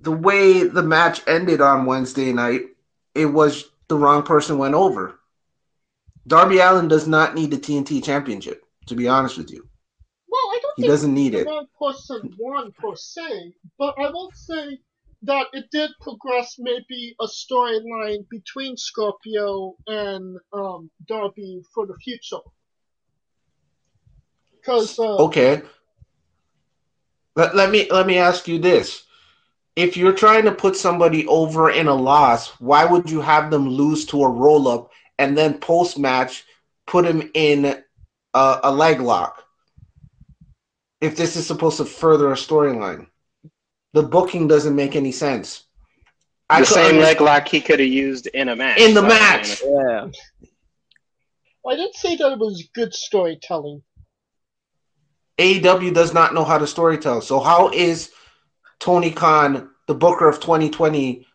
the 0.00 0.10
way 0.12 0.64
the 0.64 0.82
match 0.82 1.22
ended 1.26 1.60
on 1.60 1.86
Wednesday 1.86 2.32
night, 2.32 2.62
it 3.14 3.26
was 3.26 3.64
the 3.88 3.96
wrong 3.96 4.22
person 4.22 4.58
went 4.58 4.74
over. 4.74 5.18
Darby 6.26 6.58
Allin 6.58 6.88
does 6.88 7.06
not 7.06 7.34
need 7.34 7.50
the 7.50 7.58
TNT 7.58 8.02
championship, 8.02 8.64
to 8.86 8.94
be 8.96 9.06
honest 9.08 9.38
with 9.38 9.50
you. 9.50 9.68
well, 10.28 10.40
I 10.52 10.58
don't 10.62 10.72
He 10.76 10.82
think 10.82 10.90
doesn't 10.90 11.14
need 11.14 11.34
it. 11.34 11.46
wrong 11.46 11.66
person 11.78 12.34
won 12.38 12.72
per 12.72 12.96
se, 12.96 13.54
but 13.78 13.94
I 13.98 14.10
will 14.10 14.30
say 14.34 14.80
that 15.26 15.46
it 15.52 15.70
did 15.70 15.90
progress 16.00 16.56
maybe 16.58 17.14
a 17.20 17.26
storyline 17.26 18.28
between 18.28 18.76
Scorpio 18.76 19.74
and 19.86 20.38
um, 20.52 20.90
Darby 21.08 21.62
for 21.74 21.86
the 21.86 21.94
future. 21.94 22.42
Because 24.52 24.98
uh, 24.98 25.16
Okay. 25.16 25.62
Let, 27.36 27.56
let 27.56 27.70
me 27.70 27.88
let 27.90 28.06
me 28.06 28.18
ask 28.18 28.46
you 28.46 28.58
this. 28.58 29.04
If 29.76 29.96
you're 29.96 30.12
trying 30.12 30.44
to 30.44 30.52
put 30.52 30.76
somebody 30.76 31.26
over 31.26 31.70
in 31.70 31.88
a 31.88 31.94
loss, 31.94 32.48
why 32.60 32.84
would 32.84 33.10
you 33.10 33.20
have 33.20 33.50
them 33.50 33.68
lose 33.68 34.06
to 34.06 34.22
a 34.22 34.30
roll 34.30 34.68
up 34.68 34.90
and 35.18 35.36
then 35.36 35.58
post 35.58 35.98
match 35.98 36.44
put 36.86 37.04
him 37.04 37.28
in 37.34 37.82
a, 38.34 38.60
a 38.62 38.72
leg 38.72 39.00
lock? 39.00 39.42
If 41.00 41.16
this 41.16 41.34
is 41.34 41.46
supposed 41.46 41.78
to 41.78 41.84
further 41.84 42.30
a 42.30 42.36
storyline, 42.36 43.08
the 43.94 44.02
booking 44.02 44.46
doesn't 44.48 44.76
make 44.76 44.94
any 44.96 45.12
sense. 45.12 45.64
The 46.50 46.56
could 46.56 46.66
same 46.66 46.84
understand- 46.96 47.00
leg 47.00 47.20
lock 47.22 47.48
he 47.48 47.60
could 47.60 47.80
have 47.80 47.88
used 47.88 48.26
in 48.26 48.48
a 48.50 48.56
match. 48.56 48.78
In 48.78 48.92
the 48.92 49.00
So, 49.00 49.06
match. 49.08 49.62
yeah. 49.64 50.06
I 51.66 51.76
didn't 51.76 51.94
say 51.94 52.16
that 52.16 52.32
it 52.32 52.38
was 52.38 52.68
good 52.74 52.92
storytelling. 52.92 53.82
AEW 55.38 55.94
does 55.94 56.12
not 56.12 56.34
know 56.34 56.44
how 56.44 56.58
to 56.58 56.64
storytell. 56.66 57.22
So 57.22 57.40
how 57.40 57.70
is 57.70 58.10
Tony 58.80 59.10
Khan 59.10 59.70
the 59.86 59.94
booker 59.94 60.28
of 60.28 60.40
2020 60.40 61.26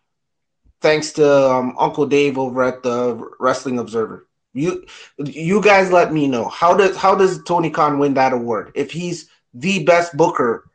thanks 0.81 1.11
to 1.13 1.49
um, 1.51 1.75
Uncle 1.79 2.05
Dave 2.05 2.37
over 2.37 2.63
at 2.63 2.83
the 2.83 3.15
Wrestling 3.39 3.79
Observer? 3.79 4.27
You 4.53 4.85
you 5.17 5.61
guys 5.61 5.91
let 5.91 6.13
me 6.13 6.27
know. 6.27 6.47
How 6.47 6.75
does 6.75 6.95
how 6.95 7.15
does 7.15 7.43
Tony 7.43 7.69
Khan 7.69 7.99
win 7.99 8.13
that 8.15 8.33
award 8.33 8.71
if 8.75 8.91
he's 8.91 9.29
the 9.53 9.83
best 9.83 10.15
booker 10.15 10.68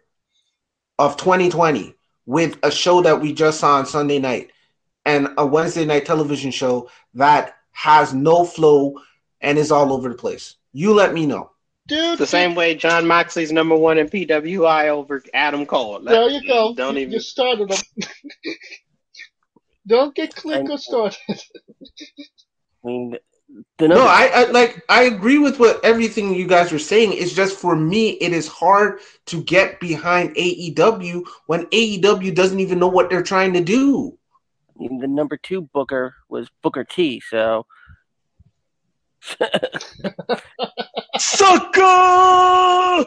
of 0.99 1.17
2020 1.17 1.95
with 2.27 2.59
a 2.63 2.71
show 2.71 3.03
that 3.03 3.21
we 3.21 3.33
just 3.33 3.61
saw 3.61 3.77
on 3.77 3.87
Sunday 3.87 4.19
night 4.19 4.51
and 5.05 5.29
a 5.39 5.47
Wednesday 5.47 5.85
night 5.85 6.07
television 6.07 6.51
show 6.51 6.89
that 7.15 7.57
has 7.73 8.15
no 8.15 8.45
flow 8.45 8.95
and 9.41 9.59
is 9.59 9.71
all 9.71 9.93
over 9.93 10.09
the 10.09 10.15
place? 10.15 10.57
You 10.73 10.95
let 10.95 11.13
me 11.13 11.27
know. 11.27 11.51
Dude, 11.87 12.19
The 12.19 12.27
same 12.27 12.55
way 12.55 12.75
Jon 12.75 13.07
Moxley's 13.07 13.53
number 13.53 13.77
one 13.77 13.99
in 13.99 14.09
PWI 14.09 14.89
over 14.89 15.23
Adam 15.35 15.67
Cole. 15.67 16.01
There 16.01 16.31
you 16.31 16.47
go. 16.47 16.75
Don't 16.75 16.95
you, 16.95 17.03
even. 17.03 17.13
you 17.13 17.21
started 17.21 17.69
them. 17.69 17.79
Don't 19.87 20.15
get 20.15 20.35
Clinker 20.35 20.79
started. 20.79 21.19
I 21.29 21.35
mean, 22.85 23.19
the 23.79 23.89
No, 23.89 24.07
I, 24.07 24.31
I 24.35 24.51
like 24.51 24.85
I 24.89 25.05
agree 25.05 25.39
with 25.39 25.59
what 25.59 25.85
everything 25.85 26.35
you 26.35 26.47
guys 26.47 26.73
are 26.73 26.79
saying. 26.79 27.13
It's 27.13 27.33
just 27.33 27.59
for 27.59 27.77
me, 27.77 28.11
it 28.11 28.33
is 28.33 28.49
hard 28.49 29.01
to 29.27 29.43
get 29.43 29.81
behind 29.81 30.35
AEW 30.37 31.25
when 31.47 31.67
AEW 31.67 32.35
doesn't 32.35 32.61
even 32.61 32.79
know 32.79 32.89
what 32.89 33.11
they're 33.11 33.23
trying 33.23 33.53
to 33.55 33.61
do. 33.61 34.19
I 34.77 34.83
mean, 34.83 34.99
the 34.99 35.07
number 35.07 35.37
two 35.37 35.63
booker 35.73 36.15
was 36.29 36.49
Booker 36.63 36.85
T. 36.85 37.21
So 37.21 37.67
Sucker! 41.19 43.05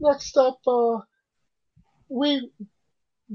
Next 0.00 0.36
up, 0.36 0.58
uh, 0.66 0.98
we 2.08 2.50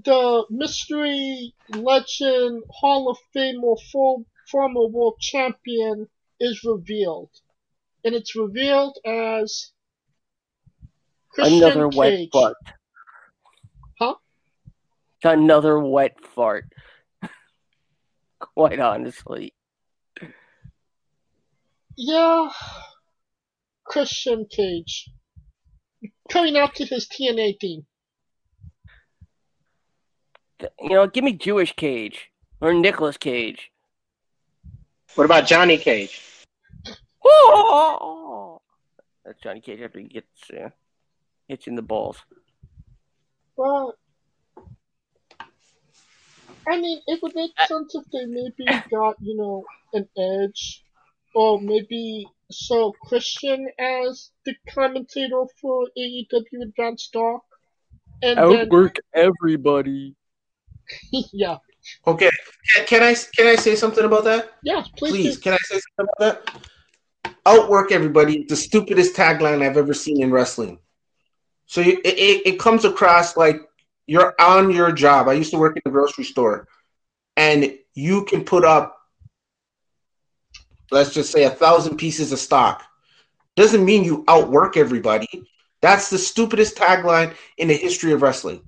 the 0.04 0.46
mystery 0.50 1.54
legend 1.70 2.64
Hall 2.70 3.10
of 3.10 3.18
Famer 3.36 3.78
full 3.92 4.26
former 4.50 4.88
world 4.88 5.20
champion 5.20 6.08
is 6.40 6.64
revealed, 6.64 7.30
and 8.04 8.16
it's 8.16 8.36
revealed 8.36 8.98
as 9.06 9.72
Christian 11.30 11.64
another 11.64 11.88
wet 11.90 12.30
fart. 12.32 12.58
Huh? 14.00 14.16
Another 15.24 15.80
wet 15.80 16.18
fart. 16.24 16.66
Quite 18.40 18.80
honestly. 18.80 19.54
Yeah, 21.98 22.50
Christian 23.84 24.46
Cage 24.50 25.10
coming 26.30 26.58
out 26.58 26.76
to 26.76 26.86
his 26.86 27.08
TNA 27.08 27.60
team. 27.60 27.86
You 30.82 30.90
know, 30.90 31.08
give 31.08 31.24
me 31.24 31.34
Jewish 31.34 31.74
Cage 31.76 32.32
or 32.62 32.74
Nicholas 32.74 33.18
Cage. 33.18 33.72
What 35.16 35.26
about 35.26 35.48
Johnny 35.48 35.78
Cage? 35.78 36.22
That's 39.26 39.40
Johnny 39.42 39.62
Cage 39.62 39.82
after 39.82 40.00
he 40.00 40.08
gets 40.08 40.50
uh, 40.52 40.70
hits 41.48 41.68
in 41.68 41.76
the 41.76 41.82
balls. 41.82 42.18
Well, 43.56 43.96
I 46.68 46.80
mean, 46.80 47.02
it 47.08 47.22
would 47.22 47.36
make 47.36 47.52
sense 47.68 47.96
if 47.96 48.04
they 48.12 48.26
maybe 48.26 48.66
got 48.92 49.16
you 49.22 49.36
know 49.36 49.66
an 49.94 50.08
edge, 50.18 50.84
or 51.36 51.60
maybe 51.60 52.28
so 52.52 52.94
Christian 53.04 53.70
as 53.80 54.32
the 54.46 54.56
commentator 54.70 55.44
for 55.62 55.88
AEW 55.98 56.62
Advanced 56.64 57.12
Dark, 57.14 57.42
and 58.22 58.40
Outwork 58.40 58.98
everybody. 59.14 60.16
Then 60.90 61.24
yeah, 61.34 61.58
Okay, 62.08 62.30
can, 62.74 62.86
can 62.86 63.04
I 63.04 63.16
can 63.36 63.48
I 63.48 63.56
say 63.56 63.76
something 63.76 64.04
about 64.06 64.24
that? 64.26 64.52
yeah, 64.62 64.84
please, 64.98 65.18
Please, 65.18 65.38
do. 65.38 65.38
can 65.38 65.54
I 65.54 65.58
say 65.64 65.80
something 65.80 66.14
about 66.18 66.44
that? 66.46 66.62
Outwork 67.46 67.92
everybody. 67.92 68.46
The 68.48 68.56
stupidest 68.56 69.16
tagline 69.16 69.64
I've 69.64 69.78
ever 69.78 69.94
seen 69.94 70.22
in 70.22 70.32
wrestling. 70.32 70.80
So 71.66 71.82
you, 71.82 72.00
it, 72.04 72.18
it, 72.18 72.48
it 72.54 72.60
comes 72.60 72.86
across 72.86 73.38
like 73.38 73.58
you're 74.08 74.34
on 74.40 74.72
your 74.72 74.92
job. 74.92 75.28
I 75.28 75.34
used 75.34 75.52
to 75.52 75.58
work 75.58 75.76
in 75.78 75.82
a 75.86 75.92
grocery 75.92 76.24
store, 76.24 76.68
and 77.38 77.74
you 77.96 78.26
can 78.26 78.44
put 78.44 78.64
up, 78.66 78.98
let's 80.92 81.14
just 81.14 81.32
say, 81.32 81.44
a 81.44 81.50
thousand 81.50 81.98
pieces 81.98 82.32
of 82.32 82.40
stock. 82.40 82.84
Doesn't 83.56 83.86
mean 83.86 84.04
you 84.04 84.24
outwork 84.28 84.78
everybody. 84.78 85.28
That's 85.82 86.10
the 86.10 86.18
stupidest 86.18 86.78
tagline 86.78 87.34
in 87.58 87.68
the 87.68 87.76
history 87.76 88.12
of 88.12 88.22
wrestling. 88.22 88.62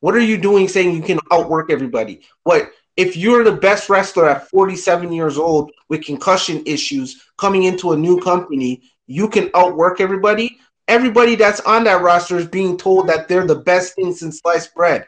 What 0.00 0.14
are 0.14 0.20
you 0.20 0.38
doing 0.38 0.66
saying 0.68 0.94
you 0.94 1.02
can 1.02 1.20
outwork 1.30 1.70
everybody? 1.70 2.22
What 2.42 2.70
if 2.96 3.16
you're 3.16 3.44
the 3.44 3.52
best 3.52 3.88
wrestler 3.88 4.28
at 4.28 4.48
47 4.48 5.12
years 5.12 5.38
old 5.38 5.72
with 5.88 6.04
concussion 6.04 6.62
issues 6.66 7.22
coming 7.38 7.62
into 7.64 7.92
a 7.92 7.96
new 7.96 8.20
company, 8.20 8.82
you 9.06 9.28
can 9.28 9.50
outwork 9.54 10.00
everybody? 10.00 10.58
Everybody 10.88 11.34
that's 11.34 11.60
on 11.60 11.84
that 11.84 12.02
roster 12.02 12.36
is 12.36 12.46
being 12.46 12.76
told 12.76 13.08
that 13.08 13.28
they're 13.28 13.46
the 13.46 13.54
best 13.54 13.94
thing 13.94 14.12
since 14.12 14.40
sliced 14.40 14.74
bread. 14.74 15.06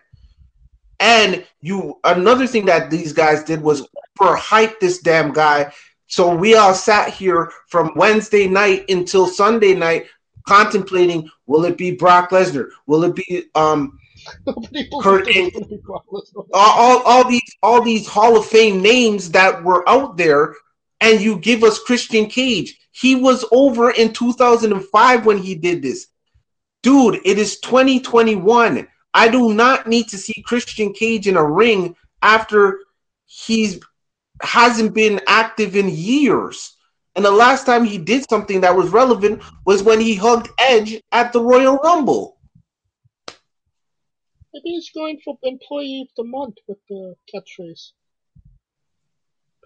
And 1.01 1.45
you 1.61 1.99
another 2.05 2.47
thing 2.47 2.67
that 2.67 2.91
these 2.91 3.13
guys 3.13 3.43
did 3.43 3.61
was 3.61 3.89
overhype 4.21 4.79
this 4.79 5.01
damn 5.01 5.33
guy. 5.33 5.73
So 6.07 6.35
we 6.35 6.55
all 6.55 6.75
sat 6.75 7.13
here 7.13 7.51
from 7.69 7.93
Wednesday 7.97 8.47
night 8.47 8.89
until 8.89 9.27
Sunday 9.27 9.75
night 9.75 10.07
contemplating 10.47 11.29
will 11.47 11.65
it 11.65 11.77
be 11.77 11.93
Brock 11.93 12.31
Lesnar? 12.31 12.69
Will 12.87 13.05
it 13.05 13.17
be 13.17 13.45
um 13.55 13.99
Nobody 14.47 14.89
Kurt 15.01 15.29
it 15.29 15.37
Angle. 15.37 15.61
gonna 15.61 15.67
be 15.67 15.77
Brock 15.85 16.05
Lesnar. 16.13 16.47
all, 16.53 16.99
all, 16.99 17.03
all 17.03 17.29
these 17.29 17.57
all 17.63 17.83
these 17.83 18.07
Hall 18.07 18.37
of 18.37 18.47
Fame 18.47 18.81
names 18.83 19.31
that 19.31 19.63
were 19.63 19.89
out 19.89 20.17
there, 20.17 20.55
and 21.01 21.21
you 21.21 21.37
give 21.37 21.63
us 21.63 21.79
Christian 21.79 22.27
Cage. 22.27 22.79
He 22.93 23.15
was 23.15 23.45
over 23.53 23.91
in 23.91 24.13
2005 24.13 25.27
when 25.27 25.39
he 25.39 25.55
did 25.55 25.83
this. 25.83 26.09
Dude, 26.83 27.21
it 27.25 27.39
is 27.39 27.61
2021. 27.61 28.87
I 29.15 29.29
do 29.29 29.55
not 29.55 29.87
need 29.87 30.09
to 30.09 30.19
see 30.19 30.43
Christian 30.43 30.93
Cage 30.93 31.29
in 31.29 31.37
a 31.37 31.45
ring 31.45 31.97
after 32.23 32.81
he's 33.27 33.81
hasn't 34.43 34.95
been 34.95 35.21
active 35.27 35.77
in 35.77 35.89
years. 35.89 36.77
And 37.15 37.25
the 37.25 37.31
last 37.31 37.67
time 37.67 37.85
he 37.85 37.99
did 37.99 38.29
something 38.29 38.61
that 38.63 38.75
was 38.75 38.91
relevant 38.91 39.43
was 39.67 39.83
when 39.83 40.01
he 40.01 40.15
hugged 40.15 40.49
Edge 40.59 41.01
at 41.13 41.33
the 41.33 41.41
Royal 41.41 41.77
Rumble. 41.77 42.39
Maybe 44.53 44.71
he's 44.71 44.91
going 44.91 45.19
for 45.25 45.39
Employee 45.43 46.03
of 46.03 46.09
the 46.17 46.25
Month 46.25 46.57
with 46.67 46.79
the 46.89 47.15
catchphrase. 47.33 47.93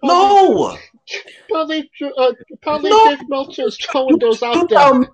No, 0.03 0.77
Apparently, 1.49 1.89
uh, 2.17 2.31
apparently 2.53 2.91
No. 2.91 3.09
Dave 3.09 3.29
Meltzer 3.29 3.67
is 3.67 3.77
throwing 3.77 4.19
those 4.19 4.43
out 4.43 4.69
there. 4.69 4.77
tell 4.77 4.99
me 4.99 5.07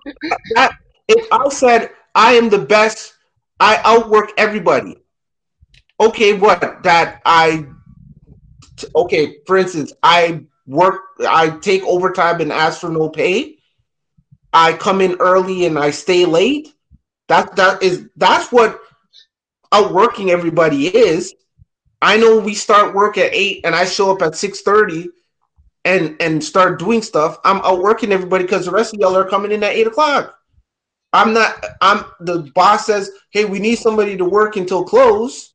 that 0.54 0.76
if 1.08 1.26
I 1.32 1.48
said 1.48 1.90
I 2.14 2.34
am 2.34 2.50
the 2.50 2.58
best, 2.58 3.14
I 3.58 3.80
outwork 3.84 4.32
everybody. 4.36 4.96
Okay, 5.98 6.34
what? 6.34 6.82
That 6.82 7.22
I 7.24 7.66
okay, 8.94 9.38
for 9.46 9.56
instance, 9.56 9.92
I 10.02 10.44
work 10.66 11.00
I 11.26 11.50
take 11.60 11.82
overtime 11.84 12.40
and 12.40 12.52
ask 12.52 12.80
for 12.80 12.90
no 12.90 13.08
pay. 13.08 13.58
I 14.52 14.74
come 14.74 15.00
in 15.00 15.16
early 15.18 15.64
and 15.64 15.78
I 15.78 15.90
stay 15.90 16.26
late. 16.26 16.74
That 17.28 17.56
that 17.56 17.82
is 17.82 18.06
that's 18.16 18.52
what 18.52 18.80
outworking 19.74 20.30
everybody 20.30 20.86
is. 20.86 21.34
I 22.00 22.16
know 22.16 22.38
we 22.38 22.54
start 22.54 22.94
work 22.94 23.18
at 23.18 23.34
eight 23.34 23.62
and 23.64 23.74
I 23.74 23.84
show 23.84 24.12
up 24.12 24.22
at 24.22 24.36
six 24.36 24.60
thirty 24.60 25.08
and 25.84 26.16
and 26.20 26.42
start 26.42 26.78
doing 26.78 27.02
stuff. 27.02 27.38
I'm 27.44 27.58
outworking 27.58 28.12
everybody 28.12 28.44
because 28.44 28.66
the 28.66 28.70
rest 28.70 28.94
of 28.94 29.00
y'all 29.00 29.16
are 29.16 29.28
coming 29.28 29.52
in 29.52 29.64
at 29.64 29.72
eight 29.72 29.86
o'clock. 29.86 30.38
I'm 31.12 31.32
not. 31.32 31.64
I'm 31.80 32.04
the 32.20 32.50
boss 32.54 32.86
says, 32.86 33.10
"Hey, 33.30 33.44
we 33.44 33.58
need 33.58 33.76
somebody 33.76 34.16
to 34.16 34.24
work 34.24 34.56
until 34.56 34.84
close," 34.84 35.54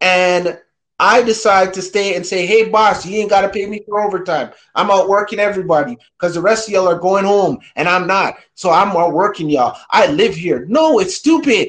and 0.00 0.58
I 0.98 1.22
decide 1.22 1.74
to 1.74 1.82
stay 1.82 2.14
and 2.16 2.26
say, 2.26 2.46
"Hey, 2.46 2.68
boss, 2.68 3.06
you 3.06 3.18
ain't 3.18 3.30
got 3.30 3.42
to 3.42 3.48
pay 3.48 3.66
me 3.66 3.82
for 3.86 4.00
overtime. 4.02 4.50
I'm 4.74 4.90
outworking 4.90 5.40
everybody 5.40 5.96
because 6.18 6.34
the 6.34 6.42
rest 6.42 6.68
of 6.68 6.74
y'all 6.74 6.88
are 6.88 6.98
going 6.98 7.24
home 7.24 7.58
and 7.76 7.88
I'm 7.88 8.06
not. 8.06 8.36
So 8.54 8.70
I'm 8.70 8.96
outworking 8.96 9.50
y'all. 9.50 9.78
I 9.90 10.06
live 10.08 10.34
here. 10.34 10.66
No, 10.68 10.98
it's 11.00 11.16
stupid. 11.16 11.68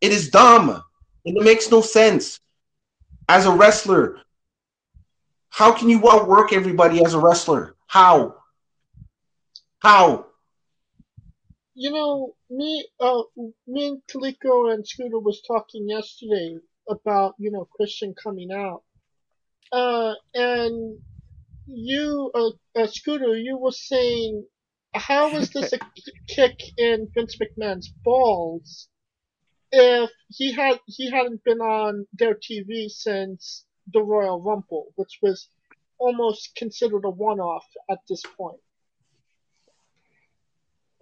It 0.00 0.12
is 0.12 0.30
dumb, 0.30 0.82
and 1.24 1.36
it 1.36 1.42
makes 1.42 1.70
no 1.70 1.80
sense. 1.80 2.40
As 3.28 3.46
a 3.46 3.52
wrestler, 3.52 4.18
how 5.50 5.72
can 5.72 5.88
you 5.88 6.00
outwork 6.10 6.52
everybody 6.52 7.04
as 7.04 7.14
a 7.14 7.18
wrestler? 7.18 7.76
How? 7.86 8.36
How? 9.78 10.26
You 11.74 11.92
know, 11.92 12.34
me, 12.50 12.86
uh, 12.98 13.22
me 13.66 13.88
and 13.88 14.02
Kaliko 14.10 14.72
and 14.72 14.86
Scooter 14.86 15.18
was 15.18 15.40
talking 15.46 15.88
yesterday 15.88 16.58
about 16.88 17.34
you 17.38 17.50
know 17.50 17.68
Christian 17.76 18.14
coming 18.20 18.50
out, 18.52 18.82
uh, 19.72 20.14
and 20.34 20.98
you, 21.66 22.30
uh, 22.34 22.80
uh, 22.80 22.86
Scooter, 22.86 23.36
you 23.36 23.56
were 23.56 23.70
saying, 23.70 24.44
how 24.94 25.28
is 25.36 25.50
this 25.50 25.72
a 25.72 25.78
kick 26.28 26.60
in 26.76 27.08
Vince 27.14 27.36
McMahon's 27.36 27.88
balls 27.88 28.88
if 29.72 30.10
he 30.28 30.52
had 30.52 30.80
he 30.86 31.10
hadn't 31.10 31.42
been 31.44 31.60
on 31.60 32.06
their 32.14 32.34
TV 32.34 32.88
since 32.88 33.64
the 33.92 34.02
Royal 34.02 34.40
Rumble, 34.40 34.92
which 34.96 35.18
was 35.22 35.48
almost 35.98 36.54
considered 36.56 37.04
a 37.04 37.10
one-off 37.10 37.66
at 37.90 37.98
this 38.08 38.22
point. 38.36 38.60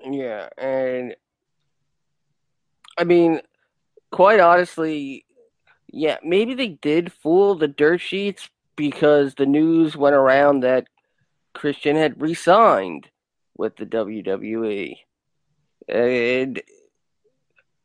Yeah, 0.04 0.48
and 0.56 1.14
I 2.96 3.04
mean, 3.04 3.40
quite 4.10 4.40
honestly, 4.40 5.24
yeah, 5.88 6.18
maybe 6.22 6.54
they 6.54 6.68
did 6.68 7.12
fool 7.12 7.54
the 7.54 7.68
dirt 7.68 8.00
sheets 8.00 8.48
because 8.76 9.34
the 9.34 9.46
news 9.46 9.96
went 9.96 10.14
around 10.14 10.60
that 10.60 10.86
Christian 11.54 11.96
had 11.96 12.20
resigned 12.20 13.08
with 13.56 13.76
the 13.76 13.86
WWE. 13.86 14.96
And 15.88 16.62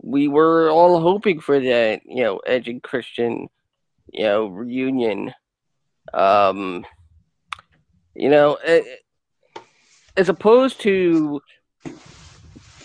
we 0.04 0.28
were 0.28 0.70
all 0.70 1.00
hoping 1.00 1.40
for 1.40 1.60
that, 1.60 2.02
you 2.06 2.24
know, 2.24 2.38
Edge 2.46 2.68
and 2.68 2.84
Christian, 2.84 3.48
you 4.12 4.24
know, 4.26 4.48
reunion. 4.48 5.34
Um, 6.14 6.86
you 8.14 8.30
know, 8.30 8.58
as 10.16 10.30
opposed 10.30 10.82
to 10.82 11.42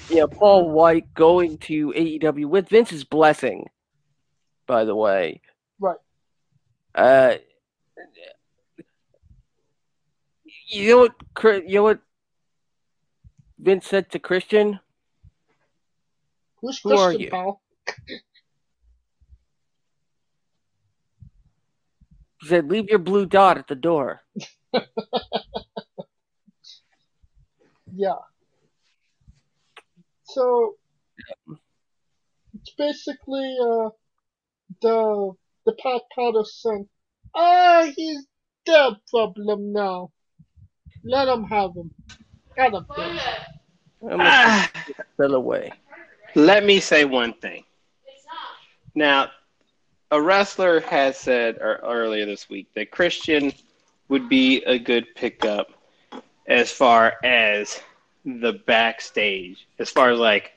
you 0.08 0.16
know, 0.16 0.28
Paul 0.28 0.70
Wight 0.70 1.12
going 1.12 1.58
to 1.58 1.92
AEW 1.92 2.46
with 2.46 2.68
Vince's 2.68 3.04
blessing, 3.04 3.68
by 4.66 4.84
the 4.84 4.94
way. 4.94 5.42
Right. 5.78 5.98
Uh, 6.94 7.34
you 10.68 10.90
know 10.90 10.98
what? 11.00 11.64
You 11.68 11.74
know 11.74 11.82
what? 11.82 12.00
Vince 13.58 13.86
said 13.86 14.10
to 14.12 14.18
Christian. 14.18 14.80
Who's 16.60 16.80
Who 16.82 16.96
are 16.96 17.12
you? 17.12 17.30
pal? 17.30 17.60
He 22.40 22.46
said, 22.48 22.68
"Leave 22.70 22.88
your 22.88 22.98
blue 23.00 23.26
dot 23.26 23.58
at 23.58 23.66
the 23.68 23.74
door." 23.74 24.22
Yeah. 27.94 28.14
So 30.24 30.74
it's 32.54 32.72
basically 32.76 33.56
uh 33.60 33.88
the 34.82 35.32
the 35.66 35.72
Pat 35.82 36.02
Patterson. 36.14 36.88
Ah, 37.34 37.90
he's 37.96 38.26
their 38.66 38.90
problem 39.10 39.72
now. 39.72 40.10
Let 41.02 41.28
him 41.28 41.44
have 41.44 41.70
him. 41.74 41.90
Got 42.56 42.74
him. 42.74 42.86
Bill. 42.94 43.18
I'm 44.02 44.08
gonna 44.18 44.22
Ah, 44.22 44.70
fell 45.16 45.34
away. 45.34 45.72
Let 46.38 46.64
me 46.64 46.78
say 46.78 47.04
one 47.04 47.34
thing. 47.34 47.64
Now, 48.94 49.30
a 50.10 50.22
wrestler 50.22 50.80
has 50.80 51.18
said 51.18 51.58
or, 51.58 51.80
earlier 51.82 52.24
this 52.26 52.48
week 52.48 52.68
that 52.74 52.90
Christian 52.90 53.52
would 54.08 54.28
be 54.28 54.62
a 54.64 54.78
good 54.78 55.06
pickup 55.16 55.68
as 56.46 56.70
far 56.70 57.14
as 57.24 57.80
the 58.24 58.52
backstage, 58.66 59.66
as 59.78 59.90
far 59.90 60.10
as 60.10 60.18
like 60.18 60.52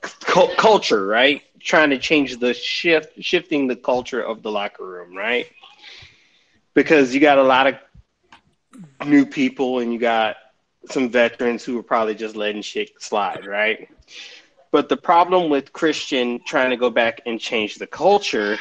cu- 0.00 0.54
culture, 0.56 1.06
right? 1.06 1.42
Trying 1.60 1.90
to 1.90 1.98
change 1.98 2.38
the 2.38 2.54
shift, 2.54 3.22
shifting 3.22 3.66
the 3.66 3.76
culture 3.76 4.22
of 4.22 4.42
the 4.42 4.50
locker 4.50 4.84
room, 4.84 5.14
right? 5.14 5.46
Because 6.74 7.14
you 7.14 7.20
got 7.20 7.38
a 7.38 7.42
lot 7.42 7.66
of 7.66 7.74
new 9.06 9.26
people 9.26 9.80
and 9.80 9.92
you 9.92 9.98
got 9.98 10.36
some 10.88 11.10
veterans 11.10 11.64
who 11.64 11.78
are 11.78 11.82
probably 11.82 12.14
just 12.14 12.34
letting 12.34 12.62
shit 12.62 12.90
slide, 13.00 13.46
right? 13.46 13.88
But 14.72 14.88
the 14.88 14.96
problem 14.96 15.50
with 15.50 15.72
Christian 15.72 16.40
trying 16.44 16.70
to 16.70 16.76
go 16.76 16.90
back 16.90 17.20
and 17.26 17.38
change 17.38 17.76
the 17.76 17.86
culture 17.86 18.58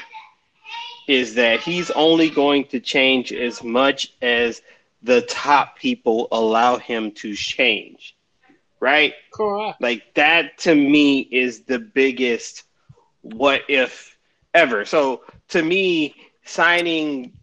is 1.07 1.35
that 1.35 1.61
he's 1.61 1.89
only 1.91 2.29
going 2.29 2.65
to 2.65 2.79
change 2.79 3.33
as 3.33 3.63
much 3.63 4.13
as 4.21 4.61
the 5.01 5.21
top 5.21 5.79
people 5.79 6.27
allow 6.31 6.77
him 6.77 7.11
to 7.13 7.33
change. 7.33 8.15
Right? 8.79 9.13
Correct. 9.33 9.81
Like 9.81 10.13
that 10.15 10.57
to 10.59 10.75
me 10.75 11.19
is 11.19 11.61
the 11.61 11.79
biggest 11.79 12.63
what 13.21 13.61
if 13.69 14.17
ever. 14.53 14.85
So 14.85 15.23
to 15.49 15.63
me, 15.63 16.15
signing 16.43 17.33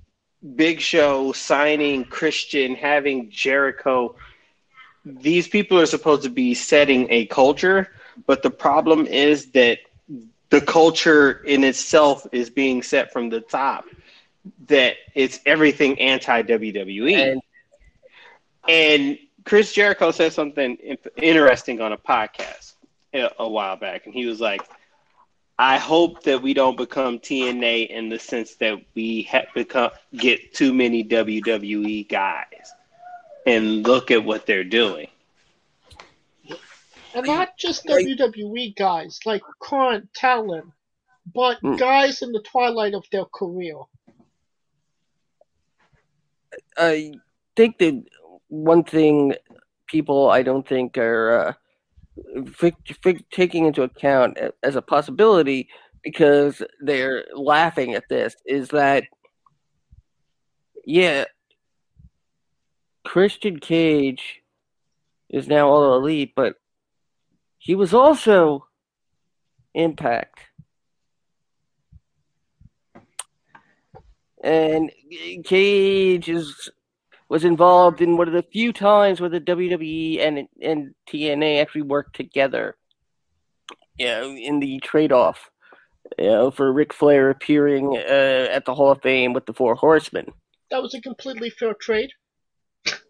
Big 0.56 0.80
Show, 0.80 1.32
signing 1.32 2.04
Christian, 2.04 2.74
having 2.74 3.30
Jericho, 3.30 4.14
these 5.04 5.48
people 5.48 5.80
are 5.80 5.86
supposed 5.86 6.24
to 6.24 6.30
be 6.30 6.54
setting 6.54 7.06
a 7.10 7.26
culture, 7.26 7.88
but 8.26 8.42
the 8.42 8.50
problem 8.50 9.06
is 9.06 9.50
that 9.52 9.78
the 10.50 10.60
culture 10.60 11.32
in 11.44 11.64
itself 11.64 12.26
is 12.32 12.50
being 12.50 12.82
set 12.82 13.12
from 13.12 13.28
the 13.28 13.40
top. 13.40 13.84
That 14.66 14.96
it's 15.14 15.40
everything 15.44 16.00
anti 16.00 16.42
WWE. 16.42 17.12
And 17.12 17.42
And 18.66 19.18
Chris 19.44 19.72
Jericho 19.72 20.10
said 20.10 20.32
something 20.32 20.76
interesting 21.16 21.80
on 21.80 21.92
a 21.92 21.98
podcast 21.98 22.74
a, 23.14 23.30
a 23.38 23.48
while 23.48 23.76
back, 23.76 24.06
and 24.06 24.14
he 24.14 24.26
was 24.26 24.40
like, 24.40 24.62
"I 25.58 25.78
hope 25.78 26.22
that 26.24 26.42
we 26.42 26.54
don't 26.54 26.76
become 26.76 27.18
TNA 27.18 27.88
in 27.88 28.08
the 28.08 28.18
sense 28.18 28.54
that 28.56 28.78
we 28.94 29.22
have 29.22 29.46
become 29.54 29.90
get 30.16 30.54
too 30.54 30.72
many 30.72 31.04
WWE 31.04 32.08
guys, 32.08 32.72
and 33.46 33.86
look 33.86 34.10
at 34.10 34.24
what 34.24 34.46
they're 34.46 34.64
doing." 34.64 35.08
And 37.18 37.26
not 37.26 37.56
just 37.58 37.84
WWE 37.86 38.76
guys, 38.76 39.18
like 39.24 39.42
current 39.60 40.08
talent, 40.14 40.66
but 41.34 41.58
Hmm. 41.60 41.76
guys 41.76 42.22
in 42.22 42.32
the 42.32 42.42
twilight 42.42 42.94
of 42.94 43.04
their 43.10 43.24
career. 43.26 43.76
I 46.76 47.12
think 47.56 47.78
that 47.78 48.02
one 48.48 48.84
thing 48.84 49.34
people 49.88 50.30
I 50.30 50.42
don't 50.42 50.66
think 50.66 50.96
are 50.96 51.56
uh, 52.54 52.70
taking 53.30 53.66
into 53.66 53.82
account 53.82 54.38
as 54.62 54.76
a 54.76 54.82
possibility 54.82 55.68
because 56.02 56.62
they're 56.80 57.24
laughing 57.34 57.94
at 57.94 58.08
this 58.08 58.36
is 58.46 58.68
that 58.68 59.04
yeah, 60.84 61.24
Christian 63.04 63.58
Cage 63.58 64.40
is 65.28 65.46
now 65.46 65.68
all 65.68 65.96
elite, 65.96 66.32
but 66.34 66.54
he 67.58 67.74
was 67.74 67.92
also 67.92 68.68
Impact. 69.74 70.40
And 74.42 74.90
Cage 75.44 76.28
is 76.28 76.70
was 77.28 77.44
involved 77.44 78.00
in 78.00 78.16
one 78.16 78.26
of 78.26 78.34
the 78.34 78.42
few 78.42 78.72
times 78.72 79.20
where 79.20 79.30
the 79.30 79.40
WWE 79.40 80.20
and 80.20 80.48
and 80.62 80.94
TNA 81.08 81.60
actually 81.60 81.82
worked 81.82 82.16
together. 82.16 82.76
You 83.98 84.06
know, 84.06 84.30
in 84.30 84.60
the 84.60 84.78
trade 84.78 85.12
off, 85.12 85.50
you 86.18 86.26
know, 86.26 86.50
for 86.50 86.72
Ric 86.72 86.92
Flair 86.92 87.30
appearing 87.30 87.96
uh, 87.96 88.48
at 88.50 88.64
the 88.64 88.74
Hall 88.74 88.92
of 88.92 89.02
Fame 89.02 89.32
with 89.32 89.46
the 89.46 89.52
Four 89.52 89.74
Horsemen. 89.74 90.26
That 90.70 90.82
was 90.82 90.94
a 90.94 91.00
completely 91.00 91.50
fair 91.50 91.74
trade. 91.74 92.10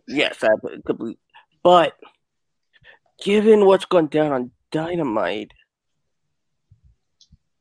Yes, 0.07 0.43
I 0.43 0.49
completely. 0.87 1.19
But 1.62 1.95
given 3.23 3.66
what's 3.66 3.85
gone 3.85 4.07
down 4.07 4.32
on 4.32 4.51
Dynamite, 4.70 5.53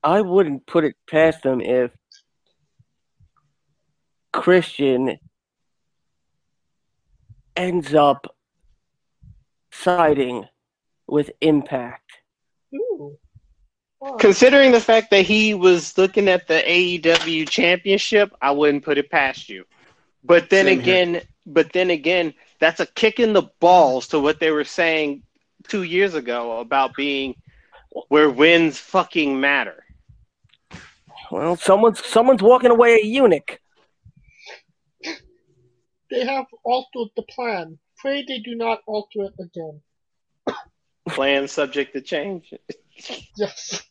I 0.04 0.22
wouldn't 0.22 0.66
put 0.66 0.86
it 0.86 0.96
past 1.10 1.44
them 1.44 1.62
if 1.62 1.92
Christian 4.32 5.18
ends 7.56 7.94
up 7.94 8.36
siding 9.72 10.46
with 11.08 11.32
Impact. 11.42 12.12
Ooh. 12.76 13.18
Wow. 14.00 14.18
Considering 14.18 14.72
the 14.72 14.80
fact 14.80 15.10
that 15.10 15.26
he 15.26 15.56
was 15.56 15.98
looking 15.98 16.28
at 16.28 16.48
the 16.48 16.62
AEW 16.62 17.50
championship, 17.50 18.32
I 18.42 18.52
wouldn't 18.52 18.86
put 18.86 19.00
it 19.00 19.10
past 19.10 19.50
you. 19.50 19.66
But 20.24 20.50
then 20.52 20.66
Same 20.66 20.80
here. 20.80 20.94
again, 20.94 21.22
but 21.48 21.74
then 21.74 21.90
again, 21.90 22.34
that's 22.60 22.80
a 22.80 22.86
kick 22.86 23.20
in 23.20 23.34
the 23.34 23.50
balls 23.60 24.08
to 24.10 24.20
what 24.20 24.40
they 24.40 24.52
were 24.52 24.64
saying 24.64 25.24
two 25.68 25.84
years 25.84 26.14
ago 26.14 26.60
about 26.60 26.96
being 26.96 27.36
where 28.10 28.30
wins 28.30 28.80
fucking 28.80 29.40
matter. 29.40 29.84
Well, 31.32 31.56
someone's 31.56 32.06
someone's 32.06 32.42
walking 32.42 32.72
away 32.72 33.02
a 33.02 33.06
eunuch. 33.06 33.60
They 36.10 36.26
have 36.26 36.46
altered 36.64 37.10
the 37.16 37.24
plan. 37.24 37.80
Pray 37.98 38.24
they 38.26 38.40
do 38.40 38.56
not 38.56 38.82
alter 38.88 39.24
it 39.24 39.34
again. 39.40 39.82
Plan 41.10 41.48
subject 41.48 41.94
to 41.94 42.02
change. 42.02 42.54
Yes. 43.38 43.84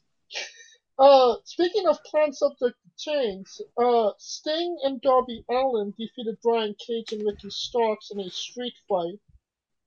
Uh, 0.98 1.36
speaking 1.44 1.86
of 1.86 2.02
plan 2.02 2.32
subject 2.32 2.74
to 2.82 2.90
change, 2.98 3.46
uh, 3.76 4.10
Sting 4.18 4.76
and 4.82 5.00
Darby 5.00 5.44
Allin 5.48 5.94
defeated 5.96 6.38
Brian 6.42 6.74
Cage 6.84 7.12
and 7.12 7.24
Ricky 7.24 7.50
Starks 7.50 8.10
in 8.10 8.18
a 8.18 8.28
street 8.30 8.74
fight, 8.88 9.20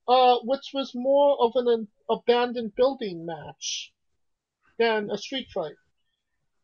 uh, 0.09 0.39
which 0.43 0.71
was 0.73 0.95
more 0.95 1.37
of 1.39 1.51
an, 1.53 1.67
an 1.67 1.87
abandoned 2.09 2.75
building 2.75 3.27
match 3.27 3.93
than 4.79 5.11
a 5.11 5.17
street 5.17 5.47
fight. 5.53 5.75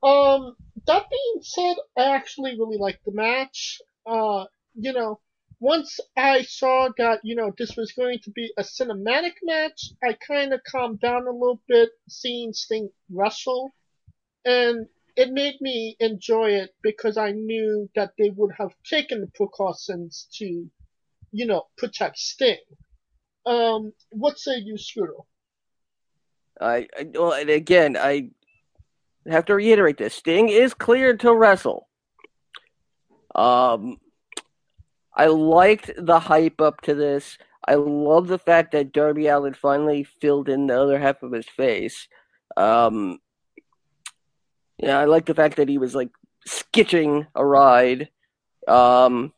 Um, 0.01 0.55
that 0.87 1.05
being 1.11 1.41
said, 1.41 1.75
I 1.95 2.15
actually 2.15 2.57
really 2.57 2.77
liked 2.77 3.05
the 3.05 3.11
match. 3.11 3.79
Uh, 4.05 4.45
you 4.73 4.93
know, 4.93 5.19
once 5.59 5.99
I 6.17 6.41
saw 6.41 6.89
that, 6.97 7.19
you 7.23 7.35
know, 7.35 7.53
this 7.55 7.75
was 7.77 7.91
going 7.91 8.19
to 8.23 8.31
be 8.31 8.51
a 8.57 8.63
cinematic 8.63 9.33
match, 9.43 9.91
I 10.03 10.13
kind 10.13 10.51
of 10.51 10.61
calmed 10.63 10.99
down 10.99 11.27
a 11.27 11.31
little 11.31 11.61
bit 11.67 11.89
seeing 12.09 12.51
Sting 12.51 12.89
wrestle. 13.11 13.71
And 14.43 14.87
it 15.15 15.31
made 15.31 15.61
me 15.61 15.95
enjoy 15.99 16.51
it 16.51 16.71
because 16.81 17.15
I 17.15 17.31
knew 17.31 17.89
that 17.95 18.13
they 18.17 18.31
would 18.31 18.53
have 18.57 18.73
taken 18.83 19.21
the 19.21 19.27
precautions 19.27 20.27
to, 20.33 20.69
you 21.31 21.45
know, 21.45 21.67
protect 21.77 22.17
Sting. 22.17 22.57
Um, 23.45 23.93
what 24.09 24.39
say 24.39 24.57
you, 24.57 24.77
Scooter? 24.77 25.13
I, 26.59 26.87
I 26.97 27.07
well, 27.13 27.33
and 27.33 27.49
again, 27.49 27.97
I 27.97 28.29
have 29.27 29.45
to 29.45 29.55
reiterate 29.55 29.97
this: 29.97 30.15
Sting 30.15 30.49
is 30.49 30.73
cleared 30.73 31.19
to 31.21 31.33
wrestle. 31.33 31.87
Um, 33.35 33.97
I 35.13 35.27
liked 35.27 35.91
the 35.97 36.19
hype 36.19 36.61
up 36.61 36.81
to 36.81 36.95
this. 36.95 37.37
I 37.67 37.75
love 37.75 38.27
the 38.27 38.39
fact 38.39 38.71
that 38.71 38.93
Darby 38.93 39.27
Allin 39.27 39.53
finally 39.53 40.03
filled 40.03 40.49
in 40.49 40.67
the 40.67 40.79
other 40.79 40.99
half 40.99 41.23
of 41.23 41.31
his 41.31 41.47
face. 41.47 42.07
Um, 42.55 43.19
yeah, 44.77 44.99
I 44.99 45.05
like 45.05 45.25
the 45.25 45.33
fact 45.33 45.57
that 45.57 45.69
he 45.69 45.77
was 45.77 45.95
like 45.95 46.09
skitching 46.47 47.27
a 47.33 47.45
ride. 47.45 48.09
Um, 48.67 49.33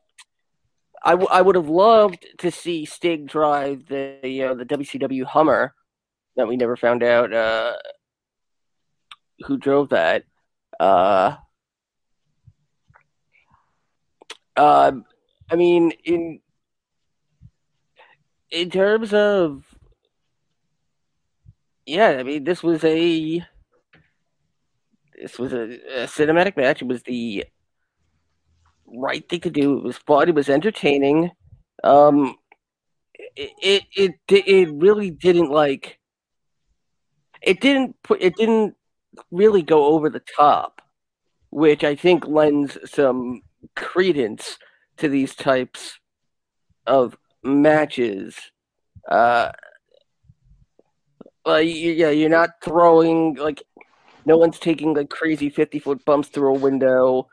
I, 1.03 1.11
w- 1.11 1.29
I 1.31 1.41
would 1.41 1.55
have 1.55 1.69
loved 1.69 2.25
to 2.39 2.51
see 2.51 2.85
Sting 2.85 3.25
drive 3.25 3.87
the 3.87 4.19
you 4.23 4.45
know, 4.45 4.55
the 4.55 4.65
WCW 4.65 5.23
Hummer 5.25 5.73
that 6.35 6.47
we 6.47 6.57
never 6.57 6.75
found 6.75 7.03
out 7.03 7.33
uh, 7.33 7.73
who 9.45 9.57
drove 9.57 9.89
that. 9.89 10.23
Uh, 10.79 11.35
uh, 14.55 14.91
I 15.49 15.55
mean, 15.55 15.91
in 16.03 16.39
in 18.51 18.69
terms 18.69 19.13
of 19.13 19.63
yeah, 21.85 22.09
I 22.19 22.23
mean, 22.23 22.43
this 22.43 22.61
was 22.61 22.83
a 22.83 23.45
this 25.19 25.39
was 25.39 25.53
a, 25.53 26.03
a 26.03 26.05
cinematic 26.05 26.57
match. 26.57 26.81
It 26.81 26.87
was 26.87 27.03
the 27.03 27.45
right 28.87 29.27
thing 29.27 29.41
to 29.41 29.49
do. 29.49 29.77
It 29.77 29.83
was 29.83 29.97
fun. 29.97 30.29
It 30.29 30.35
was 30.35 30.49
entertaining. 30.49 31.31
Um, 31.83 32.35
it 33.35 33.83
it 33.95 34.15
it, 34.29 34.69
really 34.73 35.11
didn't 35.11 35.51
like. 35.51 35.99
It 37.41 37.61
didn't 37.61 38.01
put. 38.03 38.21
It 38.21 38.35
didn't 38.35 38.75
really 39.31 39.61
go 39.61 39.85
over 39.85 40.09
the 40.09 40.21
top, 40.35 40.81
which 41.49 41.83
I 41.83 41.95
think 41.95 42.27
lends 42.27 42.77
some 42.85 43.41
credence 43.75 44.57
to 44.97 45.09
these 45.09 45.35
types 45.35 45.99
of 46.85 47.17
matches. 47.43 48.35
Uh, 49.07 49.51
you, 51.45 51.91
yeah, 51.91 52.09
you're 52.09 52.29
not 52.29 52.61
throwing 52.63 53.35
like 53.35 53.63
no 54.25 54.37
one's 54.37 54.59
taking 54.59 54.93
like 54.93 55.09
crazy 55.09 55.49
fifty 55.49 55.79
foot 55.79 56.03
bumps 56.05 56.29
through 56.29 56.55
a 56.55 56.59
window. 56.59 57.27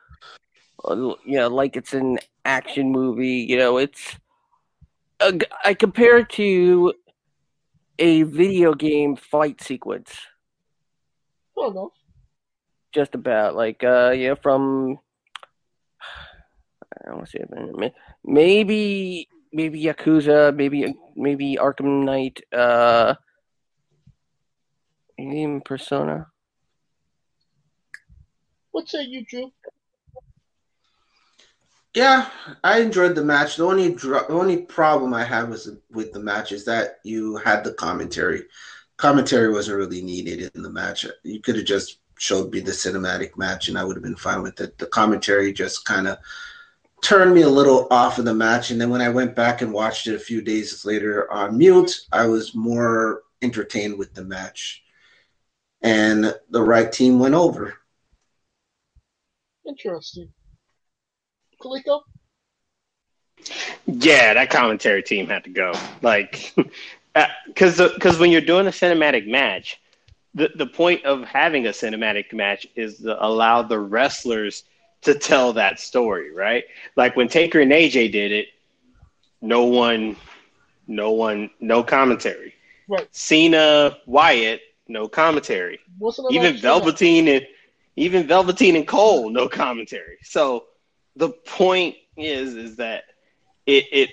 You 0.89 1.17
know, 1.27 1.49
like 1.49 1.77
it's 1.77 1.95
an 1.95 2.19
action 2.45 2.91
movie. 2.91 3.47
You 3.49 3.59
know, 3.59 3.79
it's. 3.79 4.17
Uh, 5.21 5.39
I 5.65 5.75
compare 5.75 6.19
it 6.19 6.29
to 6.31 6.93
a 7.99 8.23
video 8.25 8.75
game 8.75 9.17
fight 9.17 9.63
sequence, 9.63 10.13
no. 11.57 11.93
just 12.93 13.15
about 13.15 13.55
like 13.55 13.83
uh, 13.85 14.11
know, 14.29 14.37
from. 14.37 14.99
I 16.97 17.07
don't 17.07 17.17
want 17.17 17.27
to 17.27 17.31
say 17.31 17.45
it, 17.45 17.93
maybe 18.25 19.29
maybe 19.53 19.83
Yakuza, 19.83 20.55
maybe 20.55 20.95
maybe 21.17 21.57
Arkham 21.61 22.05
Knight, 22.05 22.41
uh, 22.53 23.15
even 25.19 25.61
Persona. 25.61 26.27
What 28.73 28.89
say 28.89 29.05
you, 29.05 29.25
Drew? 29.25 29.53
Yeah, 31.95 32.29
I 32.65 32.81
enjoyed 32.81 33.15
the 33.15 33.25
match. 33.25 33.57
The 33.57 33.65
only 33.65 33.95
dr- 33.95 34.27
the 34.27 34.35
only 34.35 34.63
problem 34.63 35.15
I 35.15 35.23
had 35.25 35.49
was 35.49 35.71
with 35.91 36.13
the 36.13 36.19
match 36.19 36.51
is 36.51 36.65
that 36.65 36.99
you 37.05 37.37
had 37.37 37.63
the 37.63 37.73
commentary. 37.75 38.45
Commentary 38.97 39.53
wasn't 39.53 39.79
really 39.79 40.03
needed 40.03 40.51
in 40.55 40.63
the 40.63 40.71
match. 40.71 41.07
You 41.23 41.41
could 41.41 41.57
have 41.57 41.65
just 41.65 42.01
showed 42.19 42.53
me 42.53 42.61
the 42.61 42.73
cinematic 42.73 43.37
match, 43.37 43.69
and 43.69 43.79
I 43.79 43.85
would 43.85 43.97
have 43.97 44.03
been 44.03 44.17
fine 44.17 44.43
with 44.43 44.61
it. 44.61 44.77
The 44.79 44.87
commentary 44.87 45.53
just 45.53 45.85
kind 45.85 46.09
of 46.09 46.19
turned 47.03 47.33
me 47.33 47.43
a 47.43 47.49
little 47.49 47.87
off 47.93 48.19
of 48.19 48.25
the 48.25 48.35
match, 48.35 48.71
and 48.73 48.81
then 48.81 48.91
when 48.91 49.01
I 49.01 49.09
went 49.09 49.37
back 49.37 49.63
and 49.63 49.73
watched 49.73 50.09
it 50.09 50.17
a 50.17 50.19
few 50.19 50.43
days 50.43 50.85
later 50.85 51.31
on 51.31 51.57
mute, 51.57 52.07
I 52.13 52.27
was 52.27 52.57
more 52.57 53.23
entertained 53.43 53.99
with 53.99 54.15
the 54.15 54.25
match, 54.25 54.83
and 55.81 56.35
the 56.51 56.63
right 56.63 56.91
team 56.91 57.21
went 57.21 57.35
over. 57.35 57.75
Interesting. 59.67 60.34
Yeah, 63.87 64.35
that 64.35 64.51
commentary 64.51 65.03
team 65.03 65.27
had 65.27 65.45
to 65.45 65.51
go. 65.51 65.73
Like, 66.03 66.55
uh, 67.15 67.27
because 67.47 67.79
because 67.79 68.19
when 68.19 68.31
you're 68.31 68.41
doing 68.41 68.67
a 68.67 68.71
cinematic 68.71 69.27
match, 69.27 69.81
the 70.35 70.51
the 70.55 70.67
point 70.67 71.05
of 71.05 71.25
having 71.25 71.67
a 71.67 71.71
cinematic 71.71 72.33
match 72.33 72.67
is 72.75 72.99
to 72.99 73.25
allow 73.25 73.63
the 73.63 73.79
wrestlers 73.79 74.65
to 75.03 75.15
tell 75.15 75.53
that 75.53 75.79
story, 75.79 76.33
right? 76.33 76.65
Like 76.97 77.15
when 77.17 77.29
Taker 77.29 77.61
and 77.61 77.71
AJ 77.71 78.13
did 78.13 78.33
it, 78.33 78.49
no 79.43 79.65
one, 79.65 80.17
no 80.87 81.13
one, 81.13 81.51
no 81.61 81.83
commentary. 81.83 82.55
Right. 82.89 83.07
Cena, 83.13 83.99
Wyatt, 84.07 84.61
no 84.89 85.09
commentary. 85.09 85.79
Even 86.31 86.57
Velveteen 86.57 87.29
and 87.29 87.47
even 87.97 88.27
Velveteen 88.27 88.77
and 88.77 88.87
Cole, 88.89 89.31
no 89.31 89.49
commentary. 89.49 90.19
So 90.23 90.65
the 91.17 91.31
point 91.31 91.97
is 92.17 92.55
is 92.55 92.77
that 92.77 93.05
it 93.67 93.85
it 93.93 94.11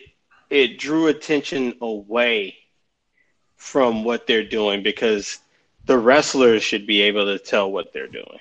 it 0.50 0.80
drew 0.80 1.08
attention 1.08 1.76
away 1.82 2.56
from 3.56 4.04
what 4.04 4.28
they're 4.28 4.44
doing 4.44 4.84
because 4.84 5.40
the 5.86 5.98
wrestlers 5.98 6.64
should 6.64 6.86
be 6.86 7.02
able 7.02 7.26
to 7.26 7.40
tell 7.40 7.72
what 7.72 7.94
they're 7.94 8.08
doing. 8.08 8.40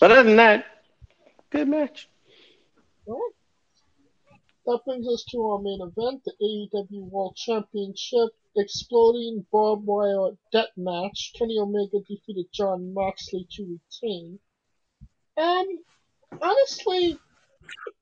But 0.00 0.12
other 0.12 0.22
than 0.22 0.36
that, 0.36 0.66
good 1.50 1.68
match. 1.68 2.08
Alright. 3.06 3.32
That 4.66 4.84
brings 4.84 5.08
us 5.08 5.24
to 5.30 5.46
our 5.46 5.58
main 5.60 5.80
event, 5.80 6.22
the 6.24 6.34
AEW 6.42 7.10
World 7.10 7.36
Championship 7.36 8.28
Exploding 8.54 9.46
Barbed 9.50 9.86
Wire 9.86 10.36
Death 10.52 10.76
Match. 10.76 11.32
Kenny 11.38 11.58
Omega 11.58 12.00
defeated 12.06 12.46
Jon 12.52 12.92
Moxley 12.92 13.46
to 13.52 13.78
retain. 14.02 14.38
Um, 15.38 15.66
honestly, 16.40 17.18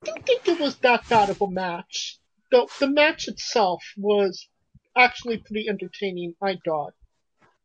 I 0.03 0.05
don't 0.05 0.25
think 0.25 0.47
it 0.47 0.59
was 0.59 0.77
that 0.77 1.07
bad 1.09 1.29
of 1.29 1.41
a 1.41 1.49
match. 1.49 2.19
The, 2.51 2.67
the 2.79 2.87
match 2.87 3.27
itself 3.27 3.83
was 3.97 4.47
actually 4.95 5.37
pretty 5.37 5.67
entertaining, 5.67 6.35
I 6.41 6.57
thought. 6.63 6.93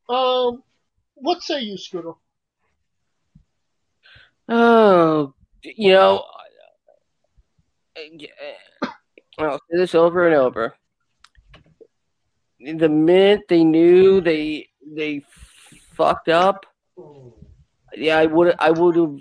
Um, 0.09 0.63
what 1.15 1.43
say 1.43 1.61
you, 1.61 1.79
Scooter? 1.79 2.13
Oh, 4.49 5.35
you 5.63 5.93
know, 5.93 6.25
I'll 9.39 9.59
say 9.71 9.77
this 9.77 9.95
over 9.95 10.27
and 10.27 10.35
over. 10.35 10.75
The 12.61 12.89
minute 12.89 13.43
they 13.49 13.65
knew 13.65 14.21
they 14.21 14.69
they 14.87 15.23
fucked 15.95 16.29
up, 16.29 16.67
yeah, 17.95 18.19
I 18.19 18.27
would 18.27 18.55
I 18.59 18.71
would 18.71 18.97
have 18.97 19.17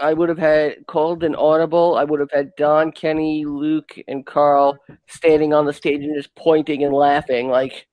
I 0.00 0.12
would 0.12 0.28
have 0.28 0.38
had 0.38 0.86
called 0.86 1.22
an 1.22 1.34
audible. 1.34 1.96
I 1.96 2.04
would 2.04 2.20
have 2.20 2.30
had 2.32 2.56
Don, 2.56 2.92
Kenny, 2.92 3.44
Luke, 3.44 3.98
and 4.08 4.26
Karl 4.26 4.78
standing 5.06 5.52
on 5.52 5.66
the 5.66 5.72
stage 5.72 6.02
and 6.02 6.16
just 6.16 6.34
pointing 6.34 6.82
and 6.82 6.94
laughing 6.94 7.48
like, 7.48 7.86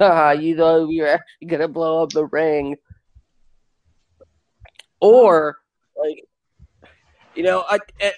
"Ha! 0.00 0.32
You 0.32 0.56
know, 0.56 0.88
you're 0.88 1.08
actually 1.08 1.48
gonna 1.48 1.68
blow 1.68 2.02
up 2.02 2.10
the 2.10 2.26
ring." 2.26 2.76
Or 5.00 5.58
like, 5.96 6.24
you 7.34 7.42
know, 7.42 7.64
I 7.68 7.78
eh, 8.00 8.12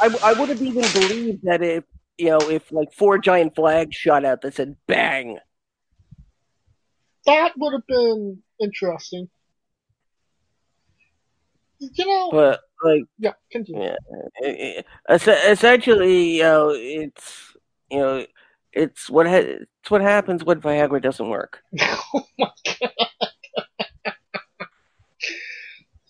I, 0.00 0.16
I 0.22 0.32
would 0.32 0.48
have 0.48 0.60
even 0.60 0.84
believed 0.92 1.44
that 1.44 1.62
if 1.62 1.84
you 2.18 2.30
know 2.30 2.50
if 2.50 2.70
like 2.72 2.92
four 2.92 3.18
giant 3.18 3.54
flags 3.54 3.96
shot 3.96 4.24
out 4.24 4.42
that 4.42 4.54
said 4.54 4.76
"bang." 4.86 5.38
That 7.26 7.52
would 7.56 7.72
have 7.72 7.86
been 7.86 8.42
interesting. 8.60 9.28
You 11.78 12.06
know, 12.06 12.30
But 12.30 12.60
like, 12.82 13.02
yeah, 13.18 13.32
continue. 13.52 13.82
yeah, 13.82 13.96
it- 14.40 14.86
it- 15.08 15.28
essentially, 15.48 16.36
you 16.36 16.42
know, 16.42 16.70
it's 16.70 17.56
you 17.90 17.98
know, 17.98 18.26
it's 18.72 19.10
what 19.10 19.26
ha- 19.26 19.36
it's 19.82 19.90
what 19.90 20.00
happens 20.00 20.44
when 20.44 20.60
Viagra 20.60 21.00
doesn't 21.02 21.28
work. 21.28 21.60
oh 22.14 22.26
my 22.38 22.50
god. 22.80 22.90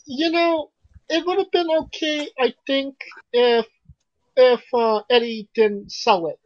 you 0.07 0.31
know, 0.31 0.71
it 1.09 1.25
would 1.27 1.39
have 1.39 1.51
been 1.51 1.71
okay, 1.71 2.31
I 2.39 2.55
think, 2.67 2.97
if 3.33 3.67
if 4.37 4.63
uh, 4.75 5.03
Eddie 5.11 5.49
didn't 5.55 5.93
sell 5.93 6.29
it. 6.29 6.39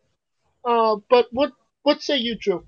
Uh, 0.64 0.96
but 1.10 1.28
what 1.32 1.52
what 1.82 2.02
say 2.02 2.16
you, 2.16 2.36
Drew? 2.36 2.66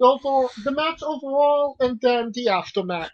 The 0.00 0.06
overall, 0.06 0.50
the 0.64 0.72
match 0.72 1.04
overall, 1.04 1.76
and 1.78 2.00
then 2.00 2.32
the 2.32 2.48
aftermath. 2.48 3.12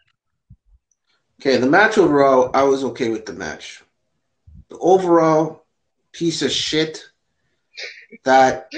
Okay, 1.40 1.56
the 1.56 1.66
match 1.66 1.98
overall, 1.98 2.50
I 2.54 2.62
was 2.62 2.84
okay 2.84 3.10
with 3.10 3.26
the 3.26 3.32
match. 3.32 3.82
The 4.68 4.78
overall 4.78 5.66
piece 6.12 6.42
of 6.42 6.50
shit 6.50 7.04
that 8.24 8.70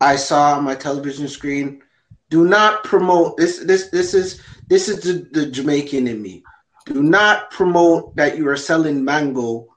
I 0.00 0.16
saw 0.16 0.56
on 0.56 0.64
my 0.64 0.74
television 0.74 1.28
screen. 1.28 1.82
Do 2.30 2.44
not 2.44 2.84
promote 2.84 3.36
this. 3.36 3.58
This 3.58 3.90
this 3.90 4.14
is 4.14 4.42
this 4.68 4.88
is 4.88 5.00
the, 5.00 5.28
the 5.32 5.50
Jamaican 5.50 6.08
in 6.08 6.22
me. 6.22 6.42
Do 6.86 7.02
not 7.02 7.50
promote 7.50 8.16
that 8.16 8.36
you 8.36 8.48
are 8.48 8.56
selling 8.56 9.04
mango 9.04 9.68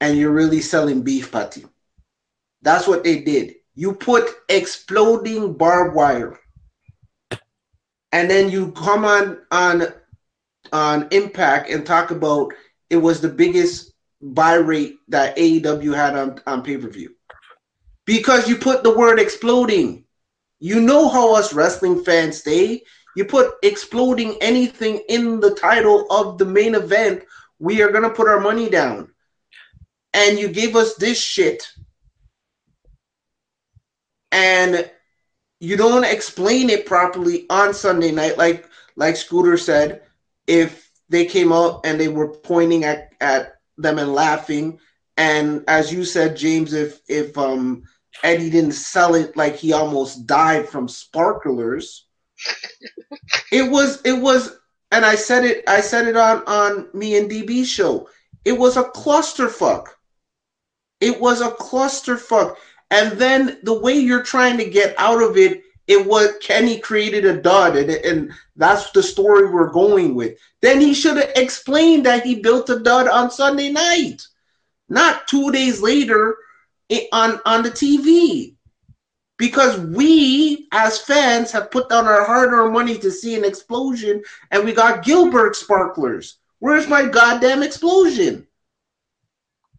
and 0.00 0.16
you're 0.16 0.32
really 0.32 0.60
selling 0.60 1.02
beef 1.02 1.30
patty. 1.30 1.64
That's 2.62 2.86
what 2.86 3.04
they 3.04 3.20
did. 3.20 3.54
You 3.74 3.94
put 3.94 4.28
exploding 4.48 5.54
barbed 5.54 5.94
wire, 5.94 6.38
and 8.12 8.30
then 8.30 8.50
you 8.50 8.72
come 8.72 9.04
on 9.04 9.38
on 9.50 9.92
on 10.72 11.08
Impact 11.10 11.70
and 11.70 11.86
talk 11.86 12.10
about 12.10 12.52
it 12.88 12.96
was 12.96 13.20
the 13.20 13.28
biggest 13.28 13.92
buy 14.20 14.54
rate 14.54 14.96
that 15.08 15.36
AEW 15.36 15.94
had 15.94 16.16
on, 16.16 16.40
on 16.46 16.62
pay 16.62 16.76
per 16.76 16.88
view. 16.88 17.14
Because 18.04 18.48
you 18.48 18.56
put 18.56 18.82
the 18.82 18.96
word 18.96 19.18
exploding. 19.18 20.04
You 20.58 20.80
know 20.80 21.08
how 21.08 21.34
us 21.36 21.54
wrestling 21.54 22.04
fans 22.04 22.38
stay. 22.38 22.82
You 23.16 23.24
put 23.24 23.54
exploding 23.62 24.36
anything 24.40 25.02
in 25.08 25.40
the 25.40 25.54
title 25.54 26.06
of 26.10 26.38
the 26.38 26.44
main 26.44 26.74
event, 26.74 27.24
we 27.58 27.82
are 27.82 27.90
going 27.90 28.04
to 28.04 28.10
put 28.10 28.28
our 28.28 28.40
money 28.40 28.68
down. 28.68 29.12
And 30.12 30.38
you 30.38 30.48
gave 30.48 30.76
us 30.76 30.94
this 30.96 31.20
shit. 31.20 31.66
And 34.32 34.90
you 35.60 35.76
don't 35.76 36.04
explain 36.04 36.70
it 36.70 36.86
properly 36.86 37.46
on 37.50 37.74
Sunday 37.74 38.10
night, 38.10 38.38
like 38.38 38.68
like 38.96 39.16
Scooter 39.16 39.56
said 39.56 40.02
if 40.50 40.90
they 41.08 41.24
came 41.24 41.52
out 41.52 41.80
and 41.84 41.98
they 41.98 42.08
were 42.08 42.28
pointing 42.28 42.84
at, 42.84 43.12
at 43.20 43.54
them 43.78 43.98
and 43.98 44.12
laughing. 44.12 44.80
And 45.16 45.64
as 45.68 45.92
you 45.92 46.04
said, 46.04 46.36
James, 46.36 46.72
if 46.72 47.00
if 47.08 47.38
um, 47.38 47.84
Eddie 48.24 48.50
didn't 48.50 48.72
sell 48.72 49.14
it 49.14 49.36
like 49.36 49.54
he 49.54 49.72
almost 49.72 50.26
died 50.26 50.68
from 50.68 50.88
sparklers, 50.88 52.06
it 53.52 53.70
was 53.70 54.02
it 54.02 54.20
was 54.20 54.56
and 54.90 55.04
I 55.04 55.14
said 55.14 55.44
it 55.44 55.62
I 55.68 55.80
said 55.80 56.08
it 56.08 56.16
on 56.16 56.42
on 56.46 56.88
me 56.94 57.16
and 57.16 57.30
DB 57.30 57.64
show. 57.64 58.08
It 58.44 58.58
was 58.58 58.76
a 58.76 58.84
clusterfuck. 58.84 59.86
It 61.00 61.20
was 61.20 61.40
a 61.40 61.50
clusterfuck. 61.50 62.56
And 62.90 63.12
then 63.18 63.58
the 63.62 63.78
way 63.78 63.94
you're 63.94 64.24
trying 64.24 64.56
to 64.58 64.68
get 64.68 64.96
out 64.98 65.22
of 65.22 65.36
it 65.36 65.62
it 65.90 66.06
was 66.06 66.30
Kenny 66.40 66.78
created 66.78 67.24
a 67.24 67.42
dud, 67.42 67.74
and, 67.74 67.90
and 67.90 68.32
that's 68.54 68.92
the 68.92 69.02
story 69.02 69.50
we're 69.50 69.72
going 69.72 70.14
with. 70.14 70.38
Then 70.62 70.80
he 70.80 70.94
should 70.94 71.16
have 71.16 71.32
explained 71.34 72.06
that 72.06 72.24
he 72.24 72.36
built 72.36 72.70
a 72.70 72.78
dud 72.78 73.08
on 73.08 73.28
Sunday 73.28 73.72
night, 73.72 74.22
not 74.88 75.26
two 75.26 75.50
days 75.50 75.82
later 75.82 76.36
on 77.12 77.40
on 77.44 77.64
the 77.64 77.72
TV. 77.72 78.54
Because 79.36 79.80
we, 79.80 80.68
as 80.70 81.00
fans, 81.00 81.50
have 81.50 81.72
put 81.72 81.88
down 81.88 82.06
our 82.06 82.24
hard-earned 82.24 82.72
money 82.72 82.96
to 82.98 83.10
see 83.10 83.34
an 83.34 83.44
explosion, 83.44 84.22
and 84.52 84.64
we 84.64 84.72
got 84.72 85.02
Gilbert 85.02 85.56
sparklers. 85.56 86.36
Where's 86.60 86.86
my 86.86 87.08
goddamn 87.08 87.64
explosion? 87.64 88.46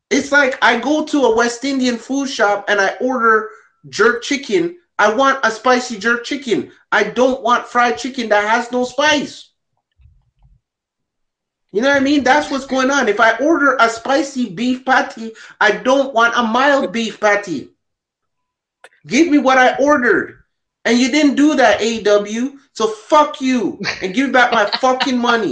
It's 0.09 0.33
like 0.33 0.57
I 0.61 0.77
go 0.77 1.05
to 1.05 1.23
a 1.23 1.35
West 1.37 1.63
Indian 1.63 1.97
food 1.97 2.27
shop 2.27 2.65
and 2.67 2.81
I 2.81 2.95
order 2.99 3.49
jerk 3.87 4.23
chicken 4.23 4.75
I 5.01 5.11
want 5.11 5.39
a 5.43 5.49
spicy 5.49 5.97
jerk 5.97 6.23
chicken. 6.23 6.71
I 6.91 7.01
don't 7.05 7.41
want 7.41 7.65
fried 7.65 7.97
chicken 7.97 8.29
that 8.29 8.47
has 8.47 8.71
no 8.71 8.83
spice. 8.83 9.49
You 11.71 11.81
know 11.81 11.87
what 11.87 11.97
I 11.97 12.01
mean? 12.01 12.23
That's 12.23 12.51
what's 12.51 12.67
going 12.67 12.91
on. 12.91 13.07
If 13.07 13.19
I 13.19 13.35
order 13.37 13.77
a 13.79 13.89
spicy 13.89 14.51
beef 14.51 14.85
patty, 14.85 15.31
I 15.59 15.71
don't 15.71 16.13
want 16.13 16.35
a 16.37 16.43
mild 16.43 16.91
beef 16.93 17.19
patty. 17.19 17.71
Give 19.07 19.27
me 19.27 19.39
what 19.39 19.57
I 19.57 19.75
ordered. 19.77 20.43
And 20.85 20.99
you 20.99 21.09
didn't 21.09 21.33
do 21.33 21.55
that, 21.55 21.81
AW. 21.81 22.59
So 22.73 22.87
fuck 22.87 23.41
you 23.41 23.79
and 24.03 24.13
give 24.13 24.31
back 24.31 24.51
my 24.51 24.67
fucking 24.67 25.17
money. 25.17 25.51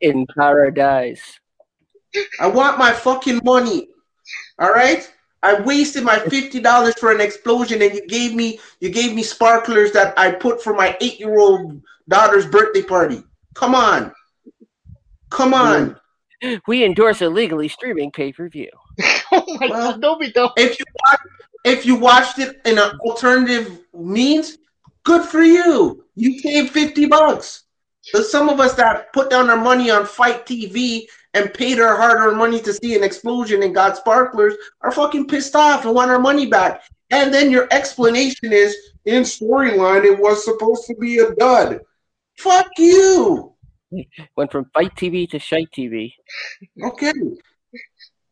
In 0.00 0.26
paradise. 0.34 1.40
I 2.40 2.46
want 2.46 2.78
my 2.78 2.92
fucking 2.92 3.42
money. 3.44 3.88
All 4.58 4.70
right? 4.70 5.12
I 5.42 5.60
wasted 5.60 6.04
my 6.04 6.18
fifty 6.18 6.60
dollars 6.60 6.94
for 6.98 7.12
an 7.12 7.20
explosion, 7.20 7.82
and 7.82 7.94
you 7.94 8.06
gave 8.06 8.34
me 8.34 8.60
you 8.80 8.90
gave 8.90 9.14
me 9.14 9.22
sparklers 9.22 9.92
that 9.92 10.18
I 10.18 10.32
put 10.32 10.62
for 10.62 10.74
my 10.74 10.96
eight 11.00 11.18
year 11.18 11.38
old 11.38 11.82
daughter's 12.08 12.46
birthday 12.46 12.82
party. 12.82 13.22
Come 13.54 13.74
on, 13.74 14.12
come 15.30 15.54
on. 15.54 15.96
We 16.66 16.84
endorse 16.84 17.22
illegally 17.22 17.68
streaming 17.68 18.10
pay 18.10 18.32
per 18.32 18.48
view. 18.48 18.70
oh 19.32 19.44
my 19.60 19.68
Well, 19.68 19.92
god, 19.92 20.00
no, 20.00 20.16
we 20.18 20.32
don't. 20.32 20.52
If 20.56 20.78
you 20.78 20.84
watch, 21.06 21.20
if 21.64 21.86
you 21.86 21.96
watched 21.96 22.38
it 22.38 22.60
in 22.64 22.78
an 22.78 22.98
alternative 23.00 23.80
means, 23.94 24.58
good 25.04 25.24
for 25.24 25.42
you. 25.42 26.04
You 26.16 26.38
saved 26.40 26.70
fifty 26.70 27.06
bucks. 27.06 27.64
But 28.12 28.24
some 28.26 28.48
of 28.48 28.60
us 28.60 28.74
that 28.74 29.12
put 29.12 29.30
down 29.30 29.50
our 29.50 29.56
money 29.56 29.90
on 29.90 30.04
Fight 30.06 30.44
TV 30.46 31.06
and 31.34 31.54
paid 31.54 31.80
our 31.80 31.96
hard-earned 31.96 32.36
money 32.36 32.60
to 32.60 32.72
see 32.72 32.94
an 32.94 33.02
explosion 33.02 33.62
and 33.62 33.74
got 33.74 33.96
sparklers 33.96 34.54
are 34.82 34.92
fucking 34.92 35.26
pissed 35.26 35.56
off 35.56 35.84
and 35.84 35.94
want 35.94 36.10
our 36.10 36.18
money 36.18 36.46
back. 36.46 36.82
And 37.10 37.32
then 37.32 37.50
your 37.50 37.68
explanation 37.70 38.52
is 38.52 38.76
in 39.04 39.22
storyline 39.22 40.04
it 40.04 40.18
was 40.18 40.44
supposed 40.44 40.86
to 40.86 40.94
be 40.94 41.18
a 41.18 41.34
dud. 41.34 41.80
Fuck 42.38 42.68
you. 42.78 43.52
Went 44.36 44.52
from 44.52 44.66
Fight 44.72 44.94
TV 44.96 45.28
to 45.30 45.38
Shite 45.38 45.70
TV. 45.76 46.14
Okay. 46.82 47.12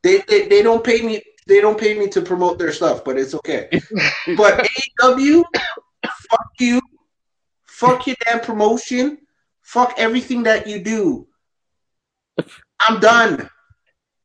They, 0.02 0.18
they 0.28 0.48
they 0.48 0.62
don't 0.62 0.82
pay 0.82 1.02
me 1.02 1.22
they 1.46 1.60
don't 1.60 1.78
pay 1.78 1.98
me 1.98 2.08
to 2.08 2.22
promote 2.22 2.58
their 2.58 2.72
stuff, 2.72 3.04
but 3.04 3.18
it's 3.18 3.34
okay. 3.34 3.68
but 4.36 4.66
AEW, 5.00 5.44
fuck 6.30 6.48
you. 6.58 6.80
Fuck 7.66 8.06
your 8.06 8.16
damn 8.24 8.40
promotion. 8.40 9.18
Fuck 9.62 9.94
everything 9.98 10.44
that 10.44 10.66
you 10.66 10.82
do. 10.82 11.26
I'm 12.80 13.00
done. 13.00 13.48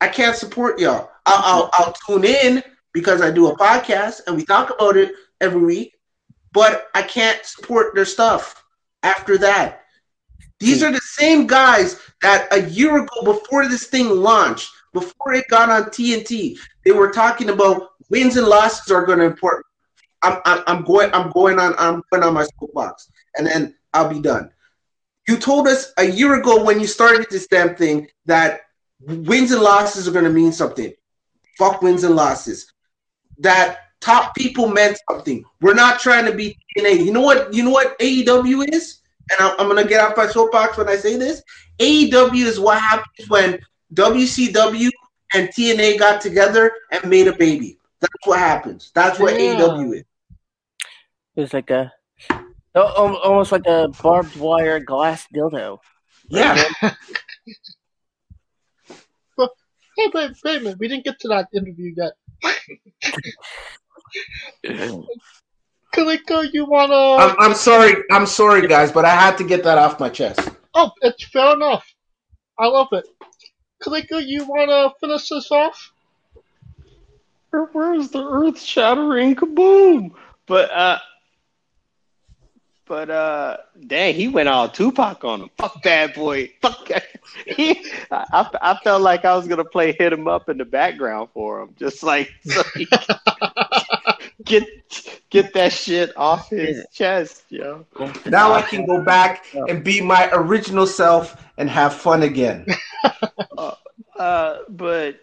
I 0.01 0.07
can't 0.07 0.35
support 0.35 0.79
y'all. 0.79 1.11
I'll, 1.25 1.43
I'll, 1.43 1.69
I'll 1.73 1.95
tune 2.07 2.25
in 2.25 2.63
because 2.93 3.21
I 3.21 3.31
do 3.31 3.47
a 3.47 3.57
podcast 3.57 4.21
and 4.27 4.35
we 4.35 4.45
talk 4.45 4.73
about 4.73 4.97
it 4.97 5.13
every 5.41 5.61
week, 5.61 5.97
but 6.53 6.87
I 6.95 7.01
can't 7.01 7.43
support 7.45 7.95
their 7.95 8.05
stuff 8.05 8.63
after 9.03 9.37
that. 9.39 9.81
These 10.59 10.81
hmm. 10.81 10.87
are 10.87 10.91
the 10.91 11.01
same 11.01 11.47
guys 11.47 11.99
that 12.21 12.47
a 12.51 12.69
year 12.69 12.97
ago, 12.97 13.23
before 13.23 13.67
this 13.67 13.87
thing 13.87 14.09
launched, 14.09 14.71
before 14.93 15.33
it 15.33 15.47
got 15.49 15.69
on 15.69 15.83
TNT, 15.85 16.57
they 16.85 16.91
were 16.91 17.11
talking 17.11 17.49
about 17.49 17.89
wins 18.09 18.37
and 18.37 18.47
losses 18.47 18.91
are 18.91 19.05
going 19.05 19.19
to 19.19 19.25
important. 19.25 19.65
I'm, 20.23 20.39
I'm, 20.45 20.63
I'm 20.67 20.83
going 20.83 21.13
I'm 21.13 21.29
going 21.31 21.59
on 21.59 21.75
I'm 21.77 22.01
going 22.09 22.23
on 22.23 22.33
my 22.33 22.45
soapbox, 22.59 23.11
and 23.37 23.45
then 23.45 23.75
I'll 23.93 24.09
be 24.09 24.19
done. 24.19 24.49
You 25.27 25.37
told 25.37 25.67
us 25.67 25.91
a 25.97 26.05
year 26.05 26.35
ago 26.35 26.63
when 26.63 26.79
you 26.79 26.87
started 26.87 27.27
this 27.29 27.47
damn 27.47 27.75
thing 27.75 28.07
that 28.25 28.61
wins 28.99 29.51
and 29.51 29.61
losses 29.61 30.07
are 30.07 30.11
going 30.11 30.25
to 30.25 30.31
mean 30.31 30.51
something. 30.51 30.93
Fuck 31.57 31.81
wins 31.81 32.03
and 32.03 32.15
losses. 32.15 32.71
That 33.39 33.79
top 34.01 34.35
people 34.35 34.67
meant 34.67 34.97
something. 35.09 35.43
We're 35.61 35.73
not 35.73 35.99
trying 35.99 36.25
to 36.25 36.33
be 36.33 36.57
TNA. 36.77 37.05
You 37.05 37.11
know 37.11 37.21
what? 37.21 37.53
You 37.53 37.63
know 37.63 37.71
what 37.71 37.97
AEW 37.99 38.71
is? 38.73 38.99
And 39.31 39.39
I'm, 39.39 39.59
I'm 39.59 39.67
gonna 39.67 39.87
get 39.87 39.99
off 39.99 40.15
my 40.15 40.27
soapbox 40.27 40.77
when 40.77 40.87
I 40.87 40.95
say 40.97 41.17
this. 41.17 41.41
AEW 41.79 42.45
is 42.45 42.59
what 42.59 42.79
happens 42.79 43.27
when 43.27 43.59
WCW 43.93 44.89
and 45.33 45.49
TNA 45.49 45.97
got 45.97 46.21
together 46.21 46.71
and 46.91 47.09
made 47.09 47.27
a 47.27 47.35
baby. 47.35 47.79
That's 47.99 48.27
what 48.27 48.37
happens. 48.39 48.91
That's 48.93 49.19
what 49.19 49.33
Yeah. 49.33 49.55
AEW 49.55 49.95
is. 49.95 50.03
It's 51.35 51.53
like 51.53 51.71
a 51.71 51.91
almost 52.81 53.51
like 53.51 53.65
a 53.67 53.87
barbed 54.01 54.35
wire 54.35 54.79
glass 54.79 55.27
dildo. 55.33 55.79
Yeah. 56.29 56.63
Hey, 59.97 60.11
wait, 60.13 60.31
wait 60.43 60.57
a 60.57 60.59
minute. 60.59 60.77
We 60.77 60.89
didn't 60.89 61.05
get 61.05 61.19
to 61.21 61.29
that 61.29 61.47
interview 61.53 61.95
yet. 61.95 62.13
Kaliko, 65.95 66.53
you 66.53 66.65
wanna? 66.65 67.23
I'm, 67.23 67.35
I'm 67.39 67.53
sorry. 67.53 68.03
I'm 68.11 68.25
sorry, 68.25 68.67
guys, 68.67 68.91
but 68.91 69.05
I 69.05 69.11
had 69.11 69.37
to 69.37 69.45
get 69.45 69.63
that 69.63 69.77
off 69.77 69.99
my 69.99 70.09
chest. 70.09 70.49
Oh, 70.73 70.91
it's 71.01 71.23
fair 71.27 71.53
enough. 71.53 71.85
I 72.59 72.67
love 72.67 72.89
it. 72.91 73.05
Kaliko, 73.81 74.21
you 74.25 74.45
wanna 74.45 74.91
finish 74.99 75.29
this 75.29 75.49
off? 75.51 75.93
Where's 77.71 78.09
the 78.09 78.21
earth 78.21 78.61
shattering 78.61 79.35
kaboom? 79.35 80.11
But 80.45 80.71
uh 80.71 80.99
but 82.87 83.09
uh 83.09 83.57
dang, 83.87 84.13
he 84.15 84.27
went 84.27 84.49
all 84.49 84.69
Tupac 84.69 85.23
on 85.23 85.41
him. 85.41 85.49
Fuck 85.57 85.81
bad 85.83 86.13
boy. 86.13 86.51
Fuck 86.61 86.89
he, 87.45 87.91
I, 88.11 88.25
I 88.31 88.49
I 88.61 88.77
felt 88.83 89.01
like 89.01 89.25
I 89.25 89.35
was 89.35 89.47
gonna 89.47 89.65
play 89.65 89.91
hit 89.93 90.13
him 90.13 90.27
up 90.27 90.49
in 90.49 90.57
the 90.57 90.65
background 90.65 91.29
for 91.33 91.61
him. 91.61 91.75
Just 91.77 92.03
like 92.03 92.31
so 92.45 92.61
he 92.75 92.87
get 94.45 94.63
get 95.29 95.53
that 95.53 95.73
shit 95.73 96.15
off 96.17 96.49
his 96.49 96.85
chest, 96.93 97.43
yo. 97.49 97.85
Now 98.25 98.53
I 98.53 98.61
can 98.61 98.85
go 98.85 99.01
back 99.01 99.45
and 99.67 99.83
be 99.83 100.01
my 100.01 100.29
original 100.31 100.85
self 100.87 101.43
and 101.57 101.69
have 101.69 101.93
fun 101.93 102.23
again. 102.23 102.65
Uh, 104.17 104.59
but 104.69 105.19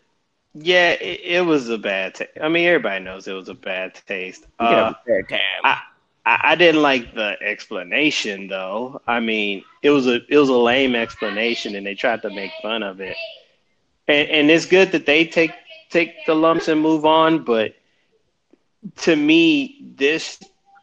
yeah, 0.55 0.90
it, 0.90 1.20
it 1.24 1.40
was 1.47 1.70
a 1.70 1.78
bad 1.78 2.14
taste. 2.14 2.30
I 2.43 2.48
mean, 2.48 2.66
everybody 2.66 3.02
knows 3.02 3.26
it 3.26 3.32
was 3.32 3.48
a 3.48 3.55
bad 3.55 3.94
taste. 4.06 4.43
You 4.60 4.66
can 4.66 4.76
have 4.76 4.86
Uh, 4.86 4.90
a 4.90 5.05
fair 5.06 5.22
time. 5.22 5.40
I, 5.64 5.80
I 6.24 6.55
didn't 6.55 6.82
like 6.82 7.15
the 7.15 7.36
explanation 7.43 8.47
though. 8.49 9.01
I 9.07 9.20
mean, 9.20 9.65
it 9.82 9.90
was 9.90 10.07
a 10.07 10.20
it 10.28 10.39
was 10.39 10.49
a 10.49 10.55
lame 10.57 10.94
explanation, 10.94 11.74
and 11.74 11.85
they 11.85 11.94
tried 11.94 12.23
to 12.23 12.31
make 12.31 12.53
fun 12.62 12.82
of 12.82 13.01
it. 13.01 13.16
And 14.07 14.28
and 14.28 14.51
it's 14.51 14.66
good 14.66 14.93
that 14.93 15.07
they 15.07 15.24
take 15.24 15.53
take 15.90 16.24
the 16.27 16.35
lumps 16.35 16.69
and 16.69 16.81
move 16.81 17.05
on, 17.05 17.44
but 17.44 17.74
to 18.99 19.16
me, 19.16 19.78
this 19.97 20.40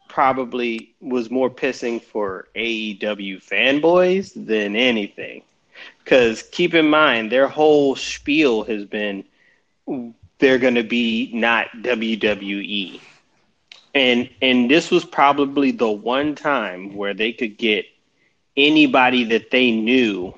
probably 0.10 0.94
was 1.00 1.30
more 1.30 1.50
pissing 1.50 2.02
for 2.02 2.48
AEW 2.56 3.44
fanboys 3.44 4.34
than 4.36 4.76
anything. 4.76 5.44
Because 6.04 6.44
keep 6.44 6.74
in 6.74 6.90
mind, 6.90 7.32
their 7.32 7.48
whole 7.48 7.96
spiel 7.96 8.64
has 8.64 8.86
been 8.86 9.24
they're 10.40 10.58
going 10.58 10.76
to 10.76 10.84
be 10.84 11.32
not 11.34 11.68
WWE. 11.82 13.00
And 13.94 14.30
and 14.42 14.70
this 14.70 14.92
was 14.92 15.04
probably 15.04 15.72
the 15.72 15.90
one 15.90 16.36
time 16.36 16.96
where 16.96 17.14
they 17.14 17.34
could 17.34 17.58
get 17.58 17.86
anybody 18.56 19.24
that 19.26 19.52
they 19.52 19.72
knew 19.72 20.34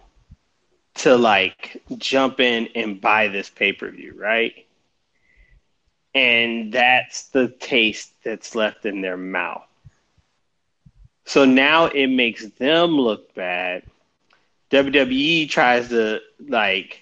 to 0.94 1.15
like 1.18 1.82
jump 1.98 2.40
in 2.40 2.69
and 2.76 3.02
buy 3.02 3.28
this 3.28 3.49
pay-per-view, 3.49 4.14
right? 4.18 4.65
And 6.14 6.73
that's 6.73 7.28
the 7.30 7.48
taste 7.48 8.11
that's 8.23 8.56
left 8.56 8.86
in 8.86 9.02
their 9.02 9.18
mouth. 9.18 9.64
So 11.26 11.45
now 11.45 11.86
it 11.86 12.07
makes 12.07 12.45
them 12.45 12.91
look 12.91 13.34
bad. 13.34 13.84
WWE 14.72 15.49
tries 15.49 15.90
to 15.90 16.19
like 16.40 17.02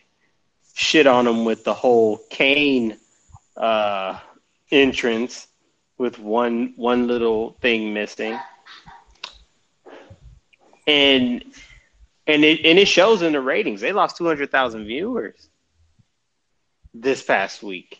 shit 0.76 1.08
on 1.08 1.26
them 1.26 1.46
with 1.46 1.64
the 1.64 1.74
whole 1.74 2.22
Kane 2.30 2.98
uh, 3.58 4.20
entrance 4.72 5.48
with 6.00 6.18
one 6.20 6.74
one 6.78 7.08
little 7.08 7.56
thing 7.62 7.94
missing, 7.94 8.40
and 10.88 11.44
and 12.28 12.44
it 12.46 12.66
and 12.66 12.80
it 12.80 12.88
shows 12.88 13.22
in 13.22 13.34
the 13.34 13.42
ratings. 13.42 13.82
They 13.82 13.92
lost 13.92 14.18
two 14.18 14.26
hundred 14.28 14.52
thousand 14.52 14.86
viewers 14.86 15.50
this 16.94 17.24
past 17.24 17.64
week. 17.64 18.00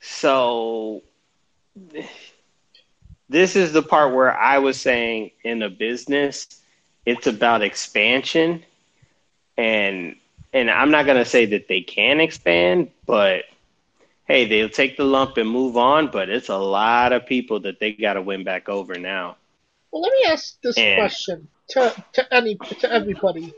So 0.00 1.02
this 3.28 3.56
is 3.56 3.72
the 3.72 3.82
part 3.82 4.14
where 4.14 4.34
I 4.36 4.58
was 4.58 4.80
saying 4.80 5.32
in 5.44 5.62
a 5.62 5.70
business, 5.70 6.46
it's 7.06 7.26
about 7.26 7.62
expansion, 7.62 8.64
and 9.56 10.16
and 10.52 10.70
I'm 10.70 10.90
not 10.90 11.06
gonna 11.06 11.24
say 11.24 11.46
that 11.46 11.68
they 11.68 11.82
can 11.82 12.20
expand, 12.20 12.90
but 13.06 13.44
hey, 14.28 14.44
they'll 14.46 14.68
take 14.68 14.96
the 14.96 15.04
lump 15.04 15.36
and 15.38 15.48
move 15.50 15.76
on. 15.76 16.10
But 16.10 16.28
it's 16.28 16.48
a 16.50 16.56
lot 16.56 17.12
of 17.12 17.26
people 17.26 17.60
that 17.60 17.80
they 17.80 17.92
got 17.92 18.14
to 18.14 18.22
win 18.22 18.44
back 18.44 18.68
over 18.68 18.94
now. 18.94 19.36
Well, 19.90 20.02
let 20.02 20.12
me 20.12 20.30
ask 20.30 20.60
this 20.62 20.76
And- 20.78 20.98
question 21.00 21.48
to 21.70 22.04
to 22.12 22.34
any 22.34 22.54
to 22.80 22.92
everybody: 22.92 23.52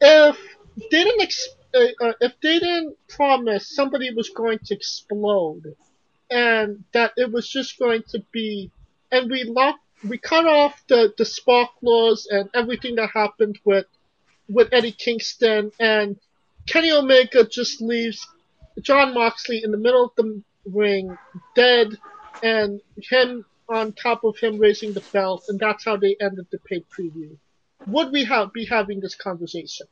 If 0.00 0.38
they 0.90 1.04
didn't 1.04 1.20
ex- 1.22 1.48
uh, 1.74 1.86
uh, 2.00 2.12
if 2.20 2.32
they 2.42 2.58
didn't 2.58 2.96
promise 3.08 3.68
somebody 3.74 4.12
was 4.14 4.28
going 4.30 4.58
to 4.66 4.74
explode, 4.74 5.74
and 6.30 6.84
that 6.92 7.12
it 7.16 7.32
was 7.32 7.48
just 7.48 7.78
going 7.78 8.02
to 8.10 8.22
be, 8.32 8.70
and 9.10 9.30
we 9.30 9.44
locked, 9.44 9.80
we 10.08 10.18
cut 10.18 10.46
off 10.46 10.82
the 10.88 11.12
the 11.18 11.24
sparklers 11.24 12.26
and 12.30 12.48
everything 12.54 12.94
that 12.96 13.10
happened 13.10 13.58
with 13.64 13.86
with 14.48 14.68
Eddie 14.72 14.92
Kingston, 14.92 15.72
and 15.80 16.16
Kenny 16.66 16.90
Omega 16.92 17.44
just 17.44 17.80
leaves 17.82 18.26
Jon 18.80 19.14
Moxley 19.14 19.62
in 19.64 19.70
the 19.70 19.78
middle 19.78 20.04
of 20.04 20.10
the 20.16 20.42
ring, 20.66 21.16
dead, 21.54 21.96
and 22.42 22.80
him 22.96 23.44
on 23.68 23.92
top 23.92 24.24
of 24.24 24.38
him 24.38 24.58
raising 24.58 24.92
the 24.92 25.02
belt, 25.12 25.44
and 25.48 25.58
that's 25.58 25.84
how 25.84 25.96
they 25.96 26.16
ended 26.20 26.46
the 26.50 26.58
pay 26.58 26.84
preview. 26.96 27.36
Would 27.86 28.12
we 28.12 28.24
have 28.24 28.52
be 28.52 28.64
having 28.64 29.00
this 29.00 29.14
conversation? 29.14 29.86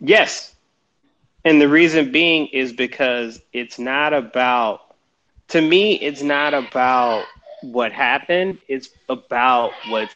Yes. 0.00 0.54
And 1.44 1.60
the 1.60 1.68
reason 1.68 2.12
being 2.12 2.48
is 2.48 2.72
because 2.72 3.40
it's 3.52 3.78
not 3.78 4.12
about, 4.12 4.94
to 5.48 5.60
me, 5.60 5.94
it's 5.94 6.22
not 6.22 6.54
about 6.54 7.24
what 7.62 7.92
happened. 7.92 8.58
It's 8.68 8.90
about 9.08 9.72
what, 9.88 10.08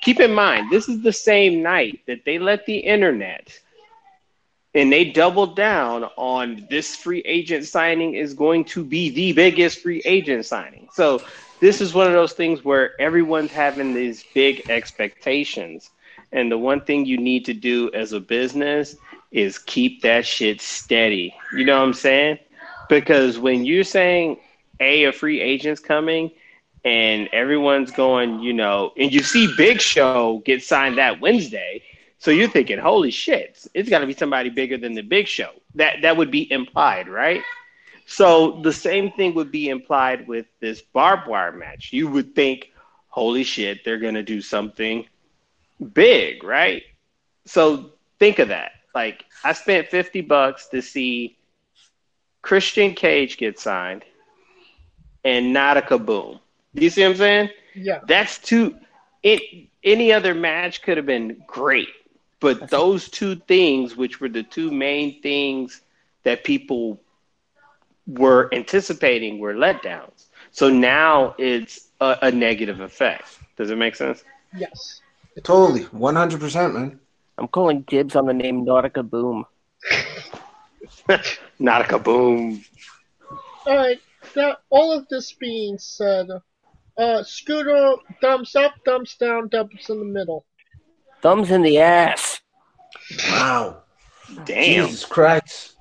keep 0.00 0.20
in 0.20 0.32
mind, 0.32 0.70
this 0.70 0.88
is 0.88 1.02
the 1.02 1.12
same 1.12 1.62
night 1.62 2.00
that 2.06 2.24
they 2.24 2.38
let 2.38 2.66
the 2.66 2.78
internet 2.78 3.58
and 4.74 4.92
they 4.92 5.04
doubled 5.04 5.56
down 5.56 6.04
on 6.16 6.66
this 6.70 6.94
free 6.94 7.22
agent 7.24 7.66
signing 7.66 8.14
is 8.14 8.34
going 8.34 8.64
to 8.64 8.84
be 8.84 9.10
the 9.10 9.32
biggest 9.32 9.80
free 9.80 10.02
agent 10.04 10.46
signing. 10.46 10.88
So 10.92 11.22
this 11.60 11.80
is 11.80 11.92
one 11.92 12.06
of 12.06 12.12
those 12.12 12.32
things 12.32 12.64
where 12.64 13.00
everyone's 13.00 13.50
having 13.50 13.94
these 13.94 14.24
big 14.34 14.70
expectations. 14.70 15.90
And 16.32 16.50
the 16.50 16.58
one 16.58 16.80
thing 16.80 17.04
you 17.04 17.18
need 17.18 17.44
to 17.46 17.54
do 17.54 17.90
as 17.92 18.12
a 18.12 18.20
business 18.20 18.96
is 19.32 19.58
keep 19.58 20.02
that 20.02 20.24
shit 20.24 20.60
steady. 20.60 21.34
You 21.52 21.64
know 21.64 21.78
what 21.78 21.86
I'm 21.86 21.94
saying? 21.94 22.38
Because 22.88 23.38
when 23.38 23.64
you're 23.64 23.84
saying, 23.84 24.38
A, 24.80 25.04
a 25.04 25.12
free 25.12 25.40
agent's 25.40 25.80
coming, 25.80 26.30
and 26.84 27.28
everyone's 27.32 27.90
going, 27.90 28.40
you 28.40 28.52
know, 28.52 28.92
and 28.96 29.12
you 29.12 29.22
see 29.22 29.52
Big 29.56 29.80
Show 29.80 30.42
get 30.44 30.62
signed 30.62 30.98
that 30.98 31.20
Wednesday. 31.20 31.82
So 32.20 32.30
you're 32.30 32.50
thinking, 32.50 32.78
holy 32.78 33.10
shit, 33.10 33.66
it's 33.72 33.88
got 33.88 34.00
to 34.00 34.06
be 34.06 34.12
somebody 34.12 34.50
bigger 34.50 34.76
than 34.76 34.92
the 34.92 35.02
Big 35.02 35.26
Show. 35.26 35.52
That 35.74 36.02
that 36.02 36.18
would 36.18 36.30
be 36.30 36.50
implied, 36.52 37.08
right? 37.08 37.42
So 38.04 38.60
the 38.62 38.74
same 38.74 39.10
thing 39.12 39.34
would 39.34 39.50
be 39.50 39.70
implied 39.70 40.28
with 40.28 40.44
this 40.60 40.82
barbed 40.82 41.28
wire 41.28 41.52
match. 41.52 41.94
You 41.94 42.08
would 42.08 42.34
think, 42.34 42.72
holy 43.08 43.42
shit, 43.42 43.84
they're 43.84 43.98
gonna 43.98 44.22
do 44.22 44.42
something 44.42 45.06
big, 45.94 46.44
right? 46.44 46.82
So 47.46 47.92
think 48.18 48.38
of 48.38 48.48
that. 48.48 48.72
Like 48.94 49.24
I 49.42 49.54
spent 49.54 49.88
50 49.88 50.20
bucks 50.20 50.66
to 50.68 50.82
see 50.82 51.38
Christian 52.42 52.94
Cage 52.94 53.38
get 53.38 53.58
signed 53.58 54.04
and 55.24 55.54
not 55.54 55.78
a 55.78 55.82
kaboom. 55.82 56.38
Do 56.74 56.84
You 56.84 56.90
see 56.90 57.02
what 57.02 57.12
I'm 57.12 57.16
saying? 57.16 57.50
Yeah. 57.74 58.00
That's 58.06 58.38
too 58.38 58.76
it 59.22 59.40
any 59.82 60.12
other 60.12 60.34
match 60.34 60.82
could 60.82 60.98
have 60.98 61.06
been 61.06 61.42
great. 61.46 61.88
But 62.40 62.70
those 62.70 63.08
two 63.08 63.36
things, 63.36 63.96
which 63.96 64.20
were 64.20 64.28
the 64.28 64.42
two 64.42 64.70
main 64.70 65.20
things 65.20 65.82
that 66.24 66.42
people 66.42 67.00
were 68.06 68.48
anticipating, 68.52 69.38
were 69.38 69.54
letdowns. 69.54 70.26
So 70.50 70.70
now 70.70 71.34
it's 71.38 71.88
a, 72.00 72.16
a 72.22 72.30
negative 72.30 72.80
effect. 72.80 73.38
Does 73.56 73.70
it 73.70 73.76
make 73.76 73.94
sense? 73.94 74.24
Yes. 74.56 75.02
Totally, 75.42 75.82
one 75.84 76.16
hundred 76.16 76.40
percent, 76.40 76.74
man. 76.74 76.98
I'm 77.38 77.48
calling 77.48 77.82
dibs 77.82 78.16
on 78.16 78.26
the 78.26 78.34
name 78.34 78.66
Nautica 78.66 79.08
Boom. 79.08 79.46
Not 81.58 82.04
Boom. 82.04 82.62
All 83.66 83.76
right. 83.76 84.00
That 84.34 84.58
all 84.68 84.92
of 84.92 85.08
this 85.08 85.32
being 85.32 85.78
said, 85.78 86.28
uh, 86.98 87.22
Scooter, 87.22 87.94
thumbs 88.20 88.54
up, 88.54 88.74
thumbs 88.84 89.16
down, 89.16 89.48
thumbs 89.48 89.88
in 89.88 89.98
the 89.98 90.04
middle. 90.04 90.44
Thumbs 91.22 91.50
in 91.50 91.62
the 91.62 91.78
ass. 91.78 92.40
Wow, 93.28 93.82
Damn. 94.44 94.86
Jesus 94.86 95.04
Christ. 95.04 95.74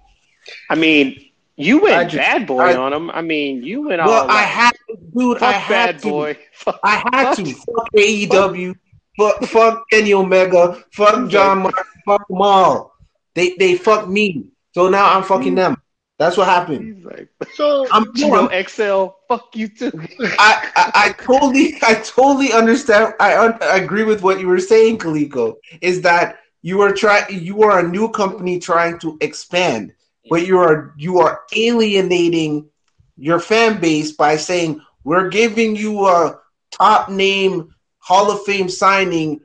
I 0.69 0.75
mean, 0.75 1.29
you 1.55 1.81
went 1.81 2.11
just- 2.11 2.17
bad 2.21 2.47
boy 2.47 2.61
I- 2.61 2.75
on 2.75 2.93
him. 2.93 3.09
I 3.11 3.21
mean, 3.21 3.63
you 3.63 3.87
went 3.87 4.01
Well, 4.03 4.23
all 4.23 4.29
I 4.31 4.41
had 4.43 4.71
to, 4.89 4.97
dude. 5.15 5.37
fuck 5.39 5.49
I 5.49 5.51
had 5.51 5.69
bad 5.69 6.01
to. 6.01 6.09
boy. 6.09 6.37
Fuck. 6.53 6.79
I 6.83 6.95
had 7.11 7.33
to. 7.35 7.45
Fuck 7.53 7.87
AEW. 7.95 8.75
Fuck, 9.17 9.43
fuck 9.45 9.83
Kenny 9.91 10.13
Omega. 10.13 10.81
Fuck 10.93 11.29
John. 11.29 11.59
Mox, 11.63 11.81
Fuck 12.05 12.27
them 12.27 12.41
all. 12.41 12.93
They 13.35 13.55
they 13.59 13.75
fuck 13.75 14.07
me. 14.07 14.45
So 14.73 14.89
now 14.89 15.15
I'm 15.15 15.23
fucking 15.23 15.53
mm. 15.53 15.57
them. 15.57 15.81
That's 16.19 16.35
what 16.35 16.49
happened. 16.49 16.97
He's 16.97 17.05
like, 17.05 17.29
So, 17.53 17.87
I'm 17.91 18.11
you 18.13 18.29
know, 18.29 18.49
XL, 18.49 19.15
fuck 19.29 19.55
you 19.55 19.69
too. 19.69 19.89
I, 20.37 20.69
I, 20.75 20.91
I 20.93 21.11
totally, 21.13 21.75
I 21.81 21.95
totally 21.95 22.51
understand. 22.51 23.13
I, 23.21 23.37
un, 23.37 23.57
I 23.61 23.77
agree 23.77 24.03
with 24.03 24.21
what 24.21 24.41
you 24.41 24.47
were 24.47 24.59
saying, 24.59 24.97
Kaliko. 24.97 25.55
Is 25.81 26.01
that 26.01 26.39
you 26.61 26.81
are 26.81 26.91
trying, 26.91 27.41
you 27.41 27.63
are 27.63 27.79
a 27.79 27.87
new 27.87 28.09
company 28.09 28.59
trying 28.59 28.99
to 28.99 29.17
expand, 29.21 29.93
but 30.29 30.45
you 30.45 30.59
are 30.59 30.93
you 30.97 31.19
are 31.19 31.39
alienating 31.55 32.69
your 33.15 33.39
fan 33.39 33.79
base 33.79 34.11
by 34.11 34.35
saying 34.35 34.81
we're 35.05 35.29
giving 35.29 35.77
you 35.77 36.05
a 36.05 36.37
top 36.69 37.09
name 37.09 37.73
Hall 37.99 38.29
of 38.29 38.43
Fame 38.43 38.67
signing 38.67 39.39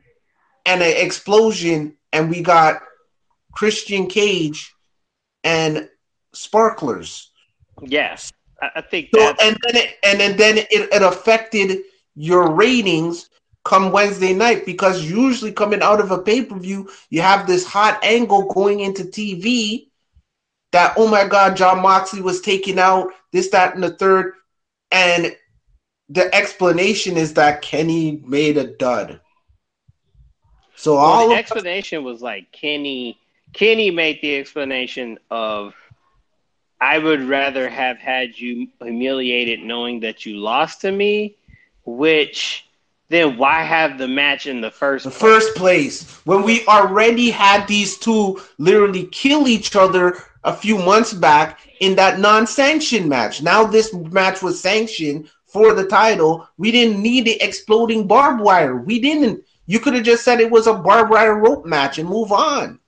and 0.66 0.82
an 0.82 0.96
explosion, 0.96 1.96
and 2.12 2.30
we 2.30 2.42
got 2.42 2.82
Christian 3.52 4.08
Cage 4.08 4.74
and 5.44 5.88
Sparklers. 6.34 7.30
Yes, 7.82 8.32
I, 8.60 8.70
I 8.76 8.80
think 8.80 9.10
So 9.14 9.20
that's 9.20 9.42
and 9.42 9.56
then 9.62 9.76
it, 9.76 9.96
and 10.04 10.20
then, 10.20 10.36
then 10.36 10.58
it, 10.58 10.68
it 10.70 11.02
affected 11.02 11.78
your 12.14 12.50
ratings 12.52 13.30
come 13.64 13.90
Wednesday 13.90 14.34
night 14.34 14.66
because 14.66 15.04
usually 15.04 15.52
coming 15.52 15.82
out 15.82 16.00
of 16.00 16.10
a 16.10 16.18
pay 16.18 16.44
per 16.44 16.58
view, 16.58 16.90
you 17.10 17.22
have 17.22 17.46
this 17.46 17.66
hot 17.66 17.98
angle 18.04 18.52
going 18.52 18.80
into 18.80 19.04
TV 19.04 19.88
that 20.72 20.94
oh 20.96 21.08
my 21.08 21.26
god, 21.26 21.56
Jon 21.56 21.80
Moxley 21.80 22.20
was 22.20 22.40
taken 22.40 22.78
out, 22.78 23.12
this, 23.32 23.48
that, 23.50 23.74
and 23.74 23.82
the 23.82 23.96
third, 23.96 24.34
and 24.90 25.34
the 26.08 26.32
explanation 26.34 27.16
is 27.16 27.34
that 27.34 27.62
Kenny 27.62 28.22
made 28.26 28.56
a 28.58 28.76
dud. 28.76 29.20
So 30.76 30.94
Well, 30.94 31.04
all 31.04 31.28
the 31.28 31.36
explanation 31.36 32.04
was 32.04 32.20
like 32.20 32.50
Kenny. 32.52 33.18
Kenny 33.52 33.90
made 33.90 34.18
the 34.20 34.36
explanation 34.36 35.18
of, 35.30 35.74
"I 36.80 36.98
would 36.98 37.22
rather 37.22 37.68
have 37.68 37.98
had 37.98 38.38
you 38.38 38.68
humiliated, 38.80 39.60
knowing 39.60 40.00
that 40.00 40.26
you 40.26 40.36
lost 40.36 40.80
to 40.82 40.92
me." 40.92 41.36
Which 41.84 42.64
then 43.08 43.36
why 43.36 43.62
have 43.62 43.98
the 43.98 44.08
match 44.08 44.46
in 44.46 44.60
the 44.60 44.70
first? 44.70 45.04
the 45.04 45.10
place? 45.10 45.20
first 45.20 45.56
place 45.56 46.20
when 46.24 46.42
we 46.42 46.66
already 46.66 47.30
had 47.30 47.66
these 47.66 47.98
two 47.98 48.40
literally 48.58 49.06
kill 49.06 49.46
each 49.46 49.76
other 49.76 50.16
a 50.44 50.54
few 50.54 50.78
months 50.78 51.12
back 51.12 51.60
in 51.80 51.94
that 51.96 52.18
non-sanctioned 52.18 53.08
match. 53.08 53.42
Now 53.42 53.64
this 53.64 53.92
match 53.94 54.42
was 54.42 54.60
sanctioned 54.60 55.30
for 55.46 55.74
the 55.74 55.86
title. 55.86 56.48
We 56.58 56.70
didn't 56.72 57.02
need 57.02 57.26
the 57.26 57.40
exploding 57.42 58.06
barbed 58.06 58.40
wire. 58.40 58.76
We 58.76 58.98
didn't. 59.00 59.44
You 59.66 59.80
could 59.80 59.94
have 59.94 60.04
just 60.04 60.24
said 60.24 60.40
it 60.40 60.50
was 60.50 60.66
a 60.66 60.74
barbed 60.74 61.10
wire 61.10 61.38
rope 61.38 61.64
match 61.64 61.98
and 61.98 62.08
move 62.08 62.32
on. 62.32 62.80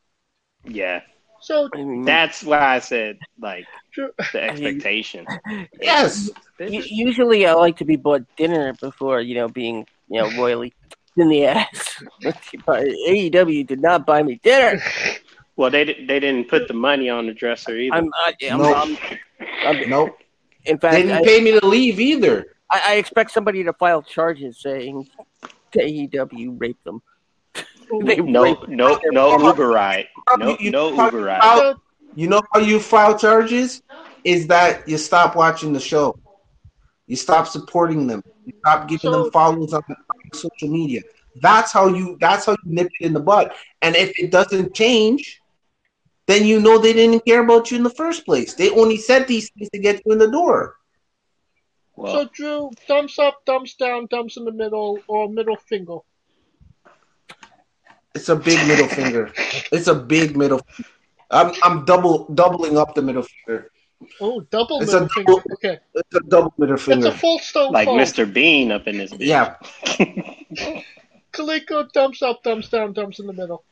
Yeah, 0.64 1.00
so 1.46 1.68
that's 2.04 2.42
why 2.42 2.58
I 2.76 2.78
said 2.80 3.18
like 3.40 3.64
Drew, 3.94 4.10
the 4.32 4.42
expectation. 4.42 5.24
Yes. 5.80 6.28
usually 6.58 7.46
I 7.46 7.52
like 7.54 7.76
to 7.78 7.84
be 7.84 7.96
bought 7.96 8.24
dinner 8.36 8.72
before, 8.80 9.20
you 9.20 9.34
know, 9.36 9.48
being, 9.48 9.86
you 10.08 10.20
know, 10.20 10.28
royally 10.36 10.72
in 11.16 11.28
the 11.28 11.46
ass. 11.46 12.02
But 12.66 12.84
AEW 13.08 13.64
did 13.66 13.80
not 13.80 14.04
buy 14.06 14.22
me 14.22 14.40
dinner. 14.42 14.80
Well, 15.58 15.70
they 15.70 15.84
they 15.84 16.20
didn't 16.20 16.48
put 16.50 16.68
the 16.68 16.74
money 16.74 17.08
on 17.08 17.26
the 17.26 17.32
dresser 17.32 17.74
either. 17.78 17.96
I'm, 17.96 18.10
I, 18.26 18.34
I'm, 18.50 18.58
No. 18.58 18.74
I'm, 18.74 18.98
I'm- 19.64 19.88
Nope. 19.88 20.18
in 20.66 20.76
fact, 20.78 20.92
They 20.94 21.02
didn't 21.02 21.24
I, 21.24 21.24
pay 21.24 21.40
me 21.40 21.58
to 21.58 21.66
leave 21.66 21.98
either. 21.98 22.44
I, 22.70 22.78
I 22.88 22.94
expect 22.96 23.30
somebody 23.30 23.64
to 23.64 23.72
file 23.72 24.02
charges 24.02 24.60
saying 24.60 25.08
AEW 25.74 26.60
raped 26.60 26.84
them. 26.84 27.00
They 28.04 28.16
no, 28.16 28.42
raped 28.42 28.68
no, 28.68 28.98
their 28.98 29.12
no. 29.12 29.38
Uber 29.38 29.68
ride. 29.68 30.08
No, 30.38 30.56
You- 30.58 30.70
no 30.70 30.90
you- 30.90 31.02
Uber 31.04 31.22
ride. 31.22 31.40
How- 31.42 31.74
You 32.14 32.28
know 32.28 32.42
how 32.52 32.60
you 32.60 32.80
file 32.80 33.18
charges? 33.18 33.82
Is 34.24 34.46
that 34.48 34.88
you 34.88 34.96
stop 34.98 35.36
watching 35.36 35.72
the 35.72 35.80
show. 35.80 36.18
You 37.06 37.14
stop 37.16 37.46
supporting 37.46 38.06
them. 38.06 38.22
You 38.44 38.54
stop 38.60 38.88
giving 38.88 39.12
So- 39.12 39.22
them 39.24 39.32
follows 39.32 39.72
on, 39.72 39.82
on 39.88 40.32
social 40.32 40.68
media. 40.68 41.02
That's 41.42 41.70
how 41.72 41.88
you 41.88 42.16
that's 42.20 42.46
how 42.46 42.52
you 42.52 42.58
nip 42.64 42.88
it 43.00 43.06
in 43.06 43.12
the 43.12 43.20
bud. 43.20 43.52
And 43.82 43.94
if 43.94 44.18
it 44.18 44.30
doesn't 44.30 44.74
change, 44.74 45.42
then 46.26 46.44
you 46.46 46.58
know 46.60 46.78
they 46.78 46.92
didn't 46.94 47.24
care 47.26 47.42
about 47.44 47.70
you 47.70 47.76
in 47.76 47.82
the 47.84 47.90
first 47.90 48.24
place. 48.24 48.54
They 48.54 48.70
only 48.70 48.96
said 48.96 49.28
these 49.28 49.50
things 49.50 49.68
to 49.70 49.78
get 49.78 50.02
you 50.04 50.12
in 50.12 50.18
the 50.18 50.30
door. 50.30 50.74
Well, 51.94 52.12
so 52.12 52.28
Drew, 52.32 52.70
thumbs 52.88 53.18
up, 53.18 53.40
thumbs 53.46 53.74
down, 53.74 54.08
thumbs 54.08 54.36
in 54.36 54.44
the 54.44 54.52
middle, 54.52 54.98
or 55.08 55.28
middle 55.28 55.56
finger. 55.56 55.98
It's 58.16 58.28
a 58.30 58.36
big 58.36 58.66
middle 58.66 58.88
finger. 58.88 59.30
It's 59.72 59.86
a 59.88 59.94
big 59.94 60.36
middle. 60.36 60.60
I'm 61.30 61.52
I'm 61.62 61.84
double 61.84 62.26
doubling 62.34 62.78
up 62.78 62.94
the 62.94 63.02
middle 63.02 63.22
finger. 63.24 63.70
Oh, 64.20 64.40
double 64.50 64.80
It's 64.82 64.92
a 64.92 65.00
middle 65.00 65.08
finger. 65.08 65.32
double- 65.32 65.52
Okay, 65.54 65.78
It's 65.94 66.14
a 66.14 66.20
double 66.28 66.54
middle 66.58 66.76
finger. 66.76 67.06
it's 67.08 67.14
a 67.16 67.18
full 67.18 67.38
stone 67.38 67.72
like 67.72 67.86
cold. 67.88 68.00
Mr. 68.00 68.30
Bean 68.32 68.72
up 68.72 68.86
in 68.86 68.98
this 68.98 69.12
bitch. 69.12 69.26
Yeah. 69.26 69.56
Kaliko, 71.32 71.90
thumbs 71.94 72.22
up, 72.22 72.40
thumbs 72.44 72.68
down, 72.68 72.94
thumbs 72.94 73.18
in 73.20 73.26
the 73.26 73.32
middle. 73.32 73.64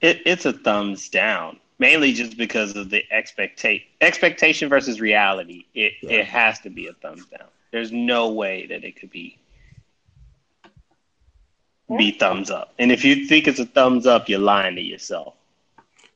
It, 0.00 0.20
it's 0.26 0.44
a 0.46 0.52
thumbs 0.52 1.08
down, 1.08 1.58
mainly 1.78 2.12
just 2.12 2.36
because 2.36 2.74
of 2.76 2.90
the 2.90 3.04
expectation 3.12 3.86
expectation 4.00 4.68
versus 4.68 5.00
reality. 5.00 5.64
It 5.74 5.92
Yeah. 6.02 6.10
it 6.20 6.26
has 6.26 6.58
to 6.60 6.70
be 6.70 6.88
a 6.88 6.92
thumbs 6.94 7.26
down. 7.26 7.48
There's 7.70 7.92
no 7.92 8.30
way 8.32 8.66
that 8.66 8.84
it 8.84 8.98
could 9.00 9.10
be 9.10 9.38
be 11.96 12.12
thumbs 12.12 12.50
up. 12.50 12.74
And 12.78 12.92
if 12.92 13.04
you 13.04 13.26
think 13.26 13.48
it's 13.48 13.60
a 13.60 13.66
thumbs 13.66 14.06
up, 14.06 14.28
you're 14.28 14.38
lying 14.38 14.76
to 14.76 14.82
yourself. 14.82 15.34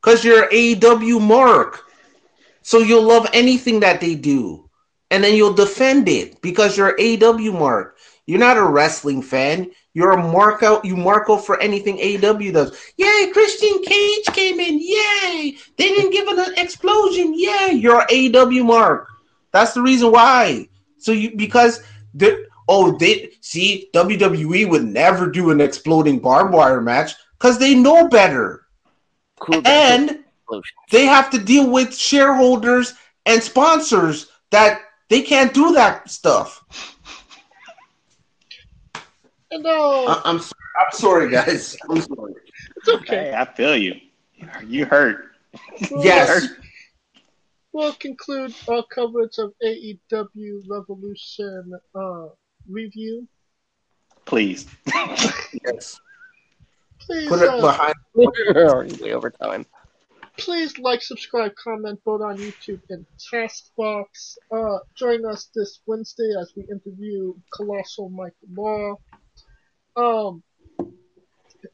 Because 0.01 0.25
you're 0.25 0.49
AW 0.53 1.19
Mark. 1.19 1.85
So 2.63 2.79
you'll 2.79 3.05
love 3.05 3.29
anything 3.33 3.81
that 3.81 4.01
they 4.01 4.15
do. 4.15 4.69
And 5.11 5.23
then 5.23 5.35
you'll 5.37 5.55
defend 5.55 6.09
it 6.09 6.41
because 6.43 6.77
you're 6.77 6.99
AW 7.01 7.53
Mark. 7.53 7.97
You're 8.27 8.41
not 8.41 8.57
a 8.57 8.65
wrestling 8.65 9.23
fan. 9.23 9.71
You're 9.95 10.13
a 10.13 10.23
mark 10.23 10.63
out. 10.63 10.85
You 10.85 10.97
mark 10.97 11.31
out 11.31 11.47
for 11.47 11.61
anything 11.61 11.99
AW 11.99 12.51
does. 12.51 12.77
Yay, 12.97 13.31
Christian 13.33 13.83
Cage 13.83 14.27
came 14.27 14.59
in. 14.59 14.81
Yay. 14.81 15.57
They 15.77 15.89
didn't 15.89 16.11
give 16.11 16.29
it 16.29 16.49
an 16.49 16.55
explosion. 16.59 17.33
Yay. 17.39 17.73
You're 17.75 18.05
AW 18.11 18.65
Mark. 18.65 19.09
That's 19.53 19.73
the 19.75 19.81
reason 19.81 20.11
why. 20.11 20.69
So 20.99 21.13
you 21.13 21.37
because 21.37 21.83
the 22.15 22.46
oh 22.69 22.97
they 22.99 23.31
see 23.41 23.91
WWE 23.95 24.69
would 24.69 24.85
never 24.85 25.31
do 25.31 25.51
an 25.51 25.61
exploding 25.61 26.19
barbed 26.19 26.53
wire 26.55 26.81
match 26.81 27.13
because 27.39 27.59
they 27.59 27.75
know 27.75 28.09
better. 28.09 28.67
Cool. 29.41 29.63
And 29.67 30.21
they 30.91 31.05
have 31.07 31.31
to 31.31 31.39
deal 31.39 31.71
with 31.71 31.95
shareholders 31.95 32.95
and 33.27 33.43
sponsors 33.43 34.29
that 34.51 34.81
they 35.09 35.23
can't 35.23 35.53
do 35.53 35.73
that 35.73 36.09
stuff. 36.11 36.65
And 39.51 39.67
I- 39.67 40.23
I'm 40.25 40.39
sorry, 40.41 40.73
I'm 40.77 40.93
sorry, 40.93 41.31
guys. 41.31 41.77
I'm 41.89 42.01
sorry. 42.01 42.35
it's 42.77 42.89
okay. 42.89 43.17
Hey, 43.31 43.35
I 43.35 43.45
feel 43.55 43.77
you. 43.77 43.95
You 44.67 44.87
hurt. 44.87 45.33
We'll, 45.91 46.05
Yes. 46.05 46.49
We'll 47.73 47.95
conclude 47.95 48.55
our 48.69 48.83
coverage 48.93 49.37
of 49.39 49.53
AEW 49.63 50.63
Revolution 50.69 51.73
uh, 51.95 52.27
review. 52.69 53.29
Please. 54.25 54.67
Yes. 55.65 56.01
Please, 57.01 57.29
Put 57.29 57.43
it 57.43 57.49
uh, 57.49 57.61
behind. 57.61 57.95
We're 58.15 58.69
already 58.69 59.03
way 59.03 59.13
over 59.13 59.31
time. 59.31 59.67
please 60.39 60.79
like, 60.79 61.03
subscribe, 61.03 61.53
comment, 61.55 62.01
vote 62.05 62.23
on 62.23 62.37
YouTube 62.37 62.81
and 62.91 63.07
Castbox. 63.33 64.37
Uh, 64.53 64.79
join 64.97 65.25
us 65.25 65.49
this 65.55 65.81
Wednesday 65.87 66.33
as 66.41 66.53
we 66.57 66.65
interview 66.65 67.35
Colossal 67.55 68.09
Mike 68.11 68.35
Law. 68.53 68.97
Um, 69.97 70.43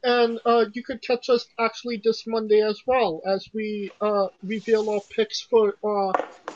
and 0.03 0.39
uh, 0.45 0.65
you 0.73 0.83
could 0.83 1.01
catch 1.01 1.29
us 1.29 1.45
actually 1.59 2.01
this 2.03 2.23
Monday 2.25 2.61
as 2.61 2.81
well 2.85 3.21
as 3.25 3.47
we 3.53 3.91
uh, 4.01 4.27
reveal 4.43 4.89
our 4.89 5.01
picks 5.15 5.41
for 5.41 5.75
uh, 5.83 6.11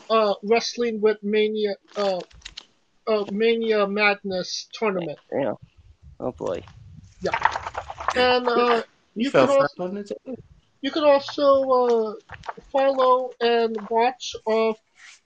uh, 0.09 0.33
Wrestling 0.43 1.01
with 1.01 1.17
Mania 1.23 1.75
uh, 3.07 3.21
uh, 3.21 3.25
Mania 3.31 3.87
Madness 3.87 4.67
tournament. 4.73 5.19
Yeah. 5.31 5.53
Oh 6.19 6.31
boy. 6.31 6.63
Yeah. 7.21 7.37
And 8.15 8.47
uh, 8.47 8.83
You 9.15 9.23
you 9.25 9.31
fell 9.31 9.47
could 9.47 9.57
also 9.57 9.67
flat 9.75 9.89
on 9.89 9.97
it. 9.97 10.11
You 10.81 10.91
can 10.91 11.03
also 11.03 11.63
uh, 11.69 12.13
follow 12.71 13.31
and 13.41 13.75
watch 13.89 14.35
our, 14.47 14.75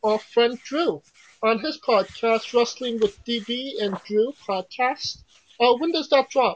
our 0.04 0.18
friend 0.20 0.58
Drew 0.64 1.02
on 1.44 1.60
his 1.60 1.80
podcast, 1.86 2.54
Wrestling 2.54 3.00
with 3.02 3.24
DB 3.26 3.82
and 3.82 3.98
Drew 4.06 4.32
podcast. 4.48 5.18
Uh, 5.60 5.74
when 5.78 5.92
does 5.92 6.10
that 6.10 6.30
drop? 6.30 6.56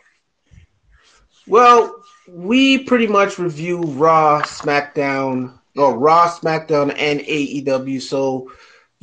Well, 1.47 2.03
we 2.27 2.79
pretty 2.79 3.07
much 3.07 3.37
review 3.37 3.81
Raw, 3.81 4.41
SmackDown, 4.43 5.59
or 5.75 5.97
Raw, 5.97 6.29
SmackDown, 6.29 6.95
and 6.97 7.19
AEW. 7.19 8.01
So 8.01 8.51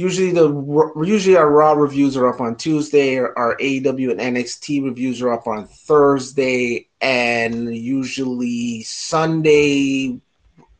usually 0.03 0.33
the 0.33 0.93
usually 1.05 1.37
our 1.37 1.49
Raw 1.49 1.73
reviews 1.75 2.17
are 2.17 2.29
up 2.29 2.41
on 2.41 2.57
Tuesday. 2.57 3.19
Our 3.19 3.57
AEW 3.57 4.11
and 4.11 4.37
NXT 4.37 4.85
reviews 4.85 5.23
are 5.23 5.33
up 5.33 5.47
on 5.47 5.67
Thursday, 5.67 6.89
and 7.01 7.75
usually 7.75 8.83
Sunday 8.83 10.19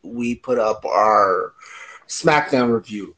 we 0.03 0.35
put 0.35 0.59
up 0.59 0.85
our 0.85 1.53
SmackDown 2.07 2.73
review. 2.73 3.15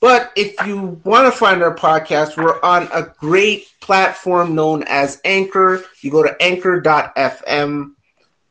But 0.00 0.32
if 0.36 0.54
you 0.66 1.00
want 1.04 1.32
to 1.32 1.38
find 1.38 1.62
our 1.62 1.74
podcast, 1.74 2.36
we're 2.36 2.60
on 2.60 2.88
a 2.92 3.14
great 3.18 3.68
platform 3.80 4.54
known 4.54 4.82
as 4.88 5.20
Anchor. 5.24 5.84
You 6.00 6.10
go 6.10 6.24
to 6.24 6.36
anchor.fm 6.42 7.92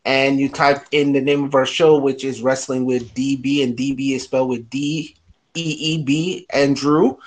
and 0.05 0.39
you 0.39 0.49
type 0.49 0.85
in 0.91 1.11
the 1.11 1.21
name 1.21 1.43
of 1.43 1.53
our 1.53 1.65
show, 1.65 1.99
which 1.99 2.23
is 2.23 2.41
Wrestling 2.41 2.85
with 2.85 3.13
DB, 3.13 3.61
and 3.61 3.77
DB 3.77 4.15
is 4.15 4.23
spelled 4.23 4.49
with 4.49 4.69
D 4.69 5.15
E 5.55 5.77
E 5.79 6.03
B, 6.03 6.45
Andrew. 6.49 7.17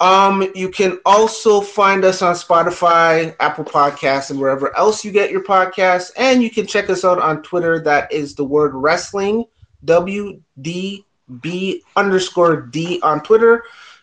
Um, 0.00 0.50
you 0.56 0.68
can 0.68 0.98
also 1.06 1.60
find 1.60 2.04
us 2.04 2.22
on 2.22 2.34
Spotify, 2.34 3.36
Apple 3.38 3.64
Podcasts, 3.64 4.30
and 4.30 4.40
wherever 4.40 4.76
else 4.76 5.04
you 5.04 5.12
get 5.12 5.30
your 5.30 5.44
podcasts. 5.44 6.10
And 6.16 6.42
you 6.42 6.50
can 6.50 6.66
check 6.66 6.90
us 6.90 7.04
out 7.04 7.20
on 7.20 7.42
Twitter. 7.42 7.80
That 7.80 8.10
is 8.10 8.34
the 8.34 8.44
word 8.44 8.74
wrestling, 8.74 9.44
W 9.84 10.40
D 10.60 11.04
B 11.40 11.82
underscore 11.94 12.62
D 12.62 13.00
on 13.02 13.22
Twitter. 13.22 13.62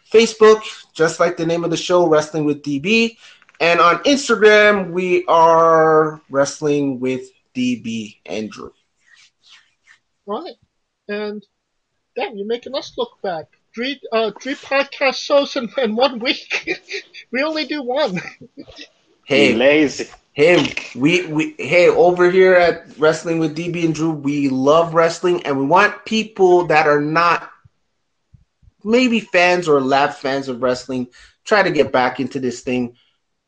Facebook, 0.09 0.61
just 0.93 1.19
like 1.19 1.37
the 1.37 1.45
name 1.45 1.63
of 1.63 1.69
the 1.69 1.77
show, 1.77 2.07
Wrestling 2.07 2.45
with 2.45 2.63
DB. 2.63 3.17
And 3.59 3.79
on 3.81 3.97
Instagram, 4.03 4.91
we 4.91 5.25
are 5.25 6.21
Wrestling 6.29 6.99
with 6.99 7.29
DB 7.53 8.17
Andrew. 8.25 8.71
Right. 10.25 10.55
And 11.09 11.45
damn, 12.15 12.37
you're 12.37 12.47
making 12.47 12.75
us 12.75 12.93
look 12.97 13.21
back. 13.21 13.58
Three, 13.79 14.01
uh, 14.11 14.31
three 14.41 14.55
podcast 14.55 15.15
shows 15.15 15.55
in, 15.55 15.69
in 15.77 15.95
one 15.95 16.19
week. 16.19 16.69
we 17.31 17.41
only 17.43 17.65
do 17.65 17.81
one. 17.81 18.19
Hey. 19.23 19.53
Hey, 19.53 19.55
lazy. 19.55 20.07
hey, 20.33 20.75
we, 20.95 21.25
we, 21.27 21.55
hey, 21.57 21.87
over 21.87 22.29
here 22.29 22.55
at 22.55 22.97
Wrestling 22.97 23.39
with 23.39 23.55
DB 23.55 23.85
and 23.85 23.95
Drew, 23.95 24.11
we 24.11 24.49
love 24.49 24.93
wrestling 24.93 25.43
and 25.43 25.57
we 25.57 25.65
want 25.65 26.03
people 26.03 26.65
that 26.65 26.87
are 26.87 26.99
not 26.99 27.49
maybe 28.83 29.21
fans 29.21 29.69
or 29.69 29.79
lab 29.79 30.13
fans 30.13 30.49
of 30.49 30.61
wrestling 30.61 31.07
try 31.45 31.63
to 31.63 31.71
get 31.71 31.93
back 31.93 32.19
into 32.19 32.41
this 32.41 32.59
thing. 32.59 32.97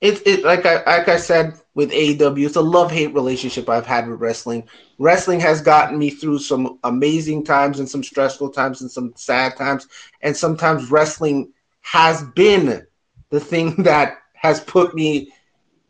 It, 0.01 0.25
it 0.25 0.43
like 0.43 0.65
I 0.65 0.83
like 0.83 1.07
I 1.07 1.17
said 1.17 1.53
with 1.75 1.91
AEW, 1.91 2.45
it's 2.45 2.55
a 2.55 2.61
love 2.61 2.91
hate 2.91 3.13
relationship 3.13 3.69
I've 3.69 3.85
had 3.85 4.07
with 4.07 4.19
wrestling. 4.19 4.67
Wrestling 4.97 5.39
has 5.39 5.61
gotten 5.61 5.97
me 5.97 6.09
through 6.09 6.39
some 6.39 6.79
amazing 6.83 7.43
times 7.43 7.79
and 7.79 7.87
some 7.87 8.03
stressful 8.03 8.49
times 8.49 8.81
and 8.81 8.91
some 8.91 9.13
sad 9.15 9.55
times, 9.55 9.87
and 10.21 10.35
sometimes 10.35 10.89
wrestling 10.89 11.53
has 11.81 12.23
been 12.35 12.85
the 13.29 13.39
thing 13.39 13.75
that 13.83 14.17
has 14.33 14.59
put 14.59 14.95
me 14.95 15.31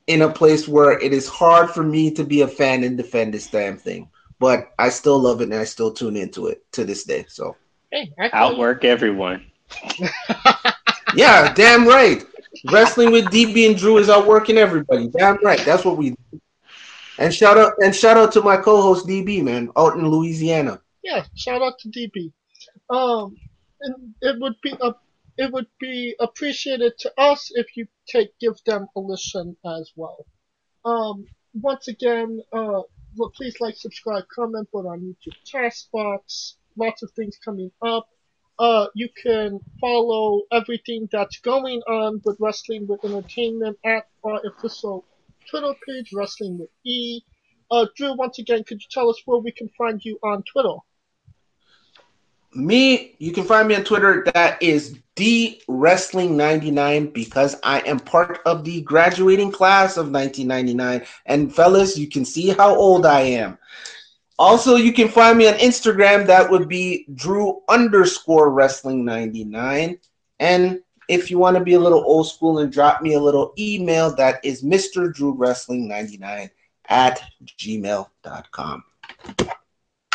in 0.07 0.23
a 0.23 0.29
place 0.29 0.67
where 0.67 0.99
it 0.99 1.13
is 1.13 1.27
hard 1.27 1.69
for 1.69 1.83
me 1.83 2.11
to 2.11 2.23
be 2.25 2.41
a 2.41 2.47
fan 2.47 2.83
and 2.83 2.97
defend 2.97 3.33
this 3.33 3.47
damn 3.47 3.77
thing. 3.77 4.09
But 4.39 4.71
I 4.77 4.89
still 4.89 5.19
love 5.19 5.39
it 5.39 5.45
and 5.45 5.53
I 5.53 5.63
still 5.63 5.93
tune 5.93 6.17
into 6.17 6.47
it 6.47 6.69
to 6.73 6.83
this 6.83 7.05
day. 7.05 7.25
So 7.29 7.55
Hey, 7.91 8.13
Outwork 8.31 8.85
everyone. 8.85 9.51
yeah, 11.15 11.53
damn 11.53 11.85
right. 11.85 12.23
Wrestling 12.69 13.11
with 13.11 13.25
DB 13.25 13.67
and 13.67 13.77
Drew 13.77 13.97
is 13.97 14.09
outworking 14.09 14.57
everybody. 14.57 15.07
Damn 15.07 15.43
right. 15.43 15.59
That's 15.65 15.83
what 15.83 15.97
we 15.97 16.11
do. 16.11 16.41
And 17.17 17.33
shout 17.33 17.57
out 17.57 17.73
and 17.83 17.95
shout 17.95 18.17
out 18.17 18.31
to 18.33 18.41
my 18.41 18.57
co-host 18.57 19.07
DB, 19.07 19.43
man, 19.43 19.69
out 19.77 19.95
in 19.95 20.07
Louisiana. 20.07 20.81
yeah, 21.03 21.23
shout 21.35 21.61
out 21.61 21.77
to 21.79 21.89
DB. 21.89 22.31
Um, 22.89 23.35
and 23.81 24.13
it 24.21 24.39
would 24.39 24.55
be 24.61 24.75
a, 24.81 24.93
it 25.37 25.51
would 25.51 25.67
be 25.79 26.15
appreciated 26.19 26.93
to 26.99 27.11
us 27.17 27.51
if 27.55 27.75
you 27.75 27.87
take 28.07 28.37
give 28.39 28.55
them 28.65 28.87
a 28.95 28.99
listen 28.99 29.55
as 29.65 29.91
well. 29.95 30.25
Um, 30.85 31.25
once 31.53 31.87
again, 31.87 32.41
uh, 32.53 32.81
please 33.35 33.59
like, 33.59 33.75
subscribe, 33.75 34.23
comment, 34.33 34.67
vote 34.71 34.85
on 34.85 34.99
YouTube, 34.99 35.35
Castbox, 35.51 36.53
lots 36.77 37.03
of 37.03 37.11
things 37.11 37.37
coming 37.43 37.71
up. 37.81 38.07
Uh, 38.61 38.85
you 38.93 39.09
can 39.23 39.59
follow 39.79 40.43
everything 40.51 41.09
that's 41.11 41.39
going 41.39 41.81
on 41.87 42.21
with 42.23 42.37
Wrestling 42.39 42.85
with 42.85 43.03
Entertainment 43.03 43.75
at 43.83 44.05
our 44.23 44.39
official 44.45 45.03
Twitter 45.49 45.73
page, 45.87 46.13
Wrestling 46.13 46.59
with 46.59 46.69
E. 46.85 47.21
Uh, 47.71 47.87
Drew, 47.97 48.15
once 48.15 48.37
again, 48.37 48.63
could 48.63 48.79
you 48.79 48.87
tell 48.91 49.09
us 49.09 49.19
where 49.25 49.39
we 49.39 49.51
can 49.51 49.67
find 49.75 49.99
you 50.05 50.19
on 50.21 50.43
Twitter? 50.43 50.75
Me, 52.53 53.15
you 53.17 53.31
can 53.31 53.45
find 53.45 53.67
me 53.67 53.73
on 53.73 53.83
Twitter. 53.83 54.27
That 54.31 54.61
is 54.61 54.99
D 55.15 55.63
Wrestling 55.67 56.37
99 56.37 57.07
because 57.07 57.55
I 57.63 57.79
am 57.79 57.99
part 57.99 58.41
of 58.45 58.63
the 58.63 58.81
graduating 58.81 59.51
class 59.51 59.97
of 59.97 60.11
1999. 60.11 61.07
And 61.25 61.55
fellas, 61.55 61.97
you 61.97 62.07
can 62.07 62.25
see 62.25 62.49
how 62.49 62.75
old 62.75 63.07
I 63.07 63.21
am. 63.21 63.57
Also, 64.41 64.75
you 64.75 64.91
can 64.91 65.07
find 65.07 65.37
me 65.37 65.47
on 65.47 65.53
Instagram. 65.59 66.25
That 66.25 66.49
would 66.49 66.67
be 66.67 67.05
Drew 67.13 67.61
underscore 67.69 68.49
Wrestling 68.49 69.05
99. 69.05 69.99
And 70.39 70.79
if 71.07 71.29
you 71.29 71.37
want 71.37 71.57
to 71.57 71.63
be 71.63 71.75
a 71.75 71.79
little 71.79 72.03
old 72.03 72.27
school 72.27 72.57
and 72.57 72.73
drop 72.73 73.03
me 73.03 73.13
a 73.13 73.19
little 73.19 73.53
email, 73.59 74.15
that 74.15 74.43
is 74.43 74.63
Mr. 74.63 75.13
Drew 75.13 75.33
Wrestling 75.33 75.87
99 75.87 76.49
at 76.89 77.21
gmail.com. 77.45 78.83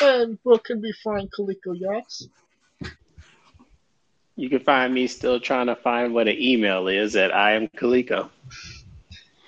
And 0.03 0.39
where 0.43 0.59
can 0.59 0.82
we 0.82 0.93
find 1.05 1.31
Kaliko 1.31 1.78
Yachts? 1.78 2.28
You 4.35 4.51
can 4.51 4.59
find 4.59 4.93
me 4.93 5.07
still 5.07 5.39
trying 5.39 5.69
to 5.69 5.77
find 5.77 6.12
what 6.12 6.27
an 6.27 6.36
email 6.36 6.89
is 6.89 7.15
at 7.15 7.32
I 7.32 7.53
am 7.53 7.69
Kaliko. 7.69 8.28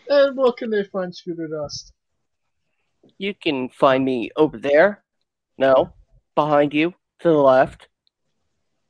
And 0.09 0.37
where 0.37 0.53
can 0.53 0.71
they 0.71 0.85
find 0.85 1.13
Scooter 1.13 1.49
Dust? 1.49 1.95
You 3.17 3.35
can 3.35 3.69
find 3.69 4.05
me 4.05 4.31
over 4.37 4.59
there. 4.59 5.03
No, 5.57 5.93
behind 6.35 6.75
you 6.75 6.95
to 7.21 7.29
the 7.29 7.35
left. 7.35 7.89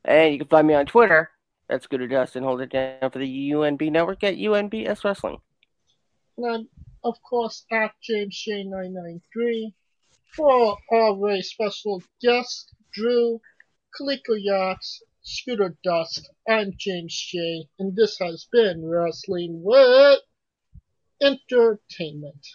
And 0.05 0.32
you 0.32 0.39
can 0.39 0.49
find 0.49 0.66
me 0.66 0.74
on 0.74 0.86
Twitter. 0.86 1.31
That's 1.69 1.86
good 1.86 1.99
to 1.99 2.09
Dustin. 2.09 2.43
Hold 2.43 2.62
it 2.62 2.70
down 2.70 3.11
for 3.11 3.19
the 3.19 3.51
UNB 3.51 3.90
network 3.93 4.24
at 4.24 4.36
UNBS 4.36 5.05
Wrestling. 5.05 5.39
And 6.39 6.69
of 7.05 7.23
course, 7.23 7.65
at 7.70 7.93
James 8.03 8.35
Shane 8.35 8.70
993 8.70 9.74
For 10.35 10.77
our 10.93 11.16
very 11.16 11.43
special 11.43 12.03
guest, 12.20 12.74
Drew, 12.93 13.40
Kaliko 13.99 14.35
Yachts, 14.36 15.03
Scooter 15.23 15.77
Dust, 15.85 16.31
I'm 16.49 16.73
James 16.77 17.15
J. 17.15 17.69
And 17.78 17.95
this 17.95 18.19
has 18.19 18.47
been 18.51 18.85
Wrestling 18.85 19.62
with 19.62 20.20
Entertainment. 21.20 22.47